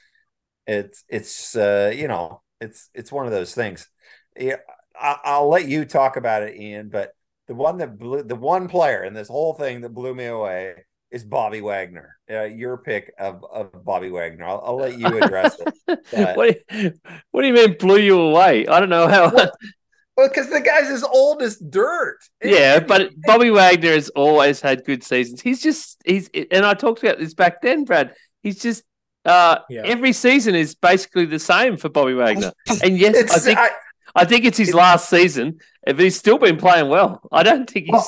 it's 0.65 1.03
it's 1.09 1.55
uh, 1.55 1.93
you 1.93 2.07
know 2.07 2.41
it's 2.61 2.89
it's 2.93 3.11
one 3.11 3.25
of 3.25 3.33
those 3.33 3.53
things. 3.53 3.89
Yeah, 4.39 4.57
I, 4.99 5.17
I'll 5.23 5.49
let 5.49 5.67
you 5.67 5.83
talk 5.83 6.15
about 6.15 6.43
it, 6.43 6.55
Ian. 6.55 6.89
But 6.89 7.11
the 7.47 7.55
one 7.55 7.77
that 7.79 7.97
blew 7.97 8.23
the 8.23 8.35
one 8.35 8.69
player 8.69 9.03
in 9.03 9.13
this 9.13 9.27
whole 9.27 9.53
thing 9.53 9.81
that 9.81 9.89
blew 9.89 10.15
me 10.15 10.25
away 10.25 10.85
is 11.11 11.23
Bobby 11.23 11.61
Wagner. 11.61 12.17
Uh, 12.29 12.43
your 12.43 12.77
pick 12.77 13.13
of, 13.17 13.43
of 13.51 13.83
Bobby 13.85 14.09
Wagner. 14.09 14.45
I'll, 14.45 14.61
I'll 14.65 14.77
let 14.77 14.97
you 14.97 15.07
address 15.21 15.57
it. 15.59 15.99
what, 16.35 16.57
do 16.69 16.77
you, 16.77 16.93
what 17.31 17.41
do 17.41 17.47
you 17.47 17.53
mean 17.53 17.77
blew 17.77 17.99
you 17.99 18.19
away? 18.19 18.67
I 18.67 18.79
don't 18.79 18.89
know 18.89 19.07
how. 19.07 19.31
Well, 20.17 20.29
because 20.29 20.49
the 20.49 20.59
guy's 20.59 20.89
as 20.89 21.03
old 21.03 21.43
as 21.43 21.57
dirt. 21.57 22.17
Yeah, 22.43 22.79
but 22.79 23.11
Bobby 23.25 23.51
Wagner 23.51 23.91
has 23.91 24.09
always 24.09 24.59
had 24.59 24.83
good 24.83 25.03
seasons. 25.03 25.41
He's 25.41 25.61
just 25.61 26.01
he's 26.03 26.27
and 26.51 26.65
I 26.65 26.73
talked 26.73 27.03
about 27.03 27.19
this 27.19 27.35
back 27.35 27.61
then, 27.61 27.85
Brad. 27.85 28.15
He's 28.41 28.59
just 28.59 28.83
uh 29.25 29.59
yeah. 29.69 29.83
every 29.85 30.13
season 30.13 30.55
is 30.55 30.73
basically 30.73 31.25
the 31.25 31.37
same 31.37 31.77
for 31.77 31.89
Bobby 31.89 32.15
Wagner. 32.15 32.51
And 32.83 32.97
yes, 32.97 33.15
it's, 33.15 33.33
I 33.35 33.39
think 33.39 33.59
I, 33.59 33.69
I, 34.15 34.25
think 34.25 34.45
it's 34.45 34.57
his 34.57 34.73
last 34.73 35.07
season, 35.07 35.59
but 35.85 35.99
he's 35.99 36.17
still 36.17 36.39
been 36.39 36.57
playing 36.57 36.89
well. 36.89 37.21
I 37.31 37.43
don't 37.43 37.69
think 37.69 37.85
he's 37.85 37.93
well, 37.93 38.07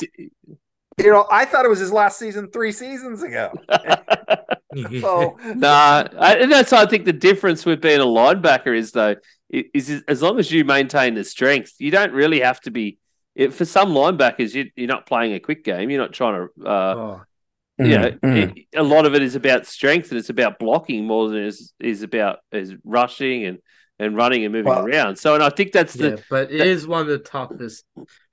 you 0.99 1.11
know, 1.11 1.26
I 1.31 1.45
thought 1.45 1.65
it 1.65 1.69
was 1.69 1.80
his 1.80 1.91
last 1.91 2.19
season 2.19 2.49
three 2.51 2.71
seasons 2.71 3.23
ago. 3.23 3.51
so, 5.01 5.38
nah, 5.55 6.07
I, 6.19 6.35
and 6.35 6.51
that's 6.51 6.71
I 6.73 6.85
think 6.85 7.05
the 7.05 7.13
difference 7.13 7.65
with 7.65 7.81
being 7.81 7.99
a 7.99 8.05
linebacker 8.05 8.77
is 8.77 8.91
though 8.91 9.15
is, 9.49 9.89
is 9.89 10.03
as 10.07 10.21
long 10.21 10.39
as 10.39 10.51
you 10.51 10.63
maintain 10.63 11.15
the 11.15 11.23
strength, 11.23 11.73
you 11.80 11.91
don't 11.91 12.13
really 12.13 12.41
have 12.41 12.59
to 12.61 12.71
be. 12.71 12.97
It, 13.35 13.53
for 13.53 13.65
some 13.65 13.91
linebackers, 13.91 14.53
you, 14.53 14.69
you're 14.76 14.88
not 14.88 15.05
playing 15.05 15.34
a 15.34 15.39
quick 15.39 15.63
game. 15.63 15.89
You're 15.89 16.01
not 16.01 16.13
trying 16.13 16.47
to. 16.47 16.67
Uh, 16.67 16.95
oh. 16.95 17.21
You 17.77 17.97
know, 17.97 18.11
mm, 18.11 18.57
it, 18.57 18.77
a 18.77 18.84
lot 18.84 19.05
of 19.05 19.15
it 19.15 19.21
is 19.21 19.35
about 19.35 19.65
strength 19.65 20.11
and 20.11 20.19
it's 20.19 20.30
about 20.30 20.59
blocking 20.59 21.07
more 21.07 21.30
than 21.30 21.38
it 21.38 21.45
is 21.45 21.73
is 21.80 22.03
about 22.03 22.39
is 22.51 22.76
rushing 22.84 23.45
and 23.45 23.59
and 23.99 24.15
running 24.15 24.45
and 24.45 24.53
moving 24.53 24.69
well, 24.69 24.85
around. 24.85 25.17
So, 25.17 25.35
and 25.35 25.43
I 25.43 25.49
think 25.49 25.73
that's 25.73 25.93
the. 25.93 26.11
Yeah, 26.11 26.15
but 26.30 26.51
it 26.51 26.59
that, 26.59 26.67
is 26.67 26.88
one 26.88 27.01
of 27.01 27.07
the 27.07 27.19
toughest 27.19 27.84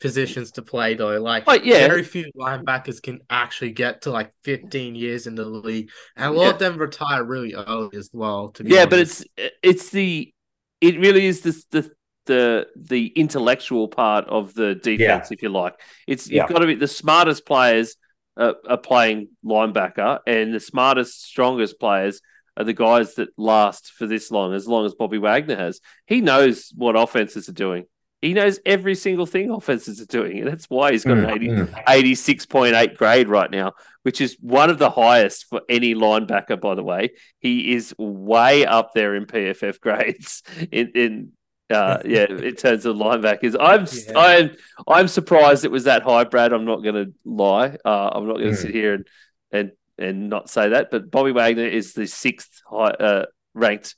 positions 0.01 0.53
to 0.53 0.63
play, 0.63 0.95
though. 0.95 1.21
Like, 1.21 1.45
oh, 1.47 1.55
yeah. 1.55 1.89
very 1.89 2.05
few 2.05 2.31
linebackers 2.39 3.03
can 3.03 3.21
actually 3.29 3.73
get 3.73 4.03
to 4.03 4.11
like 4.11 4.33
15 4.45 4.95
years 4.95 5.27
in 5.27 5.35
the 5.35 5.45
league, 5.45 5.91
and 6.17 6.27
a 6.27 6.31
lot 6.31 6.45
yeah. 6.45 6.51
of 6.51 6.59
them 6.59 6.79
retire 6.79 7.25
really 7.25 7.55
early 7.55 7.97
as 7.97 8.11
well. 8.13 8.51
To 8.51 8.65
yeah, 8.65 8.83
honest. 8.83 8.91
but 8.91 8.99
it's 9.01 9.25
it's 9.63 9.91
the 9.91 10.33
it 10.81 10.99
really 11.01 11.27
is 11.27 11.41
the 11.41 11.63
the 11.71 11.91
the 12.27 12.67
the 12.77 13.07
intellectual 13.09 13.89
part 13.89 14.27
of 14.27 14.55
the 14.55 14.77
defense, 14.77 15.01
yeah. 15.01 15.29
if 15.31 15.43
you 15.43 15.49
like. 15.49 15.75
It's 16.07 16.29
you've 16.29 16.49
got 16.49 16.61
to 16.61 16.67
be 16.67 16.77
the 16.77 16.89
smartest 16.89 17.45
players 17.45 17.97
are, 18.37 18.55
are 18.69 18.79
playing 18.79 19.29
linebacker, 19.45 20.21
and 20.29 20.55
the 20.55 20.61
smartest, 20.61 21.25
strongest 21.25 21.81
players 21.81 22.21
are 22.57 22.65
the 22.65 22.73
guys 22.73 23.15
that 23.15 23.29
last 23.37 23.93
for 23.93 24.07
this 24.07 24.31
long, 24.31 24.55
as 24.55 24.67
long 24.67 24.87
as 24.87 24.95
Bobby 24.95 25.19
Wagner 25.19 25.57
has. 25.57 25.81
He 26.07 26.21
knows 26.21 26.73
what 26.75 26.97
offenses 26.97 27.49
are 27.49 27.53
doing. 27.53 27.85
He 28.23 28.33
knows 28.33 28.59
every 28.65 28.95
single 28.95 29.27
thing 29.27 29.51
offenses 29.51 30.01
are 30.01 30.07
doing. 30.07 30.39
And 30.39 30.49
that's 30.49 30.71
why 30.71 30.93
he's 30.93 31.05
got 31.05 31.19
mm, 31.19 31.25
an 31.25 31.31
80, 31.31 31.49
mm. 31.49 31.85
86.8 31.85 32.97
grade 32.97 33.29
right 33.29 33.51
now, 33.51 33.73
which 34.03 34.21
is 34.21 34.37
one 34.41 34.71
of 34.71 34.79
the 34.79 34.91
highest 34.91 35.47
for 35.49 35.61
any 35.69 35.95
linebacker, 35.95 36.59
by 36.59 36.75
the 36.75 36.83
way. 36.83 37.11
He 37.41 37.75
is 37.75 37.95
way 37.99 38.65
up 38.65 38.93
there 38.95 39.15
in 39.15 39.27
PFF 39.27 39.81
grades 39.81 40.43
in, 40.73 40.93
in 40.95 41.33
uh, 41.69 41.99
yeah, 42.05 42.27
in 42.27 42.55
terms 42.55 42.87
of 42.87 42.97
linebackers. 42.97 43.57
I'm 43.59 43.87
yeah. 43.87 44.19
I'm 44.19 44.57
I'm 44.87 45.09
surprised 45.09 45.65
it 45.65 45.71
was 45.71 45.85
that 45.85 46.03
high, 46.03 46.25
Brad. 46.25 46.53
I'm 46.53 46.65
not 46.65 46.83
going 46.83 46.95
to 46.95 47.15
lie. 47.25 47.77
Uh, 47.85 48.11
I'm 48.13 48.27
not 48.27 48.35
going 48.35 48.53
to 48.53 48.57
mm. 48.57 48.63
sit 48.63 48.71
here 48.71 48.95
and 48.95 49.07
and 49.51 49.73
and 49.99 50.29
not 50.29 50.51
say 50.51 50.71
that, 50.71 50.91
but 50.91 51.11
Bobby 51.11 51.33
Wagner 51.33 51.67
is 51.67 51.93
the 51.93 52.07
sixth 52.07 52.63
high, 52.69 52.91
uh, 52.91 53.27
ranked 53.55 53.95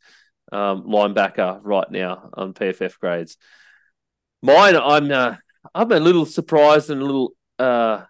um, 0.53 0.85
linebacker 0.85 1.61
right 1.62 1.91
now 1.91 2.31
on 2.35 2.55
PFF 2.55 2.99
grades. 2.99 3.37
Mine, 4.43 4.77
I'm 4.77 5.11
uh, 5.11 5.37
I'm 5.75 5.93
a 5.93 6.01
little 6.01 6.27
surprised 6.27 6.91
and 6.91 7.03
a 7.03 7.05
little 7.05 7.33
uh, 7.59 8.05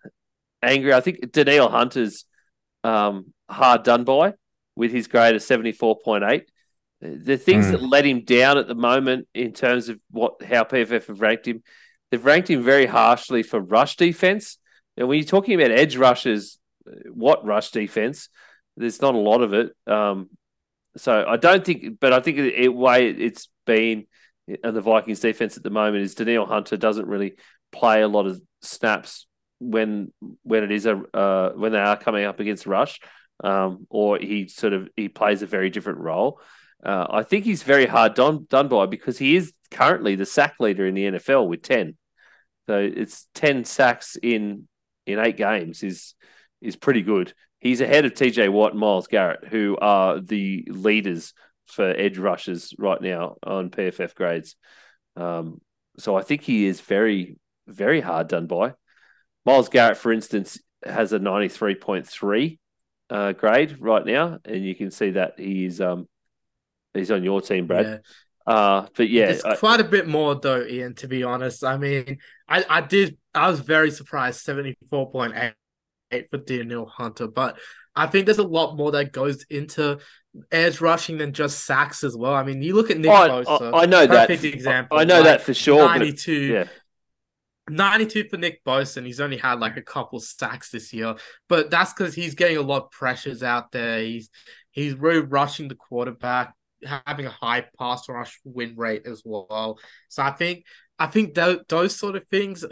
angry. 0.62 0.92
I 0.92 1.00
think 1.00 1.32
Danielle 1.32 1.70
Hunter's 1.70 2.24
um, 2.84 3.32
hard 3.48 3.82
done 3.82 4.04
by 4.04 4.34
with 4.76 4.92
his 4.92 5.08
grade 5.08 5.34
of 5.34 5.42
seventy 5.42 5.72
four 5.72 5.98
point 5.98 6.24
eight. 6.24 6.50
The 7.00 7.38
things 7.38 7.66
mm. 7.66 7.72
that 7.72 7.82
let 7.82 8.04
him 8.04 8.24
down 8.24 8.58
at 8.58 8.66
the 8.66 8.74
moment 8.74 9.28
in 9.32 9.52
terms 9.52 9.88
of 9.88 9.98
what 10.10 10.42
how 10.42 10.64
PFF 10.64 11.06
have 11.06 11.20
ranked 11.20 11.46
him, 11.46 11.62
they've 12.10 12.24
ranked 12.24 12.50
him 12.50 12.62
very 12.62 12.86
harshly 12.86 13.42
for 13.42 13.60
rush 13.60 13.96
defense. 13.96 14.58
And 14.96 15.08
when 15.08 15.18
you're 15.18 15.26
talking 15.26 15.54
about 15.54 15.70
edge 15.70 15.96
rushes, 15.96 16.57
what 17.10 17.44
rush 17.44 17.70
defense? 17.70 18.28
There's 18.76 19.02
not 19.02 19.14
a 19.14 19.18
lot 19.18 19.42
of 19.42 19.54
it. 19.54 19.72
Um, 19.86 20.30
so 20.96 21.24
I 21.26 21.36
don't 21.36 21.64
think, 21.64 22.00
but 22.00 22.12
I 22.12 22.20
think 22.20 22.36
the 22.36 22.68
way 22.68 23.08
it's 23.08 23.48
been 23.66 24.06
and 24.64 24.74
the 24.74 24.80
Vikings 24.80 25.20
defense 25.20 25.56
at 25.56 25.62
the 25.62 25.70
moment 25.70 26.04
is 26.04 26.14
Danielle 26.14 26.46
Hunter 26.46 26.76
doesn't 26.76 27.06
really 27.06 27.34
play 27.72 28.02
a 28.02 28.08
lot 28.08 28.26
of 28.26 28.40
snaps 28.62 29.26
when 29.60 30.12
when 30.42 30.64
it 30.64 30.70
is 30.70 30.86
a 30.86 30.96
uh, 31.14 31.52
when 31.52 31.72
they 31.72 31.78
are 31.78 31.96
coming 31.96 32.24
up 32.24 32.40
against 32.40 32.66
rush, 32.66 33.00
um, 33.44 33.86
or 33.90 34.18
he 34.18 34.48
sort 34.48 34.72
of 34.72 34.88
he 34.96 35.08
plays 35.08 35.42
a 35.42 35.46
very 35.46 35.70
different 35.70 35.98
role. 35.98 36.40
Uh, 36.84 37.06
I 37.10 37.22
think 37.24 37.44
he's 37.44 37.62
very 37.62 37.86
hard 37.86 38.14
done 38.14 38.46
done 38.48 38.68
by 38.68 38.86
because 38.86 39.18
he 39.18 39.36
is 39.36 39.52
currently 39.70 40.14
the 40.14 40.26
sack 40.26 40.54
leader 40.60 40.86
in 40.86 40.94
the 40.94 41.04
NFL 41.04 41.48
with 41.48 41.62
ten. 41.62 41.96
So 42.68 42.78
it's 42.78 43.26
ten 43.34 43.64
sacks 43.64 44.16
in 44.22 44.68
in 45.06 45.18
eight 45.18 45.36
games 45.36 45.82
is 45.82 46.14
is 46.60 46.76
pretty 46.76 47.02
good. 47.02 47.32
He's 47.60 47.80
ahead 47.80 48.04
of 48.04 48.12
TJ 48.12 48.50
Watt 48.50 48.72
and 48.72 48.80
Myles 48.80 49.08
Garrett, 49.08 49.46
who 49.48 49.76
are 49.80 50.20
the 50.20 50.66
leaders 50.68 51.34
for 51.66 51.88
edge 51.88 52.18
rushes 52.18 52.74
right 52.78 53.00
now 53.00 53.36
on 53.42 53.70
PFF 53.70 54.14
grades. 54.14 54.56
Um, 55.16 55.60
so 55.98 56.16
I 56.16 56.22
think 56.22 56.42
he 56.42 56.66
is 56.66 56.80
very, 56.80 57.36
very 57.66 58.00
hard 58.00 58.28
done 58.28 58.46
by. 58.46 58.74
Myles 59.44 59.68
Garrett, 59.68 59.96
for 59.96 60.12
instance, 60.12 60.60
has 60.84 61.12
a 61.12 61.18
93.3 61.18 62.58
uh, 63.10 63.32
grade 63.32 63.76
right 63.80 64.04
now, 64.04 64.38
and 64.44 64.64
you 64.64 64.74
can 64.74 64.90
see 64.90 65.10
that 65.10 65.38
he's 65.38 65.80
um, 65.80 66.06
he's 66.94 67.10
on 67.10 67.24
your 67.24 67.40
team, 67.40 67.66
Brad. 67.66 67.86
Yeah. 68.46 68.52
Uh, 68.52 68.86
but 68.96 69.10
yeah, 69.10 69.26
it's 69.30 69.58
quite 69.58 69.80
a 69.80 69.84
bit 69.84 70.06
more 70.06 70.34
though, 70.34 70.64
Ian. 70.64 70.94
To 70.96 71.08
be 71.08 71.22
honest, 71.22 71.64
I 71.64 71.76
mean, 71.76 72.18
I, 72.48 72.64
I 72.68 72.80
did 72.80 73.18
I 73.34 73.48
was 73.48 73.60
very 73.60 73.90
surprised, 73.90 74.40
seventy 74.40 74.76
four 74.90 75.10
point 75.10 75.34
eight 75.36 75.54
for 76.30 76.38
Danielle 76.38 76.86
Hunter, 76.86 77.26
but 77.26 77.58
I 77.94 78.06
think 78.06 78.26
there's 78.26 78.38
a 78.38 78.44
lot 78.44 78.76
more 78.76 78.92
that 78.92 79.12
goes 79.12 79.44
into 79.50 79.98
edge 80.52 80.80
rushing 80.80 81.18
than 81.18 81.32
just 81.32 81.64
sacks 81.64 82.04
as 82.04 82.16
well. 82.16 82.34
I 82.34 82.44
mean, 82.44 82.62
you 82.62 82.74
look 82.74 82.90
at 82.90 82.98
Nick 82.98 83.10
oh, 83.10 83.44
Bosa. 83.44 83.74
I, 83.74 83.82
I 83.82 83.86
know 83.86 84.06
that. 84.06 84.30
Example. 84.30 84.98
I 84.98 85.04
know 85.04 85.16
like 85.16 85.24
that 85.24 85.42
for 85.42 85.54
sure. 85.54 85.84
92. 85.84 86.32
Yeah. 86.32 86.64
92 87.70 88.28
for 88.30 88.36
Nick 88.36 88.64
Bosa, 88.64 88.98
and 88.98 89.06
he's 89.06 89.20
only 89.20 89.36
had 89.36 89.60
like 89.60 89.76
a 89.76 89.82
couple 89.82 90.20
sacks 90.20 90.70
this 90.70 90.92
year. 90.92 91.16
But 91.48 91.70
that's 91.70 91.92
because 91.92 92.14
he's 92.14 92.34
getting 92.34 92.56
a 92.56 92.62
lot 92.62 92.84
of 92.84 92.90
pressures 92.90 93.42
out 93.42 93.72
there. 93.72 94.00
He's 94.00 94.30
he's 94.70 94.94
really 94.94 95.20
rushing 95.20 95.68
the 95.68 95.74
quarterback, 95.74 96.54
having 96.84 97.26
a 97.26 97.30
high 97.30 97.66
pass 97.78 98.08
rush 98.08 98.38
win 98.44 98.74
rate 98.76 99.06
as 99.06 99.22
well. 99.24 99.78
So 100.08 100.22
I 100.22 100.30
think 100.30 100.64
I 100.98 101.06
think 101.06 101.34
th- 101.34 101.60
those 101.68 101.96
sort 101.96 102.16
of 102.16 102.26
things 102.28 102.64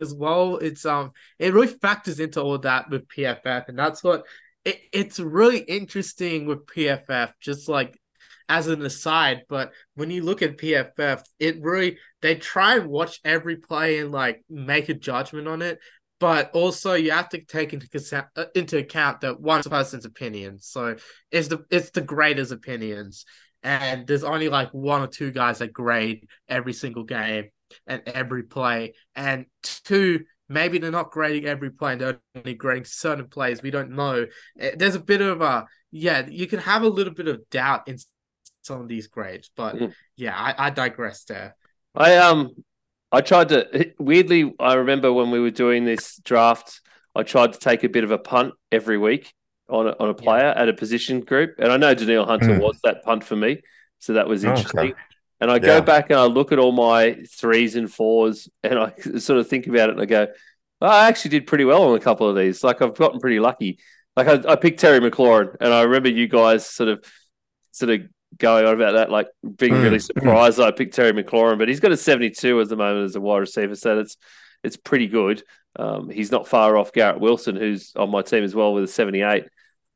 as 0.00 0.14
well. 0.14 0.56
It's 0.56 0.84
um 0.84 1.12
it 1.38 1.52
really 1.52 1.68
factors 1.68 2.20
into 2.20 2.40
all 2.40 2.58
that 2.58 2.90
with 2.90 3.08
PFF, 3.08 3.68
and 3.68 3.78
that's 3.78 4.02
what 4.02 4.24
it, 4.64 4.80
it's 4.92 5.20
really 5.20 5.58
interesting 5.58 6.46
with 6.46 6.66
PFF. 6.66 7.32
Just 7.40 7.68
like 7.68 7.98
as 8.48 8.68
an 8.68 8.82
aside, 8.82 9.42
but 9.48 9.72
when 9.94 10.10
you 10.10 10.22
look 10.22 10.42
at 10.42 10.58
PFF, 10.58 11.22
it 11.38 11.62
really 11.62 11.98
they 12.20 12.34
try 12.34 12.76
and 12.76 12.88
watch 12.88 13.20
every 13.24 13.56
play 13.56 13.98
and 13.98 14.12
like 14.12 14.44
make 14.50 14.88
a 14.88 14.94
judgment 14.94 15.48
on 15.48 15.62
it. 15.62 15.78
But 16.20 16.52
also, 16.52 16.94
you 16.94 17.10
have 17.10 17.28
to 17.30 17.44
take 17.44 17.72
into 17.72 17.88
account, 17.92 18.26
uh, 18.36 18.44
into 18.54 18.78
account 18.78 19.22
that 19.22 19.40
one 19.40 19.62
person's 19.62 20.04
opinion. 20.04 20.58
So 20.60 20.96
it's 21.30 21.48
the 21.48 21.64
it's 21.70 21.90
the 21.90 22.00
graders' 22.00 22.52
opinions, 22.52 23.24
and 23.62 24.06
there's 24.06 24.24
only 24.24 24.48
like 24.48 24.70
one 24.72 25.02
or 25.02 25.06
two 25.06 25.32
guys 25.32 25.58
that 25.58 25.72
grade 25.72 26.26
every 26.48 26.72
single 26.72 27.04
game 27.04 27.50
and 27.86 28.02
every 28.06 28.44
play. 28.44 28.94
And 29.14 29.46
two, 29.62 30.24
maybe 30.48 30.78
they're 30.78 30.90
not 30.90 31.10
grading 31.10 31.46
every 31.46 31.70
play 31.70 31.92
and 31.92 32.00
they're 32.00 32.20
only 32.34 32.54
grading 32.54 32.84
certain 32.84 33.28
plays. 33.28 33.62
We 33.62 33.70
don't 33.70 33.92
know. 33.92 34.26
Eh, 34.58 34.72
there's 34.76 34.94
a 34.94 35.00
bit 35.00 35.20
of 35.20 35.40
a 35.40 35.66
yeah, 35.90 36.26
you 36.28 36.46
can 36.46 36.58
have 36.58 36.82
a 36.82 36.88
little 36.88 37.14
bit 37.14 37.28
of 37.28 37.48
doubt 37.50 37.86
in 37.86 37.98
some 38.62 38.80
of 38.80 38.88
these 38.88 39.06
grades, 39.06 39.50
but 39.56 39.76
mm. 39.76 39.92
yeah, 40.16 40.36
I, 40.36 40.66
I 40.66 40.70
digress 40.70 41.24
there. 41.24 41.56
I 41.94 42.16
um 42.16 42.54
I 43.12 43.20
tried 43.20 43.50
to 43.50 43.92
weirdly 43.98 44.52
I 44.58 44.74
remember 44.74 45.12
when 45.12 45.30
we 45.30 45.40
were 45.40 45.50
doing 45.50 45.84
this 45.84 46.16
draft, 46.24 46.80
I 47.14 47.22
tried 47.22 47.52
to 47.52 47.58
take 47.58 47.84
a 47.84 47.88
bit 47.88 48.04
of 48.04 48.10
a 48.10 48.18
punt 48.18 48.54
every 48.72 48.98
week 48.98 49.32
on 49.68 49.88
a, 49.88 49.96
on 49.98 50.10
a 50.10 50.14
player 50.14 50.52
yeah. 50.54 50.62
at 50.62 50.68
a 50.68 50.74
position 50.74 51.20
group, 51.20 51.54
and 51.58 51.72
I 51.72 51.76
know 51.76 51.94
Danielle 51.94 52.26
Hunter 52.26 52.58
mm. 52.58 52.60
was 52.60 52.78
that 52.84 53.02
punt 53.04 53.24
for 53.24 53.36
me, 53.36 53.62
so 53.98 54.14
that 54.14 54.28
was 54.28 54.44
interesting. 54.44 54.90
Okay. 54.90 54.94
And 55.44 55.52
I 55.52 55.58
go 55.58 55.82
back 55.82 56.08
and 56.08 56.18
I 56.18 56.24
look 56.24 56.52
at 56.52 56.58
all 56.58 56.72
my 56.72 57.18
threes 57.28 57.76
and 57.76 57.92
fours 57.92 58.48
and 58.62 58.78
I 58.78 58.94
sort 59.18 59.38
of 59.38 59.46
think 59.46 59.66
about 59.66 59.90
it 59.90 59.92
and 59.92 60.00
I 60.00 60.06
go, 60.06 60.26
oh, 60.80 60.86
I 60.86 61.06
actually 61.06 61.32
did 61.32 61.46
pretty 61.46 61.66
well 61.66 61.82
on 61.82 61.94
a 61.94 62.00
couple 62.00 62.26
of 62.26 62.34
these. 62.34 62.64
Like 62.64 62.80
I've 62.80 62.96
gotten 62.96 63.20
pretty 63.20 63.40
lucky. 63.40 63.78
Like 64.16 64.26
I, 64.26 64.52
I 64.52 64.56
picked 64.56 64.80
Terry 64.80 65.00
McLaurin 65.00 65.54
and 65.60 65.70
I 65.70 65.82
remember 65.82 66.08
you 66.08 66.28
guys 66.28 66.64
sort 66.66 66.88
of 66.88 67.04
sort 67.72 67.90
of 67.90 68.08
going 68.38 68.64
on 68.64 68.72
about 68.72 68.94
that, 68.94 69.10
like 69.10 69.28
being 69.58 69.74
really 69.74 69.98
mm. 69.98 70.02
surprised 70.02 70.58
I 70.60 70.70
picked 70.70 70.94
Terry 70.94 71.12
McLaurin, 71.12 71.58
but 71.58 71.68
he's 71.68 71.80
got 71.80 71.92
a 71.92 71.96
72 71.98 72.58
at 72.58 72.68
the 72.70 72.76
moment 72.76 73.04
as 73.04 73.16
a 73.16 73.20
wide 73.20 73.40
receiver. 73.40 73.74
So 73.74 73.96
that's 73.96 74.16
it's 74.62 74.78
pretty 74.78 75.08
good. 75.08 75.42
Um, 75.76 76.08
he's 76.08 76.32
not 76.32 76.48
far 76.48 76.78
off 76.78 76.94
Garrett 76.94 77.20
Wilson, 77.20 77.56
who's 77.56 77.92
on 77.96 78.08
my 78.08 78.22
team 78.22 78.44
as 78.44 78.54
well 78.54 78.72
with 78.72 78.84
a 78.84 78.88
78. 78.88 79.44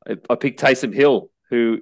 I, 0.07 0.17
I 0.29 0.35
picked 0.35 0.61
Taysom 0.61 0.93
Hill, 0.93 1.31
who 1.49 1.79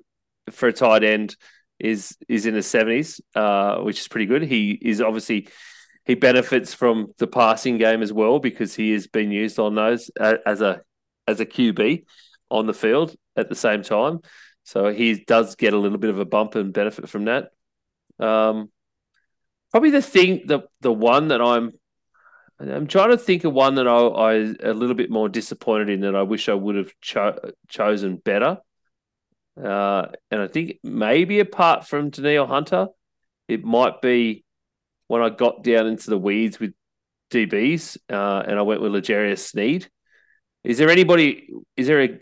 for 0.52 0.70
a 0.70 0.74
tight 0.74 1.04
end– 1.04 1.36
is 1.80 2.18
is 2.28 2.46
in 2.46 2.54
the 2.54 2.64
seventies, 2.64 3.22
uh, 3.36 3.78
which 3.80 4.00
is 4.00 4.08
pretty 4.08 4.26
good. 4.26 4.44
He 4.44 4.72
is 4.72 5.02
obviously 5.02 5.50
he 6.06 6.16
benefits 6.16 6.74
from 6.74 7.14
the 7.18 7.28
passing 7.28 7.78
game 7.78 8.02
as 8.02 8.14
well 8.14 8.40
because 8.40 8.74
he 8.74 8.92
has 8.94 9.08
been 9.08 9.32
used 9.32 9.60
on 9.60 9.76
those 9.76 10.10
as 10.20 10.62
a 10.62 10.82
as 11.28 11.40
a 11.40 11.46
QB 11.46 12.06
on 12.50 12.66
the 12.66 12.74
field 12.74 13.16
at 13.36 13.50
the 13.50 13.56
same 13.56 13.84
time. 13.84 14.20
So 14.64 14.92
he 14.94 15.24
does 15.26 15.56
get 15.56 15.74
a 15.74 15.78
little 15.78 15.98
bit 15.98 16.10
of 16.10 16.20
a 16.20 16.26
bump 16.26 16.56
and 16.56 16.74
benefit 16.74 17.10
from 17.10 17.26
that. 17.26 17.52
Um, 18.20 18.72
probably 19.72 19.92
the 19.92 20.02
thing, 20.02 20.44
the 20.46 20.62
the 20.82 20.94
one 20.94 21.30
that 21.30 21.42
I'm 21.42 21.74
I'm 22.60 22.88
trying 22.88 23.12
to 23.12 23.18
think 23.18 23.44
of 23.44 23.54
one 23.54 23.76
that 23.76 23.88
I, 23.88 23.98
I 23.98 24.34
a 24.64 24.74
little 24.74 24.96
bit 24.96 25.12
more 25.12 25.30
disappointed 25.30 25.90
in 25.90 26.02
that 26.02 26.16
I 26.16 26.24
wish 26.24 26.50
I 26.50 26.54
would 26.54 26.76
have 26.76 26.92
cho- 27.02 27.52
chosen 27.68 28.18
better. 28.18 28.58
Uh, 29.64 30.08
and 30.30 30.42
I 30.42 30.48
think 30.48 30.80
maybe 30.84 31.40
apart 31.40 31.88
from 31.88 32.10
Danielle 32.10 32.48
Hunter, 32.48 32.88
it 33.48 33.64
might 33.64 34.02
be 34.02 34.44
when 35.08 35.22
I 35.22 35.30
got 35.30 35.64
down 35.64 35.88
into 35.88 36.10
the 36.10 36.18
weeds 36.18 36.60
with 36.60 36.74
DBs 37.32 37.98
uh, 38.12 38.44
and 38.48 38.60
I 38.60 38.62
went 38.62 38.82
with 38.82 38.92
L'Jarius 38.92 39.40
Sneed. 39.40 39.90
Is 40.64 40.78
there 40.78 40.90
anybody, 40.90 41.50
is 41.76 41.88
there 41.88 42.04
a, 42.04 42.20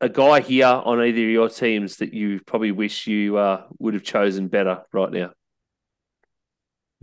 a 0.00 0.08
guy 0.08 0.40
here 0.40 0.66
on 0.66 1.00
either 1.00 1.22
of 1.22 1.30
your 1.30 1.48
teams 1.48 1.96
that 1.96 2.12
you 2.12 2.40
probably 2.44 2.72
wish 2.72 3.06
you 3.06 3.36
uh, 3.36 3.64
would 3.78 3.94
have 3.94 4.02
chosen 4.02 4.48
better 4.48 4.82
right 4.92 5.12
now? 5.12 5.30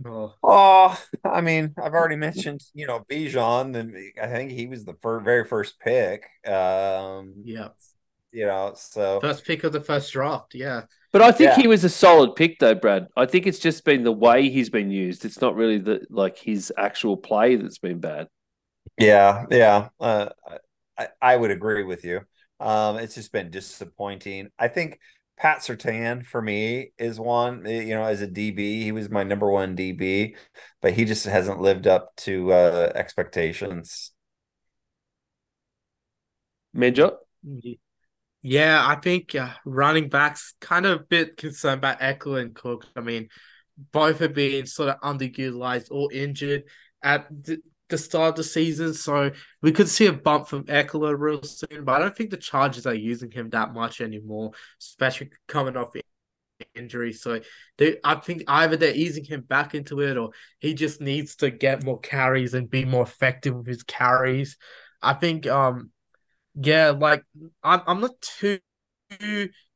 Oh. 0.04 0.34
oh, 0.42 1.02
I 1.24 1.40
mean, 1.40 1.74
I've 1.82 1.94
already 1.94 2.16
mentioned, 2.16 2.60
you 2.74 2.86
know, 2.86 3.02
Bijan, 3.10 3.74
and 3.74 3.96
I 4.22 4.26
think 4.26 4.50
he 4.50 4.66
was 4.66 4.84
the 4.84 4.94
first, 5.00 5.24
very 5.24 5.46
first 5.46 5.80
pick. 5.80 6.26
Um, 6.46 7.32
yeah 7.44 7.68
you 8.36 8.44
know, 8.44 8.72
so 8.76 9.18
first 9.20 9.46
pick 9.46 9.64
of 9.64 9.72
the 9.72 9.80
first 9.80 10.12
draft, 10.12 10.54
yeah. 10.54 10.82
But 11.10 11.22
I 11.22 11.32
think 11.32 11.56
yeah. 11.56 11.62
he 11.62 11.68
was 11.68 11.84
a 11.84 11.88
solid 11.88 12.36
pick, 12.36 12.58
though, 12.58 12.74
Brad. 12.74 13.06
I 13.16 13.24
think 13.24 13.46
it's 13.46 13.58
just 13.58 13.82
been 13.86 14.04
the 14.04 14.12
way 14.12 14.50
he's 14.50 14.68
been 14.68 14.90
used. 14.90 15.24
It's 15.24 15.40
not 15.40 15.56
really 15.56 15.78
the 15.78 16.06
like 16.10 16.36
his 16.36 16.70
actual 16.76 17.16
play 17.16 17.56
that's 17.56 17.78
been 17.78 17.98
bad. 17.98 18.28
Yeah, 18.98 19.46
yeah, 19.50 19.88
uh, 19.98 20.28
I, 20.98 21.08
I 21.22 21.36
would 21.36 21.50
agree 21.50 21.84
with 21.84 22.04
you. 22.04 22.20
Um, 22.60 22.98
it's 22.98 23.14
just 23.14 23.32
been 23.32 23.50
disappointing. 23.50 24.50
I 24.58 24.68
think 24.68 25.00
Pat 25.38 25.60
Surtain 25.60 26.26
for 26.26 26.42
me 26.42 26.92
is 26.98 27.18
one. 27.18 27.66
Eh, 27.66 27.84
you 27.84 27.94
know, 27.94 28.04
as 28.04 28.20
a 28.20 28.28
DB, 28.28 28.82
he 28.82 28.92
was 28.92 29.08
my 29.08 29.22
number 29.22 29.50
one 29.50 29.74
DB, 29.74 30.36
but 30.82 30.92
he 30.92 31.06
just 31.06 31.24
hasn't 31.24 31.62
lived 31.62 31.86
up 31.86 32.14
to 32.16 32.52
uh, 32.52 32.92
expectations. 32.94 34.12
Major. 36.74 37.12
Yeah, 38.42 38.86
I 38.86 38.96
think 38.96 39.34
uh, 39.34 39.50
running 39.64 40.08
backs 40.08 40.54
kind 40.60 40.86
of 40.86 41.00
a 41.00 41.04
bit 41.04 41.36
concerned 41.36 41.78
about 41.78 42.00
Ekeler 42.00 42.42
and 42.42 42.54
Cook. 42.54 42.86
I 42.94 43.00
mean, 43.00 43.28
both 43.92 44.20
are 44.20 44.28
being 44.28 44.66
sort 44.66 44.90
of 44.90 45.00
underutilized 45.00 45.88
or 45.90 46.12
injured. 46.12 46.64
At 47.02 47.28
the 47.88 47.98
start 47.98 48.30
of 48.30 48.36
the 48.36 48.44
season, 48.44 48.94
so 48.94 49.30
we 49.62 49.70
could 49.70 49.88
see 49.88 50.06
a 50.06 50.12
bump 50.12 50.48
from 50.48 50.64
Ekeler 50.64 51.16
real 51.18 51.42
soon. 51.42 51.84
But 51.84 51.92
I 51.92 51.98
don't 52.00 52.16
think 52.16 52.30
the 52.30 52.36
Chargers 52.36 52.86
are 52.86 52.94
using 52.94 53.30
him 53.30 53.50
that 53.50 53.72
much 53.72 54.00
anymore, 54.00 54.52
especially 54.80 55.30
coming 55.46 55.76
off 55.76 55.94
injury. 56.74 57.12
So 57.12 57.40
they, 57.78 57.98
I 58.02 58.16
think 58.16 58.44
either 58.48 58.76
they're 58.76 58.94
easing 58.94 59.24
him 59.24 59.42
back 59.42 59.74
into 59.74 60.00
it, 60.00 60.16
or 60.16 60.30
he 60.58 60.74
just 60.74 61.00
needs 61.00 61.36
to 61.36 61.50
get 61.50 61.84
more 61.84 62.00
carries 62.00 62.54
and 62.54 62.70
be 62.70 62.84
more 62.84 63.02
effective 63.02 63.54
with 63.54 63.66
his 63.66 63.82
carries. 63.82 64.56
I 65.02 65.12
think, 65.14 65.46
um, 65.46 65.90
yeah, 66.56 66.90
like 66.90 67.22
I'm, 67.62 67.82
I'm 67.86 68.00
not 68.00 68.20
too, 68.20 68.58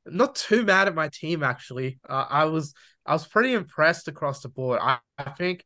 not 0.06 0.34
too 0.34 0.64
mad 0.64 0.88
at 0.88 0.94
my 0.94 1.08
team 1.08 1.42
actually. 1.42 1.98
Uh, 2.08 2.26
I 2.28 2.44
was, 2.46 2.74
I 3.06 3.12
was 3.12 3.26
pretty 3.26 3.52
impressed 3.52 4.08
across 4.08 4.40
the 4.42 4.48
board. 4.48 4.80
I, 4.82 4.98
I 5.18 5.30
think 5.30 5.64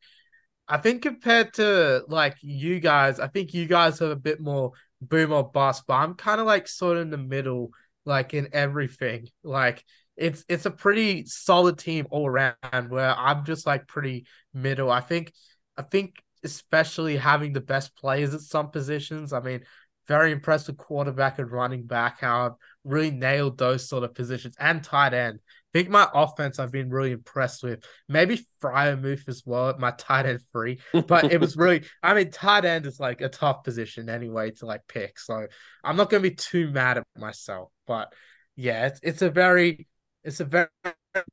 I 0.67 0.77
think 0.77 1.01
compared 1.03 1.53
to 1.55 2.03
like 2.07 2.37
you 2.41 2.79
guys, 2.79 3.19
I 3.19 3.27
think 3.27 3.53
you 3.53 3.67
guys 3.67 3.99
have 3.99 4.09
a 4.11 4.15
bit 4.15 4.39
more 4.39 4.71
boom 5.01 5.31
or 5.31 5.49
bust, 5.49 5.83
but 5.87 5.95
I'm 5.95 6.15
kind 6.15 6.41
of 6.41 6.47
like 6.47 6.67
sort 6.67 6.97
of 6.97 7.03
in 7.03 7.09
the 7.11 7.17
middle, 7.17 7.69
like 8.05 8.33
in 8.33 8.49
everything. 8.53 9.27
Like 9.43 9.83
it's 10.17 10.43
it's 10.49 10.65
a 10.65 10.71
pretty 10.71 11.25
solid 11.25 11.77
team 11.77 12.07
all 12.09 12.27
around 12.27 12.55
where 12.89 13.15
I'm 13.15 13.45
just 13.45 13.67
like 13.67 13.87
pretty 13.87 14.25
middle. 14.53 14.89
I 14.91 15.01
think 15.01 15.33
I 15.77 15.83
think 15.83 16.15
especially 16.43 17.17
having 17.17 17.53
the 17.53 17.61
best 17.61 17.95
players 17.95 18.33
at 18.33 18.41
some 18.41 18.71
positions. 18.71 19.33
I 19.33 19.41
mean, 19.41 19.61
very 20.07 20.31
impressed 20.31 20.67
with 20.67 20.77
quarterback 20.77 21.39
and 21.39 21.51
running 21.51 21.85
back, 21.85 22.21
how 22.21 22.45
I've 22.45 22.51
really 22.83 23.11
nailed 23.11 23.57
those 23.57 23.87
sort 23.87 24.03
of 24.03 24.13
positions 24.13 24.55
and 24.59 24.83
tight 24.83 25.13
end 25.13 25.39
I 25.75 25.79
think 25.79 25.89
my 25.89 26.07
offense 26.13 26.57
I've 26.57 26.71
been 26.71 26.89
really 26.89 27.11
impressed 27.11 27.61
with. 27.61 27.83
Maybe 28.07 28.45
Freiermuth 28.61 29.27
as 29.27 29.43
well, 29.45 29.75
my 29.77 29.91
tight 29.91 30.25
end 30.25 30.39
free. 30.53 30.79
But 30.93 31.33
it 31.33 31.41
was 31.41 31.57
really 31.57 31.83
I 32.01 32.13
mean 32.13 32.31
tight 32.31 32.63
end 32.63 32.85
is 32.85 32.97
like 32.97 33.19
a 33.19 33.27
tough 33.27 33.65
position 33.65 34.07
anyway 34.07 34.51
to 34.51 34.65
like 34.65 34.87
pick. 34.87 35.19
So 35.19 35.47
I'm 35.83 35.97
not 35.97 36.09
gonna 36.09 36.23
be 36.23 36.31
too 36.31 36.69
mad 36.69 36.99
at 36.99 37.03
myself. 37.17 37.71
But 37.85 38.13
yeah, 38.55 38.85
it's 38.85 39.01
it's 39.03 39.21
a 39.21 39.29
very 39.29 39.85
it's 40.23 40.39
a 40.39 40.45
very 40.45 40.69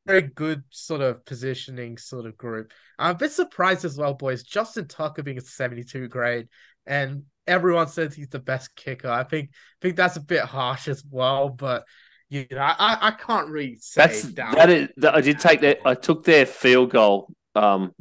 very 0.06 0.22
good 0.22 0.64
sort 0.70 1.02
of 1.02 1.24
positioning 1.24 1.96
sort 1.96 2.26
of 2.26 2.36
group. 2.36 2.72
I'm 2.98 3.14
a 3.14 3.18
bit 3.18 3.30
surprised 3.30 3.84
as 3.84 3.96
well, 3.96 4.14
boys. 4.14 4.42
Justin 4.42 4.88
Tucker 4.88 5.22
being 5.22 5.38
a 5.38 5.40
72 5.40 6.08
grade 6.08 6.48
and 6.84 7.22
everyone 7.46 7.88
says 7.88 8.14
he's 8.14 8.28
the 8.28 8.38
best 8.38 8.74
kicker. 8.76 9.08
I 9.08 9.24
think 9.24 9.50
I 9.52 9.78
think 9.82 9.96
that's 9.96 10.16
a 10.16 10.20
bit 10.20 10.42
harsh 10.42 10.88
as 10.88 11.04
well, 11.08 11.48
but 11.48 11.84
you 12.28 12.46
know, 12.50 12.58
I, 12.58 12.98
I 13.00 13.10
can't 13.10 13.48
really 13.48 13.76
say 13.80 14.00
that's 14.00 14.22
that 14.22 14.70
is 14.70 14.88
that, 14.96 15.14
I 15.14 15.20
did 15.20 15.38
take 15.38 15.60
that 15.60 15.80
I 15.84 15.94
took 15.94 16.24
their 16.24 16.46
field 16.46 16.90
goal 16.90 17.30
um 17.54 17.92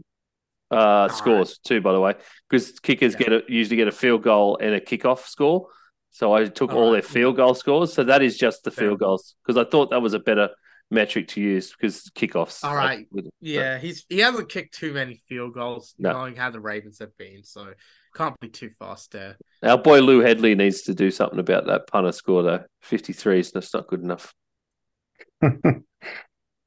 uh 0.70 1.10
scores 1.10 1.50
right. 1.50 1.58
too 1.66 1.82
by 1.82 1.92
the 1.92 2.00
way 2.00 2.14
because 2.50 2.80
kickers 2.80 3.14
yeah. 3.14 3.28
get 3.28 3.34
a, 3.34 3.42
usually 3.50 3.76
get 3.76 3.90
a 3.90 3.92
field 3.92 4.24
goal 4.24 4.58
and 4.62 4.74
a 4.74 4.80
kickoff 4.80 5.26
score 5.26 5.68
so 6.12 6.34
I 6.34 6.46
took 6.46 6.72
all, 6.72 6.78
all 6.78 6.94
right. 6.94 7.04
their 7.04 7.10
field 7.10 7.36
goal 7.36 7.54
scores 7.56 7.92
so 7.92 8.06
that 8.06 8.22
is 8.22 8.38
just 8.38 8.64
the 8.64 8.72
field 8.72 9.00
goals 9.00 9.36
because 9.46 9.58
I 9.58 9.70
thought 9.70 9.90
that 9.90 10.02
was 10.02 10.14
a 10.14 10.20
better 10.20 10.48
metric 10.92 11.28
to 11.30 11.42
use 11.42 11.72
because 11.72 12.12
kickoffs 12.16 12.64
all 12.64 12.76
right 12.76 13.08
yeah 13.40 13.78
he's 13.78 14.06
he 14.10 14.20
hasn't 14.20 14.50
kicked 14.50 14.78
too 14.78 14.94
many 14.94 15.22
field 15.28 15.54
goals 15.54 15.96
no. 15.98 16.12
knowing 16.12 16.36
how 16.36 16.52
the 16.52 16.60
Ravens 16.60 17.00
have 17.00 17.18
been 17.18 17.44
so 17.44 17.74
can't 18.14 18.40
be 18.40 18.50
too 18.50 18.70
fast 18.78 19.12
there. 19.12 19.38
Our 19.64 19.78
boy 19.78 20.02
Lou 20.02 20.20
Hedley 20.20 20.56
needs 20.56 20.82
to 20.84 20.94
do 20.94 21.12
something 21.12 21.40
about 21.40 21.68
that 21.68 21.88
punter 21.88 22.12
score 22.12 22.44
though. 22.44 22.64
Fifty 22.82 23.14
three 23.14 23.40
is 23.40 23.52
that's 23.52 23.74
not 23.74 23.88
good 23.88 24.02
enough. 24.02 24.34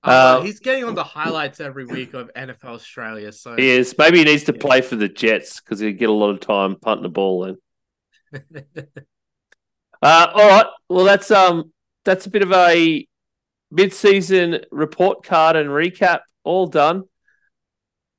Uh, 0.06 0.10
uh, 0.10 0.42
he's 0.42 0.60
getting 0.60 0.84
on 0.84 0.94
the 0.94 1.02
highlights 1.02 1.60
every 1.60 1.86
week 1.86 2.12
of 2.12 2.30
NFL 2.34 2.74
Australia. 2.74 3.32
So 3.32 3.56
he 3.56 3.70
is. 3.70 3.94
Maybe 3.96 4.18
he 4.18 4.24
needs 4.24 4.44
to 4.44 4.52
play 4.52 4.82
for 4.82 4.96
the 4.96 5.08
Jets 5.08 5.62
because 5.62 5.80
he'd 5.80 5.98
get 5.98 6.10
a 6.10 6.12
lot 6.12 6.28
of 6.28 6.40
time 6.40 6.76
punting 6.78 7.04
the 7.04 7.08
ball 7.08 7.46
in. 7.46 7.56
uh, 10.02 10.26
all 10.34 10.46
right. 10.46 10.66
Well, 10.90 11.06
that's 11.06 11.30
um 11.30 11.72
that's 12.04 12.26
a 12.26 12.30
bit 12.30 12.42
of 12.42 12.52
a 12.52 13.06
mid-season 13.74 14.60
report 14.70 15.24
card 15.24 15.56
and 15.56 15.68
recap 15.68 16.20
all 16.44 16.68
done. 16.68 17.02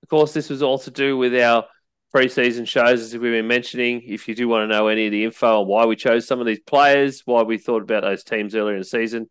Of 0.04 0.10
course, 0.10 0.34
this 0.34 0.50
was 0.50 0.62
all 0.62 0.78
to 0.80 0.92
do 0.92 1.18
with 1.18 1.34
our 1.34 1.66
preseason 2.14 2.68
shows, 2.68 3.02
as 3.02 3.14
we've 3.14 3.32
been 3.32 3.48
mentioning. 3.48 4.02
If 4.06 4.28
you 4.28 4.36
do 4.36 4.50
want 4.50 4.70
to 4.70 4.76
know 4.76 4.88
any 4.88 5.06
of 5.06 5.12
the 5.12 5.24
info 5.24 5.62
on 5.62 5.68
why 5.68 5.86
we 5.86 5.96
chose 5.96 6.28
some 6.28 6.42
of 6.42 6.46
these 6.46 6.60
players, 6.60 7.22
why 7.24 7.44
we 7.44 7.58
thought 7.58 7.84
about 7.84 8.04
those 8.04 8.24
teams 8.24 8.54
earlier 8.54 8.76
in 8.76 8.82
the 8.82 8.86
season, 8.86 9.30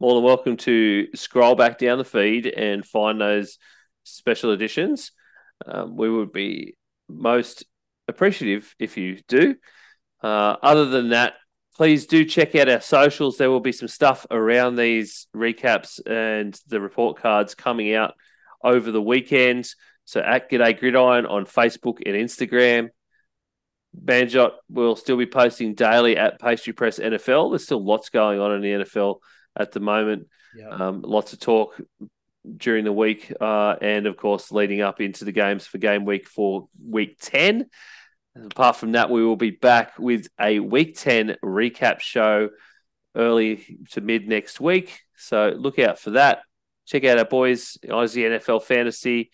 more 0.00 0.14
than 0.14 0.24
welcome 0.24 0.56
to 0.58 1.08
scroll 1.14 1.54
back 1.54 1.78
down 1.78 1.98
the 1.98 2.04
feed 2.04 2.46
and 2.46 2.84
find 2.84 3.20
those 3.20 3.58
special 4.04 4.52
editions. 4.52 5.12
Um, 5.66 5.96
we 5.96 6.10
would 6.10 6.32
be 6.32 6.74
most 7.08 7.64
appreciative 8.08 8.74
if 8.78 8.96
you 8.96 9.20
do. 9.28 9.56
Uh, 10.22 10.56
other 10.62 10.86
than 10.86 11.10
that, 11.10 11.34
please 11.76 12.06
do 12.06 12.24
check 12.24 12.54
out 12.54 12.70
our 12.70 12.80
socials. 12.80 13.36
There 13.36 13.50
will 13.50 13.60
be 13.60 13.72
some 13.72 13.88
stuff 13.88 14.26
around 14.30 14.76
these 14.76 15.26
recaps 15.36 16.00
and 16.06 16.58
the 16.68 16.80
report 16.80 17.18
cards 17.18 17.54
coming 17.54 17.94
out 17.94 18.14
over 18.64 18.90
the 18.90 19.02
weekend. 19.02 19.68
So 20.06 20.20
at 20.20 20.50
G'day 20.50 20.78
Gridiron 20.78 21.26
on 21.26 21.44
Facebook 21.44 21.98
and 22.06 22.16
Instagram. 22.16 22.88
Manjot 24.02 24.52
will 24.70 24.96
still 24.96 25.16
be 25.16 25.26
posting 25.26 25.74
daily 25.74 26.16
at 26.16 26.40
Pastry 26.40 26.72
Press 26.72 26.98
NFL. 26.98 27.50
There's 27.50 27.64
still 27.64 27.84
lots 27.84 28.08
going 28.08 28.40
on 28.40 28.54
in 28.54 28.60
the 28.62 28.84
NFL 28.84 29.20
at 29.58 29.72
the 29.72 29.80
moment. 29.80 30.28
Yep. 30.56 30.72
Um, 30.72 31.02
lots 31.02 31.32
of 31.32 31.40
talk 31.40 31.78
during 32.56 32.84
the 32.84 32.92
week, 32.92 33.32
uh, 33.40 33.76
and 33.80 34.06
of 34.06 34.16
course, 34.16 34.52
leading 34.52 34.80
up 34.80 35.00
into 35.00 35.24
the 35.24 35.32
games 35.32 35.66
for 35.66 35.78
game 35.78 36.04
week 36.04 36.28
for 36.28 36.68
week 36.82 37.18
10. 38.36 38.46
apart 38.46 38.76
from 38.76 38.92
that, 38.92 39.10
we 39.10 39.24
will 39.24 39.36
be 39.36 39.50
back 39.50 39.98
with 39.98 40.28
a 40.40 40.60
week 40.60 40.98
10 40.98 41.36
recap 41.44 42.00
show 42.00 42.50
early 43.14 43.78
to 43.92 44.00
mid 44.00 44.28
next 44.28 44.60
week. 44.60 45.00
So 45.16 45.54
look 45.56 45.78
out 45.78 45.98
for 45.98 46.10
that. 46.10 46.40
Check 46.86 47.04
out 47.04 47.18
our 47.18 47.24
boys, 47.24 47.78
Aussie 47.84 48.24
NFL 48.24 48.62
Fantasy 48.62 49.30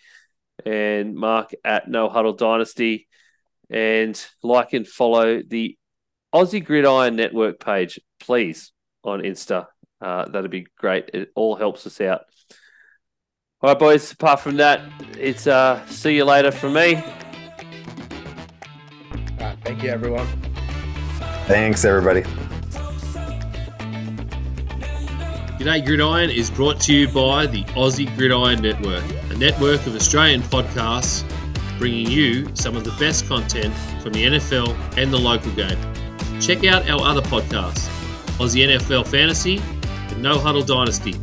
and 0.65 1.15
Mark 1.15 1.53
at 1.65 1.89
No 1.89 2.09
Huddle 2.09 2.33
Dynasty. 2.33 3.09
And 3.69 4.23
like 4.43 4.73
and 4.73 4.87
follow 4.87 5.43
the 5.43 5.77
Aussie 6.35 6.65
Gridiron 6.65 7.17
Network 7.17 7.61
page, 7.61 8.01
please, 8.21 8.73
on 9.03 9.21
Insta. 9.21 9.67
Uh, 10.01 10.29
that'd 10.29 10.51
be 10.51 10.67
great. 10.77 11.11
It 11.15 11.31
all 11.35 11.57
helps 11.57 11.87
us 11.87 12.01
out. 12.01 12.23
All 13.61 13.71
right, 13.71 13.79
boys. 13.79 14.13
Apart 14.13 14.41
from 14.41 14.57
that, 14.57 14.81
it's 15.19 15.47
uh, 15.47 15.87
see 15.87 16.17
you 16.17 16.25
later 16.25 16.51
from 16.51 16.73
me. 16.75 17.03
All 19.83 19.89
right, 19.89 19.91
thank 19.91 19.91
you, 19.91 19.91
everyone. 19.91 20.27
Thanks, 21.47 21.85
everybody. 21.85 22.23
G'day 25.59 25.85
Gridiron 25.85 26.31
is 26.31 26.51
brought 26.51 26.81
to 26.83 26.95
you 26.95 27.09
by 27.09 27.47
the 27.47 27.65
Aussie 27.75 28.15
Gridiron 28.17 28.63
Network, 28.63 29.05
a 29.31 29.35
network 29.37 29.85
of 29.87 29.95
Australian 29.95 30.43
podcasts 30.43 31.25
bringing 31.79 32.09
you 32.09 32.49
some 32.55 32.77
of 32.77 32.85
the 32.85 32.93
best 32.93 33.27
content 33.27 33.75
from 34.03 34.13
the 34.13 34.25
NFL 34.25 34.77
and 34.97 35.13
the 35.13 35.19
local 35.19 35.53
game. 35.53 35.79
Check 36.41 36.65
out 36.65 36.89
our 36.89 37.03
other 37.03 37.23
podcasts 37.23 37.89
Aussie 38.39 38.67
NFL 38.69 39.07
Fantasy 39.07 39.61
and 40.11 40.23
No 40.23 40.39
Huddle 40.39 40.63
Dynasty 40.63 41.15